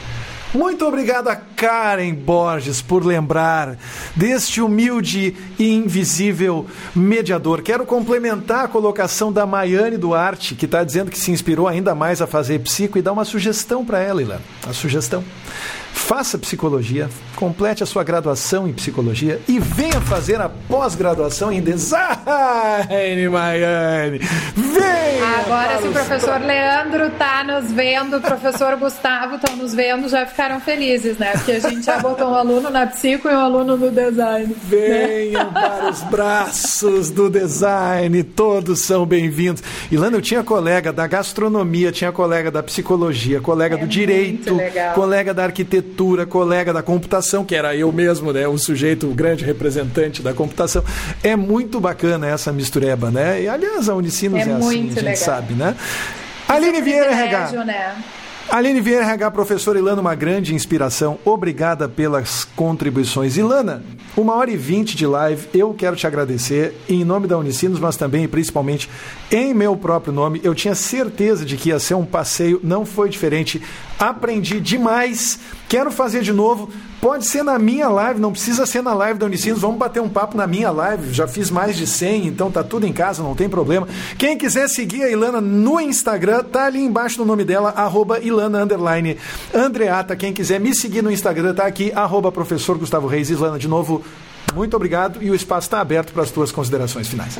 Muito 0.53 0.85
obrigado 0.85 1.29
a 1.29 1.35
Karen 1.35 2.13
Borges 2.13 2.81
por 2.81 3.05
lembrar 3.05 3.77
deste 4.13 4.59
humilde 4.59 5.33
e 5.57 5.73
invisível 5.73 6.65
mediador. 6.93 7.61
Quero 7.61 7.85
complementar 7.85 8.65
a 8.65 8.67
colocação 8.67 9.31
da 9.31 9.45
Maiane 9.45 9.97
Duarte, 9.97 10.55
que 10.55 10.65
está 10.65 10.83
dizendo 10.83 11.09
que 11.09 11.17
se 11.17 11.31
inspirou 11.31 11.69
ainda 11.69 11.95
mais 11.95 12.21
a 12.21 12.27
fazer 12.27 12.59
psico 12.59 12.97
e 12.97 13.01
dar 13.01 13.13
uma 13.13 13.23
sugestão 13.23 13.85
para 13.85 13.99
ela, 13.99 14.21
Ilana. 14.21 14.41
A 14.67 14.73
sugestão. 14.73 15.23
Faça 15.93 16.37
psicologia, 16.37 17.09
complete 17.35 17.83
a 17.83 17.85
sua 17.85 18.03
graduação 18.03 18.67
em 18.67 18.73
psicologia 18.73 19.39
e 19.47 19.59
venha 19.59 20.01
fazer 20.01 20.41
a 20.41 20.49
pós-graduação 20.49 21.51
em 21.51 21.61
design, 21.61 23.29
Miami. 23.29 24.19
Venha! 24.55 25.21
Agora, 25.39 25.81
se 25.81 25.87
o 25.87 25.91
professor 25.91 26.41
Leandro 26.41 27.09
tá 27.11 27.43
nos 27.43 27.71
vendo, 27.71 28.17
o 28.17 28.21
professor 28.21 28.75
Gustavo 28.75 29.35
estão 29.35 29.55
nos 29.55 29.73
vendo, 29.73 30.09
já 30.09 30.25
ficaram 30.25 30.59
felizes, 30.59 31.17
né? 31.17 31.31
Porque 31.33 31.53
a 31.53 31.59
gente 31.59 31.85
já 31.85 31.99
botou 31.99 32.27
um 32.27 32.35
aluno 32.35 32.69
na 32.69 32.87
psico 32.87 33.29
e 33.29 33.31
um 33.33 33.39
aluno 33.39 33.77
no 33.77 33.91
design. 33.91 34.47
Né? 34.47 34.55
Venham 34.63 35.45
né? 35.45 35.51
para 35.53 35.89
os 35.89 36.01
braços 36.03 37.09
do 37.09 37.29
design, 37.29 38.23
todos 38.23 38.81
são 38.81 39.05
bem-vindos. 39.05 39.63
Ilana, 39.91 40.17
eu 40.17 40.21
tinha 40.21 40.43
colega 40.43 40.91
da 40.91 41.07
gastronomia, 41.07 41.91
tinha 41.91 42.11
colega 42.11 42.51
da 42.51 42.61
psicologia, 42.61 43.39
colega 43.39 43.75
é 43.75 43.77
do 43.77 43.87
direito, 43.87 44.57
colega 44.93 45.33
da 45.33 45.43
arquitetura, 45.43 45.80
colega 46.29 46.73
da 46.73 46.81
computação, 46.81 47.43
que 47.43 47.55
era 47.55 47.75
eu 47.75 47.91
mesmo, 47.91 48.31
né? 48.31 48.47
O 48.47 48.57
sujeito, 48.57 49.07
grande 49.07 49.43
representante 49.43 50.21
da 50.21 50.33
computação. 50.33 50.83
É 51.23 51.35
muito 51.35 51.79
bacana 51.79 52.27
essa 52.27 52.51
mistureba, 52.51 53.11
né? 53.11 53.41
E 53.41 53.47
aliás, 53.47 53.89
a 53.89 53.95
Unicinos 53.95 54.39
é, 54.39 54.49
é 54.49 54.53
assim, 54.53 54.67
a 54.67 54.71
gente 54.71 54.95
legal. 54.95 55.15
sabe, 55.15 55.53
né? 55.53 55.75
Aline 56.47 56.77
é 56.77 56.81
Vieira 56.81 57.11
RH. 57.11 57.63
Né? 57.63 57.95
Aline 58.49 58.81
Vieira 58.81 59.03
RH, 59.03 59.31
professora 59.31 59.79
Ilana, 59.79 60.01
uma 60.01 60.15
grande 60.15 60.53
inspiração. 60.53 61.17
Obrigada 61.23 61.87
pelas 61.87 62.43
contribuições. 62.43 63.37
Ilana, 63.37 63.83
uma 64.15 64.35
hora 64.35 64.51
e 64.51 64.57
vinte 64.57 64.95
de 64.97 65.07
live, 65.07 65.47
eu 65.53 65.73
quero 65.73 65.95
te 65.95 66.05
agradecer 66.05 66.75
em 66.89 67.05
nome 67.05 67.27
da 67.27 67.37
Unicinos, 67.37 67.79
mas 67.79 67.95
também 67.95 68.25
e 68.25 68.27
principalmente 68.27 68.89
em 69.31 69.53
meu 69.53 69.77
próprio 69.77 70.11
nome. 70.11 70.41
Eu 70.43 70.53
tinha 70.53 70.75
certeza 70.75 71.45
de 71.45 71.55
que 71.55 71.69
ia 71.69 71.79
ser 71.79 71.93
um 71.93 72.05
passeio, 72.05 72.59
não 72.61 72.85
foi 72.85 73.09
diferente. 73.09 73.61
Aprendi 73.97 74.59
demais. 74.59 75.39
Quero 75.69 75.89
fazer 75.89 76.21
de 76.21 76.33
novo. 76.33 76.69
Pode 77.01 77.25
ser 77.25 77.41
na 77.43 77.57
minha 77.57 77.89
live, 77.89 78.19
não 78.19 78.31
precisa 78.31 78.63
ser 78.63 78.83
na 78.83 78.93
live 78.93 79.17
da 79.17 79.25
Unicinos. 79.25 79.59
Vamos 79.59 79.77
bater 79.77 79.99
um 79.99 80.07
papo 80.07 80.37
na 80.37 80.45
minha 80.45 80.69
live. 80.69 81.11
Já 81.11 81.27
fiz 81.27 81.49
mais 81.49 81.75
de 81.75 81.87
100, 81.87 82.27
então 82.27 82.51
tá 82.51 82.63
tudo 82.63 82.85
em 82.85 82.93
casa, 82.93 83.23
não 83.23 83.33
tem 83.33 83.49
problema. 83.49 83.87
Quem 84.19 84.37
quiser 84.37 84.69
seguir 84.69 85.01
a 85.01 85.09
Ilana 85.09 85.41
no 85.41 85.79
Instagram, 85.79 86.43
tá 86.43 86.67
ali 86.67 86.79
embaixo 86.79 87.17
no 87.17 87.25
nome 87.25 87.43
dela, 87.43 87.71
arroba 87.71 88.19
Ilana 88.19 88.61
underline 88.61 89.17
Andreata. 89.51 90.15
Quem 90.15 90.31
quiser 90.31 90.59
me 90.59 90.75
seguir 90.75 91.01
no 91.01 91.11
Instagram, 91.11 91.55
tá 91.55 91.65
aqui, 91.65 91.91
arroba 91.91 92.31
professor 92.31 92.77
Gustavo 92.77 93.07
Reis. 93.07 93.31
Ilana, 93.31 93.57
de 93.57 93.67
novo, 93.67 94.03
muito 94.53 94.75
obrigado 94.75 95.23
e 95.23 95.31
o 95.31 95.35
espaço 95.35 95.65
está 95.65 95.81
aberto 95.81 96.13
para 96.13 96.21
as 96.21 96.29
tuas 96.29 96.51
considerações 96.51 97.07
finais. 97.07 97.39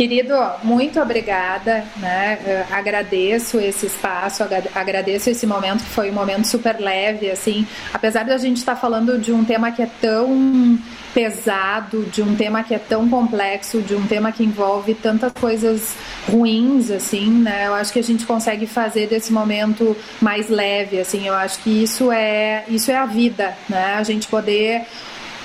Querido, 0.00 0.34
muito 0.64 0.98
obrigada, 0.98 1.84
né? 1.98 2.64
agradeço 2.70 3.60
esse 3.60 3.84
espaço, 3.84 4.42
agradeço 4.74 5.28
esse 5.28 5.46
momento 5.46 5.84
que 5.84 5.90
foi 5.90 6.10
um 6.10 6.14
momento 6.14 6.46
super 6.46 6.80
leve, 6.80 7.30
assim, 7.30 7.66
apesar 7.92 8.22
de 8.22 8.32
a 8.32 8.38
gente 8.38 8.56
estar 8.56 8.76
tá 8.76 8.80
falando 8.80 9.18
de 9.18 9.30
um 9.30 9.44
tema 9.44 9.70
que 9.70 9.82
é 9.82 9.90
tão 10.00 10.78
pesado, 11.12 12.04
de 12.06 12.22
um 12.22 12.34
tema 12.34 12.62
que 12.62 12.74
é 12.74 12.78
tão 12.78 13.10
complexo, 13.10 13.82
de 13.82 13.94
um 13.94 14.06
tema 14.06 14.32
que 14.32 14.42
envolve 14.42 14.94
tantas 14.94 15.32
coisas 15.32 15.94
ruins, 16.26 16.90
assim, 16.90 17.28
né? 17.30 17.66
Eu 17.66 17.74
acho 17.74 17.92
que 17.92 17.98
a 17.98 18.02
gente 18.02 18.24
consegue 18.24 18.66
fazer 18.66 19.06
desse 19.06 19.30
momento 19.30 19.94
mais 20.18 20.48
leve, 20.48 20.98
assim. 20.98 21.26
Eu 21.26 21.34
acho 21.34 21.58
que 21.62 21.82
isso 21.82 22.10
é 22.10 22.64
isso 22.68 22.90
é 22.90 22.96
a 22.96 23.04
vida, 23.04 23.54
né? 23.68 23.96
A 23.96 24.02
gente 24.02 24.28
poder 24.28 24.86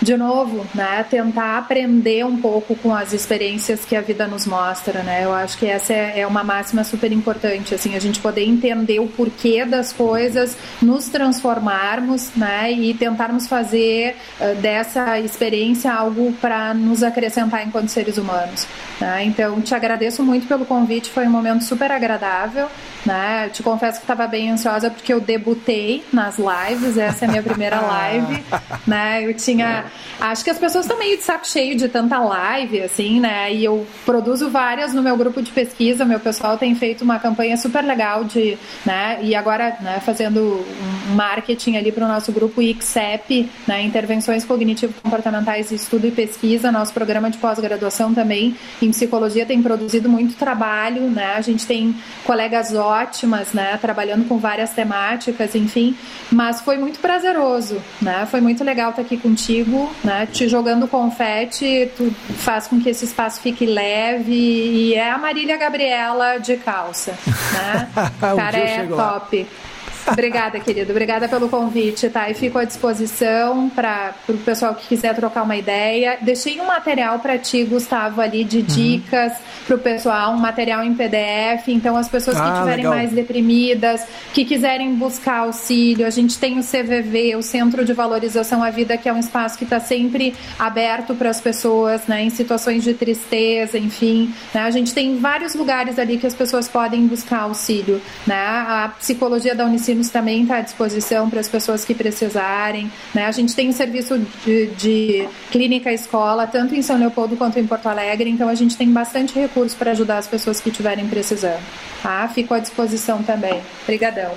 de 0.06 0.15
novo, 0.15 0.68
né, 0.76 1.03
tentar 1.10 1.57
aprender 1.57 2.23
um 2.23 2.38
pouco 2.38 2.76
com 2.76 2.94
as 2.94 3.11
experiências 3.11 3.84
que 3.84 3.95
a 3.95 4.02
vida 4.02 4.27
nos 4.27 4.45
mostra, 4.45 5.02
né? 5.02 5.26
Eu 5.26 5.34
acho 5.34 5.57
que 5.57 5.65
essa 5.65 5.91
é, 5.94 6.19
é 6.19 6.27
uma 6.27 6.44
máxima 6.44 6.84
super 6.84 7.11
importante, 7.11 7.73
assim, 7.73 7.95
a 7.95 7.99
gente 7.99 8.19
poder 8.19 8.44
entender 8.44 8.99
o 8.99 9.07
porquê 9.07 9.65
das 9.65 9.91
coisas, 9.91 10.56
nos 10.80 11.10
transformarmos, 11.10 12.30
né, 12.36 12.72
e 12.72 12.94
tentarmos 12.94 13.48
fazer 13.48 14.15
uh, 14.40 14.56
dessa 14.61 15.19
experiência 15.19 15.91
algo 15.91 16.32
para 16.34 16.72
nos 16.76 17.02
acrescentar 17.02 17.65
enquanto 17.65 17.90
seres 17.90 18.19
humanos. 18.19 18.68
Né? 18.99 19.26
Então, 19.26 19.60
te 19.60 19.73
agradeço 19.73 20.23
muito 20.23 20.48
pelo 20.48 20.65
convite, 20.65 21.10
foi 21.10 21.26
um 21.26 21.32
momento 21.32 21.64
super 21.64 21.91
agradável. 21.91 22.68
Né? 23.06 23.49
Te 23.49 23.61
confesso 23.61 23.99
que 23.99 24.03
estava 24.03 24.26
bem 24.27 24.52
ansiosa 24.52 24.90
porque 24.90 25.14
eu 25.14 25.19
debutei 25.19 26.03
nas 26.11 26.38
lives, 26.38 26.98
essa 26.98 27.26
é 27.26 27.27
a 27.27 27.32
minha 27.32 27.44
primeira 27.44 27.80
live. 27.82 28.44
né? 28.86 29.23
Eu 29.23 29.34
tinha. 29.34 29.86
Acho 30.19 30.43
que 30.43 30.49
as 30.49 30.57
pessoas 30.57 30.85
estão 30.85 30.97
meio 30.97 31.17
de 31.17 31.23
saco 31.23 31.47
cheio 31.47 31.76
de 31.76 31.88
tanta 31.88 32.19
live, 32.19 32.81
assim, 32.81 33.19
né? 33.19 33.53
E 33.53 33.63
eu 33.63 33.85
produzo 34.05 34.49
várias 34.49 34.93
no 34.93 35.01
meu 35.01 35.17
grupo 35.17 35.41
de 35.41 35.51
pesquisa. 35.51 36.05
Meu 36.05 36.19
pessoal 36.19 36.57
tem 36.57 36.73
feito 36.76 37.03
uma 37.03 37.19
campanha 37.19 37.57
super 37.57 37.84
legal 37.84 38.23
de. 38.23 38.57
Né? 38.85 39.19
E 39.22 39.35
agora, 39.35 39.77
né, 39.81 40.01
fazendo 40.05 40.65
um 41.09 41.15
marketing 41.15 41.77
ali 41.77 41.91
para 41.91 42.05
o 42.05 42.07
nosso 42.07 42.31
grupo 42.31 42.61
ICSEP, 42.61 43.49
né? 43.67 43.81
Intervenções 43.81 44.45
Cognitivo-Comportamentais, 44.45 45.72
Estudo 45.72 46.07
e 46.07 46.11
Pesquisa, 46.11 46.72
nosso 46.72 46.93
programa 46.93 47.30
de 47.30 47.38
pós-graduação 47.38 48.13
também 48.13 48.55
em 48.81 48.91
psicologia 48.91 49.45
tem 49.45 49.61
produzido 49.61 50.09
muito 50.09 50.35
trabalho, 50.35 51.09
né? 51.09 51.34
A 51.35 51.41
gente 51.41 51.65
tem 51.65 51.95
colegas 52.23 52.73
ótimas, 52.73 53.53
né? 53.53 53.77
Trabalhando 53.77 54.27
com 54.27 54.38
várias 54.38 54.72
temáticas, 54.72 55.55
enfim. 55.55 55.95
Mas 56.31 56.61
foi 56.61 56.77
muito 56.77 56.99
prazeroso, 56.99 57.81
né? 58.01 58.26
Foi 58.30 58.41
muito 58.41 58.63
legal 58.63 58.89
estar 58.89 59.01
aqui 59.01 59.17
contigo, 59.17 59.85
né? 60.03 60.28
Te 60.32 60.48
jogando 60.48 60.88
confete, 60.88 61.91
tu 61.95 62.12
faz 62.38 62.68
com 62.68 62.80
que 62.80 62.90
esse 62.90 63.06
espaço 63.06 63.41
fique 63.41 63.66
leve 63.66 64.34
e 64.34 64.94
é 64.94 65.12
a 65.12 65.18
Marília 65.18 65.57
Gabriela 65.57 66.38
de 66.38 66.57
calça, 66.57 67.18
né? 67.53 67.90
Cara, 68.20 68.57
é 68.57 68.88
top. 68.88 69.40
Lá. 69.40 69.74
Obrigada, 70.07 70.60
querido. 70.60 70.91
Obrigada 70.91 71.27
pelo 71.27 71.49
convite, 71.49 72.10
tá? 72.10 72.30
E 72.30 72.34
fico 72.34 72.57
à 72.57 72.64
disposição 72.64 73.69
para 73.69 74.14
o 74.30 74.34
pessoal 74.38 74.76
que 74.76 74.88
quiser 74.88 75.15
trocar 75.15 75.44
uma 75.44 75.56
ideia. 75.56 76.18
Deixei 76.22 76.60
um 76.61 76.65
material 76.65 77.19
para 77.19 77.38
ti, 77.38 77.64
Gustavo, 77.64 78.22
ali 78.22 78.44
de 78.44 78.60
uhum. 78.60 78.64
dicas 78.64 79.32
uhum. 79.34 79.38
para 79.68 79.76
o 79.76 79.80
pessoal, 79.80 80.34
um 80.34 80.38
material 80.38 80.84
em 80.84 80.94
PDF. 80.94 81.68
Então, 81.69 81.98
as 81.98 82.07
pessoas 82.07 82.38
que 82.38 82.44
ah, 82.44 82.53
estiverem 82.53 82.86
mais 82.86 83.11
deprimidas, 83.11 84.06
que 84.34 84.45
quiserem 84.45 84.94
buscar 84.95 85.40
auxílio, 85.40 86.06
a 86.06 86.10
gente 86.10 86.38
tem 86.38 86.60
o 86.60 86.64
CVV, 86.64 87.36
o 87.36 87.41
Centro 87.41 87.84
de 87.84 87.94
Valorização 87.94 88.64
à 88.64 88.69
Vida, 88.69 88.98
que 88.98 89.10
é 89.10 89.14
um 89.14 89.19
espaço 89.19 89.57
que 89.57 89.64
está 89.64 89.80
sempre 89.80 90.36
aberto 90.60 91.15
para 91.15 91.30
as 91.30 91.41
pessoas, 91.41 92.06
né? 92.07 92.23
Em 92.23 92.30
situações 92.30 92.84
de 92.84 92.94
tristeza, 92.94 93.77
enfim. 93.77 94.34
Né? 94.53 94.61
A 94.61 94.72
gente 94.72 94.94
tem 94.94 95.18
vários 95.18 95.56
lugares 95.56 95.98
ali 95.98 96.18
que 96.18 96.27
as 96.27 96.36
pessoas 96.36 96.68
podem 96.68 97.07
buscar 97.07 97.41
auxílio, 97.41 98.02
né? 98.26 98.36
A 98.36 98.91
psicologia 98.99 99.56
da 99.56 99.65
Também 100.09 100.43
está 100.43 100.57
à 100.57 100.61
disposição 100.61 101.30
para 101.30 101.39
as 101.39 101.47
pessoas 101.47 101.85
que 101.85 101.93
precisarem. 101.93 102.91
Né? 103.13 103.26
A 103.26 103.31
gente 103.31 103.55
tem 103.55 103.72
serviço 103.72 104.19
de, 104.43 104.67
de 104.67 105.30
clínica 105.51 105.91
escola, 105.91 106.47
tanto 106.47 106.76
em 106.76 106.81
São 106.81 106.97
Leopoldo 106.97 107.35
quanto 107.35 107.59
em 107.59 107.65
Porto 107.65 107.88
Alegre, 107.88 108.30
então 108.30 108.47
a 108.49 108.55
gente 108.55 108.77
tem 108.77 108.91
bastante 108.91 109.38
recurso 109.38 109.76
para 109.76 109.91
ajudar 109.91 110.17
as 110.17 110.27
pessoas 110.27 110.59
que 110.59 110.69
estiverem 110.69 111.07
precisando. 111.07 111.63
Tá? 112.01 112.27
Fico 112.27 112.53
à 112.53 112.59
disposição 112.59 113.23
também. 113.23 113.61
Obrigadão. 113.84 114.31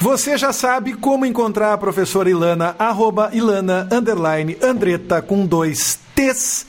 Você 0.00 0.36
já 0.36 0.52
sabe 0.52 0.94
como 0.94 1.24
encontrar 1.24 1.72
a 1.72 1.78
professora 1.78 2.28
Ilana, 2.28 2.74
arroba 2.78 3.30
Ilana, 3.32 3.88
underline, 3.92 4.56
Andretta, 4.60 5.22
com 5.22 5.46
dois 5.46 5.98
T's. 6.14 6.66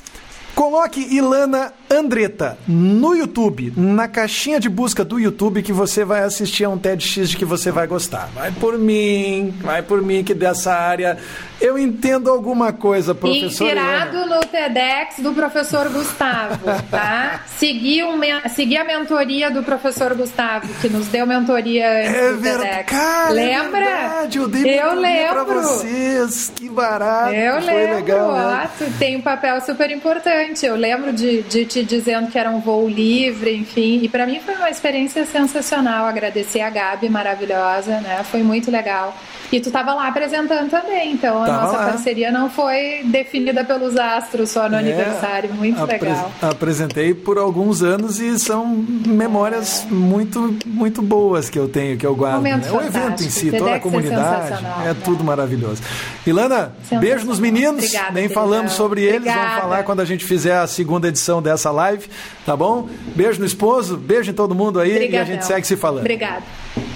Coloque 0.53 1.01
Ilana 1.15 1.73
Andretta 1.93 2.57
no 2.67 3.15
YouTube, 3.15 3.73
na 3.75 4.07
caixinha 4.07 4.59
de 4.59 4.69
busca 4.69 5.03
do 5.03 5.19
YouTube, 5.19 5.61
que 5.61 5.73
você 5.73 6.03
vai 6.03 6.23
assistir 6.23 6.63
a 6.63 6.69
um 6.69 6.77
TEDx 6.77 7.29
de 7.29 7.37
que 7.37 7.45
você 7.45 7.71
vai 7.71 7.87
gostar. 7.87 8.29
Vai 8.33 8.51
por 8.51 8.77
mim, 8.77 9.53
vai 9.61 9.81
por 9.81 10.01
mim, 10.01 10.23
que 10.23 10.33
dessa 10.33 10.73
área 10.73 11.17
eu 11.61 11.77
entendo 11.77 12.29
alguma 12.29 12.73
coisa, 12.73 13.15
professor. 13.15 13.67
Inspirado 13.67 14.25
no 14.25 14.41
TEDx 14.41 15.19
do 15.19 15.33
professor 15.33 15.87
Gustavo, 15.89 16.65
tá? 16.91 17.41
Segui, 17.57 18.03
um, 18.03 18.19
segui 18.53 18.75
a 18.75 18.83
mentoria 18.83 19.49
do 19.49 19.63
professor 19.63 20.13
Gustavo, 20.13 20.67
que 20.81 20.89
nos 20.89 21.07
deu 21.07 21.25
mentoria 21.25 21.89
antes 22.01 22.15
é 22.15 22.31
do 22.31 22.39
verdade, 22.39 22.69
TEDx. 22.69 22.91
Cara, 22.91 23.29
é 23.29 23.33
Lembra? 23.33 23.79
É 23.79 23.99
verdade, 23.99 24.37
eu 24.37 24.47
dei 24.47 24.79
eu 24.79 24.93
lembro. 24.99 25.45
pra 25.45 25.61
vocês. 25.61 26.51
Que 26.55 26.69
barato. 26.69 27.33
Eu 27.33 27.61
foi 27.61 27.73
lembro. 27.73 27.95
legal. 27.95 28.33
Né? 28.33 28.69
tem 28.99 29.15
um 29.15 29.21
papel 29.21 29.61
super 29.61 29.89
importante. 29.91 30.65
Eu 30.65 30.75
lembro 30.75 31.13
de, 31.13 31.43
de 31.43 31.65
te 31.65 31.82
dizendo 31.85 32.29
que 32.31 32.37
era 32.37 32.49
um 32.49 32.59
voo 32.59 32.87
livre, 32.87 33.55
enfim. 33.55 33.99
E 34.03 34.09
para 34.09 34.25
mim 34.25 34.39
foi 34.39 34.55
uma 34.55 34.69
experiência 34.69 35.25
sensacional. 35.25 36.05
Agradecer 36.05 36.61
a 36.61 36.69
Gabi, 36.69 37.09
maravilhosa, 37.09 37.99
né? 38.01 38.23
Foi 38.29 38.43
muito 38.43 38.69
legal. 38.71 39.15
E 39.51 39.59
tu 39.59 39.67
estava 39.67 39.93
lá 39.93 40.07
apresentando 40.07 40.67
também, 40.67 41.11
então 41.11 41.39
nossa 41.41 41.77
lá. 41.77 41.85
parceria 41.91 42.31
não 42.31 42.49
foi 42.49 43.03
definida 43.05 43.63
pelos 43.63 43.95
astros 43.97 44.49
só 44.49 44.67
no 44.67 44.75
É, 44.75 44.79
aniversário. 44.79 45.53
Muito 45.53 45.83
legal. 45.85 46.31
Apresentei 46.41 47.13
por 47.13 47.37
alguns 47.37 47.83
anos 47.83 48.19
e 48.19 48.39
são 48.39 48.65
memórias 48.65 49.85
muito, 49.91 50.57
muito 50.65 51.03
boas 51.03 51.51
que 51.51 51.59
eu 51.59 51.67
tenho, 51.69 51.97
que 51.97 52.05
eu 52.05 52.15
guardo. 52.15 52.37
Momento 52.37 52.65
né? 52.65 52.71
O 52.71 52.81
evento 52.81 53.23
em 53.23 53.29
si, 53.29 53.51
toda 53.51 53.73
a 53.73 53.75
é 53.75 53.79
comunidade, 53.79 54.53
é 54.81 54.85
né? 54.85 54.95
tudo 55.03 55.23
maravilhoso. 55.23 55.83
Ilana, 56.25 56.73
beijo 56.99 57.25
nos 57.27 57.39
meninos. 57.39 57.83
Obrigada, 57.83 58.11
Nem 58.11 58.29
falamos 58.29 58.71
sobre 58.71 59.01
eles, 59.03 59.23
vamos 59.25 59.37
Obrigada. 59.37 59.61
falar 59.61 59.83
quando 59.83 59.99
a 59.99 60.05
gente 60.05 60.25
fizer 60.25 60.57
a 60.57 60.65
segunda 60.65 61.09
edição 61.09 61.43
dessa 61.43 61.62
live, 61.71 62.07
tá 62.45 62.55
bom? 62.55 62.87
Beijo 63.15 63.39
no 63.39 63.45
esposo, 63.45 63.97
beijo 63.97 64.31
em 64.31 64.33
todo 64.33 64.53
mundo 64.55 64.79
aí 64.79 64.89
e 64.89 64.93
a 64.93 64.95
Obrigadão. 64.95 65.25
gente 65.27 65.45
segue 65.45 65.65
se 65.67 65.75
falando. 65.77 65.99
Obrigada. 66.01 66.43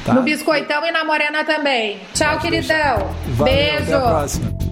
Tá. 0.05 0.13
No 0.13 0.21
biscoitão 0.23 0.85
e 0.85 0.91
na 0.91 1.03
morena 1.03 1.43
também. 1.43 1.99
Tchau, 2.13 2.39
queridão. 2.39 3.09
Valeu, 3.35 3.53
Beijo. 3.53 3.83
Até 3.83 3.95
a 3.95 3.99
próxima. 4.01 4.66